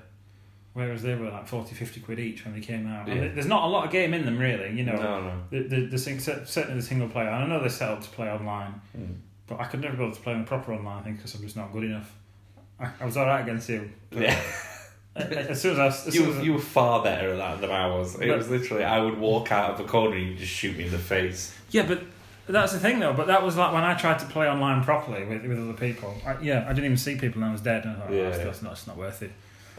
Whereas 0.74 1.02
they 1.02 1.14
were 1.14 1.30
like 1.30 1.46
40, 1.48 1.74
50 1.74 2.00
quid 2.00 2.18
each 2.18 2.44
when 2.44 2.52
they 2.54 2.60
came 2.60 2.86
out. 2.86 3.08
Yeah. 3.08 3.28
there's 3.28 3.46
not 3.46 3.64
a 3.64 3.66
lot 3.66 3.86
of 3.86 3.90
game 3.90 4.12
in 4.12 4.26
them 4.26 4.38
really, 4.38 4.72
you 4.76 4.84
know. 4.84 4.94
No, 4.96 5.22
no. 5.22 5.32
The, 5.50 5.62
the, 5.68 5.86
the 5.86 5.98
certainly 5.98 6.74
the 6.80 6.86
single 6.86 7.08
player. 7.08 7.28
And 7.28 7.44
I 7.44 7.46
know 7.46 7.60
they're 7.60 7.70
set 7.70 7.88
up 7.88 8.02
to 8.02 8.08
play 8.10 8.30
online, 8.30 8.80
Mm. 8.96 9.14
But 9.46 9.60
I 9.60 9.64
could 9.64 9.80
never 9.80 9.96
be 9.96 10.02
able 10.04 10.14
to 10.14 10.20
play 10.20 10.32
them 10.34 10.44
proper 10.44 10.72
online, 10.72 10.98
I 11.00 11.02
think, 11.02 11.16
because 11.18 11.34
I'm 11.34 11.42
just 11.42 11.56
not 11.56 11.72
good 11.72 11.84
enough. 11.84 12.12
I, 12.80 12.90
I 13.00 13.04
was 13.04 13.16
alright 13.16 13.42
against 13.42 13.68
you. 13.68 13.90
Yeah. 14.10 14.40
As 15.16 15.62
soon 15.62 15.72
as 15.72 15.78
I, 15.78 15.86
as 15.86 16.14
You, 16.14 16.20
soon 16.24 16.30
as 16.32 16.36
I- 16.36 16.42
you 16.42 16.52
were 16.52 16.58
far 16.58 17.02
better 17.02 17.30
at 17.30 17.38
that 17.38 17.60
than 17.62 17.70
I 17.70 17.86
was. 17.86 18.16
It 18.16 18.28
But- 18.28 18.36
was 18.36 18.50
literally, 18.50 18.84
I 18.84 19.00
would 19.00 19.16
walk 19.18 19.50
out 19.50 19.70
of 19.70 19.80
a 19.80 19.84
corner 19.88 20.14
and 20.16 20.28
you 20.28 20.34
just 20.34 20.52
shoot 20.52 20.76
me 20.76 20.84
in 20.84 20.90
the 20.92 20.98
face. 20.98 21.56
Yeah, 21.70 21.86
but 21.86 22.02
that's 22.46 22.72
the 22.74 22.78
thing 22.78 22.98
though. 23.00 23.14
But 23.14 23.28
that 23.28 23.42
was 23.42 23.56
like 23.56 23.72
when 23.72 23.82
I 23.82 23.94
tried 23.94 24.18
to 24.18 24.26
play 24.26 24.46
online 24.46 24.84
properly 24.84 25.24
with, 25.24 25.42
with 25.46 25.58
other 25.58 25.72
people. 25.72 26.14
I, 26.26 26.36
yeah, 26.42 26.64
I 26.66 26.74
didn't 26.74 26.84
even 26.84 26.96
see 26.98 27.16
people 27.16 27.40
and 27.40 27.48
I 27.48 27.52
was 27.52 27.62
dead. 27.62 27.84
And 27.86 27.96
I 27.96 28.00
thought, 28.00 28.12
Yeah, 28.12 28.20
oh, 28.20 28.24
that's, 28.30 28.58
yeah. 28.58 28.64
not, 28.64 28.72
it's 28.72 28.86
not 28.86 28.96
worth 28.98 29.22
it. 29.22 29.30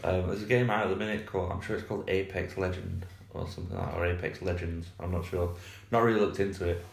Um, 0.02 0.26
there's 0.26 0.42
a 0.42 0.46
game 0.46 0.70
out 0.70 0.82
at 0.84 0.90
the 0.90 0.96
minute 0.96 1.24
called, 1.26 1.52
I'm 1.52 1.60
sure 1.60 1.76
it's 1.76 1.86
called 1.86 2.08
Apex 2.10 2.56
Legend 2.58 3.06
or 3.32 3.46
something 3.48 3.76
like 3.76 3.92
that, 3.92 3.96
or 3.96 4.06
Apex 4.06 4.42
Legends. 4.42 4.88
I'm 4.98 5.12
not 5.12 5.24
sure. 5.24 5.54
Not 5.92 6.02
really 6.02 6.18
looked 6.20 6.40
into 6.40 6.68
it. 6.68 6.84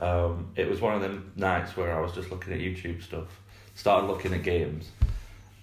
Um, 0.00 0.52
it 0.56 0.68
was 0.68 0.80
one 0.80 0.94
of 0.94 1.02
them 1.02 1.32
nights 1.36 1.76
where 1.76 1.96
I 1.96 2.00
was 2.00 2.12
just 2.12 2.30
looking 2.30 2.52
at 2.52 2.58
YouTube 2.58 3.02
stuff, 3.02 3.28
started 3.74 4.06
looking 4.06 4.32
at 4.32 4.42
games, 4.42 4.88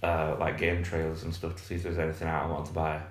uh, 0.04 0.36
like 0.40 0.58
game 0.58 0.84
trailers 0.84 1.24
and 1.24 1.34
stuff 1.34 1.56
to 1.56 1.64
see 1.64 1.76
if 1.76 1.84
there's 1.84 1.98
anything 1.98 2.28
out 2.28 2.46
I 2.46 2.48
wanted 2.48 2.68
to 2.68 2.74
buy, 2.74 3.02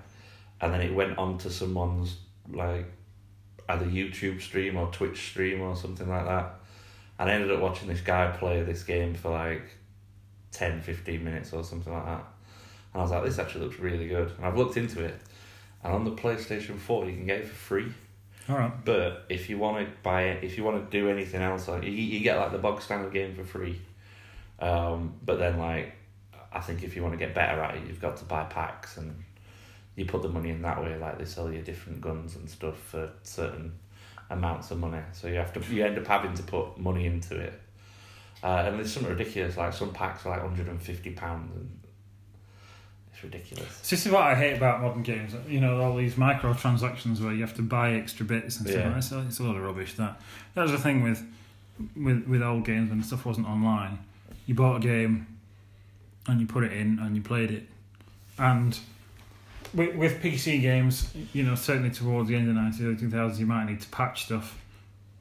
and 0.61 0.73
then 0.73 0.81
it 0.81 0.93
went 0.93 1.17
on 1.17 1.37
to 1.39 1.49
someone's 1.49 2.15
like 2.49 2.85
either 3.67 3.85
YouTube 3.85 4.41
stream 4.41 4.77
or 4.77 4.89
Twitch 4.91 5.29
stream 5.29 5.61
or 5.61 5.75
something 5.75 6.09
like 6.09 6.25
that, 6.25 6.55
and 7.19 7.29
I 7.29 7.33
ended 7.33 7.51
up 7.51 7.59
watching 7.59 7.87
this 7.87 8.01
guy 8.01 8.31
play 8.31 8.63
this 8.63 8.83
game 8.83 9.13
for 9.13 9.31
like 9.31 9.63
10, 10.51 10.81
15 10.81 11.23
minutes 11.23 11.53
or 11.53 11.63
something 11.63 11.91
like 11.91 12.05
that. 12.05 12.25
And 12.93 13.01
I 13.01 13.03
was 13.03 13.11
like, 13.11 13.23
this 13.23 13.39
actually 13.39 13.65
looks 13.65 13.79
really 13.79 14.07
good. 14.07 14.31
And 14.37 14.45
I've 14.45 14.57
looked 14.57 14.77
into 14.77 15.03
it. 15.03 15.19
And 15.83 15.93
on 15.93 16.03
the 16.03 16.11
PlayStation 16.11 16.77
4, 16.77 17.05
you 17.05 17.13
can 17.13 17.25
get 17.25 17.41
it 17.41 17.47
for 17.47 17.55
free. 17.55 17.91
All 18.49 18.57
right. 18.57 18.71
But 18.85 19.25
if 19.29 19.49
you 19.49 19.57
want 19.57 19.85
to 19.85 19.91
buy 20.03 20.23
it, 20.23 20.43
if 20.43 20.57
you 20.57 20.63
want 20.63 20.89
to 20.89 20.97
do 20.97 21.09
anything 21.09 21.41
else, 21.41 21.67
like 21.67 21.83
you, 21.83 21.91
you 21.91 22.19
get 22.21 22.37
like 22.37 22.51
the 22.51 22.57
bog 22.57 22.81
standard 22.81 23.13
game 23.13 23.35
for 23.35 23.43
free. 23.43 23.81
Um, 24.59 25.15
but 25.25 25.37
then 25.37 25.59
like, 25.59 25.93
I 26.51 26.59
think 26.61 26.83
if 26.83 26.95
you 26.95 27.03
want 27.03 27.13
to 27.13 27.19
get 27.19 27.35
better 27.35 27.61
at 27.61 27.75
it, 27.75 27.87
you've 27.87 28.01
got 28.01 28.17
to 28.17 28.25
buy 28.25 28.43
packs 28.45 28.97
and 28.97 29.23
you 29.95 30.05
put 30.05 30.21
the 30.21 30.29
money 30.29 30.49
in 30.49 30.61
that 30.61 30.81
way. 30.81 30.97
Like 30.97 31.17
they 31.19 31.25
sell 31.25 31.51
you 31.51 31.61
different 31.61 32.01
guns 32.01 32.35
and 32.35 32.49
stuff 32.49 32.79
for 32.79 33.11
certain 33.23 33.73
amounts 34.29 34.71
of 34.71 34.79
money. 34.79 35.01
So 35.11 35.27
you 35.27 35.35
have 35.35 35.53
to, 35.53 35.73
you 35.73 35.85
end 35.85 35.97
up 35.97 36.07
having 36.07 36.33
to 36.35 36.43
put 36.43 36.77
money 36.77 37.05
into 37.05 37.35
it. 37.37 37.59
Uh, 38.43 38.63
and 38.67 38.77
there's 38.77 38.93
something 38.93 39.11
ridiculous. 39.11 39.57
Like 39.57 39.73
some 39.73 39.91
packs 39.91 40.25
are 40.25 40.29
like 40.29 40.41
hundred 40.41 40.67
and 40.67 40.81
fifty 40.81 41.11
pounds, 41.11 41.55
and 41.55 41.76
it's 43.17 43.23
ridiculous. 43.23 43.79
So 43.81 43.95
this 43.95 44.05
is 44.05 44.11
what 44.11 44.23
I 44.23 44.35
hate 44.35 44.55
about 44.57 44.81
modern 44.81 45.01
games. 45.03 45.33
You 45.47 45.59
know, 45.59 45.81
all 45.81 45.95
these 45.95 46.15
microtransactions 46.15 47.19
where 47.21 47.33
you 47.33 47.41
have 47.41 47.55
to 47.55 47.61
buy 47.61 47.93
extra 47.93 48.25
bits 48.25 48.57
and 48.59 48.67
stuff. 48.67 48.79
Yeah. 48.81 48.87
like. 48.89 48.97
It's, 48.97 49.11
a, 49.11 49.19
it's 49.21 49.39
a 49.39 49.43
lot 49.43 49.55
of 49.55 49.63
rubbish. 49.63 49.95
That 49.95 50.21
that 50.53 50.61
was 50.63 50.71
the 50.71 50.77
thing 50.77 51.03
with 51.03 51.23
with 51.95 52.27
with 52.27 52.41
old 52.41 52.65
games 52.65 52.89
when 52.89 53.03
stuff 53.03 53.25
wasn't 53.25 53.47
online. 53.47 53.99
You 54.45 54.55
bought 54.55 54.77
a 54.77 54.79
game 54.79 55.27
and 56.27 56.39
you 56.39 56.47
put 56.47 56.63
it 56.63 56.73
in 56.73 56.99
and 56.99 57.15
you 57.15 57.21
played 57.21 57.51
it. 57.51 57.63
And 58.37 58.77
with, 59.73 59.95
with 59.95 60.21
PC 60.21 60.61
games, 60.61 61.11
you 61.33 61.43
know, 61.43 61.55
certainly 61.55 61.89
towards 61.89 62.29
the 62.29 62.35
end 62.35 62.47
of 62.49 62.55
the 62.55 62.61
nineties, 62.61 62.81
early 62.81 62.95
two 62.97 63.09
thousands, 63.09 63.39
you 63.39 63.45
might 63.45 63.65
need 63.65 63.81
to 63.81 63.89
patch 63.89 64.25
stuff. 64.25 64.57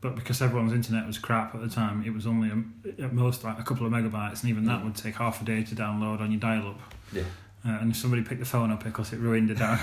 But 0.03 0.14
because 0.14 0.40
everyone's 0.42 0.72
internet 0.74 1.07
was 1.07 1.18
crap 1.18 1.55
at 1.55 1.61
the 1.62 1.68
time, 1.68 2.05
it 2.07 2.12
was 2.12 2.26
only 2.26 2.51
um, 2.51 2.74
at 3.03 3.12
most 3.12 3.42
like 3.42 3.59
a 3.59 3.62
couple 3.62 3.86
of 3.86 3.92
megabytes, 3.92 4.42
and 4.42 4.51
even 4.51 4.66
that 4.66 4.80
Mm. 4.82 4.84
would 4.84 4.94
take 4.97 5.14
half 5.16 5.40
a 5.40 5.44
day 5.44 5.64
to 5.64 5.74
download 5.74 6.20
on 6.20 6.30
your 6.30 6.38
dial-up. 6.38 6.78
Yeah. 7.12 7.22
Uh, 7.67 7.79
and 7.81 7.97
somebody 7.97 8.23
picked 8.23 8.41
the 8.41 8.47
phone 8.47 8.71
up 8.71 8.85
because 8.85 9.12
it 9.12 9.19
ruined 9.19 9.51
it 9.51 9.59
down. 9.59 9.79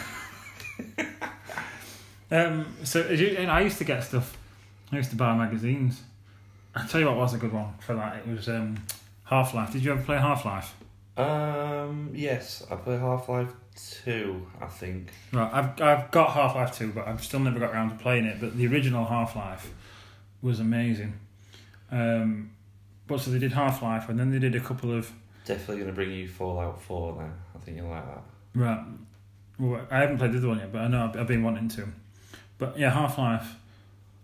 um, 2.31 2.75
so 2.83 3.01
as 3.01 3.19
you, 3.19 3.35
and 3.37 3.51
I 3.51 3.61
used 3.61 3.77
to 3.79 3.83
get 3.83 4.03
stuff. 4.03 4.37
I 4.91 4.97
used 4.97 5.09
to 5.09 5.15
buy 5.15 5.35
magazines. 5.35 6.01
I'll 6.75 6.87
tell 6.87 7.01
you 7.01 7.07
what 7.07 7.17
was 7.17 7.33
a 7.33 7.37
good 7.37 7.51
one 7.51 7.73
for 7.79 7.95
that. 7.95 8.17
It 8.17 8.27
was 8.27 8.47
um, 8.47 8.77
Half 9.25 9.53
Life. 9.53 9.73
Did 9.73 9.83
you 9.83 9.91
ever 9.91 10.01
play 10.01 10.17
Half 10.17 10.45
Life? 10.45 10.73
Um, 11.17 12.11
yes, 12.13 12.65
I 12.71 12.75
play 12.75 12.97
Half 12.97 13.27
Life 13.27 13.49
Two. 13.75 14.47
I 14.61 14.67
think. 14.67 15.09
Right, 15.31 15.51
I've 15.51 15.81
I've 15.81 16.11
got 16.11 16.31
Half 16.31 16.55
Life 16.55 16.77
Two, 16.77 16.91
but 16.93 17.07
I've 17.07 17.23
still 17.23 17.39
never 17.39 17.59
got 17.59 17.71
around 17.71 17.89
to 17.89 17.95
playing 17.95 18.25
it. 18.25 18.39
But 18.39 18.55
the 18.55 18.67
original 18.67 19.05
Half 19.05 19.35
Life 19.35 19.73
was 20.41 20.59
amazing. 20.59 21.19
Um, 21.91 22.51
but 23.07 23.19
so 23.19 23.31
they 23.31 23.39
did 23.39 23.51
Half 23.51 23.81
Life, 23.81 24.09
and 24.09 24.19
then 24.19 24.31
they 24.31 24.39
did 24.39 24.55
a 24.55 24.59
couple 24.59 24.91
of 24.91 25.11
Definitely 25.45 25.77
going 25.77 25.87
to 25.87 25.93
bring 25.93 26.11
you 26.11 26.27
Fallout 26.27 26.81
Four 26.81 27.17
then. 27.19 27.33
Think 27.63 27.77
you'll 27.77 27.89
like 27.89 28.05
that. 28.05 28.23
right. 28.55 28.85
Well, 29.59 29.87
I 29.91 29.99
haven't 29.99 30.17
played 30.17 30.33
the 30.33 30.39
other 30.39 30.47
one 30.47 30.59
yet, 30.59 30.71
but 30.71 30.81
I 30.81 30.87
know 30.87 31.05
I've, 31.05 31.19
I've 31.19 31.27
been 31.27 31.43
wanting 31.43 31.69
to. 31.69 31.87
But 32.57 32.77
yeah, 32.77 32.89
Half 32.89 33.17
Life. 33.17 33.55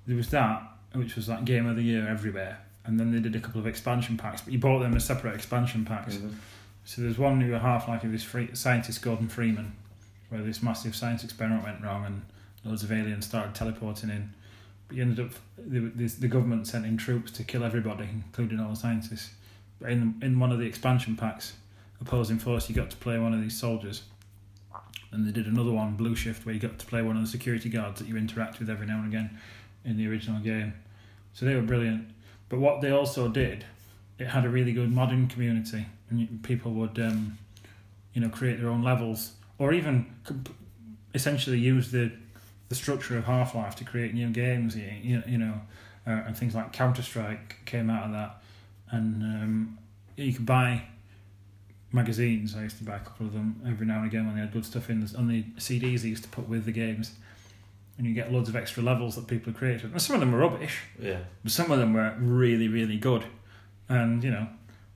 There 0.08 0.18
was 0.18 0.30
that, 0.30 0.64
which 0.94 1.16
was 1.16 1.30
like 1.30 1.46
Game 1.46 1.68
of 1.68 1.76
the 1.76 1.84
Year 1.84 2.08
everywhere, 2.08 2.60
and 2.86 3.00
then 3.00 3.12
they 3.12 3.20
did 3.20 3.36
a 3.36 3.40
couple 3.40 3.62
of 3.62 3.68
expansion 3.68 4.18
packs. 4.18 4.42
But 4.42 4.54
you 4.54 4.60
bought 4.60 4.80
them 4.80 4.96
as 4.96 5.06
separate 5.06 5.36
expansion 5.36 5.86
packs. 5.86 6.16
Mm-hmm. 6.16 6.30
So 6.86 7.02
there's 7.04 7.20
one 7.20 7.38
new 7.38 7.52
Half 7.52 7.88
Life 7.88 8.04
of 8.04 8.12
this 8.12 8.24
free, 8.24 8.50
scientist 8.54 9.02
Gordon 9.02 9.28
Freeman, 9.28 9.74
where 10.30 10.42
this 10.42 10.64
massive 10.64 10.96
science 10.96 11.24
experiment 11.24 11.64
went 11.64 11.84
wrong 11.84 12.06
and 12.06 12.22
loads 12.66 12.84
of 12.84 12.92
aliens 12.92 13.26
started 13.26 13.54
teleporting 13.54 14.10
in. 14.10 14.32
But 14.88 14.98
you 14.98 15.04
ended 15.04 15.26
up 15.26 15.32
the, 15.58 15.80
the, 15.80 16.08
the 16.08 16.28
government 16.28 16.66
sent 16.66 16.86
in 16.86 16.98
troops 16.98 17.32
to 17.34 17.44
kill 17.44 17.64
everybody, 17.64 18.10
including 18.12 18.60
all 18.60 18.72
the 18.72 18.76
scientists. 18.76 19.30
But 19.80 19.92
in 19.92 20.16
in 20.22 20.40
one 20.40 20.52
of 20.52 20.60
the 20.60 20.66
expansion 20.66 21.16
packs, 21.16 21.54
opposing 22.02 22.40
force, 22.40 22.70
you 22.70 22.76
got 22.76 22.90
to 22.92 22.98
play 22.98 23.18
one 23.18 23.34
of 23.34 23.42
these 23.42 23.58
soldiers. 23.58 24.04
And 25.12 25.28
they 25.28 25.32
did 25.32 25.48
another 25.48 25.72
one, 25.72 25.96
Blue 25.96 26.16
Shift, 26.16 26.46
where 26.46 26.54
you 26.54 26.62
got 26.62 26.78
to 26.78 26.86
play 26.86 27.02
one 27.02 27.16
of 27.16 27.24
the 27.24 27.28
security 27.28 27.70
guards 27.70 28.00
that 28.00 28.08
you 28.08 28.16
interact 28.16 28.60
with 28.60 28.70
every 28.70 28.86
now 28.86 29.00
and 29.00 29.08
again 29.08 29.40
in 29.84 29.98
the 29.98 30.08
original 30.08 30.40
game. 30.40 30.74
So 31.34 31.46
they 31.46 31.56
were 31.56 31.62
brilliant. 31.62 32.10
But 32.48 32.60
what 32.60 32.82
they 32.82 32.92
also 32.92 33.28
did, 33.28 33.66
it 34.18 34.28
had 34.28 34.46
a 34.46 34.50
really 34.50 34.72
good 34.72 34.92
modding 34.92 35.30
community, 35.30 35.86
and 36.10 36.44
people 36.44 36.74
would, 36.74 37.00
um, 37.00 37.38
you 38.14 38.22
know, 38.22 38.30
create 38.30 38.60
their 38.60 38.70
own 38.70 38.84
levels, 38.84 39.34
or 39.58 39.74
even 39.74 40.14
comp- 40.24 40.56
essentially 41.14 41.60
use 41.60 41.92
the 41.92 42.12
the 42.70 42.76
structure 42.76 43.18
of 43.18 43.26
Half 43.26 43.56
Life 43.56 43.76
to 43.78 43.84
create 43.84 44.14
new 44.14 44.30
games. 44.30 44.76
You, 44.76 44.92
you, 45.02 45.24
you 45.28 45.38
know, 45.40 45.62
uh, 46.06 46.22
and 46.28 46.38
things 46.38 46.54
like 46.54 46.72
Counter 46.72 47.02
Strike 47.02 47.58
came 47.66 47.90
out 47.90 48.06
of 48.06 48.12
that, 48.12 48.42
and 48.92 49.24
um, 49.24 49.78
you 50.16 50.34
could 50.34 50.46
buy 50.46 50.84
magazines. 51.92 52.56
I 52.56 52.64
used 52.64 52.78
to 52.78 52.84
buy 52.84 52.96
a 52.98 53.00
couple 53.00 53.26
of 53.28 53.34
them 53.34 53.62
every 53.68 53.86
now 53.86 53.98
and 54.00 54.06
again 54.08 54.26
when 54.26 54.36
they 54.36 54.42
had 54.42 54.52
good 54.54 54.66
stuff 54.66 54.90
in 54.90 55.00
the, 55.06 55.18
on 55.18 55.28
the 55.28 55.44
CDs 55.58 56.02
they 56.02 56.10
used 56.10 56.24
to 56.24 56.30
put 56.30 56.48
with 56.48 56.66
the 56.66 56.72
games. 56.72 57.14
And 57.98 58.08
you 58.08 58.14
get 58.14 58.32
loads 58.32 58.48
of 58.48 58.56
extra 58.56 58.82
levels 58.82 59.16
that 59.18 59.28
people 59.28 59.52
had 59.52 59.58
created. 59.58 59.92
And 59.92 60.02
some 60.02 60.14
of 60.16 60.20
them 60.22 60.32
were 60.32 60.40
rubbish, 60.40 60.80
Yeah. 61.02 61.20
but 61.44 61.52
some 61.52 61.70
of 61.72 61.80
them 61.80 61.94
were 61.94 62.16
really, 62.20 62.68
really 62.70 62.98
good. 62.98 63.26
And 63.90 64.24
you 64.24 64.32
know, 64.32 64.48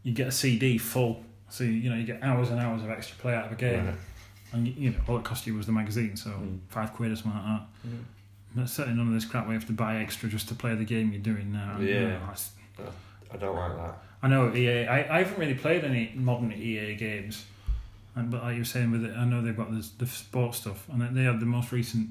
you 0.03 0.13
get 0.13 0.27
a 0.27 0.31
CD 0.31 0.77
full, 0.77 1.23
so 1.49 1.63
you 1.65 1.89
know 1.89 1.95
you 1.97 2.05
get 2.05 2.23
hours 2.23 2.49
and 2.49 2.59
hours 2.59 2.81
of 2.83 2.89
extra 2.89 3.17
play 3.17 3.33
out 3.33 3.47
of 3.47 3.51
a 3.51 3.55
game. 3.55 3.85
Right. 3.87 3.95
And 4.53 4.67
you, 4.67 4.91
know, 4.91 4.97
all 5.07 5.17
it 5.17 5.23
cost 5.25 5.47
you 5.47 5.55
was 5.55 5.65
the 5.65 5.71
magazine, 5.71 6.15
so 6.15 6.29
Mm. 6.29 6.59
five 6.69 6.93
quid 6.93 7.11
or 7.11 7.15
something 7.15 7.33
like 7.33 7.43
that. 7.59 7.67
Mm. 7.89 8.03
But 8.55 8.69
certainly 8.69 8.97
none 8.99 9.07
of 9.07 9.13
this 9.13 9.25
crap 9.25 9.45
where 9.45 9.53
you 9.55 9.59
have 9.59 9.67
to 9.67 9.73
buy 9.73 9.97
extra 9.97 10.29
just 10.29 10.47
to 10.49 10.53
play 10.55 10.75
the 10.75 10.85
game 10.85 11.11
you're 11.11 11.21
doing 11.21 11.51
now. 11.51 11.77
Yeah. 11.79 11.85
You 11.87 11.99
know, 12.09 12.15
it's- 12.31 12.51
I 13.33 13.37
don't 13.37 13.55
like 13.55 13.75
that. 13.75 13.97
I 14.23 14.27
know 14.29 14.55
EA. 14.55 14.87
I, 14.87 15.17
I 15.17 15.23
haven't 15.23 15.37
really 15.37 15.53
played 15.53 15.83
any 15.83 16.11
modern 16.15 16.51
EA 16.53 16.95
games, 16.95 17.45
and 18.15 18.31
but 18.31 18.41
like 18.43 18.53
you 18.55 18.61
were 18.61 18.65
saying 18.65 18.89
with 18.91 19.03
it, 19.05 19.15
I 19.15 19.25
know 19.25 19.41
they've 19.41 19.55
got 19.55 19.71
this, 19.75 19.89
the 19.89 20.07
sports 20.07 20.57
stuff, 20.59 20.87
and 20.89 21.15
they 21.15 21.23
had 21.23 21.39
the 21.41 21.45
most 21.45 21.71
recent 21.71 22.07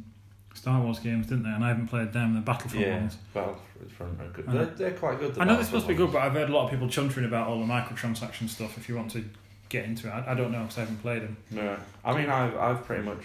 Star 0.54 0.80
Wars 0.82 0.98
games, 0.98 1.26
didn't 1.28 1.44
they? 1.44 1.50
And 1.50 1.64
I 1.64 1.68
haven't 1.68 1.86
played 1.88 2.12
them, 2.12 2.34
the 2.34 2.40
Battlefront 2.42 2.86
Yeah. 2.86 2.98
ones. 3.00 3.16
Battlefront 3.32 4.20
are 4.20 4.28
good. 4.28 4.46
They're, 4.46 4.66
they're 4.66 4.90
quite 4.92 5.18
good. 5.18 5.34
the 5.34 5.40
I 5.40 5.44
know 5.44 5.54
they're 5.56 5.64
supposed 5.64 5.86
to 5.86 5.88
be 5.88 5.94
good, 5.94 6.12
but 6.12 6.20
I've 6.20 6.34
heard 6.34 6.50
a 6.50 6.52
lot 6.52 6.64
of 6.66 6.70
people 6.70 6.86
chuntering 6.88 7.24
about 7.24 7.48
all 7.48 7.58
the 7.58 7.64
microtransaction 7.66 8.48
stuff. 8.48 8.76
If 8.76 8.88
you 8.90 8.94
want 8.96 9.10
to 9.12 9.24
get 9.70 9.86
into 9.86 10.08
it, 10.08 10.10
I, 10.10 10.32
I 10.32 10.34
don't 10.34 10.52
know 10.52 10.60
because 10.60 10.76
I 10.76 10.80
haven't 10.82 10.98
played 11.00 11.22
them. 11.22 11.36
No, 11.50 11.78
I 12.04 12.14
mean 12.14 12.28
I've 12.28 12.54
I've 12.56 12.84
pretty 12.84 13.02
much. 13.04 13.22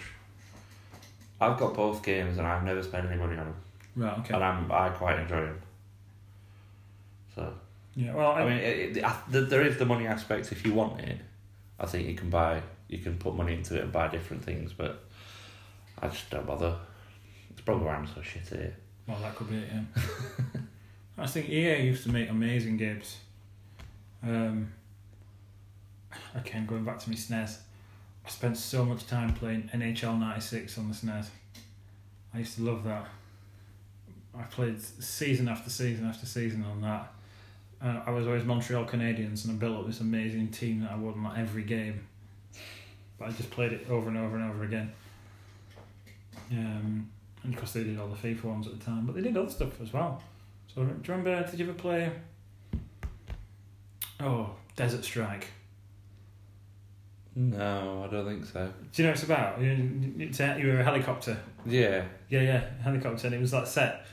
I've 1.40 1.58
got 1.58 1.74
both 1.74 2.02
games 2.02 2.38
and 2.38 2.46
I've 2.46 2.64
never 2.64 2.82
spent 2.82 3.06
any 3.06 3.16
money 3.18 3.36
on 3.36 3.44
them, 3.44 3.54
Right. 3.96 4.18
Okay. 4.20 4.34
and 4.34 4.42
I'm 4.42 4.72
I 4.72 4.88
quite 4.88 5.18
enjoy 5.20 5.42
them. 5.42 5.60
So 7.34 7.52
Yeah. 7.98 8.14
Well, 8.14 8.30
I, 8.30 8.42
I 8.42 8.48
mean, 8.48 8.58
it, 8.58 8.96
it, 8.98 9.04
I, 9.04 9.16
there 9.26 9.66
is 9.66 9.76
the 9.76 9.84
money 9.84 10.06
aspect. 10.06 10.52
If 10.52 10.64
you 10.64 10.72
want 10.72 11.00
it, 11.00 11.18
I 11.80 11.86
think 11.86 12.06
you 12.06 12.14
can 12.14 12.30
buy. 12.30 12.62
You 12.86 12.98
can 12.98 13.18
put 13.18 13.34
money 13.34 13.54
into 13.54 13.76
it 13.76 13.82
and 13.82 13.92
buy 13.92 14.06
different 14.06 14.44
things, 14.44 14.72
but 14.72 15.04
I 16.00 16.06
just 16.06 16.30
don't 16.30 16.46
bother. 16.46 16.76
It's 17.50 17.60
probably 17.62 17.86
why 17.86 17.96
I'm 17.96 18.06
so 18.06 18.22
shit 18.22 18.52
at 18.52 18.58
it. 18.60 18.74
Well, 19.08 19.18
that 19.20 19.34
could 19.34 19.50
be 19.50 19.56
it, 19.56 19.68
yeah. 19.72 20.60
I 21.18 21.26
think 21.26 21.48
EA 21.48 21.82
used 21.82 22.04
to 22.04 22.10
make 22.10 22.30
amazing 22.30 22.76
games. 22.76 23.16
Um, 24.22 24.72
again, 26.36 26.66
going 26.66 26.84
back 26.84 27.00
to 27.00 27.10
my 27.10 27.16
SNES, 27.16 27.58
I 28.24 28.28
spent 28.30 28.56
so 28.56 28.84
much 28.84 29.08
time 29.08 29.34
playing 29.34 29.70
NHL 29.74 30.20
96 30.20 30.78
on 30.78 30.88
the 30.88 30.94
SNES. 30.94 31.26
I 32.32 32.38
used 32.38 32.54
to 32.58 32.62
love 32.62 32.84
that. 32.84 33.08
I 34.38 34.42
played 34.44 34.80
season 34.80 35.48
after 35.48 35.68
season 35.68 36.06
after 36.06 36.26
season 36.26 36.64
on 36.64 36.80
that. 36.82 37.12
Uh, 37.82 38.00
I 38.06 38.10
was 38.10 38.26
always 38.26 38.44
Montreal 38.44 38.84
Canadiens 38.86 39.44
and 39.44 39.54
I 39.54 39.56
built 39.56 39.78
up 39.78 39.86
this 39.86 40.00
amazing 40.00 40.48
team 40.48 40.80
that 40.80 40.92
I 40.92 40.96
won 40.96 41.22
like 41.22 41.38
every 41.38 41.62
game. 41.62 42.06
But 43.18 43.28
I 43.28 43.30
just 43.32 43.50
played 43.50 43.72
it 43.72 43.86
over 43.88 44.08
and 44.08 44.18
over 44.18 44.36
and 44.36 44.50
over 44.50 44.64
again. 44.64 44.92
Um, 46.50 47.08
and 47.42 47.54
of 47.54 47.58
course 47.58 47.72
they 47.72 47.84
did 47.84 47.98
all 47.98 48.08
the 48.08 48.16
FIFA 48.16 48.44
ones 48.44 48.66
at 48.66 48.78
the 48.78 48.84
time, 48.84 49.06
but 49.06 49.14
they 49.14 49.22
did 49.22 49.36
other 49.36 49.50
stuff 49.50 49.80
as 49.80 49.92
well. 49.92 50.22
So 50.74 50.82
do 50.82 50.88
you 50.88 50.96
remember? 51.08 51.48
Did 51.48 51.60
you 51.60 51.66
ever 51.68 51.74
play? 51.74 52.10
Oh, 54.20 54.50
Desert 54.76 55.04
Strike. 55.04 55.48
No, 57.36 58.04
I 58.04 58.12
don't 58.12 58.26
think 58.26 58.44
so. 58.46 58.72
Do 58.92 59.02
you 59.02 59.04
know 59.04 59.10
what 59.10 59.18
it's 59.18 59.22
about? 59.22 59.60
You, 59.60 60.12
it's 60.18 60.40
a, 60.40 60.58
you 60.58 60.66
were 60.66 60.80
a 60.80 60.84
helicopter. 60.84 61.38
Yeah, 61.64 62.04
Yeah, 62.28 62.40
yeah, 62.40 62.64
helicopter, 62.82 63.28
and 63.28 63.36
it 63.36 63.40
was 63.40 63.52
like 63.52 63.66
set. 63.66 64.06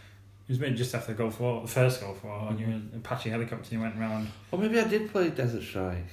It 0.47 0.51
was 0.51 0.59
made 0.59 0.77
just 0.77 0.93
after 0.93 1.13
the 1.13 1.17
Gulf 1.17 1.39
War, 1.39 1.61
the 1.61 1.67
first 1.67 2.01
Gulf 2.01 2.23
War, 2.23 2.47
and 2.49 2.59
you 2.59 2.67
mm-hmm. 2.67 2.73
were 2.73 2.79
an 2.79 2.91
Apache 2.97 3.29
helicopter. 3.29 3.63
and 3.63 3.71
You 3.71 3.79
went 3.81 3.97
around. 3.99 4.27
or 4.51 4.59
maybe 4.59 4.79
I 4.79 4.87
did 4.87 5.11
play 5.11 5.29
Desert 5.29 5.63
Strike. 5.63 6.05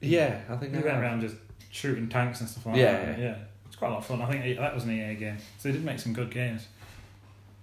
Yeah, 0.00 0.40
I 0.48 0.56
think 0.56 0.72
You 0.72 0.80
I 0.80 0.82
went 0.82 0.96
around 0.98 1.20
just 1.20 1.36
shooting 1.70 2.08
tanks 2.08 2.40
and 2.40 2.48
stuff 2.48 2.66
like 2.66 2.76
Yeah, 2.76 2.92
that. 2.92 3.18
yeah. 3.18 3.24
yeah. 3.24 3.36
It's 3.66 3.76
quite 3.76 3.88
a 3.88 3.90
lot 3.92 3.98
of 3.98 4.06
fun. 4.06 4.20
I 4.20 4.26
think 4.28 4.58
that 4.58 4.74
was 4.74 4.84
an 4.84 4.90
EA 4.90 5.14
game, 5.14 5.38
so 5.58 5.68
they 5.68 5.72
did 5.72 5.84
make 5.84 6.00
some 6.00 6.12
good 6.12 6.30
games. 6.30 6.66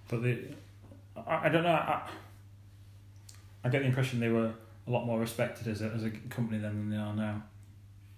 But 0.08 0.22
they, 0.22 0.38
I, 1.14 1.46
I 1.46 1.48
don't 1.50 1.62
know. 1.62 1.70
I, 1.70 2.08
I 3.62 3.68
get 3.68 3.82
the 3.82 3.86
impression 3.88 4.18
they 4.18 4.28
were 4.30 4.50
a 4.86 4.90
lot 4.90 5.04
more 5.04 5.20
respected 5.20 5.68
as 5.68 5.82
a 5.82 5.90
as 5.90 6.04
a 6.04 6.10
company 6.30 6.58
then 6.58 6.74
than 6.76 6.90
they 6.90 6.96
are 6.96 7.14
now. 7.14 7.42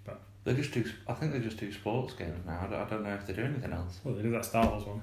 But 0.05 0.20
they 0.45 0.55
just 0.55 0.72
do. 0.72 0.84
I 1.09 1.12
think 1.14 1.32
they 1.32 1.40
just 1.40 1.59
do 1.59 1.70
sports 1.72 2.14
games 2.14 2.47
now. 2.47 2.61
I 2.62 2.66
don't, 2.70 2.80
I 2.80 2.88
don't 2.88 3.03
know 3.03 3.14
if 3.14 3.26
they 3.26 3.34
do 3.34 3.43
anything 3.43 3.72
else. 3.72 3.99
Well, 4.05 4.14
they 4.14 4.22
did 4.22 4.32
that 4.32 4.45
Star 4.45 4.66
Wars 4.70 4.84
one. 4.84 5.03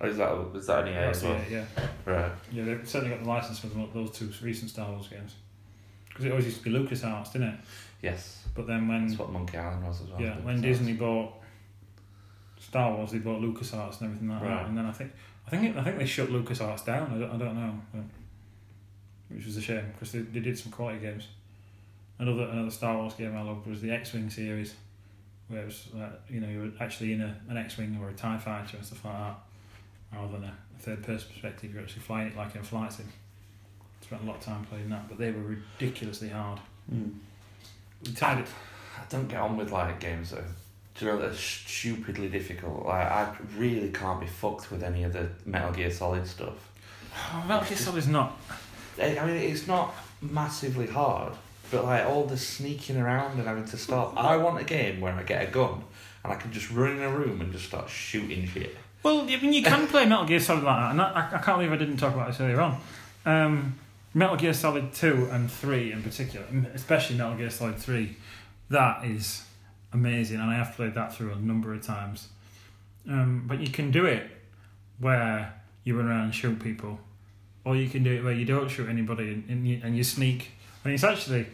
Or 0.00 0.08
is 0.08 0.16
that 0.16 0.32
is 0.54 0.66
that 0.66 0.84
an 0.84 0.88
EA 0.88 0.94
That's 0.94 1.18
as 1.18 1.24
well? 1.24 1.40
EA, 1.48 1.52
yeah. 1.52 1.64
Right. 2.06 2.32
Yeah, 2.50 2.64
they've 2.64 2.88
certainly 2.88 3.14
got 3.14 3.22
the 3.24 3.28
license 3.28 3.58
for 3.58 3.66
those 3.68 4.10
two 4.12 4.30
recent 4.42 4.70
Star 4.70 4.90
Wars 4.90 5.08
games. 5.08 5.34
Because 6.08 6.24
it 6.24 6.30
always 6.30 6.46
used 6.46 6.62
to 6.62 6.64
be 6.64 6.70
LucasArts, 6.70 7.32
didn't 7.32 7.48
it? 7.48 7.60
Yes, 8.02 8.44
But 8.54 8.66
then 8.66 8.88
when 8.88 9.06
that's 9.06 9.18
what 9.18 9.30
Monkey 9.30 9.58
Island 9.58 9.84
was 9.84 10.00
as 10.00 10.08
well. 10.08 10.20
yeah, 10.22 10.34
when 10.40 10.60
Disney 10.62 10.94
bought 10.94 11.34
Star 12.58 12.94
Wars, 12.94 13.12
they 13.12 13.18
bought 13.18 13.40
LucasArts 13.42 14.00
and 14.00 14.08
everything 14.08 14.28
like 14.28 14.42
Right. 14.42 14.48
that. 14.48 14.66
And 14.66 14.78
then 14.78 14.86
I 14.86 14.92
think 14.92 15.12
I 15.46 15.50
think 15.50 15.64
it, 15.64 15.76
I 15.76 15.82
think 15.84 15.98
they 15.98 16.06
shut 16.06 16.28
LucasArts 16.28 16.84
down. 16.86 17.12
I 17.14 17.18
don't, 17.18 17.30
I 17.30 17.36
don't 17.36 17.54
know, 17.56 17.74
but, 17.92 18.02
which 19.28 19.44
was 19.46 19.56
a 19.56 19.60
shame 19.60 19.84
because 19.92 20.12
they, 20.12 20.20
they 20.20 20.40
did 20.40 20.58
some 20.58 20.72
quality 20.72 21.00
games. 21.00 21.28
Another 22.18 22.44
another 22.44 22.70
Star 22.70 22.96
Wars 22.96 23.14
game 23.14 23.36
I 23.36 23.42
loved 23.42 23.66
was 23.66 23.80
the 23.80 23.90
X-wing 23.90 24.28
series, 24.30 24.74
where 25.48 25.62
it 25.62 25.66
was 25.66 25.88
uh, 25.98 26.08
you 26.28 26.40
know 26.40 26.48
you 26.48 26.60
were 26.60 26.70
actually 26.84 27.12
in 27.14 27.20
a, 27.22 27.36
an 27.48 27.56
X-wing 27.56 27.98
or 28.00 28.08
a 28.10 28.12
Tie 28.12 28.38
fighter 28.38 28.76
and 28.76 28.86
stuff 28.86 29.04
like 29.04 29.14
that, 29.14 29.38
rather 30.12 30.32
than 30.32 30.44
a 30.44 30.52
third 30.78 31.02
person 31.02 31.28
perspective. 31.30 31.72
You're 31.72 31.82
actually 31.82 32.02
flying 32.02 32.28
it 32.28 32.36
like 32.36 32.54
in 32.54 32.60
a 32.60 32.64
flight 32.64 32.92
sim. 32.92 33.06
Spent 34.00 34.22
a 34.22 34.26
lot 34.26 34.36
of 34.36 34.42
time 34.42 34.64
playing 34.64 34.88
that, 34.90 35.08
but 35.08 35.18
they 35.18 35.30
were 35.30 35.56
ridiculously 35.78 36.28
hard. 36.28 36.58
Mm. 36.92 37.14
We 38.04 38.12
tied 38.12 38.38
it. 38.38 38.46
I 38.98 39.02
don't 39.08 39.28
get 39.28 39.40
on 39.40 39.56
with 39.56 39.70
like 39.70 40.00
games 40.00 40.30
though. 40.30 40.44
do 40.94 41.04
you 41.04 41.12
know 41.12 41.18
that 41.18 41.30
are 41.30 41.34
stupidly 41.34 42.28
difficult. 42.28 42.86
Like 42.86 43.06
I 43.06 43.34
really 43.56 43.90
can't 43.90 44.20
be 44.20 44.26
fucked 44.26 44.70
with 44.70 44.82
any 44.82 45.04
of 45.04 45.12
the 45.12 45.28
Metal 45.44 45.72
Gear 45.72 45.90
Solid 45.90 46.26
stuff. 46.26 46.70
Oh, 47.14 47.44
Metal 47.48 47.68
Gear 47.68 47.76
Solid 47.76 47.98
is 47.98 48.08
not. 48.08 48.38
I 49.00 49.18
I 49.18 49.26
mean, 49.26 49.36
it's 49.36 49.66
not 49.66 49.94
massively 50.20 50.86
hard, 50.86 51.34
but 51.70 51.84
like 51.84 52.04
all 52.06 52.24
the 52.24 52.36
sneaking 52.36 52.96
around 52.96 53.38
and 53.38 53.46
having 53.46 53.66
to 53.66 53.76
stop. 53.76 54.16
I 54.16 54.36
want 54.36 54.60
a 54.60 54.64
game 54.64 55.00
where 55.00 55.12
I 55.12 55.22
get 55.22 55.48
a 55.48 55.50
gun 55.50 55.84
and 56.24 56.32
I 56.32 56.36
can 56.36 56.52
just 56.52 56.70
run 56.70 56.96
in 56.96 57.02
a 57.02 57.10
room 57.10 57.40
and 57.40 57.52
just 57.52 57.66
start 57.66 57.88
shooting 57.88 58.46
shit. 58.46 58.76
Well, 59.02 59.22
I 59.22 59.36
mean, 59.36 59.52
you 59.52 59.62
can 59.62 59.86
play 59.88 60.04
Metal 60.06 60.26
Gear 60.26 60.40
Solid 60.40 60.64
like 60.64 60.76
that, 60.76 60.90
and 60.90 61.00
I, 61.00 61.30
I 61.32 61.38
can't 61.38 61.58
believe 61.58 61.72
I 61.72 61.76
didn't 61.76 61.96
talk 61.96 62.14
about 62.14 62.28
this 62.28 62.40
earlier 62.40 62.60
on. 62.60 62.80
Um, 63.24 63.78
Metal 64.12 64.36
Gear 64.36 64.52
Solid 64.52 64.92
2 64.92 65.28
and 65.30 65.50
3 65.50 65.92
in 65.92 66.02
particular, 66.02 66.46
especially 66.74 67.16
Metal 67.16 67.36
Gear 67.36 67.50
Solid 67.50 67.76
3, 67.76 68.16
that 68.70 69.04
is 69.04 69.44
amazing, 69.92 70.40
and 70.40 70.50
I 70.50 70.54
have 70.54 70.74
played 70.74 70.94
that 70.94 71.14
through 71.14 71.32
a 71.32 71.36
number 71.36 71.72
of 71.72 71.82
times. 71.82 72.28
Um, 73.08 73.44
but 73.46 73.60
you 73.60 73.68
can 73.68 73.90
do 73.90 74.04
it 74.04 74.30
where 74.98 75.54
you 75.84 75.96
run 75.96 76.06
around 76.06 76.24
and 76.24 76.34
shoot 76.34 76.60
people, 76.60 77.00
or 77.64 77.76
you 77.76 77.88
can 77.88 78.02
do 78.02 78.12
it 78.12 78.24
where 78.24 78.32
you 78.34 78.44
don't 78.44 78.68
shoot 78.68 78.88
anybody 78.88 79.32
and, 79.32 79.44
and, 79.48 79.66
you, 79.66 79.80
and 79.82 79.96
you 79.96 80.04
sneak. 80.04 80.52
And 80.84 80.92
it's 80.92 81.04
actually 81.04 81.46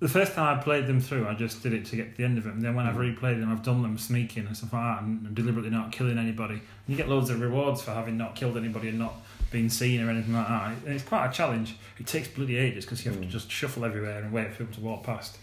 the 0.00 0.08
first 0.08 0.34
time 0.34 0.58
I 0.58 0.62
played 0.62 0.86
them 0.86 1.00
through, 1.00 1.26
I 1.26 1.34
just 1.34 1.62
did 1.62 1.72
it 1.72 1.84
to 1.86 1.96
get 1.96 2.12
to 2.12 2.16
the 2.18 2.24
end 2.24 2.38
of 2.38 2.46
it. 2.46 2.52
And 2.54 2.62
then 2.62 2.74
when 2.74 2.86
I've 2.86 2.94
Mm. 2.94 3.16
replayed 3.18 3.40
them, 3.40 3.50
I've 3.50 3.62
done 3.62 3.82
them 3.82 3.98
sneaking 3.98 4.46
and 4.46 4.56
stuff 4.56 4.72
like 4.72 4.82
that, 4.98 5.02
and 5.02 5.34
deliberately 5.34 5.70
not 5.70 5.90
killing 5.92 6.18
anybody. 6.18 6.54
And 6.54 6.62
you 6.86 6.96
get 6.96 7.08
loads 7.08 7.30
of 7.30 7.40
rewards 7.40 7.82
for 7.82 7.90
having 7.92 8.16
not 8.16 8.34
killed 8.36 8.56
anybody 8.56 8.88
and 8.90 8.98
not 8.98 9.14
been 9.50 9.68
seen 9.70 10.00
or 10.06 10.10
anything 10.10 10.34
like 10.34 10.46
that. 10.46 10.72
And 10.86 10.94
it's 10.94 11.02
quite 11.04 11.26
a 11.28 11.32
challenge. 11.32 11.76
It 11.98 12.06
takes 12.06 12.28
bloody 12.28 12.56
ages 12.56 12.84
because 12.84 13.04
you 13.04 13.10
have 13.10 13.20
to 13.20 13.26
Mm. 13.26 13.30
just 13.30 13.50
shuffle 13.50 13.84
everywhere 13.84 14.22
and 14.22 14.32
wait 14.32 14.52
for 14.52 14.62
them 14.64 14.72
to 14.74 14.80
walk 14.80 15.04
past. 15.04 15.38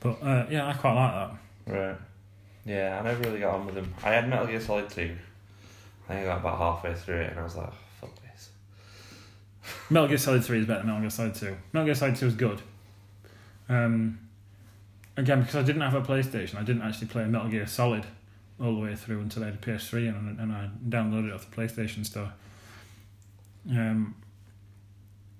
But 0.00 0.22
uh, 0.22 0.46
yeah, 0.50 0.66
I 0.66 0.72
quite 0.74 0.94
like 0.94 1.12
that. 1.12 1.72
Right. 1.72 1.96
Yeah, 2.64 2.98
I 3.00 3.04
never 3.04 3.20
really 3.22 3.40
got 3.40 3.54
on 3.54 3.66
with 3.66 3.74
them. 3.76 3.94
I 4.04 4.10
had 4.10 4.28
Metal 4.28 4.46
Gear 4.46 4.60
Solid 4.60 4.90
2. 4.90 5.02
I 6.08 6.12
think 6.12 6.20
I 6.20 6.24
got 6.24 6.38
about 6.40 6.58
halfway 6.58 6.94
through 6.94 7.20
it 7.20 7.30
and 7.30 7.40
I 7.40 7.44
was 7.44 7.56
like, 7.56 7.72
fuck 8.00 8.10
this. 8.22 8.50
Metal 9.88 10.08
Gear 10.08 10.18
Solid 10.18 10.44
3 10.44 10.58
is 10.60 10.66
better 10.66 10.80
than 10.80 10.88
Metal 10.88 11.00
Gear 11.00 11.10
Solid 11.10 11.34
2. 11.36 11.56
Metal 11.72 11.86
Gear 11.86 11.94
Solid 11.94 12.16
2 12.16 12.26
is 12.26 12.34
good. 12.34 12.60
Um, 13.68 14.18
again, 15.16 15.40
because 15.40 15.56
I 15.56 15.62
didn't 15.62 15.82
have 15.82 15.94
a 15.94 16.00
PlayStation, 16.02 16.56
I 16.56 16.62
didn't 16.62 16.82
actually 16.82 17.08
play 17.08 17.24
Metal 17.24 17.48
Gear 17.48 17.66
Solid 17.66 18.06
all 18.60 18.74
the 18.74 18.80
way 18.80 18.94
through 18.94 19.20
until 19.20 19.42
I 19.42 19.46
had 19.46 19.54
a 19.54 19.58
PS3 19.58 20.08
and, 20.08 20.38
and 20.38 20.52
I 20.52 20.68
downloaded 20.88 21.28
it 21.28 21.34
off 21.34 21.50
the 21.50 21.56
PlayStation 21.56 22.04
Store. 22.04 22.32
Um, 23.70 24.14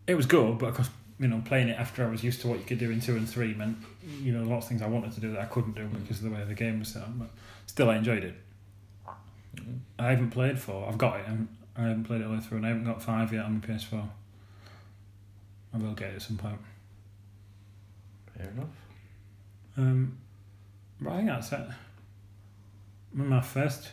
it 0.06 0.14
was 0.14 0.26
good, 0.26 0.58
but 0.58 0.70
of 0.70 0.74
course, 0.76 0.90
you 1.18 1.28
know, 1.28 1.42
playing 1.44 1.68
it 1.68 1.78
after 1.78 2.04
I 2.04 2.10
was 2.10 2.24
used 2.24 2.40
to 2.40 2.48
what 2.48 2.58
you 2.58 2.64
could 2.64 2.78
do 2.78 2.90
in 2.90 3.00
2 3.00 3.16
and 3.16 3.28
3 3.28 3.54
meant, 3.54 3.78
you 4.20 4.32
know, 4.32 4.42
lots 4.42 4.66
of 4.66 4.70
things 4.70 4.82
I 4.82 4.88
wanted 4.88 5.12
to 5.12 5.20
do 5.20 5.30
that 5.32 5.40
I 5.40 5.44
couldn't 5.44 5.74
do 5.74 5.86
because 5.86 6.18
of 6.18 6.24
the 6.24 6.30
way 6.30 6.42
the 6.44 6.54
game 6.54 6.80
was 6.80 6.88
set 6.88 7.02
up. 7.02 7.16
But 7.18 7.30
still, 7.66 7.90
I 7.90 7.96
enjoyed 7.96 8.24
it. 8.24 8.34
I 9.98 10.10
haven't 10.10 10.30
played 10.30 10.58
4. 10.58 10.88
I've 10.88 10.98
got 10.98 11.20
it. 11.20 11.26
and 11.28 11.48
I 11.76 11.82
haven't 11.82 12.04
played 12.04 12.20
it 12.20 12.24
all 12.24 12.30
the 12.30 12.38
way 12.38 12.42
through, 12.42 12.58
and 12.58 12.66
I 12.66 12.70
haven't 12.70 12.84
got 12.84 13.02
5 13.02 13.32
yet 13.32 13.44
on 13.44 13.54
my 13.54 13.60
PS4. 13.60 14.08
I 15.74 15.78
will 15.78 15.94
get 15.94 16.10
it 16.10 16.16
at 16.16 16.22
some 16.22 16.36
point. 16.36 16.58
Fair 18.42 18.50
enough. 18.50 18.66
Um, 19.76 20.18
but 21.00 21.12
I 21.12 21.16
think 21.16 21.28
that's 21.28 21.52
it. 21.52 21.66
My 23.14 23.40
first 23.40 23.90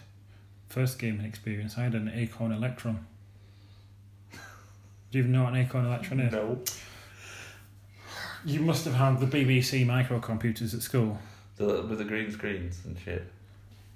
first 0.67 0.99
gaming 0.99 1.25
experience, 1.25 1.77
I 1.77 1.83
had 1.83 1.95
an 1.95 2.11
Acorn 2.13 2.51
Electron. 2.51 3.05
Do 4.31 5.17
you 5.17 5.19
even 5.19 5.31
know 5.31 5.43
what 5.43 5.53
an 5.53 5.59
Acorn 5.59 5.85
Electron 5.85 6.19
is? 6.19 6.31
No. 6.31 6.59
You 8.45 8.61
must 8.61 8.85
have 8.85 8.93
had 8.93 9.19
the 9.19 9.25
BBC 9.25 9.85
microcomputers 9.85 10.73
at 10.73 10.81
school. 10.81 11.17
The, 11.57 11.81
with 11.81 11.97
the 11.97 12.05
green 12.05 12.31
screens 12.31 12.79
and 12.85 12.97
shit. 12.97 13.29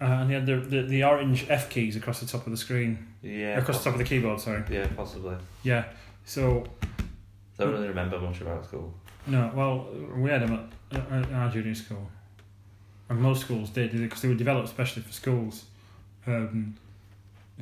Uh, 0.01 0.05
and 0.05 0.29
they 0.29 0.33
had 0.33 0.45
the, 0.45 0.57
the, 0.57 0.81
the 0.81 1.03
orange 1.03 1.45
F 1.49 1.69
keys 1.69 1.95
across 1.95 2.19
the 2.19 2.25
top 2.25 2.45
of 2.45 2.51
the 2.51 2.57
screen. 2.57 3.07
Yeah. 3.21 3.59
across 3.59 3.77
the 3.77 3.85
top 3.85 3.93
of 3.93 3.99
the 3.99 4.05
keyboard, 4.05 4.41
sorry. 4.41 4.63
Yeah, 4.69 4.87
possibly. 4.97 5.37
Yeah. 5.61 5.85
So, 6.25 6.65
Don't 7.57 7.71
really 7.71 7.87
remember 7.87 8.19
much 8.19 8.41
about 8.41 8.65
school. 8.65 8.93
No, 9.27 9.51
well, 9.55 9.87
we 10.15 10.29
had 10.29 10.41
them 10.41 10.69
at, 10.91 10.99
at 11.11 11.31
our 11.33 11.49
junior 11.49 11.75
school. 11.75 12.09
And 13.09 13.19
most 13.19 13.41
schools 13.41 13.69
did, 13.69 13.91
because 13.91 14.21
they 14.21 14.27
were 14.27 14.33
developed 14.33 14.67
especially 14.67 15.01
for 15.03 15.11
schools 15.13 15.65
um, 16.25 16.75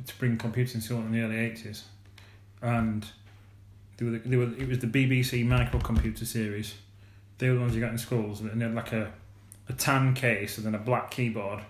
to 0.06 0.18
bring 0.18 0.36
computers 0.38 0.74
in 0.74 0.80
school 0.80 0.98
in 0.98 1.12
the 1.12 1.20
early 1.20 1.36
80s. 1.36 1.82
And 2.62 3.06
they 3.96 4.04
were, 4.04 4.10
the- 4.12 4.18
they 4.28 4.36
were, 4.36 4.52
it 4.56 4.68
was 4.68 4.78
the 4.78 4.86
BBC 4.86 5.44
microcomputer 5.46 6.24
series. 6.26 6.74
They 7.38 7.48
were 7.48 7.56
the 7.56 7.60
ones 7.60 7.74
you 7.74 7.80
got 7.80 7.90
in 7.90 7.98
schools, 7.98 8.40
and 8.40 8.60
they 8.60 8.64
had 8.64 8.74
like 8.74 8.92
a, 8.92 9.12
a 9.68 9.72
tan 9.72 10.14
case 10.14 10.58
and 10.58 10.66
then 10.66 10.74
a 10.74 10.78
black 10.78 11.10
keyboard, 11.10 11.60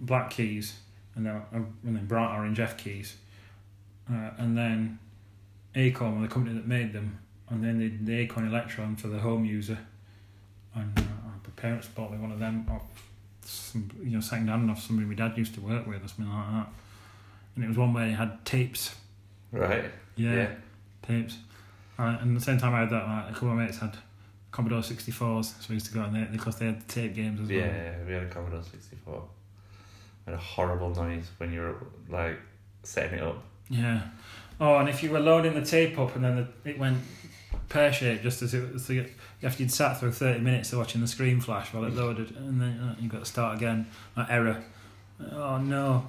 black 0.00 0.30
keys, 0.30 0.74
and 1.14 1.24
then, 1.26 1.42
and 1.52 1.74
then 1.82 2.06
bright 2.06 2.34
orange 2.36 2.60
F 2.60 2.76
keys. 2.76 3.16
Uh, 4.10 4.30
and 4.38 4.56
then 4.56 4.98
Acorn 5.74 6.20
the 6.20 6.28
company 6.28 6.54
that 6.54 6.66
made 6.66 6.92
them, 6.92 7.18
and 7.50 7.62
then 7.62 7.78
the, 7.78 7.88
the 8.12 8.18
Acorn 8.20 8.46
Electron 8.48 8.96
for 8.96 9.08
the 9.08 9.18
home 9.18 9.44
user. 9.44 9.78
And 10.74 10.98
uh, 10.98 11.02
my 11.02 11.50
parents 11.56 11.88
bought 11.88 12.10
me 12.12 12.18
one 12.18 12.32
of 12.32 12.38
them 12.38 12.66
off 12.70 12.82
some, 13.44 13.90
you 14.02 14.10
know, 14.10 14.20
second 14.20 14.48
hand 14.48 14.70
off 14.70 14.82
somebody 14.82 15.06
my 15.08 15.14
dad 15.14 15.36
used 15.36 15.54
to 15.54 15.60
work 15.60 15.86
with 15.86 16.02
or 16.04 16.08
something 16.08 16.28
like 16.32 16.46
that. 16.50 16.66
And 17.56 17.64
it 17.64 17.68
was 17.68 17.76
one 17.76 17.92
where 17.92 18.06
it 18.06 18.12
had 18.12 18.44
tapes. 18.44 18.94
Right. 19.50 19.84
Yeah, 20.16 20.34
Yeah. 20.34 20.50
tapes. 21.02 21.38
Uh, 21.98 22.16
and 22.20 22.34
at 22.34 22.38
the 22.38 22.44
same 22.44 22.58
time 22.58 22.74
I 22.74 22.80
had 22.80 22.90
that, 22.90 23.06
like, 23.06 23.30
a 23.30 23.32
couple 23.34 23.50
of 23.50 23.56
mates 23.56 23.78
had 23.78 23.96
Commodore 24.50 24.80
64s, 24.80 25.44
so 25.44 25.66
we 25.68 25.74
used 25.74 25.86
to 25.86 25.92
go 25.94 26.00
on 26.00 26.12
there 26.14 26.28
because 26.32 26.56
they 26.58 26.66
had 26.66 26.86
tape 26.88 27.14
games 27.14 27.40
as 27.40 27.50
Yeah, 27.50 27.66
well. 27.66 27.74
yeah, 27.74 27.94
we 28.06 28.12
had 28.14 28.22
a 28.22 28.28
Commodore 28.28 28.62
64. 28.62 29.22
Had 30.26 30.34
a 30.34 30.38
horrible 30.38 30.90
noise 30.94 31.28
when 31.38 31.52
you 31.52 31.60
were, 31.60 31.76
like, 32.08 32.38
setting 32.82 33.18
it 33.18 33.22
up. 33.24 33.42
Yeah. 33.68 34.02
Oh, 34.60 34.76
and 34.78 34.88
if 34.88 35.02
you 35.02 35.10
were 35.10 35.20
loading 35.20 35.54
the 35.54 35.64
tape 35.64 35.98
up 35.98 36.14
and 36.16 36.24
then 36.24 36.36
the, 36.64 36.70
it 36.70 36.78
went 36.78 36.98
pear 37.72 37.92
shaped 37.92 38.22
just 38.22 38.42
as 38.42 38.54
it 38.54 38.72
was, 38.72 38.90
after 39.42 39.62
you'd 39.62 39.72
sat 39.72 39.98
through 39.98 40.12
30 40.12 40.40
minutes 40.40 40.72
of 40.72 40.78
watching 40.78 41.00
the 41.00 41.06
screen 41.06 41.40
flash 41.40 41.72
while 41.72 41.84
it 41.84 41.94
loaded, 41.94 42.36
and 42.36 42.60
then 42.60 42.78
uh, 42.78 42.94
you 43.00 43.08
got 43.08 43.20
to 43.20 43.24
start 43.24 43.56
again. 43.56 43.86
That 44.16 44.28
error. 44.30 44.62
Oh 45.32 45.58
no. 45.58 46.06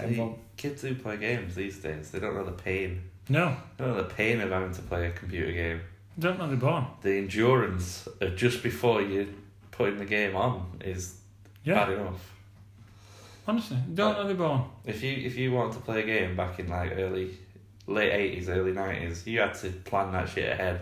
See, 0.00 0.32
kids 0.56 0.82
who 0.82 0.94
play 0.94 1.16
games 1.16 1.54
these 1.54 1.78
days, 1.78 2.10
they 2.10 2.18
don't 2.18 2.34
know 2.34 2.44
the 2.44 2.52
pain. 2.52 3.02
No, 3.28 3.56
They 3.76 3.84
don't 3.84 3.96
know 3.96 4.02
the 4.02 4.14
pain 4.14 4.40
of 4.40 4.50
having 4.50 4.72
to 4.72 4.82
play 4.82 5.06
a 5.06 5.10
computer 5.10 5.50
game. 5.52 5.80
don't 6.18 6.38
know 6.38 6.46
they're 6.48 6.56
born. 6.56 6.86
The 7.02 7.18
endurance 7.18 8.06
of 8.20 8.36
just 8.36 8.62
before 8.62 9.02
you're 9.02 9.26
putting 9.72 9.98
the 9.98 10.04
game 10.04 10.36
on 10.36 10.78
is 10.84 11.18
Yeah, 11.64 11.84
bad 11.86 11.92
enough. 11.94 12.32
honestly, 13.48 13.78
don't 13.94 14.14
know 14.14 14.26
they're 14.26 14.34
born. 14.36 14.62
If 14.84 15.02
you 15.02 15.12
if 15.12 15.36
you 15.36 15.52
want 15.52 15.72
to 15.74 15.80
play 15.80 16.02
a 16.02 16.06
game 16.06 16.36
back 16.36 16.58
in 16.60 16.68
like 16.68 16.92
early 16.96 17.36
late 17.86 18.12
eighties, 18.12 18.48
early 18.48 18.72
nineties, 18.72 19.26
you 19.26 19.40
had 19.40 19.54
to 19.54 19.70
plan 19.70 20.12
that 20.12 20.28
shit 20.28 20.50
ahead. 20.52 20.80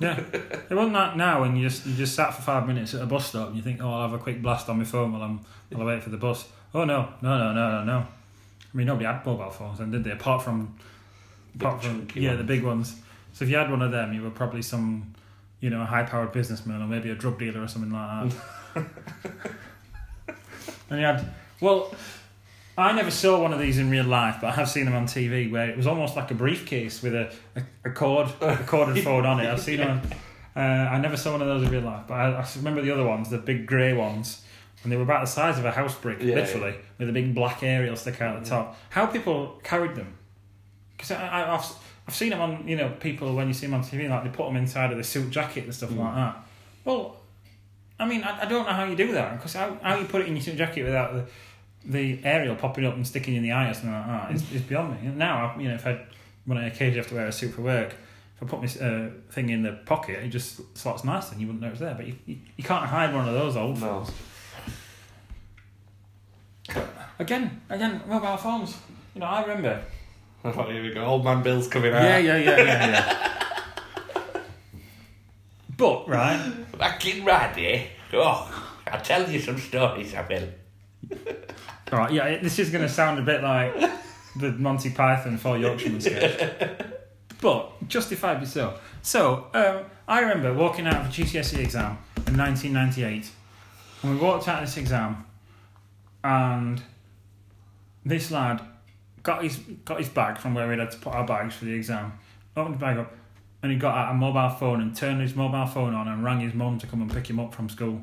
Yeah, 0.00 0.18
it 0.18 0.70
wasn't 0.70 0.94
that 0.94 1.16
now 1.18 1.42
when 1.42 1.56
you 1.56 1.68
just 1.68 1.86
you 1.86 1.94
just 1.94 2.14
sat 2.14 2.34
for 2.34 2.40
five 2.40 2.66
minutes 2.66 2.94
at 2.94 3.02
a 3.02 3.06
bus 3.06 3.28
stop 3.28 3.48
and 3.48 3.56
you 3.56 3.62
think, 3.62 3.82
oh, 3.82 3.90
I'll 3.90 4.08
have 4.08 4.14
a 4.14 4.22
quick 4.22 4.40
blast 4.40 4.68
on 4.70 4.78
my 4.78 4.84
phone 4.84 5.12
while 5.12 5.22
I'm 5.22 5.40
while 5.70 5.86
I 5.86 5.94
wait 5.94 6.02
for 6.02 6.08
the 6.10 6.16
bus. 6.16 6.48
Oh 6.72 6.84
no, 6.84 7.12
no, 7.20 7.38
no, 7.38 7.52
no, 7.52 7.70
no, 7.70 7.84
no. 7.84 7.98
I 8.72 8.76
mean, 8.76 8.86
nobody 8.86 9.04
had 9.04 9.24
mobile 9.26 9.50
phones 9.50 9.78
then, 9.78 9.90
did 9.90 10.04
they? 10.04 10.12
Apart 10.12 10.42
from, 10.42 10.74
Big 11.52 11.62
apart 11.66 11.82
from 11.82 12.08
yeah, 12.14 12.30
ones. 12.30 12.38
the 12.38 12.44
big 12.44 12.62
ones. 12.64 12.96
So 13.32 13.44
if 13.44 13.50
you 13.50 13.56
had 13.56 13.70
one 13.70 13.82
of 13.82 13.90
them, 13.90 14.12
you 14.12 14.22
were 14.22 14.30
probably 14.30 14.62
some, 14.62 15.12
you 15.60 15.70
know, 15.70 15.82
a 15.82 15.84
high-powered 15.84 16.32
businessman 16.32 16.80
or 16.80 16.86
maybe 16.86 17.10
a 17.10 17.14
drug 17.14 17.38
dealer 17.38 17.62
or 17.62 17.68
something 17.68 17.92
like 17.92 18.32
that. 18.74 18.84
and 20.90 21.00
you 21.00 21.04
had 21.06 21.28
well. 21.60 21.92
I 22.82 22.92
never 22.92 23.10
saw 23.10 23.40
one 23.40 23.52
of 23.52 23.58
these 23.58 23.78
in 23.78 23.90
real 23.90 24.04
life, 24.04 24.36
but 24.40 24.48
I 24.48 24.52
have 24.52 24.68
seen 24.68 24.84
them 24.84 24.94
on 24.94 25.06
TV 25.06 25.50
where 25.50 25.68
it 25.68 25.76
was 25.76 25.86
almost 25.86 26.16
like 26.16 26.30
a 26.30 26.34
briefcase 26.34 27.02
with 27.02 27.14
a, 27.14 27.32
a, 27.56 27.62
a 27.86 27.90
cord, 27.92 28.28
a 28.40 28.56
corded 28.58 29.02
phone 29.04 29.26
on 29.26 29.40
it. 29.40 29.48
I've 29.48 29.60
seen 29.60 29.78
them. 29.78 30.00
Uh, 30.54 30.60
I 30.60 30.98
never 30.98 31.16
saw 31.16 31.32
one 31.32 31.42
of 31.42 31.48
those 31.48 31.62
in 31.62 31.70
real 31.70 31.82
life, 31.82 32.04
but 32.08 32.14
I, 32.14 32.30
I 32.32 32.46
remember 32.56 32.82
the 32.82 32.90
other 32.90 33.04
ones, 33.04 33.30
the 33.30 33.38
big 33.38 33.66
grey 33.66 33.92
ones, 33.92 34.42
and 34.82 34.90
they 34.90 34.96
were 34.96 35.02
about 35.04 35.20
the 35.22 35.26
size 35.30 35.58
of 35.58 35.64
a 35.64 35.70
house 35.70 35.94
brick, 35.94 36.18
Yeah, 36.22 36.34
literally, 36.36 36.74
with 36.98 37.08
a 37.08 37.12
big 37.12 37.34
black 37.34 37.62
aerial 37.62 37.96
stick 37.96 38.20
out 38.20 38.42
the 38.42 38.48
top. 38.48 38.76
How 38.90 39.06
people 39.06 39.60
carried 39.62 39.94
them? 39.94 40.14
Because 40.96 41.12
I, 41.12 41.26
I, 41.28 41.54
I've 41.54 41.64
I've 42.08 42.14
seen 42.14 42.30
them 42.30 42.40
on 42.40 42.66
you 42.66 42.76
know 42.76 42.90
people 42.98 43.34
when 43.34 43.46
you 43.48 43.54
see 43.54 43.66
them 43.66 43.74
on 43.74 43.82
TV 43.84 44.08
like 44.10 44.24
they 44.24 44.30
put 44.30 44.46
them 44.46 44.56
inside 44.56 44.90
of 44.90 44.98
the 44.98 45.04
suit 45.04 45.30
jacket 45.30 45.64
and 45.64 45.74
stuff 45.74 45.90
Mm. 45.90 45.98
like 45.98 46.14
that. 46.14 46.36
Well, 46.84 47.16
I 47.98 48.06
mean 48.06 48.24
I, 48.24 48.42
I 48.42 48.44
don't 48.46 48.66
know 48.66 48.72
how 48.72 48.84
you 48.84 48.96
do 48.96 49.12
that 49.12 49.36
because 49.36 49.54
how, 49.54 49.78
how 49.82 49.96
you 49.96 50.06
put 50.06 50.22
it 50.22 50.26
in 50.26 50.34
your 50.34 50.42
suit 50.42 50.56
jacket 50.56 50.82
without 50.84 51.12
the 51.14 51.26
the 51.84 52.20
aerial 52.24 52.56
popping 52.56 52.84
up 52.84 52.94
and 52.94 53.06
sticking 53.06 53.34
in 53.36 53.42
the 53.42 53.52
eye 53.52 53.70
or 53.70 53.74
something 53.74 53.92
like 53.92 54.06
that 54.06 54.32
is, 54.32 54.52
is 54.52 54.62
beyond 54.62 55.02
me. 55.02 55.08
Now 55.10 55.54
I- 55.56 55.60
you 55.60 55.68
know 55.68 55.74
if 55.74 55.86
I 55.86 56.00
when 56.44 56.58
I 56.58 56.66
occasionally 56.66 56.98
have 56.98 57.08
to 57.08 57.14
wear 57.14 57.26
a 57.26 57.32
suit 57.32 57.52
for 57.54 57.62
work. 57.62 57.94
If 58.36 58.42
I 58.42 58.46
put 58.46 58.60
my 58.62 58.86
uh, 58.86 59.10
thing 59.30 59.50
in 59.50 59.62
the 59.62 59.72
pocket, 59.72 60.24
it 60.24 60.28
just 60.28 60.60
slots 60.76 61.04
nice 61.04 61.30
and 61.30 61.40
you 61.40 61.46
wouldn't 61.46 61.62
know 61.62 61.68
it's 61.68 61.80
there. 61.80 61.94
But 61.94 62.06
you, 62.06 62.16
you, 62.24 62.38
you 62.56 62.64
can't 62.64 62.86
hide 62.86 63.14
one 63.14 63.28
of 63.28 63.34
those 63.34 63.54
old 63.56 63.78
No. 63.80 64.04
phones. 64.04 64.10
Again, 67.18 67.60
again, 67.68 68.00
mobile 68.08 68.36
phones. 68.38 68.76
You 69.14 69.20
know, 69.20 69.26
I 69.26 69.42
remember 69.42 69.82
Oh, 70.44 70.62
here 70.70 70.82
we 70.82 70.94
go. 70.94 71.04
Old 71.04 71.22
man 71.24 71.42
Bill's 71.42 71.68
coming 71.68 71.92
out. 71.92 72.02
Yeah, 72.02 72.16
yeah, 72.18 72.36
yeah, 72.38 72.56
yeah, 72.56 72.86
yeah. 72.90 74.40
but 75.76 76.08
right, 76.08 76.78
Back 76.78 77.04
in 77.06 77.24
my 77.24 77.52
day. 77.52 77.88
Oh, 78.14 78.70
I'll 78.86 79.00
tell 79.02 79.30
you 79.30 79.38
some 79.38 79.58
stories, 79.58 80.14
I 80.14 80.26
will. 80.26 80.48
all 81.92 81.98
right, 81.98 82.12
yeah. 82.12 82.38
This 82.42 82.58
is 82.58 82.70
going 82.70 82.82
to 82.82 82.88
sound 82.88 83.18
a 83.18 83.22
bit 83.22 83.42
like 83.42 83.74
the 84.36 84.52
Monty 84.52 84.90
Python 84.90 85.36
for 85.38 85.58
Yorkshiremen 85.58 86.00
sketch, 86.00 86.82
but 87.40 87.88
justifiably 87.88 88.46
so. 88.46 88.78
So 89.02 89.48
um, 89.54 89.84
I 90.06 90.20
remember 90.20 90.54
walking 90.54 90.86
out 90.86 90.96
of 90.96 91.06
a 91.06 91.08
GCSE 91.08 91.58
exam 91.58 91.98
in 92.26 92.36
1998, 92.36 93.30
and 94.02 94.12
we 94.12 94.18
walked 94.18 94.48
out 94.48 94.62
of 94.62 94.68
this 94.68 94.76
exam, 94.76 95.24
and 96.22 96.82
this 98.04 98.30
lad 98.30 98.60
got 99.22 99.42
his 99.42 99.56
got 99.84 99.98
his 99.98 100.08
bag 100.08 100.38
from 100.38 100.54
where 100.54 100.68
we 100.68 100.78
had 100.78 100.90
to 100.90 100.98
put 100.98 101.14
our 101.14 101.26
bags 101.26 101.54
for 101.56 101.64
the 101.64 101.72
exam. 101.72 102.12
Opened 102.56 102.76
the 102.76 102.78
bag 102.78 102.98
up, 102.98 103.12
and 103.62 103.72
he 103.72 103.78
got 103.78 103.96
out 103.96 104.12
a 104.12 104.14
mobile 104.14 104.50
phone 104.50 104.80
and 104.80 104.94
turned 104.94 105.20
his 105.20 105.34
mobile 105.34 105.66
phone 105.66 105.94
on 105.94 106.08
and 106.08 106.24
rang 106.24 106.40
his 106.40 106.54
mum 106.54 106.78
to 106.78 106.86
come 106.86 107.02
and 107.02 107.12
pick 107.12 107.28
him 107.28 107.40
up 107.40 107.54
from 107.54 107.68
school. 107.68 108.02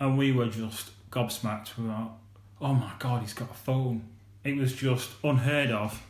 And 0.00 0.18
we 0.18 0.32
were 0.32 0.46
just 0.46 0.90
gobsmacked. 1.10 1.76
We 1.78 1.84
were 1.84 1.90
like, 1.90 2.10
"Oh 2.64 2.74
my 2.74 2.90
god, 2.98 3.22
he's 3.22 3.34
got 3.34 3.50
a 3.50 3.54
phone!" 3.54 4.02
It 4.42 4.56
was 4.56 4.74
just 4.74 5.10
unheard 5.22 5.70
of, 5.70 6.02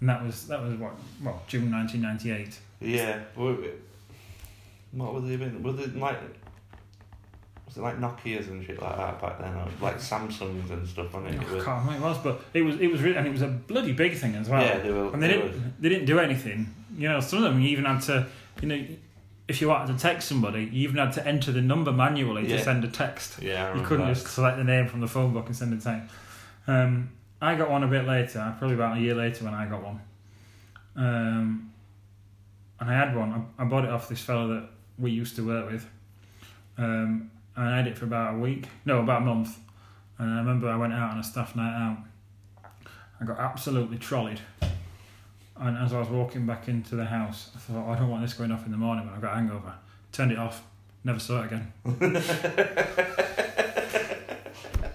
and 0.00 0.08
that 0.08 0.22
was 0.24 0.46
that 0.48 0.62
was 0.62 0.74
what 0.74 0.92
well 1.22 1.42
June 1.48 1.70
1998. 1.70 2.58
Yeah. 2.80 3.20
we- 3.36 3.70
What 4.92 5.14
were 5.14 5.20
they 5.22 5.36
been? 5.36 5.62
Were 5.62 5.72
they 5.72 5.86
like? 5.98 6.18
Was 7.66 7.78
it 7.78 7.80
like 7.82 7.98
Nokia's 7.98 8.46
and 8.48 8.64
shit 8.64 8.80
like 8.80 8.96
that 8.96 9.20
back 9.20 9.38
then? 9.40 9.54
Or 9.54 9.66
like 9.80 9.96
Samsungs 9.96 10.70
and 10.70 10.86
stuff 10.86 11.14
on 11.14 11.26
it. 11.26 11.32
I 11.40 11.42
It 11.42 11.50
was- 11.50 11.64
can't 11.64 11.84
remember 11.86 12.06
it 12.06 12.10
was, 12.10 12.18
but 12.18 12.40
it 12.52 12.62
was 12.62 12.76
it 12.80 12.88
was 12.88 13.00
really, 13.02 13.16
and 13.16 13.26
it 13.26 13.32
was 13.32 13.42
a 13.42 13.48
bloody 13.48 13.92
big 13.92 14.14
thing 14.16 14.34
as 14.36 14.48
well. 14.48 14.62
yeah, 14.62 14.78
they 14.78 14.92
were. 14.92 15.12
and 15.12 15.22
they 15.22 15.28
they 15.28 15.34
didn't 15.38 15.82
they 15.82 15.88
didn't 15.88 16.04
do 16.06 16.18
anything. 16.20 16.72
You 16.96 17.08
know, 17.08 17.20
some 17.20 17.38
of 17.42 17.52
them 17.52 17.60
even 17.62 17.84
had 17.86 18.00
to, 18.02 18.26
you 18.62 18.68
know, 18.68 18.86
if 19.48 19.60
you 19.60 19.68
wanted 19.68 19.92
to 19.94 19.98
text 19.98 20.28
somebody, 20.28 20.64
you 20.64 20.88
even 20.88 20.96
had 20.96 21.12
to 21.12 21.26
enter 21.26 21.52
the 21.52 21.60
number 21.60 21.92
manually 21.92 22.48
Yeah. 22.48 22.56
to 22.58 22.62
send 22.64 22.84
a 22.84 22.88
text. 22.88 23.42
yeah, 23.42 23.74
You 23.74 23.82
couldn't 23.82 24.06
that. 24.06 24.14
just 24.14 24.28
select 24.28 24.56
the 24.56 24.64
name 24.64 24.88
from 24.88 25.00
the 25.00 25.06
phone 25.08 25.32
book 25.32 25.46
and 25.46 25.54
send 25.56 25.72
a 25.74 25.82
text. 25.82 26.14
Um, 26.66 27.10
I 27.42 27.54
got 27.56 27.70
one 27.70 27.82
a 27.84 27.88
bit 27.88 28.06
later, 28.06 28.54
probably 28.58 28.74
about 28.74 28.96
a 28.96 29.00
year 29.00 29.14
later 29.14 29.44
when 29.44 29.52
I 29.54 29.66
got 29.66 29.82
one. 29.82 30.00
Um, 30.96 31.72
and 32.80 32.90
I 32.90 32.94
had 32.94 33.14
one. 33.16 33.46
I, 33.58 33.62
I 33.62 33.64
bought 33.66 33.84
it 33.84 33.90
off 33.90 34.08
this 34.08 34.20
fellow 34.20 34.48
that 34.54 34.68
we 34.98 35.10
used 35.10 35.36
to 35.36 35.46
work 35.46 35.70
with. 35.70 35.86
Um, 36.78 37.30
and 37.56 37.68
I 37.68 37.76
had 37.76 37.86
it 37.86 37.98
for 37.98 38.04
about 38.06 38.34
a 38.34 38.38
week, 38.38 38.66
no, 38.84 39.00
about 39.00 39.22
a 39.22 39.24
month. 39.24 39.58
And 40.18 40.30
I 40.32 40.38
remember 40.38 40.68
I 40.68 40.76
went 40.76 40.92
out 40.92 41.10
on 41.12 41.18
a 41.18 41.22
staff 41.22 41.54
night 41.54 41.74
out. 41.76 41.98
I 43.20 43.24
got 43.24 43.38
absolutely 43.38 43.98
trolleyed. 43.98 44.40
And 45.56 45.78
as 45.78 45.92
I 45.92 46.00
was 46.00 46.08
walking 46.08 46.46
back 46.46 46.68
into 46.68 46.96
the 46.96 47.04
house, 47.04 47.50
I 47.54 47.58
thought, 47.58 47.88
I 47.88 47.96
don't 47.98 48.10
want 48.10 48.22
this 48.22 48.34
going 48.34 48.50
off 48.50 48.66
in 48.66 48.72
the 48.72 48.78
morning 48.78 49.06
when 49.06 49.14
I've 49.14 49.20
got 49.22 49.32
a 49.32 49.36
hangover. 49.36 49.72
Turned 50.12 50.32
it 50.32 50.38
off, 50.38 50.64
never 51.04 51.18
saw 51.20 51.42
it 51.42 51.46
again. 51.46 51.72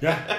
yeah. 0.01 0.35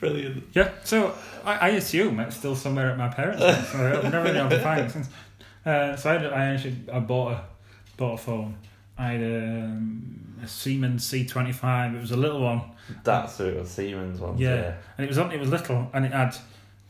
Brilliant. 0.00 0.44
Yeah, 0.52 0.70
so 0.84 1.14
I, 1.44 1.54
I 1.56 1.68
assume 1.70 2.20
it's 2.20 2.36
still 2.36 2.54
somewhere 2.56 2.90
at 2.90 2.98
my 2.98 3.08
parents' 3.08 3.42
house. 3.42 3.74
I've 3.74 4.04
never 4.12 4.24
been 4.24 4.36
able 4.36 4.50
to 4.50 4.60
find 4.60 4.80
it 4.86 4.90
since. 4.90 5.08
Uh, 5.66 5.96
so 5.96 6.10
I, 6.10 6.12
had, 6.14 6.26
I 6.32 6.44
actually 6.46 6.76
I 6.92 7.00
bought 7.00 7.32
a 7.32 7.44
bought 7.96 8.14
a 8.14 8.18
phone. 8.18 8.56
I 8.96 9.12
had 9.12 9.22
um, 9.22 10.38
a 10.42 10.48
Siemens 10.48 11.04
C 11.04 11.26
twenty 11.26 11.52
five. 11.52 11.94
It 11.94 12.00
was 12.00 12.12
a 12.12 12.16
little 12.16 12.40
one, 12.40 12.62
That's 13.04 13.38
it 13.40 13.56
was. 13.56 13.70
Siemens 13.70 14.20
one. 14.20 14.38
Yeah. 14.38 14.54
Yeah. 14.54 14.74
and 14.96 15.04
it 15.04 15.08
was 15.08 15.18
on. 15.18 15.30
It 15.32 15.40
was 15.40 15.50
little, 15.50 15.90
and 15.92 16.06
it 16.06 16.12
had. 16.12 16.36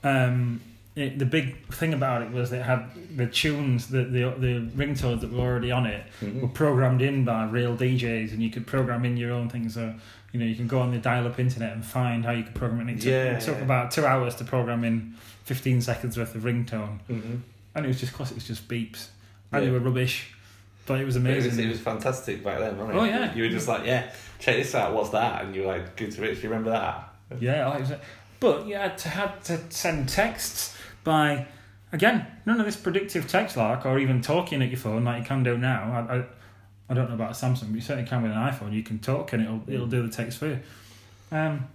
Um, 0.04 0.60
it, 0.94 1.18
the 1.18 1.26
big 1.26 1.64
thing 1.72 1.94
about 1.94 2.22
it 2.22 2.30
was 2.32 2.52
it 2.52 2.62
had 2.62 2.90
the 3.16 3.26
tunes, 3.26 3.86
the 3.88 4.02
the 4.04 4.34
the 4.38 4.68
ringtones 4.76 5.20
that 5.20 5.32
were 5.32 5.40
already 5.40 5.70
on 5.70 5.86
it 5.86 6.04
Mhm. 6.20 6.40
were 6.40 6.48
programmed 6.48 7.02
in 7.02 7.24
by 7.24 7.44
real 7.46 7.76
DJs, 7.76 8.32
and 8.32 8.42
you 8.42 8.50
could 8.50 8.66
program 8.66 9.04
in 9.04 9.16
your 9.16 9.30
own 9.32 9.48
things. 9.48 9.74
So 9.74 9.94
you 10.32 10.40
know 10.40 10.46
you 10.46 10.56
can 10.56 10.66
go 10.66 10.80
on 10.80 10.90
the 10.90 10.98
dial-up 10.98 11.38
internet 11.38 11.72
and 11.72 11.84
find 11.84 12.24
how 12.24 12.32
you 12.32 12.42
could 12.42 12.54
program 12.54 12.88
it. 12.88 12.92
It 12.92 12.96
took, 12.96 13.04
Yeah, 13.06 13.36
it 13.36 13.40
took 13.42 13.56
yeah. 13.58 13.62
about 13.64 13.90
two 13.92 14.04
hours 14.06 14.34
to 14.36 14.44
program 14.44 14.82
in 14.84 15.14
fifteen 15.44 15.80
seconds 15.80 16.18
worth 16.18 16.34
of 16.34 16.42
ringtone, 16.42 16.98
Mhm. 17.08 17.40
and 17.76 17.84
it 17.84 17.88
was 17.88 18.00
just 18.00 18.12
cause 18.12 18.30
it 18.32 18.34
was 18.34 18.46
just 18.46 18.66
beeps, 18.68 19.08
and 19.52 19.62
they 19.62 19.66
Yeah. 19.66 19.72
were 19.74 19.78
rubbish, 19.80 20.32
but 20.86 21.00
it 21.00 21.04
was 21.04 21.14
It 21.14 21.20
amazing. 21.20 21.50
was, 21.52 21.58
it 21.58 21.68
was 21.68 21.80
fantastic 21.80 22.42
back 22.42 22.58
then, 22.58 22.76
wasn't 22.76 22.96
it? 22.96 23.00
Oh, 23.00 23.04
yeah. 23.04 23.34
You 23.34 23.44
were 23.44 23.48
just 23.50 23.68
like, 23.68 23.86
yeah, 23.86 24.10
check 24.40 24.56
this 24.56 24.74
out. 24.74 24.94
What's 24.94 25.10
that? 25.10 25.44
And 25.44 25.54
you 25.54 25.62
were 25.62 25.68
like, 25.68 25.94
good 25.96 26.10
to 26.12 26.20
rich. 26.22 26.42
You 26.42 26.48
remember 26.50 26.70
that? 26.70 27.08
Yeah, 27.40 27.68
I 27.68 27.78
like 27.78 27.88
it. 27.90 28.00
But 28.40 28.66
you 28.66 28.76
had 28.76 28.96
to 28.98 29.08
had 29.08 29.42
to 29.44 29.58
send 29.70 30.08
texts 30.08 30.76
by 31.04 31.46
again 31.92 32.26
none 32.46 32.60
of 32.60 32.66
this 32.66 32.76
predictive 32.76 33.26
text 33.28 33.56
like 33.56 33.84
or 33.86 33.98
even 33.98 34.20
talking 34.20 34.62
at 34.62 34.68
your 34.68 34.78
phone 34.78 35.04
like 35.04 35.20
you 35.22 35.26
can 35.26 35.42
do 35.42 35.56
now. 35.58 36.06
I, 36.08 36.16
I, 36.18 36.24
I 36.90 36.94
don't 36.94 37.08
know 37.08 37.14
about 37.14 37.32
Samsung, 37.32 37.66
but 37.68 37.74
you 37.74 37.80
certainly 37.80 38.08
can 38.08 38.22
with 38.22 38.32
an 38.32 38.38
iPhone. 38.38 38.72
You 38.72 38.82
can 38.82 38.98
talk 38.98 39.32
and 39.32 39.42
it'll 39.42 39.62
it'll 39.66 39.86
do 39.86 40.02
the 40.06 40.12
text 40.12 40.38
for 40.38 40.46
you. 40.46 40.58
Um, 41.32 41.66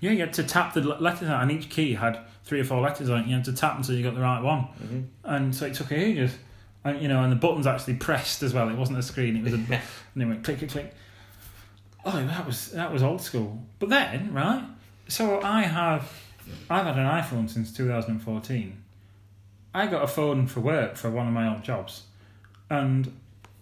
yeah, 0.00 0.10
you 0.12 0.20
had 0.20 0.32
to 0.34 0.44
tap 0.44 0.74
the 0.74 0.80
letters 0.80 1.28
out, 1.28 1.42
and 1.42 1.50
each 1.50 1.70
key 1.70 1.94
had 1.94 2.18
three 2.44 2.60
or 2.60 2.64
four 2.64 2.80
letters 2.80 3.10
on 3.10 3.20
it. 3.20 3.26
You 3.26 3.34
had 3.34 3.44
to 3.46 3.52
tap 3.52 3.76
until 3.76 3.94
you 3.96 4.02
got 4.04 4.14
the 4.14 4.20
right 4.20 4.40
one, 4.42 4.68
Mm-hmm. 4.82 5.00
and 5.24 5.54
so 5.54 5.66
it 5.66 5.74
took 5.74 5.90
ages. 5.92 6.32
And 6.84 7.02
you 7.02 7.08
know, 7.08 7.22
and 7.22 7.32
the 7.32 7.36
buttons 7.36 7.66
actually 7.66 7.94
pressed 7.94 8.42
as 8.42 8.54
well. 8.54 8.68
It 8.68 8.76
wasn't 8.76 8.98
a 8.98 9.02
screen; 9.02 9.36
it 9.36 9.42
was 9.42 9.54
a 9.54 9.56
and 9.56 9.80
they 10.16 10.24
went 10.24 10.44
click 10.44 10.58
click 10.58 10.70
click. 10.70 10.94
Oh, 12.04 12.12
that 12.26 12.46
was 12.46 12.70
that 12.72 12.92
was 12.92 13.02
old 13.02 13.20
school. 13.20 13.60
But 13.80 13.88
then, 13.88 14.32
right? 14.32 14.62
So 15.08 15.40
I 15.40 15.62
have, 15.62 16.12
I've 16.68 16.84
had 16.84 16.98
an 16.98 17.06
iPhone 17.06 17.48
since 17.48 17.72
2014. 17.72 18.82
I 19.74 19.86
got 19.86 20.02
a 20.02 20.06
phone 20.06 20.46
for 20.46 20.60
work 20.60 20.96
for 20.96 21.10
one 21.10 21.26
of 21.26 21.32
my 21.32 21.48
old 21.48 21.62
jobs, 21.62 22.02
and 22.68 23.10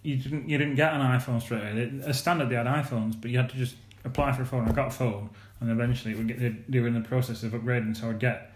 you 0.03 0.17
didn't 0.17 0.49
you 0.49 0.57
didn't 0.57 0.75
get 0.75 0.93
an 0.93 1.01
iPhone 1.01 1.41
straight 1.41 1.61
away. 1.61 2.01
As 2.05 2.19
standard, 2.19 2.49
they 2.49 2.55
had 2.55 2.65
iPhones, 2.65 3.19
but 3.19 3.31
you 3.31 3.37
had 3.37 3.49
to 3.49 3.55
just 3.55 3.75
apply 4.03 4.33
for 4.33 4.41
a 4.41 4.45
phone. 4.45 4.67
I 4.67 4.71
got 4.73 4.87
a 4.87 4.91
phone, 4.91 5.29
and 5.59 5.69
eventually 5.69 6.15
we 6.15 6.23
get 6.25 6.71
they 6.71 6.79
were 6.79 6.87
in 6.87 6.93
the 6.93 7.01
process 7.01 7.43
of 7.43 7.53
upgrading, 7.53 7.95
so 7.95 8.09
I'd 8.09 8.19
get 8.19 8.51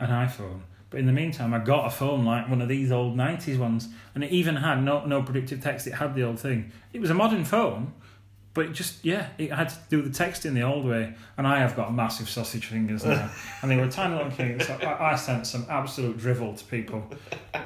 an 0.00 0.08
iPhone. 0.08 0.60
But 0.90 1.00
in 1.00 1.06
the 1.06 1.12
meantime, 1.12 1.52
I 1.52 1.58
got 1.58 1.86
a 1.86 1.90
phone 1.90 2.24
like 2.24 2.48
one 2.48 2.62
of 2.62 2.68
these 2.68 2.92
old 2.92 3.16
'90s 3.16 3.58
ones, 3.58 3.88
and 4.14 4.22
it 4.22 4.30
even 4.30 4.56
had 4.56 4.82
no 4.82 5.04
no 5.04 5.22
predictive 5.22 5.62
text. 5.62 5.86
It 5.86 5.94
had 5.94 6.14
the 6.14 6.22
old 6.22 6.38
thing. 6.38 6.72
It 6.92 7.00
was 7.00 7.10
a 7.10 7.14
modern 7.14 7.44
phone, 7.44 7.92
but 8.54 8.66
it 8.66 8.72
just 8.72 9.04
yeah, 9.04 9.28
it 9.36 9.52
had 9.52 9.68
to 9.68 9.76
do 9.90 10.00
the 10.00 10.10
texting 10.10 10.54
the 10.54 10.62
old 10.62 10.84
way. 10.84 11.12
And 11.36 11.46
I 11.46 11.58
have 11.58 11.74
got 11.74 11.92
massive 11.92 12.30
sausage 12.30 12.66
fingers 12.66 13.04
now, 13.04 13.28
and 13.60 13.70
they 13.70 13.76
were 13.76 13.88
tiny 13.88 14.14
little 14.14 14.30
things. 14.30 14.66
So 14.66 14.74
I, 14.74 15.12
I 15.12 15.16
sent 15.16 15.46
some 15.46 15.66
absolute 15.68 16.16
drivel 16.16 16.54
to 16.54 16.64
people. 16.66 17.04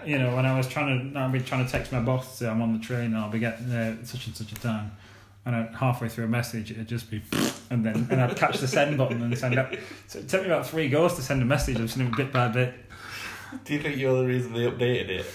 You 0.05 0.19
know, 0.19 0.35
when 0.35 0.47
I 0.47 0.57
was 0.57 0.67
trying 0.67 1.13
to, 1.13 1.19
I'd 1.19 1.31
be 1.31 1.41
trying 1.41 1.67
to 1.67 1.71
text 1.71 1.93
my 1.93 2.01
boss 2.01 2.39
say 2.39 2.49
I'm 2.49 2.63
on 2.63 2.73
the 2.73 2.79
train 2.79 3.07
and 3.07 3.19
I'll 3.19 3.31
be 3.31 3.39
getting 3.39 3.69
there 3.69 3.93
at 3.93 4.07
such 4.07 4.27
and 4.27 4.37
such 4.37 4.53
a 4.53 4.55
time. 4.57 4.93
And 5.45 5.55
I, 5.55 5.69
halfway 5.77 6.09
through 6.09 6.25
a 6.25 6.29
message, 6.29 6.71
it'd 6.71 6.89
just 6.89 7.11
be, 7.11 7.23
and 7.71 7.85
then 7.85 8.07
and 8.11 8.21
I'd 8.21 8.37
catch 8.37 8.59
the 8.59 8.69
send 8.69 8.97
button 8.97 9.23
and 9.23 9.37
send 9.37 9.55
it. 9.55 9.81
So 10.07 10.21
it 10.21 10.29
took 10.29 10.43
me 10.43 10.49
about 10.49 10.67
three 10.67 10.89
goes 10.89 11.15
to 11.15 11.23
send 11.23 11.43
a 11.43 11.45
message. 11.45 11.81
I've 11.81 11.91
sent 11.91 12.09
it 12.09 12.17
bit 12.17 12.33
by 12.33 12.49
bit. 12.49 12.75
Do 13.65 13.75
you 13.75 13.81
think 13.81 13.97
you're 13.97 14.17
the 14.17 14.27
reason 14.27 14.53
they 14.53 14.71
updated 14.71 15.09
it? 15.09 15.27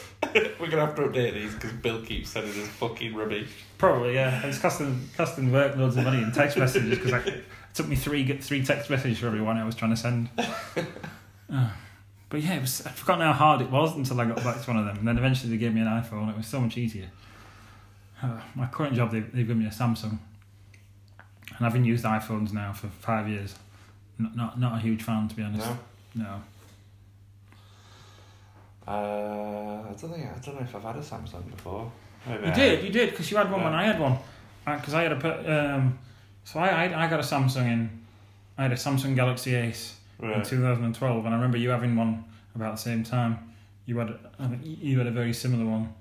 We're 0.59 0.69
gonna 0.69 0.85
have 0.85 0.95
to 0.95 1.03
update 1.03 1.33
these 1.33 1.53
because 1.53 1.71
Bill 1.73 2.01
keeps 2.01 2.29
sending 2.29 2.51
us 2.61 2.67
fucking 2.69 3.15
rubbish. 3.15 3.49
Probably, 3.77 4.15
yeah. 4.15 4.45
It's 4.45 4.59
costing 4.59 5.09
costing 5.17 5.51
work 5.51 5.75
loads 5.75 5.97
of 5.97 6.03
money 6.03 6.21
in 6.21 6.31
text 6.31 6.57
messages 6.57 6.99
because 6.99 7.25
it 7.27 7.43
took 7.73 7.87
me 7.87 7.95
three 7.95 8.25
three 8.37 8.63
text 8.63 8.89
messages 8.89 9.19
for 9.19 9.27
every 9.27 9.41
one 9.41 9.57
I 9.57 9.65
was 9.65 9.75
trying 9.75 9.91
to 9.91 9.97
send. 9.97 10.29
Oh. 11.49 11.73
But 12.29 12.41
yeah, 12.41 12.55
it 12.55 12.61
was, 12.61 12.83
I'd 12.83 12.95
forgotten 12.95 13.27
how 13.27 13.33
hard 13.33 13.61
it 13.61 13.69
was 13.69 13.95
until 13.95 14.19
I 14.19 14.25
got 14.25 14.37
back 14.37 14.59
to 14.59 14.67
one 14.67 14.77
of 14.79 14.87
them, 14.87 14.97
and 14.97 15.07
then 15.07 15.19
eventually 15.19 15.51
they 15.51 15.57
gave 15.57 15.71
me 15.71 15.81
an 15.81 15.87
iPhone. 15.87 16.31
It 16.31 16.35
was 16.35 16.47
so 16.47 16.59
much 16.59 16.79
easier. 16.79 17.11
Uh, 18.23 18.39
my 18.55 18.65
current 18.65 18.95
job, 18.95 19.11
they've, 19.11 19.31
they've 19.31 19.45
given 19.45 19.59
me 19.59 19.67
a 19.67 19.69
Samsung, 19.69 20.17
and 21.55 21.63
I've 21.67 21.73
been 21.73 21.85
used 21.85 22.03
iPhones 22.03 22.51
now 22.51 22.73
for 22.73 22.87
five 22.87 23.29
years. 23.29 23.53
Not 24.17 24.35
not, 24.35 24.59
not 24.59 24.77
a 24.77 24.79
huge 24.79 25.03
fan 25.03 25.27
to 25.27 25.35
be 25.35 25.43
honest. 25.43 25.67
No. 26.15 26.23
No. 26.23 26.41
Uh, 28.87 28.91
I 28.91 29.95
don't 29.99 30.11
think 30.11 30.25
I 30.25 30.39
don't 30.39 30.55
know 30.55 30.61
if 30.61 30.75
I've 30.75 30.83
had 30.83 30.95
a 30.95 30.99
Samsung 30.99 31.49
before. 31.49 31.91
Maybe 32.27 32.43
You 32.43 32.49
I 32.51 32.53
did, 32.53 32.75
have. 32.75 32.85
you 32.85 32.91
did, 32.91 33.09
because 33.11 33.29
you 33.31 33.37
had 33.37 33.51
one 33.51 33.63
when 33.63 33.73
I 33.73 33.83
had 33.83 33.99
one. 33.99 34.17
Because 34.65 34.93
I 34.93 35.03
had 35.03 35.11
a, 35.11 35.15
put- 35.17 35.49
um, 35.49 35.99
so 36.45 36.59
I, 36.59 36.85
I 36.85 37.05
I 37.05 37.09
got 37.09 37.19
a 37.19 37.23
Samsung 37.23 37.65
in, 37.65 37.89
I 38.57 38.63
had 38.63 38.71
a 38.71 38.75
Samsung 38.75 39.15
Galaxy 39.15 39.55
Ace 39.55 39.97
in 40.21 40.41
2012, 40.43 41.25
and 41.25 41.33
I 41.33 41.37
remember 41.37 41.57
you 41.57 41.69
having 41.69 41.95
one 41.95 42.23
about 42.55 42.75
the 42.75 42.81
same 42.81 43.03
time. 43.03 43.39
You 43.85 43.97
had, 43.99 44.17
you 44.63 44.97
had 44.97 45.07
a 45.07 45.11
very 45.11 45.33
similar 45.33 45.65
one, 45.69 45.93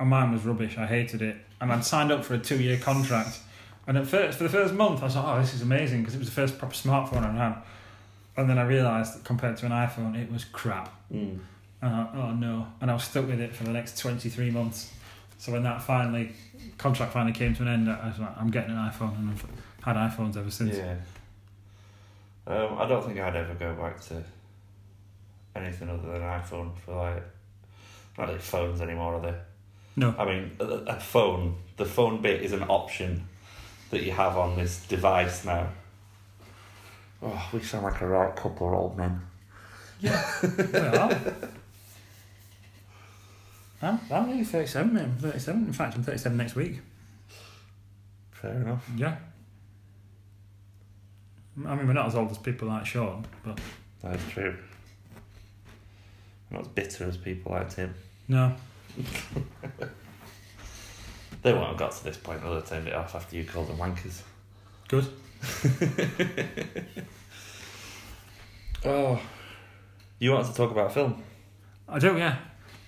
and 0.00 0.08
mine 0.08 0.32
was 0.32 0.44
rubbish. 0.44 0.76
I 0.76 0.86
hated 0.86 1.22
it, 1.22 1.36
and 1.60 1.72
I'd 1.72 1.84
signed 1.84 2.10
up 2.10 2.24
for 2.24 2.34
a 2.34 2.38
two-year 2.38 2.78
contract. 2.78 3.38
And 3.86 3.96
at 3.98 4.06
first, 4.08 4.38
for 4.38 4.44
the 4.44 4.50
first 4.50 4.74
month, 4.74 5.02
I 5.02 5.04
was 5.04 5.14
like, 5.16 5.24
"Oh, 5.24 5.40
this 5.40 5.54
is 5.54 5.62
amazing," 5.62 6.00
because 6.00 6.14
it 6.16 6.18
was 6.18 6.28
the 6.28 6.34
first 6.34 6.58
proper 6.58 6.74
smartphone 6.74 7.24
I'd 7.24 7.36
had. 7.36 7.56
And 8.36 8.50
then 8.50 8.58
I 8.58 8.62
realised 8.64 9.14
that 9.14 9.22
compared 9.24 9.56
to 9.58 9.66
an 9.66 9.72
iPhone, 9.72 10.16
it 10.20 10.32
was 10.32 10.44
crap. 10.44 10.92
Mm. 11.12 11.38
And 11.84 11.94
I, 11.94 12.08
oh 12.14 12.32
no! 12.32 12.66
And 12.80 12.90
I 12.90 12.94
was 12.94 13.04
stuck 13.04 13.26
with 13.26 13.42
it 13.42 13.54
for 13.54 13.64
the 13.64 13.72
next 13.72 13.98
twenty 13.98 14.30
three 14.30 14.50
months. 14.50 14.90
So 15.36 15.52
when 15.52 15.64
that 15.64 15.82
finally 15.82 16.32
contract 16.78 17.12
finally 17.12 17.34
came 17.34 17.54
to 17.56 17.62
an 17.62 17.68
end, 17.68 17.90
I 17.90 18.08
was 18.08 18.18
like, 18.18 18.34
I'm 18.38 18.50
getting 18.50 18.70
an 18.70 18.78
iPhone, 18.78 19.18
and 19.18 19.30
I've 19.30 19.46
had 19.82 19.96
iPhones 19.96 20.38
ever 20.38 20.50
since. 20.50 20.78
Yeah. 20.78 20.96
Um, 22.46 22.78
I 22.78 22.88
don't 22.88 23.04
think 23.04 23.20
I'd 23.20 23.36
ever 23.36 23.52
go 23.52 23.74
back 23.74 24.00
to 24.06 24.22
anything 25.54 25.90
other 25.90 26.06
than 26.06 26.22
an 26.22 26.40
iPhone 26.40 26.74
for 26.78 26.94
like 26.96 27.22
not 28.16 28.30
like 28.30 28.40
phones 28.40 28.80
anymore, 28.80 29.16
are 29.16 29.20
they? 29.20 29.34
No. 29.96 30.14
I 30.18 30.24
mean, 30.24 30.52
a, 30.60 30.64
a 30.64 31.00
phone. 31.00 31.56
The 31.76 31.84
phone 31.84 32.22
bit 32.22 32.40
is 32.40 32.52
an 32.52 32.62
option 32.62 33.28
that 33.90 34.02
you 34.04 34.12
have 34.12 34.38
on 34.38 34.56
this 34.56 34.86
device 34.86 35.44
now. 35.44 35.68
Oh, 37.22 37.50
we 37.52 37.60
sound 37.60 37.84
like 37.84 38.00
a 38.00 38.06
right 38.06 38.34
couple 38.34 38.68
of 38.68 38.72
old 38.72 38.96
men. 38.96 39.20
Yeah. 40.00 40.24
well, 40.72 41.20
I'm, 43.84 44.00
I'm 44.10 44.26
nearly 44.28 44.44
37, 44.44 44.92
mate. 44.94 45.02
I'm 45.02 45.16
37. 45.18 45.66
In 45.66 45.72
fact, 45.72 45.96
I'm 45.96 46.02
37 46.02 46.36
next 46.36 46.54
week. 46.54 46.80
Fair 48.32 48.52
enough. 48.52 48.88
Yeah. 48.96 49.16
I 51.66 51.74
mean, 51.74 51.86
we're 51.86 51.92
not 51.92 52.06
as 52.06 52.14
old 52.14 52.30
as 52.30 52.38
people 52.38 52.68
like 52.68 52.84
Shaun, 52.86 53.24
but 53.44 53.60
That's 54.02 54.22
true. 54.30 54.56
I'm 56.50 56.56
not 56.56 56.62
as 56.62 56.68
bitter 56.68 57.04
as 57.08 57.16
people 57.16 57.52
like 57.52 57.70
Tim. 57.70 57.94
no. 58.28 58.54
They 61.42 61.52
won't 61.52 61.68
have 61.68 61.76
got 61.76 61.92
to 61.92 62.04
this 62.04 62.16
point, 62.16 62.40
they'll 62.42 62.54
have 62.54 62.66
turned 62.66 62.88
it 62.88 62.94
off 62.94 63.14
after 63.14 63.36
you 63.36 63.44
called 63.44 63.68
them 63.68 63.76
wankers. 63.76 64.22
Good. 64.88 65.06
Oh. 68.86 69.18
You 70.18 70.32
wanted 70.32 70.48
to 70.48 70.54
talk 70.54 70.70
about 70.70 70.92
film? 70.92 71.22
I 71.88 71.98
do, 71.98 72.18
yeah. 72.18 72.36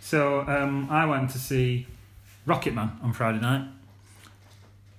So 0.07 0.43
um, 0.47 0.87
I 0.89 1.05
went 1.05 1.31
to 1.31 1.39
see 1.39 1.85
Rocketman 2.47 3.03
on 3.03 3.13
Friday 3.13 3.41
night. 3.41 3.65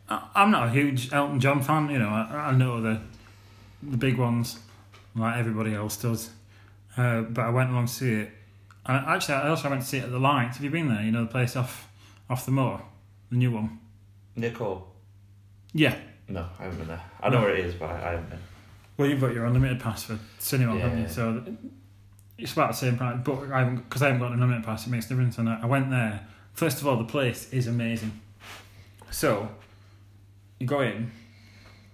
I- 0.09 0.27
I'm 0.35 0.51
not 0.51 0.67
a 0.67 0.71
huge 0.71 1.13
Elton 1.13 1.39
John 1.39 1.61
fan, 1.61 1.89
you 1.89 1.97
know. 1.97 2.09
I, 2.09 2.49
I 2.49 2.51
know 2.51 2.81
the 2.81 2.99
the 3.81 3.95
big 3.95 4.17
ones, 4.17 4.59
like 5.15 5.37
everybody 5.37 5.73
else 5.73 5.95
does. 5.95 6.29
Uh, 6.97 7.21
but 7.21 7.41
I 7.45 7.49
went 7.51 7.69
along 7.69 7.85
to 7.85 7.93
see 7.93 8.13
it. 8.15 8.31
And 8.85 9.05
actually, 9.07 9.35
I 9.35 9.47
also 9.47 9.69
went 9.69 9.81
to 9.83 9.87
see 9.87 9.99
it 9.99 10.03
at 10.03 10.11
the 10.11 10.19
Light. 10.19 10.47
Have 10.55 10.63
you 10.63 10.69
been 10.71 10.89
there? 10.89 11.01
You 11.01 11.13
know 11.13 11.21
the 11.23 11.31
place 11.31 11.55
off 11.55 11.87
off 12.29 12.45
the 12.45 12.51
moor, 12.51 12.81
the 13.29 13.37
new 13.37 13.51
one. 13.51 13.79
Nicole. 14.35 14.87
Yeah. 15.71 15.95
No, 16.27 16.47
I 16.59 16.63
haven't 16.63 16.79
been 16.79 16.87
there. 16.89 17.01
I 17.21 17.29
know 17.29 17.39
where 17.39 17.55
it 17.55 17.63
is, 17.65 17.75
but 17.75 17.85
I, 17.91 17.95
I 17.95 18.11
haven't 18.11 18.29
been. 18.29 18.39
Well, 18.97 19.07
you've 19.07 19.21
got 19.21 19.33
your 19.33 19.45
unlimited 19.45 19.79
pass 19.79 20.03
for 20.03 20.19
cinema, 20.39 20.77
haven't 20.77 20.97
you? 20.97 21.03
Yeah. 21.05 21.09
So 21.11 21.43
it's 22.37 22.53
about 22.53 22.69
the 22.71 22.77
same 22.77 22.97
price. 22.97 23.17
But 23.23 23.51
I 23.51 23.59
haven't 23.59 23.77
because 23.77 24.01
I 24.01 24.07
haven't 24.07 24.21
got 24.21 24.27
an 24.31 24.33
unlimited 24.35 24.63
pass. 24.65 24.85
It 24.85 24.89
makes 24.89 25.05
a 25.07 25.09
difference. 25.09 25.37
And 25.37 25.49
I 25.49 25.59
I 25.63 25.65
went 25.65 25.89
there. 25.89 26.25
First 26.53 26.81
of 26.81 26.87
all, 26.87 26.97
the 26.97 27.03
place 27.03 27.51
is 27.53 27.67
amazing. 27.67 28.19
So 29.11 29.49
you 30.59 30.67
go 30.67 30.81
in, 30.81 31.11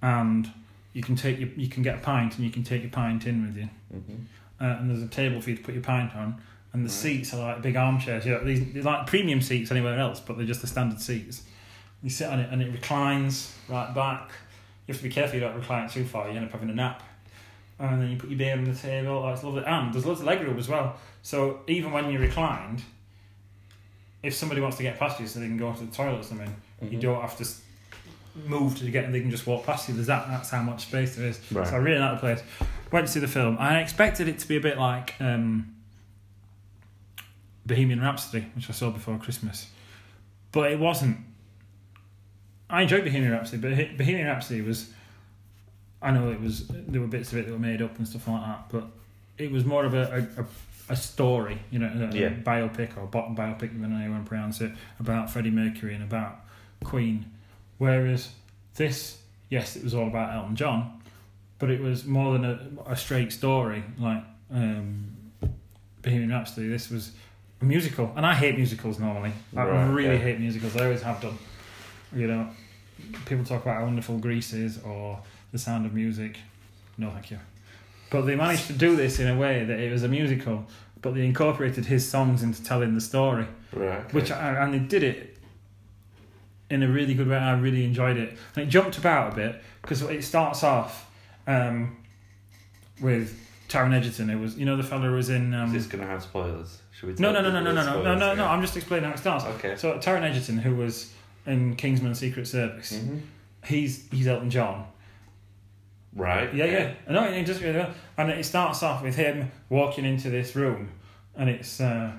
and 0.02 0.52
you 0.94 1.02
can 1.02 1.16
take 1.16 1.40
your, 1.40 1.50
you 1.50 1.68
can 1.68 1.84
get 1.84 1.96
a 1.96 2.02
pint, 2.02 2.36
and 2.36 2.46
you 2.46 2.52
can 2.52 2.64
take 2.64 2.82
your 2.82 2.92
pint 2.92 3.26
in 3.28 3.46
with 3.46 3.58
you. 3.58 3.70
Mm-hmm. 3.94 4.16
Uh, 4.62 4.78
and 4.80 4.90
there's 4.90 5.04
a 5.04 5.08
table 5.08 5.42
for 5.42 5.50
you 5.50 5.58
to 5.58 5.64
put 5.64 5.74
your 5.74 5.84
pint 5.84 6.16
on. 6.16 6.42
And 6.72 6.84
the 6.84 6.90
Right. 6.90 6.92
seats 6.92 7.34
are 7.34 7.38
like 7.40 7.62
big 7.62 7.76
armchairs. 7.76 8.26
You 8.26 8.32
know, 8.34 8.44
these 8.44 8.74
they're 8.74 8.84
like 8.84 9.06
premium 9.06 9.42
seats 9.42 9.70
anywhere 9.72 10.00
else, 10.00 10.20
but 10.20 10.38
they're 10.38 10.46
just 10.46 10.62
the 10.62 10.68
standard 10.68 11.00
seats. 11.02 11.44
You 12.02 12.10
sit 12.10 12.28
on 12.30 12.40
it, 12.40 12.50
and 12.52 12.62
it 12.62 12.72
reclines 12.72 13.54
right 13.70 13.94
back. 13.94 14.30
You 14.88 14.94
have 14.94 14.98
to 14.98 15.04
be 15.04 15.10
careful 15.14 15.36
you 15.36 15.42
don't 15.42 15.56
recline 15.56 15.88
too 15.90 16.04
far. 16.04 16.30
You 16.30 16.36
end 16.38 16.46
up 16.46 16.52
having 16.52 16.70
a 16.70 16.74
nap. 16.74 17.04
And 17.80 18.02
then 18.02 18.10
you 18.12 18.18
put 18.18 18.30
your 18.30 18.38
beer 18.38 18.54
on 18.54 18.64
the 18.64 18.74
table. 18.76 19.24
Oh, 19.26 19.30
it's 19.34 19.44
lovely. 19.44 19.64
And 19.66 19.94
there's 19.94 20.06
lots 20.06 20.20
of 20.22 20.26
leg 20.26 20.42
room 20.42 20.58
as 20.58 20.70
well. 20.70 20.96
So 21.22 21.62
even 21.68 21.92
when 21.92 22.10
you're 22.12 22.22
reclined, 22.22 22.84
if 24.22 24.34
somebody 24.34 24.62
wants 24.62 24.78
to 24.78 24.84
get 24.84 24.98
past 25.00 25.20
you 25.20 25.28
so 25.28 25.40
they 25.40 25.48
can 25.48 25.58
go 25.58 25.74
to 25.74 25.84
the 25.86 25.92
toilet 25.96 26.20
or 26.20 26.24
something, 26.24 26.56
Mm-hmm. 26.82 26.94
you 26.96 27.00
don't 27.00 27.22
have 27.22 27.38
to 27.38 27.46
move 28.48 28.78
to 28.80 28.90
get. 28.92 29.10
They 29.12 29.22
can 29.22 29.32
just 29.32 29.48
walk 29.48 29.66
past 29.66 29.88
you. 29.88 29.96
There's 29.96 30.08
that. 30.08 30.28
That's 30.28 30.50
how 30.50 30.62
much 30.64 30.88
space 30.88 31.16
there 31.16 31.28
is. 31.28 31.40
Right. 31.52 31.66
So 31.68 31.76
I 31.76 31.78
really 31.78 32.00
like 32.00 32.16
the 32.16 32.20
place. 32.20 32.42
Went 32.92 33.06
to 33.08 33.14
see 33.14 33.20
the 33.22 33.28
film. 33.28 33.58
I 33.60 33.80
expected 33.80 34.28
it 34.28 34.40
to 34.40 34.48
be 34.48 34.58
a 34.58 34.60
bit 34.60 34.78
like 34.78 35.14
um, 35.22 35.74
Bohemian 37.66 38.02
Rhapsody, 38.02 38.46
which 38.56 38.70
I 38.70 38.74
saw 38.74 38.90
before 38.90 39.18
Christmas, 39.18 39.68
but 40.52 40.72
it 40.72 40.80
wasn't. 40.80 41.18
I 42.70 42.82
enjoyed 42.82 43.06
Bohemian 43.06 43.32
Rhapsody, 43.32 43.62
but 43.62 43.98
Bohemian 43.98 44.28
Rhapsody 44.28 44.62
was. 44.62 44.90
I 46.04 46.12
know 46.12 46.30
it 46.32 46.40
was. 46.42 46.68
There 46.68 47.02
were 47.02 47.08
bits 47.08 47.32
of 47.32 47.38
it 47.40 47.46
that 47.48 47.52
were 47.52 47.60
made 47.60 47.82
up 47.82 47.98
and 47.98 48.08
stuff 48.08 48.28
like 48.28 48.42
that, 48.42 48.66
but 48.70 48.86
it 49.38 49.52
was 49.52 49.66
more 49.66 49.86
of 49.86 49.94
a 49.94 50.28
a, 50.38 50.46
a, 50.94 50.96
story, 50.96 51.58
you 51.72 51.80
know, 51.80 51.88
a, 52.12 52.16
Yeah. 52.16 52.30
biopic 52.30 52.98
or 52.98 53.08
bottom 53.08 53.36
biopic, 53.36 53.72
on 53.84 53.92
how 53.92 54.04
you 54.04 54.12
want 54.12 54.26
to 54.26 54.30
pronounce 54.30 54.62
it, 54.62 54.72
about 55.00 55.32
Freddie 55.32 55.50
Mercury 55.52 55.96
and 55.96 56.04
about 56.04 56.42
Queen. 56.84 57.26
Whereas 57.78 58.30
this, 58.76 59.18
yes, 59.50 59.76
it 59.76 59.84
was 59.84 59.94
all 59.96 60.08
about 60.08 60.34
Elton 60.36 60.56
John, 60.56 61.02
but 61.60 61.70
it 61.72 61.82
was 61.82 62.06
more 62.06 62.34
than 62.34 62.46
a, 62.46 62.60
a 62.92 62.96
straight 62.96 63.32
story 63.32 63.84
like 63.98 64.24
um, 64.52 65.16
Bohemian 66.02 66.30
Rhapsody. 66.32 66.68
This 66.68 66.90
was 66.90 67.12
a 67.62 67.66
musical, 67.66 68.12
and 68.16 68.26
I 68.26 68.34
hate 68.36 68.58
musicals 68.58 69.00
normally. 69.00 69.32
I 69.56 69.64
Right, 69.64 69.86
really 69.90 70.16
yeah. 70.18 70.22
hate 70.22 70.40
musicals. 70.40 70.76
I 70.76 70.84
always 70.86 71.02
have 71.02 71.22
done. 71.22 71.38
You 72.16 72.28
know, 72.28 72.50
people 73.26 73.44
talk 73.46 73.62
about 73.64 73.78
how 73.78 73.86
wonderful 73.86 74.18
Grease 74.18 74.54
is 74.54 74.80
or 74.84 75.20
The 75.54 75.60
Sound 75.60 75.86
of 75.86 75.94
Music. 75.94 76.38
No, 76.98 77.10
thank 77.12 77.32
you. 77.32 77.40
But 78.10 78.24
they 78.24 78.36
managed 78.36 78.68
to 78.68 78.74
do 78.74 78.96
this 78.98 79.20
in 79.20 79.28
a 79.30 79.38
way 79.38 79.64
that 79.64 79.80
it 79.80 79.92
was 79.92 80.04
a 80.04 80.08
musical, 80.08 80.66
but 81.02 81.14
they 81.16 81.26
incorporated 81.26 81.86
his 81.86 82.08
songs 82.08 82.44
into 82.44 82.62
telling 82.64 82.94
the 82.96 83.02
story 83.02 83.48
Right. 83.72 84.00
Okay. 84.00 84.08
which 84.12 84.30
I, 84.32 84.64
and 84.64 84.74
they 84.74 84.80
did 84.80 85.02
it 85.04 85.38
in 86.70 86.84
a 86.84 86.88
really 86.88 87.14
good 87.14 87.28
way. 87.28 87.38
I 87.38 87.54
really 87.54 87.86
enjoyed 87.86 88.18
it, 88.18 88.38
and 88.56 88.66
it 88.66 88.68
jumped 88.68 88.98
about 88.98 89.34
a 89.34 89.36
bit 89.36 89.62
because 89.82 90.02
it 90.04 90.24
starts 90.24 90.64
off 90.64 91.10
um, 91.48 91.98
with 93.02 93.40
Taron 93.70 93.94
Egerton. 93.96 94.30
It 94.30 94.40
was 94.40 94.58
you 94.58 94.66
know 94.66 94.78
the 94.78 94.84
fella 94.84 95.08
who 95.08 95.14
was 95.14 95.30
in. 95.30 95.54
Um, 95.54 95.72
this 95.74 95.84
is 95.84 95.88
going 95.88 96.02
to 96.04 96.08
have 96.08 96.22
spoilers? 96.24 96.82
Should 96.92 97.10
we? 97.10 97.16
no, 97.20 97.32
no, 97.32 97.42
no, 97.42 97.50
no, 97.52 97.62
no, 97.62 97.72
no, 97.74 97.84
no, 97.84 98.04
no, 98.04 98.16
no, 98.16 98.36
no. 98.36 98.46
I'm 98.46 98.62
just 98.62 98.78
explaining 98.78 99.06
how 99.10 99.14
it 99.16 99.20
starts. 99.20 99.46
Okay. 99.46 99.76
So 99.76 99.98
Taron 99.98 100.22
Egerton, 100.24 100.58
who 100.60 100.76
was 100.76 101.12
in 101.48 101.76
Kingsman 101.76 102.16
Secret 102.16 102.48
Service, 102.48 102.98
hmm 103.00 103.18
he's 103.66 104.08
he's 104.12 104.28
Elton 104.28 104.50
John. 104.50 104.86
Right. 106.16 106.54
Yeah, 106.54 106.66
okay. 106.66 106.96
yeah. 107.08 107.12
No, 107.12 107.24
it 107.24 107.44
just. 107.44 107.62
And 107.62 108.30
it 108.30 108.46
starts 108.46 108.84
off 108.84 109.02
with 109.02 109.16
him 109.16 109.52
walking 109.70 110.06
into 110.06 110.30
this 110.30 110.56
room, 110.56 110.92
and 111.36 111.50
it's 111.50 111.82
uh, 111.82 112.12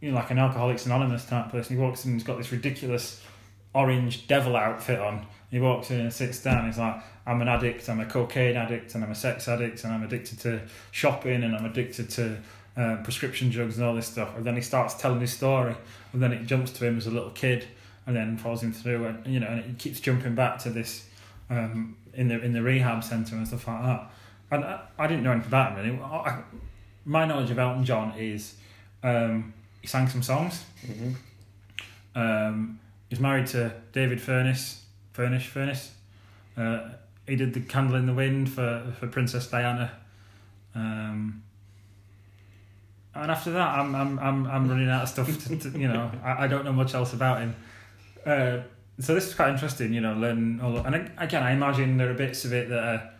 you 0.00 0.10
know 0.10 0.16
like 0.16 0.30
an 0.30 0.38
Alcoholics 0.38 0.86
Anonymous 0.86 1.24
type 1.24 1.50
person. 1.50 1.76
He 1.76 1.82
walks 1.82 2.04
in, 2.04 2.12
and 2.12 2.20
he's 2.20 2.26
got 2.26 2.38
this 2.38 2.50
ridiculous 2.50 3.22
orange 3.74 4.26
devil 4.28 4.56
outfit 4.56 4.98
on. 4.98 5.26
He 5.50 5.60
walks 5.60 5.90
in 5.90 6.00
and 6.00 6.12
sits 6.12 6.42
down. 6.42 6.66
He's 6.66 6.78
like, 6.78 7.02
"I'm 7.26 7.42
an 7.42 7.48
addict. 7.48 7.88
I'm 7.90 8.00
a 8.00 8.06
cocaine 8.06 8.56
addict, 8.56 8.94
and 8.94 9.04
I'm 9.04 9.10
a 9.10 9.14
sex 9.14 9.46
addict, 9.46 9.84
and 9.84 9.92
I'm 9.92 10.02
addicted 10.02 10.40
to 10.40 10.62
shopping, 10.90 11.42
and 11.42 11.54
I'm 11.54 11.64
addicted 11.64 12.10
to." 12.10 12.38
Uh, 12.76 12.94
prescription 13.02 13.50
drugs 13.50 13.76
and 13.76 13.84
all 13.84 13.92
this 13.92 14.06
stuff, 14.06 14.36
and 14.36 14.44
then 14.44 14.54
he 14.54 14.62
starts 14.62 14.94
telling 14.94 15.18
his 15.18 15.32
story, 15.32 15.74
and 16.12 16.22
then 16.22 16.32
it 16.32 16.46
jumps 16.46 16.70
to 16.70 16.86
him 16.86 16.96
as 16.96 17.08
a 17.08 17.10
little 17.10 17.30
kid, 17.30 17.66
and 18.06 18.14
then 18.14 18.36
follows 18.36 18.62
him 18.62 18.72
through, 18.72 19.04
and 19.04 19.26
you 19.26 19.40
know, 19.40 19.48
and 19.48 19.58
it 19.58 19.78
keeps 19.78 19.98
jumping 19.98 20.36
back 20.36 20.60
to 20.60 20.70
this 20.70 21.04
um, 21.50 21.96
in 22.18 22.28
the 22.28 22.40
in 22.42 22.52
the 22.52 22.62
rehab 22.62 23.02
centre 23.04 23.36
and 23.36 23.46
stuff 23.46 23.66
like 23.68 23.82
that. 23.82 24.10
And 24.50 24.64
I, 24.64 24.80
I 24.98 25.06
didn't 25.06 25.22
know 25.22 25.32
anything 25.32 25.48
about 25.48 25.78
him 25.78 25.84
really. 25.84 26.02
I, 26.02 26.42
my 27.04 27.24
knowledge 27.24 27.50
of 27.50 27.58
Elton 27.58 27.84
John 27.84 28.12
is 28.18 28.54
um, 29.02 29.54
he 29.80 29.86
sang 29.86 30.08
some 30.08 30.22
songs. 30.22 30.64
hmm 30.84 31.12
Um, 32.14 32.80
he's 33.08 33.20
married 33.20 33.46
to 33.48 33.72
David 33.92 34.20
Furness. 34.20 34.84
Furnish 35.12 35.46
Furness. 35.46 35.92
Uh, 36.56 36.90
he 37.26 37.36
did 37.36 37.54
the 37.54 37.60
Candle 37.60 37.96
in 37.96 38.06
the 38.06 38.14
Wind 38.14 38.50
for 38.50 38.92
for 38.98 39.06
Princess 39.06 39.46
Diana. 39.48 39.92
Um, 40.74 41.42
and 43.14 43.30
after 43.30 43.52
that, 43.52 43.78
I'm 43.78 43.94
I'm 43.94 44.18
I'm, 44.18 44.46
I'm 44.46 44.68
running 44.68 44.88
out 44.88 45.02
of 45.04 45.08
stuff. 45.08 45.26
To, 45.44 45.56
to, 45.56 45.78
you 45.78 45.88
know, 45.88 46.10
I, 46.24 46.44
I 46.44 46.46
don't 46.48 46.64
know 46.64 46.72
much 46.72 46.94
else 46.94 47.12
about 47.12 47.40
him. 47.40 47.56
Uh, 48.26 48.58
so 49.00 49.14
this 49.14 49.26
is 49.28 49.34
quite 49.34 49.50
interesting, 49.50 49.92
you 49.92 50.00
know, 50.00 50.14
learning 50.14 50.60
all. 50.60 50.76
And 50.78 51.10
again, 51.18 51.42
I 51.42 51.52
imagine 51.52 51.96
there 51.96 52.10
are 52.10 52.14
bits 52.14 52.44
of 52.44 52.52
it 52.52 52.68
that 52.68 52.82
are 52.84 53.10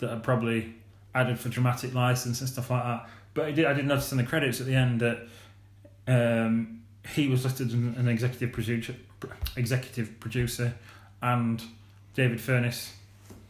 that 0.00 0.10
are 0.12 0.20
probably 0.20 0.74
added 1.14 1.38
for 1.38 1.48
dramatic 1.48 1.94
license 1.94 2.40
and 2.40 2.48
stuff 2.48 2.70
like 2.70 2.82
that. 2.82 3.08
But 3.34 3.46
I 3.46 3.50
did 3.52 3.64
I 3.66 3.72
did 3.72 3.86
notice 3.86 4.12
in 4.12 4.18
the 4.18 4.24
credits 4.24 4.60
at 4.60 4.66
the 4.66 4.74
end 4.74 5.00
that 5.00 5.18
um, 6.06 6.82
he 7.14 7.28
was 7.28 7.44
listed 7.44 7.68
as 7.68 7.74
an 7.74 8.08
executive 8.08 8.52
producer, 8.52 8.94
executive 9.56 10.18
producer, 10.20 10.74
and 11.22 11.62
David 12.14 12.40
Furness, 12.40 12.92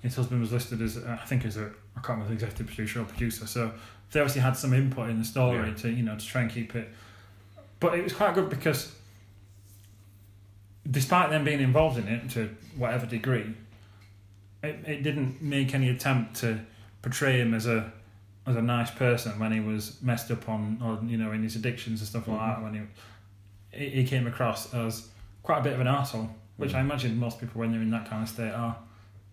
his 0.03 0.15
husband, 0.15 0.41
was 0.41 0.53
listed 0.53 0.81
as 0.83 0.97
uh, 0.97 1.19
I 1.21 1.27
think 1.27 1.45
as 1.45 1.57
a 1.57 1.71
I 1.97 2.01
can't 2.01 2.11
remember 2.19 2.33
executive 2.33 2.67
producer 2.67 3.01
or 3.01 3.05
producer. 3.05 3.47
So 3.47 3.73
they 4.13 4.21
obviously 4.21 4.43
had 4.43 4.57
some 4.57 4.73
input 4.73 5.11
in 5.11 5.19
the 5.19 5.25
story 5.25 5.69
Yeah. 5.69 5.75
to 5.75 5.91
you 5.91 6.03
know 6.03 6.17
to 6.17 6.25
try 6.25 6.43
and 6.43 6.51
keep 6.51 6.75
it. 6.77 6.89
But 7.81 7.95
it 7.99 8.05
was 8.05 8.13
quite 8.13 8.35
good 8.35 8.49
because, 8.49 8.95
despite 10.91 11.31
them 11.31 11.45
being 11.45 11.61
involved 11.61 11.99
in 11.99 12.09
it 12.09 12.31
to 12.31 12.49
whatever 12.77 13.07
degree, 13.07 13.55
it, 14.63 14.77
it 14.87 15.03
didn't 15.03 15.41
make 15.43 15.75
any 15.75 15.89
attempt 15.89 16.37
to 16.41 16.61
portray 17.03 17.39
him 17.41 17.55
as 17.55 17.67
a 17.67 17.93
as 18.47 18.57
a 18.57 18.63
nice 18.63 18.91
person 18.91 19.39
when 19.39 19.53
he 19.53 19.61
was 19.61 20.03
messed 20.03 20.29
up 20.33 20.49
on, 20.49 20.79
on 20.83 21.09
you 21.09 21.17
know 21.17 21.31
in 21.33 21.43
his 21.43 21.55
addictions 21.57 22.01
and 22.01 22.09
stuff 22.09 22.27
like 22.29 22.39
Mhm. 22.41 22.47
that. 22.57 22.63
When 22.63 22.89
he, 23.73 23.89
he 23.89 24.05
came 24.05 24.27
across 24.27 24.73
as 24.75 25.09
quite 25.43 25.59
a 25.59 25.63
bit 25.63 25.73
of 25.75 25.81
an 25.81 25.87
arsehole, 25.87 26.29
which 26.57 26.73
Mm. 26.73 26.77
I 26.77 26.81
imagine 26.81 27.17
most 27.19 27.39
people 27.41 27.61
when 27.61 27.71
they're 27.73 27.81
in 27.81 27.91
that 27.91 28.09
kind 28.11 28.23
of 28.23 28.29
state 28.29 28.53
are. 28.53 28.77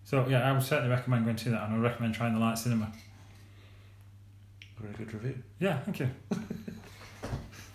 So 0.04 0.26
yeah, 0.28 0.48
I 0.48 0.52
would 0.52 0.62
certainly 0.62 0.90
recommend 0.90 1.24
going 1.24 1.36
to 1.36 1.50
that, 1.50 1.64
and 1.64 1.72
I 1.74 1.76
would 1.76 1.82
recommend 1.84 2.14
trying 2.14 2.34
the 2.34 2.40
light 2.40 2.58
cinema. 2.58 2.90
Very 4.80 4.94
good 4.94 5.12
review. 5.12 5.42
Yeah, 5.58 5.78
thank 5.80 6.00
you. 6.00 6.08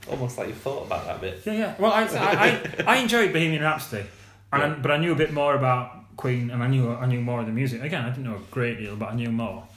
Almost 0.10 0.38
like 0.38 0.48
you 0.50 0.54
thought 0.54 0.86
about 0.86 1.06
that 1.06 1.20
bit. 1.22 1.42
Yeah, 1.46 1.54
yeah. 1.54 1.76
Well, 1.80 1.92
I 1.92 2.04
I, 2.06 2.46
I, 2.48 2.84
I 2.88 2.96
enjoyed 2.98 3.34
Bohemian 3.34 3.62
Rhapsody, 3.64 4.06
and 4.54 4.62
I- 4.64 4.70
but 4.76 4.92
I 4.92 4.98
knew 4.98 5.12
a 5.12 5.16
bit 5.16 5.34
more 5.34 5.56
about 5.56 6.16
Queen, 6.18 6.52
and 6.52 6.62
I 6.64 6.68
knew 6.68 6.92
I 6.94 7.06
knew 7.08 7.22
more 7.22 7.40
of 7.42 7.46
the 7.48 7.52
music. 7.52 7.82
Again, 7.82 8.06
I 8.06 8.10
didn't 8.10 8.24
know 8.26 8.36
a 8.36 8.42
great 8.52 8.78
deal, 8.78 8.96
but 8.96 9.10
I 9.10 9.16
knew 9.16 9.32
more. 9.32 9.68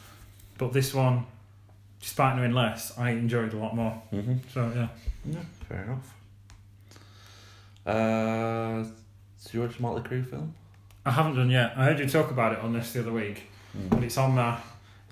But 0.59 0.73
this 0.73 0.93
one, 0.95 1.25
despite 2.01 2.37
knowing 2.37 2.53
less, 2.53 2.97
I 2.99 3.11
enjoyed 3.11 3.53
a 3.55 3.57
lot 3.57 3.75
more. 3.75 4.01
Mm-hmm. 4.13 4.35
So 4.53 4.71
yeah. 4.75 4.89
Yeah, 5.25 5.41
fair 5.69 5.83
enough. 5.85 6.15
Uh, 7.87 8.85
so 9.39 9.51
you 9.53 9.61
watch 9.63 9.81
Motley 9.81 10.03
Crue 10.03 10.29
film? 10.29 10.55
I 11.07 11.11
haven't 11.13 11.37
done 11.37 11.51
yet. 11.51 11.73
I 11.77 11.85
heard 11.85 11.99
you 11.99 12.07
talk 12.09 12.31
about 12.31 12.53
it 12.53 12.59
on 12.59 12.73
this 12.73 12.93
the 12.93 13.01
other 13.01 13.13
week, 13.13 13.45
but 13.89 14.03
it's 14.05 14.19
on 14.19 14.35
my 14.35 14.59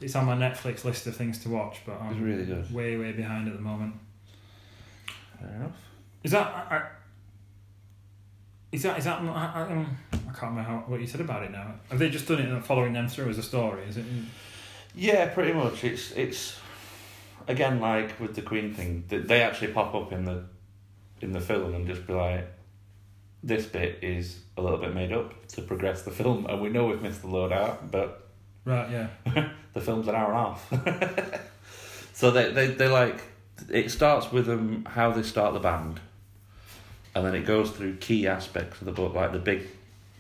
it's 0.01 0.15
on 0.15 0.27
my 0.27 0.37
Netflix 0.37 0.85
list 0.85 1.07
of 1.07 1.17
things 1.17 1.39
to 1.45 1.49
watch. 1.49 1.79
But 1.87 2.01
I'm 2.03 2.23
really 2.23 2.45
good. 2.45 2.73
way 2.73 2.97
way 2.99 3.13
behind 3.13 3.49
at 3.49 3.55
the 3.55 3.63
moment. 3.63 3.95
Fair 5.39 5.49
enough. 5.49 5.77
Is 6.23 6.31
that 6.33 6.47
I, 6.47 6.77
I, 6.77 6.83
is 8.73 8.83
that 8.83 8.99
is 8.99 9.05
that 9.05 9.21
I, 9.21 9.53
I, 9.55 9.63
um, 9.73 9.97
I 10.13 10.17
can't 10.33 10.43
remember 10.43 10.63
how, 10.63 10.77
what 10.87 11.01
you 11.01 11.07
said 11.07 11.21
about 11.21 11.43
it 11.45 11.51
now. 11.53 11.75
Have 11.91 11.99
they 11.99 12.11
just 12.11 12.27
done 12.27 12.41
it 12.41 12.49
and 12.49 12.65
following 12.65 12.93
them 12.93 13.09
through 13.09 13.29
as 13.31 13.39
a 13.39 13.43
story? 13.43 13.85
Is 13.85 13.97
it? 13.97 14.05
Yeah, 14.95 15.27
pretty 15.29 15.53
much. 15.53 15.85
It's 15.85 16.13
it's 16.13 16.59
again 17.49 17.81
like 17.81 18.19
with 18.21 18.35
the 18.35 18.43
Queen 18.43 18.75
thing. 18.75 19.05
th- 19.09 19.27
They 19.27 19.43
actually 19.43 19.73
pop 19.73 19.95
up 19.95 20.13
in 20.13 20.25
the 20.25 20.45
in 21.21 21.33
the 21.33 21.41
film 21.41 21.75
and 21.75 21.87
just 21.87 22.07
be 22.07 22.13
like, 22.13 22.47
this 23.43 23.67
bit 23.67 24.01
is 24.03 24.41
a 24.57 24.63
little 24.63 24.79
bit 24.79 24.95
made 24.95 25.13
up 25.13 25.47
to 25.49 25.63
progress 25.63 26.03
the 26.03 26.11
film, 26.11 26.47
and 26.47 26.61
we 26.61 26.69
know 26.69 26.87
we've 26.87 27.01
missed 27.03 27.23
the 27.23 27.29
load 27.29 27.53
out, 27.53 27.91
but 27.91 28.23
Right, 28.67 28.91
yeah. 28.91 29.49
the 29.75 29.81
film's 29.81 30.09
an 30.09 30.17
hour 30.17 30.33
and 30.33 30.37
a 30.37 30.91
half. 30.91 31.41
so 32.15 32.33
they, 32.33 32.51
they, 32.51 32.67
they 32.67 32.89
like, 32.89 33.21
it 33.71 33.91
starts 33.91 34.33
with 34.33 34.47
them, 34.47 34.85
how 34.85 35.11
they 35.13 35.23
start 35.23 35.55
the 35.55 35.61
band, 35.61 36.01
and 37.15 37.25
then 37.25 37.35
it 37.35 37.47
goes 37.47 37.71
through 37.71 37.97
key 37.97 38.27
aspects 38.27 38.81
of 38.81 38.87
the 38.87 38.93
book, 38.93 39.15
like 39.15 39.33
the 39.33 39.39
big, 39.39 39.67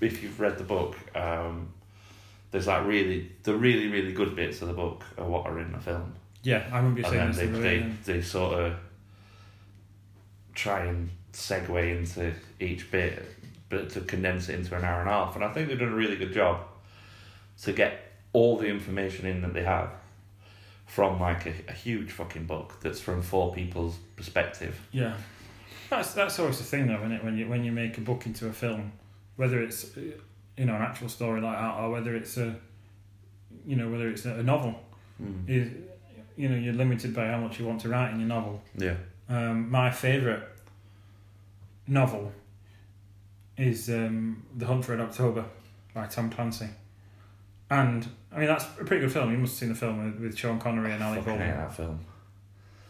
if 0.00 0.22
you've 0.22 0.40
read 0.40 0.58
the 0.58 0.64
book, 0.64 0.96
um, 1.14 1.68
there's 2.50 2.66
like 2.66 2.86
really, 2.86 3.30
the 3.42 3.54
really, 3.54 3.88
really 3.88 4.12
good 4.12 4.34
bits 4.34 4.62
of 4.62 4.68
the 4.68 4.74
book 4.74 5.04
are 5.18 5.26
what 5.26 5.46
are 5.46 5.58
in 5.58 5.72
the 5.72 5.78
film. 5.78 6.14
Yeah, 6.42 6.66
I 6.72 6.78
remember 6.78 7.00
you 7.00 7.06
And 7.06 7.34
saying 7.34 7.52
then 7.52 7.62
this. 7.62 7.62
they, 8.04 8.12
they, 8.12 8.18
they 8.20 8.22
sort 8.22 8.60
of 8.60 8.74
try 10.54 10.84
and 10.84 11.10
segue 11.32 11.96
into 11.96 12.32
each 12.60 12.90
bit, 12.90 13.22
but 13.68 13.90
to 13.90 14.00
condense 14.00 14.48
it 14.48 14.54
into 14.54 14.74
an 14.76 14.84
hour 14.84 15.00
and 15.00 15.08
a 15.10 15.12
half. 15.12 15.34
And 15.34 15.44
I 15.44 15.52
think 15.52 15.68
they've 15.68 15.78
done 15.78 15.92
a 15.92 15.96
really 15.96 16.16
good 16.16 16.32
job 16.32 16.60
to 17.62 17.72
get 17.72 18.12
all 18.32 18.56
the 18.56 18.66
information 18.66 19.26
in 19.26 19.42
that 19.42 19.54
they 19.54 19.64
have 19.64 19.90
from 20.86 21.20
like 21.20 21.46
a, 21.46 21.52
a 21.68 21.72
huge 21.72 22.10
fucking 22.12 22.46
book 22.46 22.78
that's 22.80 23.00
from 23.00 23.20
four 23.22 23.52
people's 23.52 23.96
perspective. 24.16 24.80
Yeah, 24.92 25.14
that's 25.90 26.14
that's 26.14 26.38
always 26.38 26.58
the 26.58 26.64
thing, 26.64 26.86
though, 26.86 26.96
isn't 26.98 27.12
it? 27.12 27.24
When 27.24 27.36
you 27.36 27.48
when 27.48 27.64
you 27.64 27.72
make 27.72 27.98
a 27.98 28.00
book 28.00 28.26
into 28.26 28.46
a 28.48 28.52
film, 28.52 28.92
whether 29.36 29.60
it's 29.62 29.96
uh, 29.96 30.00
you 30.56 30.64
know 30.64 30.74
an 30.76 30.82
actual 30.82 31.08
story 31.08 31.40
like 31.40 31.58
that, 31.58 31.74
or 31.80 31.90
whether 31.90 32.14
it's 32.14 32.36
a 32.36 32.56
you 33.66 33.76
know 33.76 33.88
whether 33.90 34.08
it's 34.08 34.24
a 34.24 34.42
novel, 34.42 34.74
Mm. 35.22 35.48
is 35.48 35.70
you 36.36 36.48
know 36.48 36.56
you're 36.56 36.74
limited 36.74 37.14
by 37.14 37.26
how 37.26 37.38
much 37.38 37.58
you 37.58 37.64
want 37.66 37.80
to 37.80 37.88
write 37.88 38.12
in 38.12 38.20
your 38.20 38.28
novel. 38.28 38.62
Yeah. 38.76 38.96
Um, 39.28 39.70
my 39.70 39.90
favourite 39.90 40.42
novel 41.86 42.32
is 43.56 43.88
um, 43.88 44.42
The 44.56 44.66
Hunt 44.66 44.84
for 44.84 44.92
Red 44.94 45.00
October 45.00 45.44
by 45.94 46.06
Tom 46.06 46.30
Clancy. 46.30 46.68
And, 47.70 48.08
I 48.32 48.38
mean, 48.38 48.46
that's 48.46 48.64
a 48.64 48.84
pretty 48.84 49.00
good 49.00 49.12
film. 49.12 49.32
You 49.32 49.38
must 49.38 49.54
have 49.54 49.58
seen 49.60 49.68
the 49.70 49.74
film 49.74 50.20
with, 50.20 50.36
Sean 50.36 50.58
Connery 50.58 50.92
and 50.92 51.02
Alec 51.02 51.24
Baldwin. 51.24 51.48
that 51.48 51.74
film. 51.74 52.00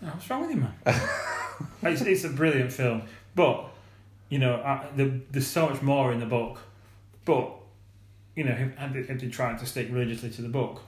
Oh, 0.03 0.07
what's 0.09 0.29
wrong 0.29 0.43
with 0.43 0.51
you, 0.51 0.57
man? 0.57 0.75
it's, 1.83 2.03
it's 2.03 2.25
a 2.25 2.29
brilliant 2.29 2.73
film. 2.73 3.03
But, 3.35 3.67
you 4.29 4.39
know, 4.39 4.57
I, 4.57 4.87
the, 4.95 5.21
there's 5.31 5.47
so 5.47 5.69
much 5.71 5.81
more 5.81 6.13
in 6.13 6.21
the 6.21 6.27
book. 6.27 6.59
But, 7.25 7.51
you 8.35 8.45
know, 8.45 8.53
if, 8.53 8.77
had 8.77 8.93
they- 8.93 9.01
if 9.01 9.21
they 9.21 9.29
tried 9.29 9.59
to 9.61 9.67
stick 9.67 9.89
religiously 9.91 10.31
to 10.31 10.43
the 10.43 10.49
book, 10.49 10.83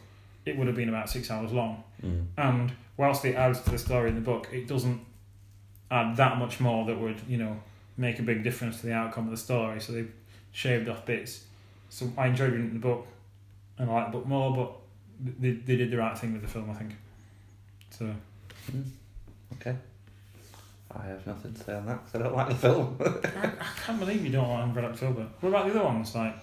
it 0.45 0.57
would 0.57 0.67
have 0.67 0.77
been 0.77 0.89
about 0.89 1.09
six 1.09 1.31
hours 1.31 1.53
long. 1.53 1.83
Mm. 2.05 2.27
And 2.37 2.73
whilst 2.97 3.25
it 3.25 3.35
adds 3.35 3.61
to 3.63 3.71
the 3.71 3.79
story 3.79 4.11
in 4.11 4.15
the 4.15 4.21
book, 4.21 4.49
it 4.53 4.67
doesn't 4.69 5.01
add 5.91 6.17
that 6.17 6.39
much 6.39 6.61
more 6.61 6.85
that 6.87 6.99
would, 6.99 7.21
you 7.27 7.39
know, 7.39 7.59
make 7.97 8.19
a 8.19 8.23
big 8.23 8.45
difference 8.45 8.81
to 8.81 8.87
the 8.87 8.93
outcome 8.93 9.25
of 9.25 9.31
the 9.31 9.37
story. 9.37 9.81
So 9.81 9.93
they've 9.93 10.13
shaved 10.53 10.89
off 10.89 11.07
bits. 11.07 11.45
So 11.89 12.11
I 12.19 12.29
enjoyed 12.29 12.53
reading 12.53 12.73
the 12.75 12.79
book 12.79 13.07
and 13.79 13.91
I 13.91 13.95
like 13.95 14.07
the 14.13 14.19
book 14.19 14.27
more, 14.27 14.55
but 14.55 14.73
they, 15.41 15.51
they 15.53 15.77
did 15.77 15.91
the 15.91 15.97
right 15.99 16.17
thing 16.19 16.33
with 16.33 16.43
the 16.43 16.49
film, 16.49 16.71
I 16.71 16.75
think. 16.75 16.93
So, 17.91 18.13
Okay. 19.55 19.77
I 20.95 21.05
have 21.07 21.27
nothing 21.27 21.53
to 21.55 21.65
say 21.65 21.75
on 21.75 21.87
that 21.87 22.05
because 22.05 22.21
I 22.21 22.25
don't 22.25 22.37
like 22.37 22.49
the 22.49 22.55
film. 22.55 22.97
I, 23.01 23.47
I 23.47 23.67
can't 23.85 23.99
believe 23.99 24.25
you 24.25 24.31
don't 24.31 24.49
like 24.49 24.75
Red 24.77 24.85
October. 24.87 25.27
What 25.41 25.49
about 25.51 25.67
the 25.67 25.73
other 25.73 25.85
ones, 25.85 26.15
like 26.15 26.35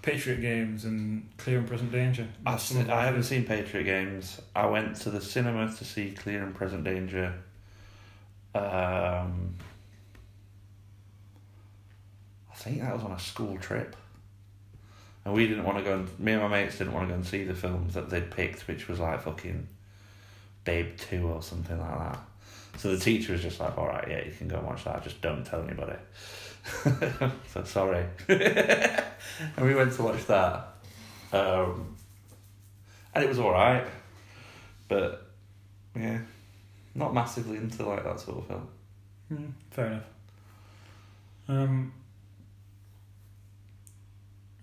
Patriot 0.00 0.40
Games 0.40 0.84
and 0.84 1.28
Clear 1.36 1.58
and 1.58 1.66
Present 1.68 1.92
Danger? 1.92 2.26
I've 2.46 2.60
seen, 2.60 2.88
I 2.90 3.04
haven't 3.04 3.22
favourites. 3.22 3.28
seen 3.28 3.44
Patriot 3.44 3.84
Games. 3.84 4.40
I 4.56 4.66
went 4.66 4.96
to 4.96 5.10
the 5.10 5.20
cinema 5.20 5.66
to 5.74 5.84
see 5.84 6.12
Clear 6.12 6.42
and 6.42 6.54
Present 6.54 6.84
Danger. 6.84 7.34
Um, 8.54 9.54
I 12.50 12.54
think 12.54 12.80
that 12.80 12.94
was 12.94 13.02
on 13.04 13.12
a 13.12 13.18
school 13.18 13.58
trip. 13.58 13.96
And 15.24 15.34
we 15.34 15.46
didn't 15.46 15.64
want 15.64 15.78
to 15.78 15.84
go 15.84 15.94
and, 15.94 16.18
me 16.18 16.32
and 16.32 16.42
my 16.42 16.48
mates 16.48 16.78
didn't 16.78 16.94
want 16.94 17.06
to 17.06 17.10
go 17.10 17.14
and 17.14 17.26
see 17.26 17.44
the 17.44 17.54
films 17.54 17.94
that 17.94 18.10
they'd 18.10 18.30
picked, 18.30 18.66
which 18.66 18.88
was 18.88 18.98
like 18.98 19.22
fucking 19.22 19.68
Babe 20.64 20.96
2 20.96 21.28
or 21.28 21.42
something 21.42 21.78
like 21.78 21.98
that. 21.98 22.18
So 22.78 22.94
the 22.94 22.98
teacher 22.98 23.32
was 23.32 23.42
just 23.42 23.60
like, 23.60 23.76
alright, 23.78 24.08
yeah, 24.08 24.24
you 24.24 24.32
can 24.32 24.48
go 24.48 24.56
and 24.56 24.66
watch 24.66 24.84
that, 24.84 25.04
just 25.04 25.20
don't 25.20 25.44
tell 25.44 25.62
anybody. 25.62 25.96
so 27.52 27.64
sorry. 27.64 28.04
and 28.28 29.04
we 29.60 29.74
went 29.74 29.92
to 29.92 30.02
watch 30.02 30.24
that. 30.26 30.68
Um, 31.32 31.96
and 33.14 33.24
it 33.24 33.28
was 33.28 33.38
alright. 33.38 33.86
But, 34.88 35.26
yeah, 35.94 36.18
not 36.94 37.14
massively 37.14 37.58
into 37.58 37.86
like 37.86 38.04
that 38.04 38.20
sort 38.20 38.38
of 38.38 38.46
film. 38.46 38.68
Mm, 39.32 39.52
fair 39.70 39.86
enough. 39.86 40.04
Um, 41.48 41.92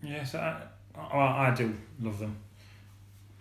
yes, 0.01 0.35
I, 0.35 0.61
well, 0.95 1.21
I 1.21 1.53
do 1.55 1.73
love 2.01 2.19
them. 2.19 2.35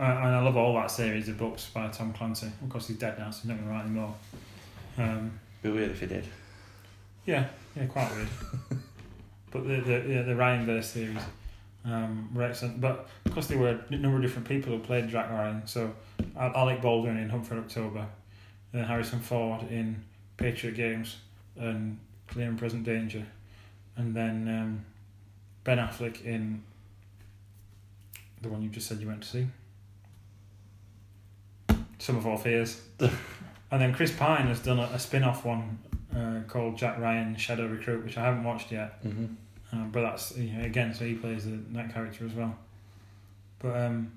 Uh, 0.00 0.04
and 0.04 0.28
I 0.36 0.40
love 0.42 0.56
all 0.56 0.74
that 0.74 0.90
series 0.90 1.28
of 1.28 1.38
books 1.38 1.68
by 1.74 1.88
Tom 1.88 2.12
Clancy. 2.12 2.46
Of 2.62 2.68
course, 2.68 2.86
he's 2.86 2.98
dead 2.98 3.18
now, 3.18 3.30
so 3.30 3.40
he's 3.42 3.48
not 3.48 3.56
going 3.56 3.68
to 3.68 3.74
write 3.74 3.84
anymore. 3.84 4.14
Um, 4.96 5.38
Be 5.62 5.70
weird 5.70 5.90
if 5.90 6.00
he 6.00 6.06
did. 6.06 6.24
yeah, 7.26 7.48
yeah, 7.76 7.86
quite 7.86 8.08
weird. 8.14 8.28
but 9.50 9.66
the 9.66 9.80
the 9.80 10.04
yeah, 10.08 10.22
the 10.22 10.36
Ryan 10.36 10.66
Verse 10.66 10.88
series 10.90 11.18
um, 11.84 12.28
were 12.32 12.44
excellent. 12.44 12.80
But 12.80 13.08
of 13.26 13.32
course, 13.32 13.46
there 13.48 13.58
were 13.58 13.80
a 13.88 13.96
number 13.96 14.16
of 14.16 14.22
different 14.22 14.46
people 14.46 14.72
who 14.72 14.78
played 14.78 15.08
Jack 15.08 15.30
Ryan. 15.30 15.66
So 15.66 15.92
Alec 16.36 16.80
Baldwin 16.80 17.16
in 17.16 17.28
Hunt 17.28 17.46
for 17.46 17.56
October, 17.58 18.06
then 18.72 18.84
Harrison 18.84 19.18
Ford 19.20 19.62
in 19.70 20.04
Patriot 20.36 20.76
Games 20.76 21.16
and 21.56 21.98
Clear 22.28 22.48
and 22.48 22.58
Present 22.58 22.84
Danger, 22.84 23.26
and 23.96 24.14
then 24.14 24.48
um, 24.48 24.84
Ben 25.68 25.76
Affleck 25.76 26.24
in 26.24 26.62
the 28.40 28.48
one 28.48 28.62
you 28.62 28.70
just 28.70 28.86
said 28.88 29.00
you 29.00 29.06
went 29.06 29.22
to 29.22 29.28
see. 29.28 29.46
Sum 31.98 32.16
of 32.16 32.26
All 32.26 32.38
Fears. 32.38 32.80
and 33.00 33.12
then 33.82 33.92
Chris 33.92 34.10
Pine 34.10 34.46
has 34.46 34.60
done 34.60 34.78
a, 34.78 34.84
a 34.84 34.98
spin 34.98 35.24
off 35.24 35.44
one 35.44 35.78
uh, 36.16 36.40
called 36.48 36.78
Jack 36.78 36.98
Ryan 36.98 37.36
Shadow 37.36 37.66
Recruit, 37.66 38.02
which 38.02 38.16
I 38.16 38.22
haven't 38.22 38.44
watched 38.44 38.72
yet. 38.72 39.04
Mm-hmm. 39.04 39.26
Um, 39.72 39.90
but 39.90 40.00
that's 40.00 40.38
you 40.38 40.54
know, 40.54 40.64
again, 40.64 40.94
so 40.94 41.04
he 41.04 41.12
plays 41.12 41.44
the, 41.44 41.58
that 41.72 41.92
character 41.92 42.24
as 42.24 42.32
well. 42.32 42.56
But 43.58 43.76
um, 43.76 44.12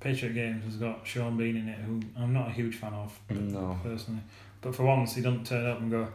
Patriot 0.00 0.32
Games 0.32 0.64
has 0.64 0.74
got 0.74 1.06
Sean 1.06 1.36
Bean 1.36 1.56
in 1.56 1.68
it, 1.68 1.78
who 1.78 2.00
I'm 2.18 2.32
not 2.32 2.48
a 2.48 2.52
huge 2.52 2.74
fan 2.74 2.94
of 2.94 3.16
No. 3.30 3.78
personally. 3.84 4.22
But 4.60 4.74
for 4.74 4.82
once, 4.82 5.14
he 5.14 5.22
doesn't 5.22 5.46
turn 5.46 5.66
up 5.66 5.78
and 5.78 5.88
go, 5.88 6.08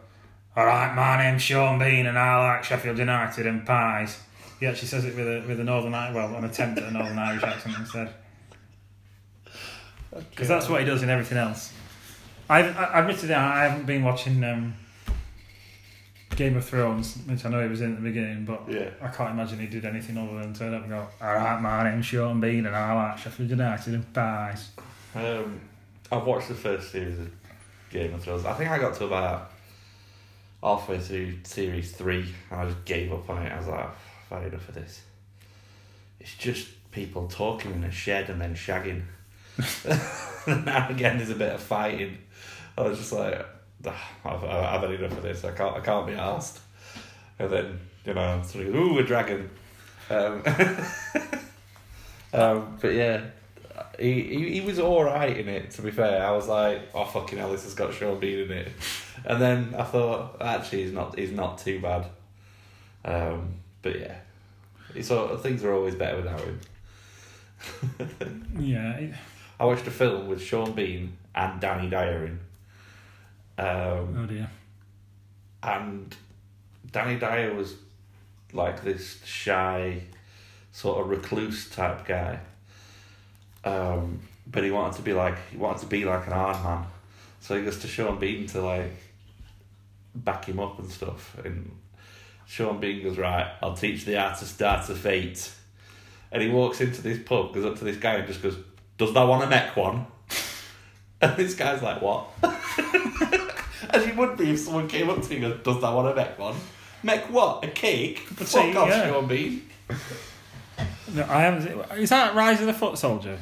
"All 0.57 0.65
right, 0.65 0.93
my 0.93 1.23
name's 1.23 1.43
Sean 1.43 1.79
Bean, 1.79 2.07
and 2.07 2.19
I 2.19 2.55
like 2.55 2.65
Sheffield 2.65 2.97
United 2.97 3.47
and 3.47 3.65
pies." 3.65 4.19
He 4.59 4.65
actually 4.67 4.87
says 4.89 5.05
it 5.05 5.15
with 5.15 5.27
a 5.27 5.43
with 5.47 5.59
a 5.59 5.63
Northern 5.63 5.91
well, 5.91 6.35
an 6.35 6.43
attempt 6.43 6.79
at 6.79 6.89
a 6.89 6.91
Northern 6.91 7.17
Irish 7.17 7.43
accent 7.43 7.77
instead, 7.79 8.13
because 10.11 10.47
that's 10.47 10.67
what 10.67 10.81
he 10.81 10.85
does 10.85 11.01
in 11.01 11.09
everything 11.09 11.37
else. 11.37 11.73
I've, 12.49 12.75
I 12.77 12.99
admitted 12.99 13.31
I 13.31 13.63
haven't 13.65 13.85
been 13.85 14.03
watching 14.03 14.43
um, 14.43 14.73
Game 16.35 16.57
of 16.57 16.65
Thrones, 16.65 17.15
which 17.27 17.45
I 17.45 17.49
know 17.49 17.61
he 17.61 17.69
was 17.69 17.81
in 17.81 17.91
at 17.91 17.97
the 17.97 18.09
beginning, 18.09 18.43
but 18.43 18.63
Yeah. 18.67 18.89
I 19.01 19.07
can't 19.09 19.31
imagine 19.31 19.59
he 19.59 19.67
did 19.67 19.85
anything 19.85 20.17
other 20.17 20.41
than 20.41 20.53
turn 20.53 20.73
up 20.73 20.81
and 20.81 20.89
go, 20.89 21.07
"All 21.21 21.35
right, 21.35 21.61
my 21.61 21.89
name's 21.89 22.05
Sean 22.07 22.41
Bean, 22.41 22.65
and 22.65 22.75
I 22.75 22.93
like 22.93 23.17
Sheffield 23.17 23.49
United 23.49 23.93
and 23.93 24.13
pies." 24.13 24.71
Um, 25.15 25.61
I've 26.11 26.25
watched 26.25 26.47
the 26.49 26.55
first 26.55 26.91
series 26.91 27.19
of 27.19 27.29
Game 27.91 28.13
of 28.13 28.23
Thrones. 28.23 28.45
I 28.45 28.53
think 28.53 28.71
I 28.71 28.79
got 28.79 28.95
to 28.95 29.05
about 29.05 29.51
halfway 30.63 30.99
through 30.99 31.33
series 31.43 31.91
three, 31.91 32.33
and 32.51 32.61
I 32.61 32.65
just 32.65 32.83
gave 32.85 33.13
up 33.13 33.29
on 33.29 33.45
it. 33.45 33.51
I 33.51 33.57
was 33.57 33.67
like, 33.67 33.89
I've 34.31 34.43
had 34.43 34.53
enough 34.53 34.69
of 34.69 34.75
this. 34.75 35.01
It's 36.19 36.35
just 36.35 36.67
people 36.91 37.27
talking 37.27 37.73
in 37.73 37.83
a 37.83 37.91
shed 37.91 38.29
and 38.29 38.41
then 38.41 38.55
shagging. 38.55 39.03
now 40.65 40.89
again, 40.89 41.17
there's 41.17 41.29
a 41.29 41.35
bit 41.35 41.53
of 41.53 41.61
fighting. 41.61 42.17
I 42.77 42.81
was 42.81 42.97
just 42.97 43.11
like, 43.11 43.45
"Ah, 43.85 44.11
I've, 44.25 44.43
I've 44.43 44.81
had 44.81 44.91
enough 44.91 45.17
of 45.17 45.23
this. 45.23 45.43
I 45.43 45.51
can't, 45.51 45.75
I 45.75 45.79
can't 45.81 46.07
be 46.07 46.13
asked. 46.13 46.59
And 47.37 47.49
then, 47.49 47.79
you 48.05 48.13
know, 48.13 48.41
sort 48.43 48.67
of, 48.67 48.75
ooh, 48.75 48.99
a 48.99 49.03
dragon. 49.03 49.49
Um, 50.09 50.43
um, 52.33 52.77
but 52.81 52.93
yeah, 52.93 53.21
he, 53.97 54.21
he, 54.21 54.49
he 54.55 54.61
was 54.61 54.79
alright 54.79 55.37
in 55.37 55.47
it, 55.47 55.71
to 55.71 55.81
be 55.81 55.91
fair. 55.91 56.25
I 56.25 56.31
was 56.31 56.47
like, 56.47 56.89
oh, 56.93 57.05
fucking 57.05 57.37
hell, 57.37 57.51
this 57.51 57.63
has 57.63 57.73
got 57.73 57.93
Sean 57.93 58.19
Bean 58.19 58.39
in 58.39 58.51
it. 58.51 58.71
And 59.25 59.41
then 59.41 59.75
I 59.77 59.83
thought, 59.83 60.37
actually, 60.41 60.83
he's 60.83 60.93
not, 60.93 61.17
he's 61.17 61.31
not 61.31 61.57
too 61.57 61.81
bad. 61.81 62.07
Um, 63.05 63.55
but 63.81 63.99
yeah, 63.99 64.15
it's 64.95 65.11
all, 65.11 65.35
things 65.37 65.63
are 65.63 65.73
always 65.73 65.95
better 65.95 66.17
without 66.17 66.39
him. 66.41 66.59
Yeah, 68.59 68.93
it- 68.95 69.13
I 69.59 69.65
watched 69.65 69.85
a 69.87 69.91
film 69.91 70.27
with 70.29 70.41
Sean 70.41 70.71
Bean 70.71 71.17
and 71.35 71.59
Danny 71.59 71.89
Dyer 71.89 72.25
in. 72.25 72.39
Um, 73.57 74.15
oh 74.17 74.25
dear. 74.25 74.49
and 75.61 76.15
Danny 76.91 77.19
Dyer 77.19 77.53
was 77.53 77.75
like 78.53 78.81
this 78.83 79.21
shy, 79.25 80.01
sort 80.71 81.01
of 81.01 81.09
recluse 81.09 81.69
type 81.69 82.05
guy. 82.07 82.39
Um, 83.65 84.21
but 84.47 84.63
he 84.63 84.71
wanted 84.71 84.95
to 84.95 85.01
be 85.01 85.11
like 85.13 85.35
he 85.51 85.57
wanted 85.57 85.81
to 85.81 85.87
be 85.87 86.05
like 86.05 86.25
an 86.27 86.31
hard 86.33 86.63
man, 86.63 86.85
so 87.41 87.57
he 87.57 87.65
goes 87.65 87.79
to 87.79 87.87
Sean 87.87 88.17
Bean 88.17 88.47
to 88.47 88.61
like 88.61 88.93
back 90.15 90.45
him 90.45 90.59
up 90.61 90.79
and 90.79 90.89
stuff. 90.89 91.35
And 91.43 91.69
Sean 92.49 92.79
Bean 92.79 93.03
goes, 93.03 93.15
Right, 93.15 93.47
I'll 93.61 93.75
teach 93.75 94.05
the 94.05 94.17
art 94.17 94.39
to 94.39 94.45
start 94.45 94.89
a 94.89 94.95
fate. 94.95 95.51
And 96.31 96.41
he 96.41 96.49
walks 96.49 96.81
into 96.81 97.01
this 97.01 97.19
pub, 97.23 97.53
goes 97.53 97.63
up 97.63 97.77
to 97.77 97.83
this 97.83 97.97
guy 97.97 98.15
and 98.15 98.27
just 98.27 98.41
goes, 98.41 98.57
Does 98.97 99.13
that 99.13 99.23
want 99.23 99.43
a 99.43 99.49
neck 99.49 99.75
one? 99.77 100.07
And 101.21 101.35
this 101.35 101.53
guy's 101.53 101.83
like, 101.83 102.01
What? 102.01 102.29
As 103.89 104.07
you 104.07 104.13
would 104.15 104.37
be 104.37 104.51
if 104.51 104.59
someone 104.59 104.87
came 104.87 105.09
up 105.09 105.21
to 105.21 105.35
you 105.35 105.45
and 105.45 105.53
goes, 105.53 105.63
Does 105.63 105.81
that 105.81 105.93
want 105.93 106.07
a 106.07 106.15
neck 106.15 106.39
one? 106.39 106.55
Neck 107.03 107.29
what? 107.29 107.63
A 107.63 107.67
cake? 107.67 108.25
But 108.29 108.47
Fuck 108.47 108.47
see, 108.47 108.75
off, 108.75 108.87
yeah. 108.87 109.09
Sean 109.09 109.27
Bean. 109.27 109.69
No, 111.13 111.23
I 111.23 111.41
haven't. 111.41 111.99
Is 111.99 112.09
that 112.09 112.35
Rise 112.35 112.61
of 112.61 112.67
the 112.67 112.73
Foot 112.73 112.97
Soldier? 112.97 113.37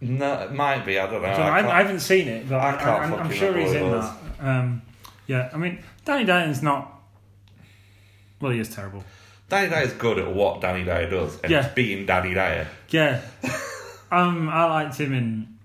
No, 0.00 0.42
it 0.42 0.52
might 0.52 0.86
be, 0.86 0.98
I 0.98 1.10
don't 1.10 1.20
know. 1.22 1.28
I, 1.28 1.36
don't 1.36 1.40
know, 1.40 1.68
I 1.68 1.74
I, 1.74 1.78
I 1.78 1.82
haven't 1.82 2.00
seen 2.00 2.28
it, 2.28 2.48
but 2.48 2.56
I, 2.56 2.70
I'm 2.96 3.30
sure 3.30 3.56
he's 3.56 3.72
in 3.72 3.90
that. 3.90 4.16
Um, 4.40 4.82
yeah, 5.26 5.50
I 5.52 5.58
mean, 5.58 5.82
Danny 6.04 6.24
Dyer's 6.24 6.62
not. 6.62 6.97
Well, 8.40 8.52
he 8.52 8.60
is 8.60 8.68
terrible. 8.74 9.04
Danny 9.48 9.70
Dyer's 9.70 9.92
good 9.94 10.18
at 10.18 10.32
what 10.34 10.60
Danny 10.60 10.84
Dyer 10.84 11.08
does, 11.10 11.40
and 11.40 11.50
Yeah. 11.50 11.64
it's 11.66 11.74
being 11.74 12.04
Danny 12.06 12.34
Dyer. 12.34 12.68
Yeah, 12.90 13.20
um, 14.10 14.48
I 14.48 14.64
liked 14.66 14.96
him 14.98 15.12
in 15.14 15.58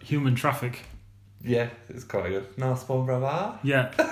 Human 0.00 0.34
Traffic. 0.34 0.80
Yeah, 1.44 1.68
it's 1.88 2.04
quite 2.04 2.28
good. 2.28 2.46
Nice 2.56 2.82
spawn 2.82 3.04
brother. 3.04 3.58
Yeah, 3.64 3.90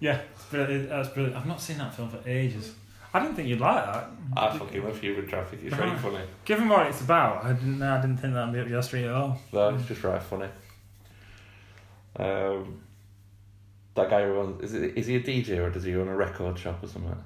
yeah, 0.00 0.20
it's 0.34 0.44
brilliant. 0.46 0.88
that's 0.88 1.08
brilliant. 1.10 1.36
I've 1.36 1.46
not 1.46 1.60
seen 1.60 1.78
that 1.78 1.94
film 1.94 2.08
for 2.08 2.20
ages. 2.28 2.74
I 3.14 3.20
didn't 3.20 3.34
think 3.36 3.48
you'd 3.48 3.60
like 3.60 3.84
that. 3.84 4.10
I 4.36 4.58
fucking 4.58 4.84
love 4.84 5.00
human 5.00 5.26
traffic. 5.26 5.60
It's 5.62 5.76
really 5.76 5.96
funny. 5.96 6.20
Given 6.44 6.68
what 6.68 6.86
it's 6.86 7.00
about, 7.00 7.44
I 7.44 7.52
didn't. 7.52 7.82
I 7.82 8.00
didn't 8.00 8.18
think 8.18 8.34
that'd 8.34 8.52
be 8.52 8.60
up 8.60 8.68
your 8.68 8.82
street 8.82 9.04
at 9.04 9.12
all. 9.12 9.38
No, 9.52 9.74
it's 9.74 9.86
just 9.86 10.02
right 10.04 10.22
funny. 10.22 10.48
Um, 12.16 12.80
that 13.96 14.10
guy 14.10 14.24
who 14.24 14.32
runs 14.32 14.62
is 14.62 14.74
it, 14.74 14.96
is 14.96 15.06
he 15.06 15.16
a 15.16 15.20
DJ 15.20 15.58
or 15.58 15.70
does 15.70 15.84
he 15.84 15.94
own 15.96 16.08
a 16.08 16.14
record 16.16 16.58
shop 16.58 16.82
or 16.82 16.86
something? 16.88 17.16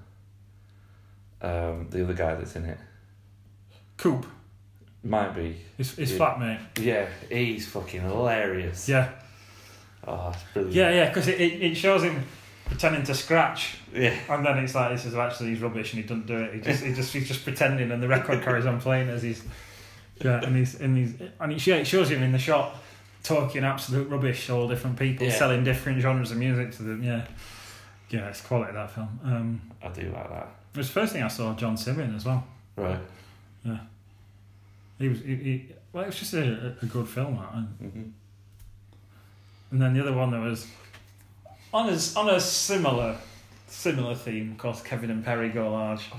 Um, 1.43 1.87
the 1.91 2.05
other 2.05 2.13
guy 2.15 2.35
that's 2.35 2.55
in 2.57 2.67
it 2.67 2.79
Coop, 3.97 4.27
might 5.03 5.35
be. 5.35 5.57
his, 5.77 5.95
his 5.95 6.13
Yeah. 6.13 6.19
flatmate. 6.19 6.59
Yeah, 6.79 7.07
he's 7.31 7.67
fucking 7.69 8.01
hilarious. 8.03 8.89
Yeah, 8.89 9.11
Oh, 10.07 10.31
it's 10.35 10.43
brilliant. 10.55 10.75
yeah, 10.75 10.91
yeah. 10.91 11.09
Because 11.09 11.29
it, 11.29 11.41
it, 11.41 11.63
it 11.63 11.75
shows 11.77 12.03
him 12.03 12.23
pretending 12.67 13.03
to 13.05 13.15
scratch, 13.15 13.77
Yeah. 13.93 14.15
and 14.29 14.45
then 14.45 14.59
it's 14.59 14.75
like 14.75 14.91
this 14.93 15.05
is 15.07 15.15
actually 15.15 15.51
he's 15.51 15.61
rubbish, 15.61 15.93
and 15.93 16.03
he 16.03 16.09
doesn't 16.09 16.27
do 16.27 16.37
it. 16.39 16.55
He 16.55 16.61
just 16.61 16.83
he 16.85 16.93
just 16.95 17.13
he's 17.13 17.29
just 17.29 17.43
pretending, 17.45 17.91
and 17.91 18.03
the 18.03 18.09
record 18.09 18.43
carries 18.43 18.65
on 18.67 18.81
playing 18.81 19.09
as 19.09 19.23
he's 19.23 19.43
yeah, 20.23 20.43
and 20.45 20.55
he's 20.57 20.79
and 20.81 20.97
he's 20.97 21.15
and 21.41 21.53
it, 21.53 21.67
yeah, 21.67 21.77
it 21.77 21.87
shows 21.87 22.11
him 22.11 22.23
in 22.23 22.33
the 22.33 22.39
shop 22.39 22.83
talking 23.23 23.65
absolute 23.65 24.09
rubbish, 24.09 24.49
all 24.51 24.69
different 24.69 24.99
people 24.99 25.27
Yeah. 25.27 25.33
selling 25.35 25.65
different 25.65 26.01
genres 26.01 26.31
of 26.31 26.39
music 26.39 26.73
to 26.77 26.83
them. 26.83 27.03
Yeah, 27.03 27.27
yeah, 28.09 28.29
it's 28.29 28.41
quality 28.41 28.73
that 28.73 28.91
film. 28.91 29.21
Um, 29.25 29.61
I 29.83 29.89
do 29.89 30.03
like 30.11 30.29
that. 30.31 30.49
it 30.75 30.79
was 30.79 30.87
the 30.89 30.93
first 30.95 31.13
thing 31.13 31.23
I 31.23 31.29
saw 31.29 31.55
John 31.55 31.77
Simm 31.77 32.01
as 32.17 32.25
well. 32.25 32.45
Right. 32.77 32.99
Yeah. 33.65 33.79
He 34.99 35.09
was 35.09 35.21
he, 35.21 35.35
he 35.37 35.69
well, 35.93 36.05
it 36.05 36.09
was 36.09 36.19
just 36.19 36.35
a, 36.35 36.77
a 36.83 36.87
good 36.87 37.09
film, 37.09 37.37
that, 37.37 37.55
and, 37.55 37.67
hmm 37.93 38.03
and 39.73 39.81
then 39.81 39.95
the 39.95 40.01
other 40.01 40.13
one 40.13 40.31
that 40.33 40.41
was 40.41 40.67
on 41.73 41.89
a 41.89 41.99
on 42.19 42.29
a 42.35 42.41
similar 42.41 43.17
similar 43.69 44.15
theme, 44.17 44.53
of 44.53 44.59
course, 44.59 44.83
Kevin 44.83 45.11
and 45.11 45.25
Perry 45.25 45.49
Go 45.51 45.71
Large. 45.73 46.11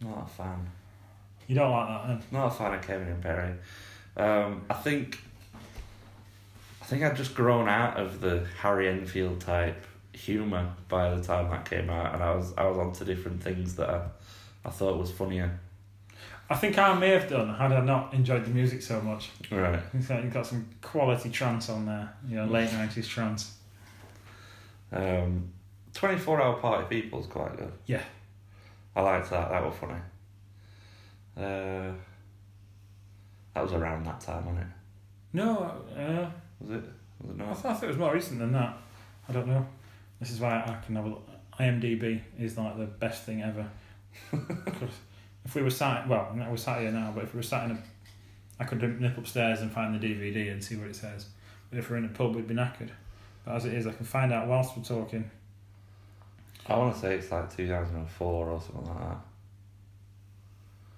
Not 0.00 0.24
a 0.24 0.28
fan. 0.28 0.66
You 1.46 1.54
don't 1.54 1.70
like 1.70 1.88
that, 1.88 2.08
then? 2.08 2.22
Not 2.32 2.46
a 2.48 2.50
fan 2.50 2.74
of 2.74 2.82
Kevin 2.86 3.08
and 3.08 3.22
Perry. 3.22 3.54
Um, 4.16 4.62
I 4.68 4.74
think 4.74 5.20
think 6.88 7.02
I'd 7.02 7.16
just 7.16 7.34
grown 7.34 7.68
out 7.68 7.98
of 7.98 8.20
the 8.20 8.46
Harry 8.60 8.88
Enfield 8.88 9.40
type 9.42 9.84
humour 10.12 10.74
by 10.88 11.14
the 11.14 11.22
time 11.22 11.50
that 11.50 11.68
came 11.68 11.90
out, 11.90 12.14
and 12.14 12.22
I 12.22 12.34
was 12.34 12.54
I 12.56 12.66
was 12.66 12.78
onto 12.78 13.04
different 13.04 13.42
things 13.42 13.76
that 13.76 13.90
I, 13.90 14.06
I 14.64 14.70
thought 14.70 14.98
was 14.98 15.10
funnier. 15.10 15.60
I 16.50 16.54
think 16.54 16.78
I 16.78 16.98
may 16.98 17.10
have 17.10 17.28
done 17.28 17.54
had 17.54 17.72
I 17.72 17.80
not 17.80 18.14
enjoyed 18.14 18.46
the 18.46 18.50
music 18.50 18.80
so 18.80 19.02
much. 19.02 19.30
Right. 19.50 19.78
You've 19.92 20.32
got, 20.32 20.46
some 20.46 20.66
quality 20.80 21.28
trance 21.28 21.68
on 21.68 21.84
there, 21.84 22.10
you 22.26 22.36
know, 22.36 22.46
late 22.46 22.72
nineties 22.72 23.06
trance. 23.06 23.54
Um, 24.90 25.52
Twenty 25.92 26.18
four 26.18 26.40
hour 26.40 26.56
party 26.58 26.84
people 26.88 27.18
people's 27.18 27.26
quite 27.26 27.56
good. 27.58 27.72
Yeah. 27.84 28.02
I 28.96 29.02
liked 29.02 29.28
that. 29.30 29.50
That 29.50 29.62
was 29.62 29.74
funny. 29.78 30.00
Uh, 31.36 31.92
that 33.52 33.62
was 33.62 33.72
around 33.72 34.06
that 34.06 34.20
time, 34.20 34.46
wasn't 34.46 34.64
it? 34.64 34.72
No, 35.34 35.70
uh, 35.94 36.30
Was 36.60 36.70
it? 36.70 36.84
Was 37.20 37.36
it 37.36 37.42
I 37.42 37.54
thought 37.54 37.82
it 37.82 37.88
was 37.88 37.96
more 37.96 38.14
recent 38.14 38.38
than 38.38 38.52
that. 38.52 38.76
I 39.28 39.32
don't 39.32 39.46
know. 39.46 39.66
This 40.20 40.30
is 40.30 40.40
why 40.40 40.56
I 40.56 40.84
can 40.84 40.96
have 40.96 41.06
a 41.06 41.08
look. 41.08 41.28
IMDb 41.58 42.20
is 42.38 42.56
like 42.56 42.78
the 42.78 42.86
best 42.86 43.24
thing 43.24 43.42
ever. 43.42 43.68
if 45.44 45.54
we 45.54 45.62
were 45.62 45.70
sat, 45.70 46.08
well, 46.08 46.32
we're 46.48 46.56
sat 46.56 46.80
here 46.80 46.92
now, 46.92 47.12
but 47.14 47.24
if 47.24 47.34
we 47.34 47.38
were 47.38 47.42
sat 47.42 47.64
in 47.64 47.72
a, 47.72 47.82
I 48.60 48.64
could 48.64 49.00
nip 49.00 49.18
upstairs 49.18 49.60
and 49.60 49.70
find 49.70 49.94
the 49.94 50.04
DVD 50.04 50.52
and 50.52 50.62
see 50.62 50.76
what 50.76 50.88
it 50.88 50.96
says. 50.96 51.26
But 51.70 51.80
if 51.80 51.90
we're 51.90 51.96
in 51.96 52.04
a 52.04 52.08
pub, 52.08 52.34
we'd 52.34 52.46
be 52.46 52.54
knackered. 52.54 52.90
But 53.44 53.56
as 53.56 53.64
it 53.64 53.74
is, 53.74 53.86
I 53.86 53.92
can 53.92 54.06
find 54.06 54.32
out 54.32 54.46
whilst 54.46 54.76
we're 54.76 54.84
talking. 54.84 55.30
I 56.66 56.76
want 56.76 56.94
to 56.94 57.00
say 57.00 57.14
it's 57.14 57.30
like 57.30 57.54
two 57.54 57.66
thousand 57.66 57.96
and 57.96 58.10
four 58.10 58.48
or 58.48 58.60
something 58.60 58.86
like 58.86 58.98
that. 58.98 59.18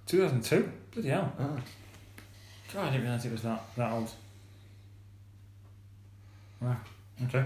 2002? 0.07 0.73
Bloody 0.91 1.09
hell. 1.09 1.33
Oh. 1.39 1.57
God, 2.75 2.89
I 2.89 2.91
didn't 2.91 3.05
realise 3.05 3.25
it 3.25 3.33
was 3.33 3.43
that, 3.43 3.63
that 3.77 3.93
old. 3.93 4.11
Wow. 6.61 6.77
Okay. 7.25 7.45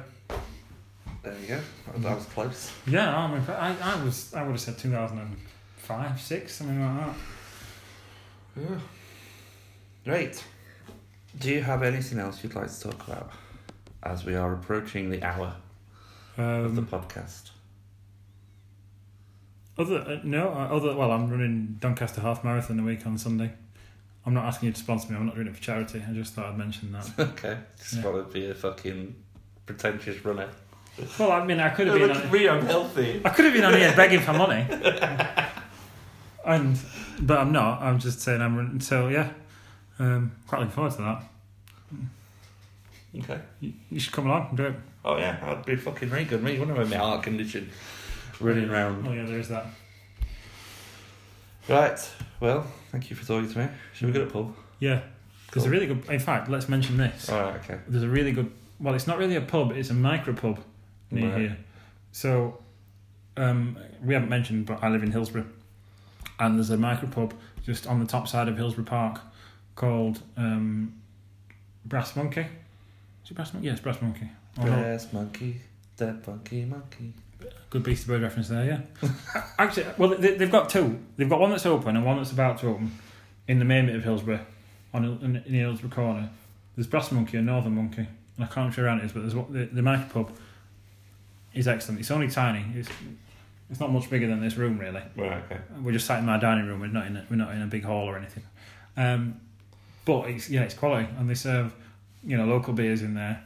There 1.22 1.34
you 1.40 1.46
go. 1.48 1.60
That, 1.98 2.16
was 2.16 2.24
close. 2.26 2.70
Yeah, 2.86 3.16
I, 3.16 3.30
mean, 3.32 3.42
I, 3.48 3.76
I 3.80 4.04
was 4.04 4.34
I 4.34 4.42
would 4.42 4.52
have 4.52 4.60
said 4.60 4.76
2005, 4.78 6.20
6, 6.20 6.54
something 6.54 6.80
like 6.80 7.06
that. 7.06 7.14
Yeah. 8.60 8.78
Great. 10.04 10.44
Do 11.38 11.50
you 11.50 11.62
have 11.62 11.82
anything 11.82 12.18
else 12.18 12.42
you'd 12.44 12.54
like 12.54 12.70
to 12.70 12.80
talk 12.80 13.08
about 13.08 13.30
as 14.02 14.24
we 14.24 14.34
are 14.34 14.52
approaching 14.52 15.10
the 15.10 15.22
hour 15.22 15.54
of 16.36 16.74
the 16.76 16.82
Um, 16.82 16.86
podcast? 16.86 17.50
other 19.76 19.98
uh, 20.02 20.20
no, 20.22 20.50
uh, 20.50 20.68
other 20.76 20.94
well, 20.94 21.10
I'm 21.10 21.28
running 21.30 21.78
Doncaster 21.80 22.20
Half 22.20 22.44
Marathon 22.44 22.78
a 22.78 22.82
week 22.84 23.04
on 23.06 23.18
Sunday. 23.18 23.52
I'm 24.26 24.32
not 24.34 24.44
asking 24.46 24.68
you 24.68 24.72
to 24.72 24.78
sponsor 24.80 25.12
me. 25.12 25.18
I'm 25.18 25.26
not 25.26 25.34
doing 25.34 25.48
it 25.48 25.54
for 25.56 25.62
charity. 25.62 26.02
I 26.08 26.12
just 26.12 26.34
thought 26.34 26.46
I'd 26.46 26.56
mention 26.58 26.92
that. 26.92 27.10
okay. 27.18 27.58
Just 27.78 27.94
Yeah. 27.94 28.04
want 28.08 28.26
to 28.26 28.32
be 28.32 28.48
a 28.50 28.54
fucking 28.54 29.14
pretentious 29.66 30.24
runner. 30.24 30.48
well, 31.18 31.32
I 31.32 31.44
mean, 31.44 31.60
I 31.60 31.68
could 31.70 31.88
have 31.88 31.98
Look 31.98 32.08
been 32.08 32.16
at 32.16 32.24
on, 32.26 32.32
me, 32.32 32.48
I'm 32.48 32.64
healthy. 32.64 33.20
I 33.24 33.28
could 33.30 33.44
have 33.46 33.54
been 33.54 33.64
on 33.64 33.74
here 33.74 33.92
begging 33.96 34.20
for 34.20 34.32
money, 34.32 34.64
and 36.46 36.78
but 37.20 37.38
I'm 37.38 37.52
not. 37.52 37.82
I'm 37.82 37.98
just 37.98 38.20
saying 38.20 38.40
I'm 38.40 38.56
running. 38.56 38.80
So 38.80 39.08
yeah, 39.08 39.30
um, 39.98 40.32
quite 40.46 40.60
looking 40.60 40.72
forward 40.72 40.92
to 40.92 40.98
that. 41.02 41.22
Okay. 43.22 43.40
You, 43.60 43.72
you 43.90 44.00
should 44.00 44.12
come 44.12 44.26
along 44.26 44.48
and 44.50 44.56
do 44.56 44.64
it. 44.66 44.74
Oh 45.04 45.16
yeah, 45.18 45.38
I'd 45.42 45.64
be 45.66 45.76
fucking 45.76 46.08
very 46.08 46.24
good. 46.24 46.42
Me, 46.42 46.58
wouldn't 46.58 46.78
I, 46.78 46.84
my 46.84 46.96
heart 46.96 47.22
condition, 47.24 47.70
running 48.40 48.68
around. 48.70 49.06
Oh 49.06 49.12
yeah, 49.12 49.24
there 49.24 49.38
is 49.38 49.48
that. 49.48 49.66
Right. 51.68 51.98
Well, 52.40 52.66
thank 52.94 53.10
you 53.10 53.16
for 53.16 53.26
talking 53.26 53.50
to 53.52 53.58
me. 53.58 53.68
Should 53.92 54.06
we 54.06 54.12
go 54.12 54.24
to 54.24 54.30
pub? 54.30 54.54
Yeah, 54.78 55.00
there's 55.52 55.66
a 55.66 55.70
really 55.70 55.86
good. 55.86 56.08
In 56.08 56.20
fact, 56.20 56.48
let's 56.48 56.68
mention 56.68 56.96
this. 56.96 57.28
All 57.28 57.40
right. 57.42 57.56
Okay. 57.56 57.78
There's 57.88 58.04
a 58.04 58.08
really 58.08 58.30
good. 58.32 58.50
Well, 58.78 58.94
it's 58.94 59.06
not 59.08 59.18
really 59.18 59.34
a 59.36 59.40
pub. 59.40 59.72
It's 59.72 59.90
a 59.90 59.94
micro 59.94 60.32
pub 60.32 60.60
near 61.10 61.30
Right. 61.30 61.40
here. 61.40 61.56
So, 62.12 62.58
um, 63.36 63.76
we 64.02 64.14
haven't 64.14 64.28
mentioned, 64.28 64.66
but 64.66 64.82
I 64.82 64.88
live 64.88 65.02
in 65.02 65.10
Hillsborough, 65.10 65.46
and 66.38 66.56
there's 66.56 66.70
a 66.70 66.76
micro 66.76 67.08
pub 67.08 67.34
just 67.64 67.86
on 67.88 67.98
the 67.98 68.06
top 68.06 68.28
side 68.28 68.46
of 68.48 68.56
Hillsborough 68.56 68.84
Park 68.84 69.20
called 69.74 70.22
um, 70.36 70.94
Brass 71.84 72.14
Monkey. 72.14 72.42
Is 73.24 73.30
it 73.30 73.34
Brass 73.34 73.52
Monkey? 73.52 73.66
Yes, 73.68 73.80
Brass 73.80 74.00
Monkey. 74.00 74.28
No. 74.56 74.64
Brass 74.66 75.12
monkey, 75.12 75.60
that 75.96 76.24
funky 76.24 76.64
monkey. 76.64 77.12
Good 77.74 77.82
Beastie 77.82 78.06
Boy 78.06 78.20
reference 78.20 78.46
there, 78.46 78.64
yeah. 78.64 79.10
Actually, 79.58 79.86
well, 79.98 80.10
they, 80.10 80.36
they've 80.36 80.52
got 80.52 80.70
two. 80.70 81.00
They've 81.16 81.28
got 81.28 81.40
one 81.40 81.50
that's 81.50 81.66
open 81.66 81.96
and 81.96 82.06
one 82.06 82.18
that's 82.18 82.30
about 82.30 82.58
to 82.58 82.68
open 82.68 82.92
in 83.48 83.58
the 83.58 83.64
main 83.64 83.86
bit 83.86 83.96
of 83.96 84.04
Hillsborough, 84.04 84.46
on 84.92 85.04
in, 85.04 85.42
in 85.44 85.52
the 85.52 85.58
Hillsborough 85.58 85.90
corner. 85.90 86.30
There's 86.76 86.86
Brass 86.86 87.10
Monkey 87.10 87.36
and 87.36 87.46
Northern 87.46 87.74
Monkey. 87.74 88.06
And 88.36 88.44
I 88.44 88.46
can't 88.46 88.56
remember 88.76 88.86
around 88.86 89.00
it 89.00 89.06
is, 89.06 89.12
but 89.12 89.22
there's 89.22 89.34
the 89.50 89.74
the 89.74 89.82
Mike 89.82 90.08
pub 90.12 90.30
is 91.52 91.66
excellent. 91.66 91.98
It's 91.98 92.12
only 92.12 92.28
tiny. 92.28 92.64
It's 92.76 92.88
it's 93.68 93.80
not 93.80 93.90
much 93.90 94.08
bigger 94.08 94.28
than 94.28 94.40
this 94.40 94.56
room 94.56 94.78
really. 94.78 95.02
Right. 95.16 95.42
Okay. 95.50 95.58
We're 95.82 95.90
just 95.90 96.06
sat 96.06 96.20
in 96.20 96.26
my 96.26 96.38
dining 96.38 96.68
room. 96.68 96.78
We're 96.78 96.86
not 96.86 97.08
in 97.08 97.16
a, 97.16 97.26
we're 97.28 97.34
not 97.34 97.56
in 97.56 97.62
a 97.62 97.66
big 97.66 97.82
hall 97.82 98.08
or 98.08 98.16
anything. 98.16 98.44
Um, 98.96 99.40
but 100.04 100.30
it's 100.30 100.48
yeah, 100.48 100.62
it's 100.62 100.74
quality, 100.74 101.08
and 101.18 101.28
they 101.28 101.34
serve 101.34 101.74
you 102.22 102.36
know 102.36 102.44
local 102.44 102.72
beers 102.72 103.02
in 103.02 103.14
there 103.14 103.42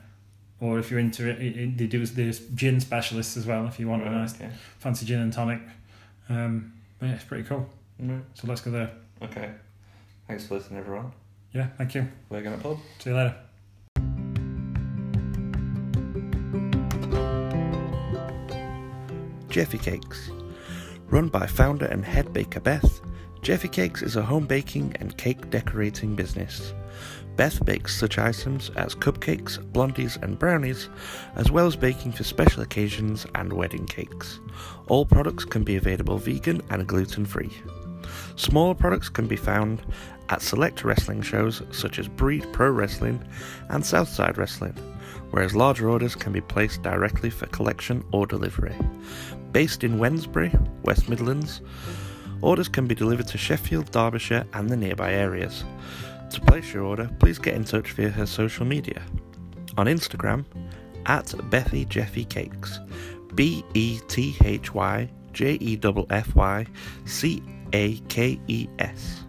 or 0.61 0.79
if 0.79 0.91
you're 0.91 1.01
into 1.01 1.29
it, 1.29 1.41
it 1.41 1.79
they 1.79 1.87
do 1.87 2.05
there's 2.07 2.41
gin 2.51 2.81
specialists 2.81 3.37
as 3.37 3.47
well 3.47 3.67
if 3.67 3.79
you 3.79 3.89
want 3.89 4.03
right, 4.03 4.13
a 4.13 4.17
nice 4.17 4.35
okay. 4.35 4.51
fancy 4.79 5.07
gin 5.07 5.21
and 5.21 5.33
tonic. 5.33 5.61
Um, 6.29 6.73
yeah, 7.01 7.15
it's 7.15 7.25
pretty 7.25 7.45
cool. 7.45 7.69
So 8.35 8.47
let's 8.47 8.61
go 8.61 8.71
there. 8.71 8.93
Okay. 9.23 9.51
Thanks 10.27 10.47
for 10.47 10.55
listening, 10.55 10.81
everyone. 10.81 11.13
Yeah, 11.53 11.69
thank 11.79 11.95
you. 11.95 12.07
We're 12.29 12.43
gonna 12.43 12.59
pub. 12.59 12.79
See 12.99 13.11
you 13.11 13.17
later. 13.17 13.35
Jeffy 19.49 19.79
Cakes. 19.79 20.31
Run 21.09 21.29
by 21.29 21.47
founder 21.47 21.87
and 21.87 22.05
head 22.05 22.33
baker 22.35 22.61
Beth, 22.61 23.01
Jeffy 23.41 23.69
Cakes 23.69 24.03
is 24.03 24.17
a 24.17 24.23
home 24.23 24.47
baking 24.47 24.95
and 25.01 25.17
cake 25.17 25.49
decorating 25.49 26.15
business. 26.15 26.75
Beth 27.39 27.65
bakes 27.65 27.97
such 27.97 28.19
items 28.19 28.71
as 28.71 28.97
cupcakes, 28.97 29.59
blondies, 29.71 30.21
and 30.25 30.37
brownies, 30.37 30.89
as 31.37 31.53
well 31.53 31.69
as 31.69 31.77
baking 31.77 32.11
for 32.11 32.25
special 32.25 32.65
occasions 32.65 33.27
and 33.37 33.53
wedding 33.53 33.87
cakes. 33.87 34.41
All 34.89 35.07
products 35.07 35.45
can 35.45 35.63
be 35.63 35.77
available 35.77 36.19
vegan 36.19 36.61
and 36.71 36.85
gluten 36.85 37.25
free. 37.25 37.53
Smaller 38.35 38.75
products 38.75 39.09
can 39.09 39.29
be 39.29 39.37
found 39.37 39.81
at 40.31 40.43
select 40.43 40.83
wrestling 40.83 41.23
shows 41.23 41.63
such 41.71 42.01
as 42.01 42.09
Breed 42.09 42.45
Pro 42.53 42.71
Wrestling 42.71 43.25
and 43.69 43.87
Southside 43.87 44.37
Wrestling, 44.37 44.75
whereas 45.31 45.55
larger 45.55 45.89
orders 45.89 46.17
can 46.17 46.33
be 46.33 46.41
placed 46.41 46.83
directly 46.83 47.31
for 47.31 47.47
collection 47.47 48.03
or 48.11 48.27
delivery. 48.27 48.75
Based 49.53 49.85
in 49.85 50.01
Wednesbury, 50.01 50.53
West 50.83 51.09
Midlands, 51.09 51.61
orders 52.43 52.69
can 52.69 52.89
be 52.89 52.97
delivered 52.97 53.29
to 53.29 53.39
Sheffield, 53.39 53.93
Derbyshire, 53.93 54.45
and 54.55 54.69
the 54.69 54.77
nearby 54.77 55.13
areas. 55.13 55.63
To 56.31 56.41
place 56.43 56.75
your 56.75 56.85
order, 56.85 57.11
please 57.19 57.39
get 57.39 57.55
in 57.55 57.65
touch 57.65 57.93
via 57.93 58.11
her 58.11 58.27
social 58.27 58.67
media. 58.67 59.03
On 59.77 59.87
Instagram, 59.87 60.45
at 61.07 61.27
Bethy 61.51 61.89
Jeffy 61.89 62.25
Cakes, 62.25 62.81
B 63.35 63.65
E 63.75 64.01
T 64.09 64.37
H 64.45 64.75
Y 64.75 65.09
J 65.33 65.55
E 65.61 65.77
F 65.77 66.07
F 66.11 66.35
Y 66.35 66.67
C 67.07 67.43
A 67.73 67.95
K 68.09 68.39
E 68.47 68.69
S. 68.79 69.25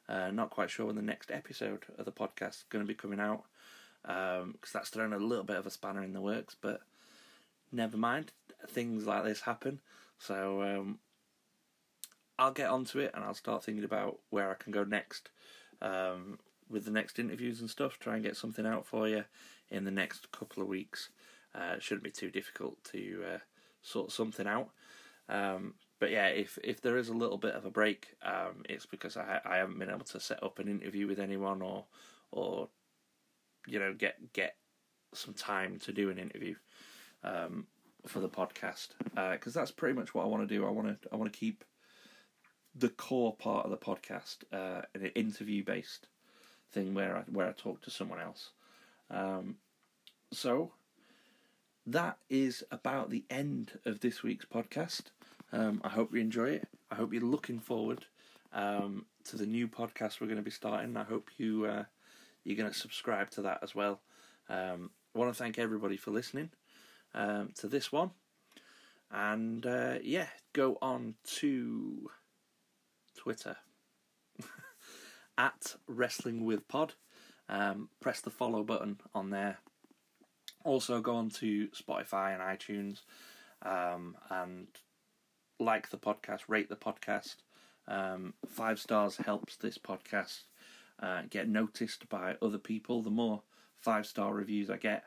Uh, 0.09 0.31
not 0.31 0.49
quite 0.49 0.71
sure 0.71 0.87
when 0.87 0.97
the 0.97 1.03
next 1.03 1.31
episode 1.31 1.85
of 1.99 2.07
the 2.07 2.13
podcast 2.13 2.49
is 2.49 2.65
going 2.71 2.83
to 2.83 2.89
be 2.89 2.95
coming 2.95 3.21
out 3.21 3.43
because 4.03 4.43
um, 4.45 4.55
that's 4.73 4.89
thrown 4.89 5.13
a 5.13 5.19
little 5.19 5.45
bit 5.45 5.59
of 5.59 5.67
a 5.67 5.71
spanner 5.71 6.03
in 6.03 6.15
the 6.15 6.23
works. 6.23 6.57
But 6.59 6.81
never 7.73 7.97
mind, 7.97 8.33
things 8.69 9.07
like 9.07 9.25
this 9.25 9.43
happen. 9.43 9.81
So 10.19 10.63
um, 10.63 10.99
I'll 12.39 12.53
get 12.53 12.71
onto 12.71 12.99
it 12.99 13.13
and 13.15 13.25
I'll 13.25 13.35
start 13.35 13.65
thinking 13.65 13.85
about 13.85 14.19
where 14.31 14.51
I 14.51 14.55
can 14.55 14.73
go 14.73 14.85
next 14.85 15.31
um, 15.83 16.39
with 16.69 16.85
the 16.85 16.91
next 16.91 17.19
interviews 17.19 17.61
and 17.61 17.71
stuff. 17.71 17.99
Try 17.99 18.15
and 18.15 18.25
get 18.25 18.37
something 18.37 18.67
out 18.67 18.87
for 18.87 19.09
you 19.09 19.25
in 19.71 19.85
the 19.85 19.91
next 19.91 20.31
couple 20.33 20.63
of 20.63 20.69
weeks. 20.69 21.11
Uh, 21.55 21.75
it 21.77 21.83
shouldn't 21.83 22.05
be 22.05 22.11
too 22.11 22.31
difficult 22.31 22.83
to 22.93 23.23
uh, 23.35 23.39
sort 23.83 24.13
something 24.13 24.47
out. 24.47 24.71
Um, 25.29 25.75
but 26.01 26.11
yeah, 26.11 26.27
if 26.29 26.59
if 26.63 26.81
there 26.81 26.97
is 26.97 27.09
a 27.09 27.15
little 27.15 27.39
bit 27.39 27.55
of 27.55 27.65
a 27.65 27.71
break, 27.71 28.09
um, 28.23 28.63
it's 28.69 28.87
because 28.87 29.17
I 29.17 29.41
I 29.45 29.57
haven't 29.57 29.79
been 29.79 29.91
able 29.91 30.05
to 30.07 30.21
set 30.21 30.43
up 30.43 30.59
an 30.59 30.69
interview 30.69 31.07
with 31.07 31.19
anyone 31.19 31.61
or 31.61 31.87
or 32.31 32.69
you 33.67 33.79
know 33.79 33.93
get 33.93 34.33
get 34.33 34.57
some 35.13 35.35
time 35.35 35.79
to 35.81 35.93
do 35.93 36.11
an 36.11 36.19
interview 36.19 36.55
um, 37.29 37.67
for 38.07 38.21
the 38.21 38.29
podcast 38.29 38.89
because 39.15 39.57
uh, 39.57 39.61
that's 39.61 39.71
pretty 39.71 39.95
much 39.95 40.15
what 40.15 40.25
I 40.25 40.29
want 40.29 40.49
to 40.49 40.55
do. 40.55 40.67
I 40.67 40.71
want 40.71 41.03
to 41.03 41.09
I 41.13 41.17
want 41.17 41.33
to 41.33 41.39
keep 41.39 41.65
the 42.75 42.89
core 42.89 43.35
part 43.37 43.65
of 43.65 43.71
the 43.71 43.77
podcast 43.77 44.39
uh, 44.53 44.83
an 44.95 45.07
interview 45.15 45.65
based 45.65 46.07
thing 46.73 46.95
where 46.95 47.17
I 47.17 47.23
where 47.31 47.49
I 47.49 47.53
talk 47.53 47.83
to 47.83 47.91
someone 47.91 48.21
else. 48.21 48.51
Um, 49.11 49.57
so 50.33 50.73
that 51.87 52.19
is 52.29 52.65
about 52.71 53.11
the 53.11 53.25
end 53.31 53.79
of 53.85 54.01
this 54.01 54.23
week's 54.23 54.45
podcast. 54.45 55.05
Um, 55.53 55.81
I 55.83 55.89
hope 55.89 56.13
you 56.13 56.21
enjoy 56.21 56.51
it. 56.51 56.69
I 56.91 56.95
hope 56.95 57.13
you're 57.13 57.23
looking 57.23 57.59
forward 57.59 58.05
um, 58.53 59.07
to 59.25 59.37
the 59.37 59.47
new 59.47 59.67
podcast 59.69 60.21
we're 60.21 60.27
going 60.27 60.37
to 60.37 60.43
be 60.43 60.51
starting. 60.51 60.97
I 60.97 61.05
hope 61.05 61.31
you 61.37 61.67
uh, 61.67 61.85
you're 62.45 62.57
going 62.57 62.71
to 62.71 62.79
subscribe 62.79 63.31
to 63.33 63.43
that 63.43 63.61
as 63.63 63.75
well. 63.75 64.01
Um, 64.49 64.91
I 65.15 65.19
want 65.19 65.35
to 65.35 65.43
thank 65.43 65.59
everybody 65.59 65.97
for 65.97 66.11
listening 66.11 66.51
um, 67.15 67.51
to 67.57 67.69
this 67.69 67.91
one. 67.93 68.11
And 69.11 69.65
uh, 69.65 69.95
yeah, 70.03 70.27
go 70.53 70.77
on 70.83 71.15
to 71.39 72.11
Twitter 73.17 73.57
at 75.39 75.77
Wrestling 75.87 76.45
with 76.45 76.69
Pod. 76.69 76.95
Um, 77.49 77.89
press 78.01 78.21
the 78.21 78.31
follow 78.31 78.63
button 78.63 78.99
on 79.15 79.31
there. 79.31 79.59
Also, 80.65 81.01
go 81.01 81.15
on 81.17 81.31
to 81.31 81.69
Spotify 81.69 82.35
and 82.35 82.43
iTunes 82.43 83.01
um, 83.63 84.17
and 84.31 84.67
like 85.59 85.89
the 85.91 85.97
podcast, 85.97 86.43
rate 86.49 86.69
the 86.69 86.77
podcast. 86.77 87.37
Um, 87.87 88.35
five 88.47 88.79
stars 88.79 89.17
helps 89.17 89.57
this 89.57 89.79
podcast 89.79 90.43
uh, 91.01 91.23
get 91.31 91.49
noticed 91.49 92.09
by 92.09 92.37
other 92.43 92.59
people. 92.59 93.03
The 93.03 93.11
more 93.11 93.43
five 93.77 94.07
star 94.07 94.35
reviews 94.35 94.69
I 94.69 94.77
get, 94.77 95.05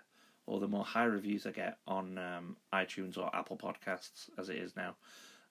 or 0.51 0.59
the 0.59 0.67
more 0.67 0.83
high 0.83 1.05
reviews 1.05 1.47
I 1.47 1.51
get 1.51 1.77
on 1.87 2.17
um, 2.17 2.57
iTunes 2.73 3.17
or 3.17 3.33
Apple 3.33 3.55
Podcasts, 3.55 4.29
as 4.37 4.49
it 4.49 4.57
is 4.57 4.75
now, 4.75 4.97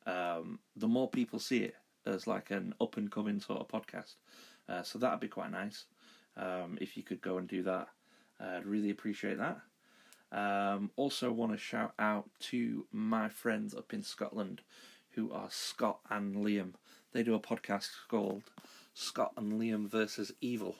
um, 0.05 0.59
the 0.77 0.89
more 0.89 1.09
people 1.09 1.39
see 1.39 1.61
it 1.61 1.75
as 2.05 2.27
like 2.27 2.51
an 2.51 2.75
up 2.83 2.99
and 2.99 3.11
coming 3.11 3.41
sort 3.41 3.61
of 3.61 3.69
podcast. 3.69 4.17
Uh, 4.69 4.83
so 4.83 4.99
that'd 4.99 5.19
be 5.19 5.27
quite 5.27 5.53
nice 5.53 5.87
um, 6.37 6.77
if 6.83 6.99
you 6.99 7.03
could 7.03 7.23
go 7.23 7.39
and 7.39 7.49
do 7.49 7.63
that. 7.63 7.89
I'd 8.39 8.67
really 8.67 8.91
appreciate 8.91 9.39
that. 9.39 9.63
Um, 10.33 10.91
also, 10.97 11.33
want 11.33 11.53
to 11.53 11.59
shout 11.59 11.95
out 11.99 12.29
to 12.51 12.85
my 12.93 13.31
friends 13.31 13.75
up 13.75 13.95
in 13.95 14.03
Scotland 14.03 14.61
who 15.13 15.33
are 15.33 15.49
Scott 15.49 16.01
and 16.11 16.37
Liam. 16.37 16.75
They 17.13 17.23
do 17.23 17.35
a 17.35 17.41
podcast 17.41 17.89
called 18.09 18.43
Scott 18.93 19.33
and 19.39 19.55
Liam 19.55 19.89
versus 19.89 20.31
Evil, 20.43 20.77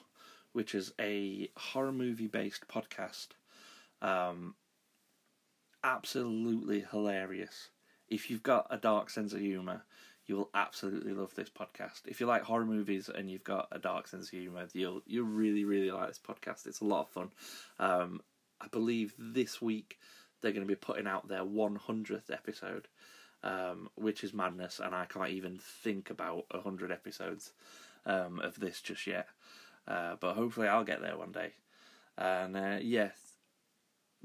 which 0.53 0.75
is 0.75 0.93
a 1.01 1.49
horror 1.57 1.91
movie 1.91 2.27
based 2.27 2.67
podcast 2.67 3.29
um, 4.01 4.55
absolutely 5.83 6.85
hilarious. 6.91 7.69
If 8.09 8.29
you've 8.29 8.43
got 8.43 8.67
a 8.69 8.77
dark 8.77 9.09
sense 9.09 9.33
of 9.33 9.39
humour, 9.39 9.83
you 10.25 10.35
will 10.35 10.49
absolutely 10.53 11.13
love 11.13 11.33
this 11.35 11.49
podcast. 11.49 12.01
If 12.07 12.19
you 12.19 12.25
like 12.25 12.43
horror 12.43 12.65
movies 12.65 13.09
and 13.13 13.29
you've 13.29 13.43
got 13.43 13.67
a 13.71 13.79
dark 13.79 14.07
sense 14.07 14.25
of 14.25 14.39
humour, 14.39 14.67
you'll 14.73 15.01
you'll 15.05 15.25
really 15.25 15.65
really 15.65 15.91
like 15.91 16.07
this 16.07 16.19
podcast. 16.19 16.67
It's 16.67 16.81
a 16.81 16.85
lot 16.85 17.01
of 17.01 17.09
fun. 17.09 17.29
Um, 17.79 18.21
I 18.59 18.67
believe 18.67 19.13
this 19.17 19.61
week 19.61 19.97
they're 20.41 20.51
going 20.51 20.65
to 20.65 20.71
be 20.71 20.75
putting 20.75 21.07
out 21.07 21.27
their 21.27 21.43
100th 21.43 22.31
episode, 22.31 22.87
um, 23.43 23.89
which 23.95 24.23
is 24.23 24.33
madness, 24.33 24.79
and 24.83 24.93
I 24.95 25.05
can't 25.05 25.29
even 25.29 25.59
think 25.59 26.09
about 26.09 26.45
100 26.51 26.91
episodes 26.91 27.51
um, 28.05 28.39
of 28.39 28.59
this 28.59 28.81
just 28.81 29.07
yet. 29.07 29.27
Uh, 29.87 30.15
but 30.19 30.35
hopefully, 30.35 30.67
I'll 30.67 30.83
get 30.83 31.01
there 31.01 31.17
one 31.17 31.31
day. 31.31 31.53
And 32.17 32.55
uh, 32.55 32.77
yes, 32.81 33.15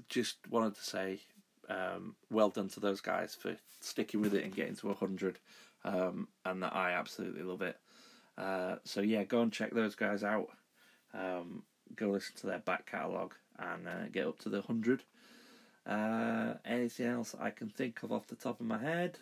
just 0.08 0.36
wanted 0.50 0.74
to 0.76 0.84
say 0.84 1.20
um, 1.68 2.16
well 2.30 2.50
done 2.50 2.68
to 2.68 2.80
those 2.80 3.00
guys 3.00 3.34
for 3.34 3.56
sticking 3.80 4.20
with 4.20 4.34
it 4.34 4.44
and 4.44 4.54
getting 4.54 4.76
to 4.76 4.88
100 4.88 5.38
um, 5.84 6.28
and 6.44 6.62
that 6.62 6.74
I 6.74 6.92
absolutely 6.92 7.42
love 7.42 7.62
it. 7.62 7.78
Uh, 8.36 8.76
so 8.84 9.00
yeah, 9.00 9.24
go 9.24 9.40
and 9.40 9.52
check 9.52 9.72
those 9.72 9.94
guys 9.94 10.22
out. 10.22 10.48
Um, 11.14 11.62
go 11.94 12.08
listen 12.08 12.36
to 12.36 12.46
their 12.46 12.58
back 12.58 12.90
catalogue 12.90 13.34
and 13.58 13.88
uh, 13.88 14.08
get 14.12 14.26
up 14.26 14.38
to 14.40 14.48
the 14.48 14.60
100. 14.60 15.02
Uh, 15.86 16.54
anything 16.64 17.06
else 17.06 17.34
I 17.40 17.50
can 17.50 17.68
think 17.68 18.02
of 18.02 18.12
off 18.12 18.26
the 18.26 18.34
top 18.34 18.60
of 18.60 18.66
my 18.66 18.78
head? 18.78 19.18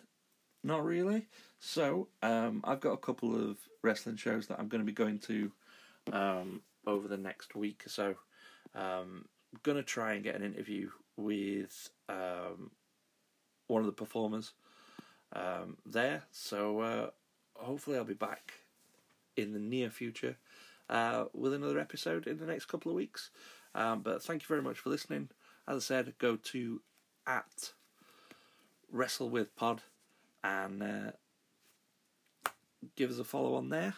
Not 0.63 0.83
really. 0.83 1.27
So 1.59 2.07
um, 2.23 2.61
I've 2.63 2.79
got 2.79 2.93
a 2.93 2.97
couple 2.97 3.35
of 3.35 3.57
wrestling 3.83 4.17
shows 4.17 4.47
that 4.47 4.59
I'm 4.59 4.67
going 4.67 4.81
to 4.81 4.85
be 4.85 4.91
going 4.91 5.19
to 5.19 5.51
um, 6.11 6.61
over 6.87 7.07
the 7.07 7.17
next 7.17 7.55
week 7.55 7.83
or 7.85 7.89
so. 7.89 8.15
Um, 8.73 9.25
gonna 9.63 9.83
try 9.83 10.13
and 10.13 10.23
get 10.23 10.35
an 10.35 10.43
interview 10.43 10.89
with 11.17 11.89
um, 12.09 12.71
one 13.67 13.81
of 13.81 13.85
the 13.85 13.91
performers 13.91 14.53
um, 15.33 15.77
there. 15.85 16.23
So 16.31 16.79
uh, 16.79 17.09
hopefully, 17.55 17.97
I'll 17.97 18.03
be 18.03 18.13
back 18.13 18.53
in 19.37 19.53
the 19.53 19.59
near 19.59 19.89
future 19.89 20.37
uh, 20.89 21.25
with 21.33 21.53
another 21.53 21.79
episode 21.79 22.27
in 22.27 22.37
the 22.37 22.45
next 22.45 22.65
couple 22.65 22.91
of 22.91 22.95
weeks. 22.95 23.31
Um, 23.73 24.01
but 24.01 24.23
thank 24.23 24.41
you 24.41 24.47
very 24.47 24.61
much 24.61 24.79
for 24.79 24.89
listening. 24.89 25.29
As 25.67 25.77
I 25.77 25.79
said, 25.79 26.13
go 26.19 26.37
to 26.37 26.81
at 27.27 27.71
Wrestle 28.91 29.29
with 29.29 29.55
Pod 29.55 29.81
and 30.43 30.83
uh, 30.83 31.11
give 32.95 33.09
us 33.09 33.19
a 33.19 33.23
follow 33.23 33.55
on 33.55 33.69
there. 33.69 33.95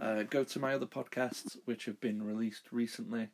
Uh, 0.00 0.22
go 0.22 0.44
to 0.44 0.58
my 0.60 0.72
other 0.72 0.86
podcasts, 0.86 1.56
which 1.64 1.84
have 1.84 2.00
been 2.00 2.22
released 2.22 2.68
recently, 2.70 3.28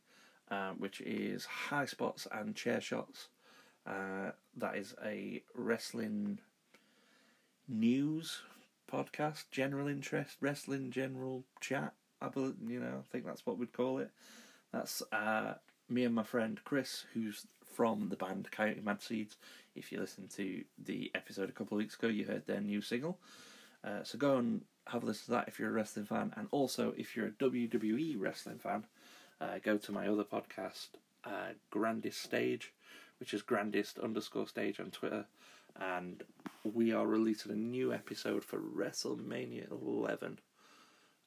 uh, 0.51 0.73
which 0.73 1.01
is 1.01 1.44
High 1.44 1.86
Spots 1.86 2.27
and 2.31 2.55
Chair 2.55 2.81
Shots. 2.81 3.28
Uh, 3.86 4.32
that 4.56 4.77
is 4.77 4.94
a 5.05 5.43
wrestling 5.55 6.39
news 7.68 8.40
podcast, 8.90 9.44
general 9.51 9.89
interest, 9.89 10.36
wrestling 10.40 10.90
general 10.90 11.44
chat. 11.60 11.94
I 12.20 12.28
believe, 12.28 12.55
you 12.66 12.81
know, 12.81 12.98
I 13.01 13.12
think 13.12 13.27
that's 13.27 13.44
what 13.44 13.59
we'd 13.59 13.73
call 13.73 13.98
it. 13.98 14.10
That's 14.73 15.02
uh, 15.12 15.55
me 15.89 16.05
and 16.05 16.14
my 16.14 16.23
friend 16.23 16.60
Chris, 16.64 17.05
who's 17.14 17.47
from 17.74 18.09
the 18.09 18.16
band 18.16 18.51
Coyote 18.51 18.81
Mad 18.82 19.02
Seeds. 19.02 19.36
If 19.74 19.93
you 19.93 20.01
listened 20.01 20.31
to 20.31 20.64
the 20.82 21.10
episode 21.14 21.48
a 21.48 21.52
couple 21.52 21.77
of 21.77 21.78
weeks 21.78 21.97
ago, 21.97 22.09
you 22.09 22.24
heard 22.24 22.47
their 22.47 22.60
new 22.60 22.81
single. 22.81 23.18
Uh, 23.85 24.02
so 24.02 24.18
go 24.18 24.39
and 24.39 24.62
have 24.89 25.02
a 25.02 25.06
listen 25.06 25.27
to 25.27 25.31
that 25.32 25.48
if 25.48 25.59
you're 25.59 25.68
a 25.68 25.73
wrestling 25.73 26.06
fan, 26.06 26.32
and 26.36 26.48
also 26.51 26.94
if 26.97 27.14
you're 27.16 27.27
a 27.27 27.32
WWE 27.32 28.16
wrestling 28.18 28.59
fan, 28.59 28.85
uh, 29.40 29.58
go 29.62 29.76
to 29.76 29.92
my 29.92 30.08
other 30.08 30.24
podcast, 30.24 30.88
uh, 31.24 31.52
Grandest 31.70 32.22
Stage, 32.22 32.72
which 33.18 33.34
is 33.34 33.42
grandest 33.42 33.98
underscore 33.98 34.46
stage 34.46 34.80
on 34.80 34.90
Twitter, 34.90 35.26
and 35.80 36.22
we 36.64 36.92
are 36.92 37.06
releasing 37.06 37.52
a 37.52 37.56
new 37.56 37.92
episode 37.92 38.44
for 38.44 38.58
WrestleMania 38.58 39.70
11 39.70 40.38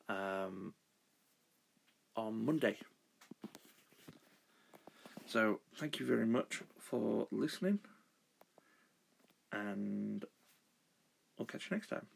um, 0.07 0.73
on 2.15 2.45
Monday. 2.45 2.77
So, 5.25 5.59
thank 5.75 5.99
you 5.99 6.05
very 6.07 6.25
much 6.25 6.63
for 6.79 7.27
listening, 7.31 7.79
and 9.51 10.25
I'll 11.39 11.45
catch 11.45 11.69
you 11.69 11.77
next 11.77 11.87
time. 11.87 12.07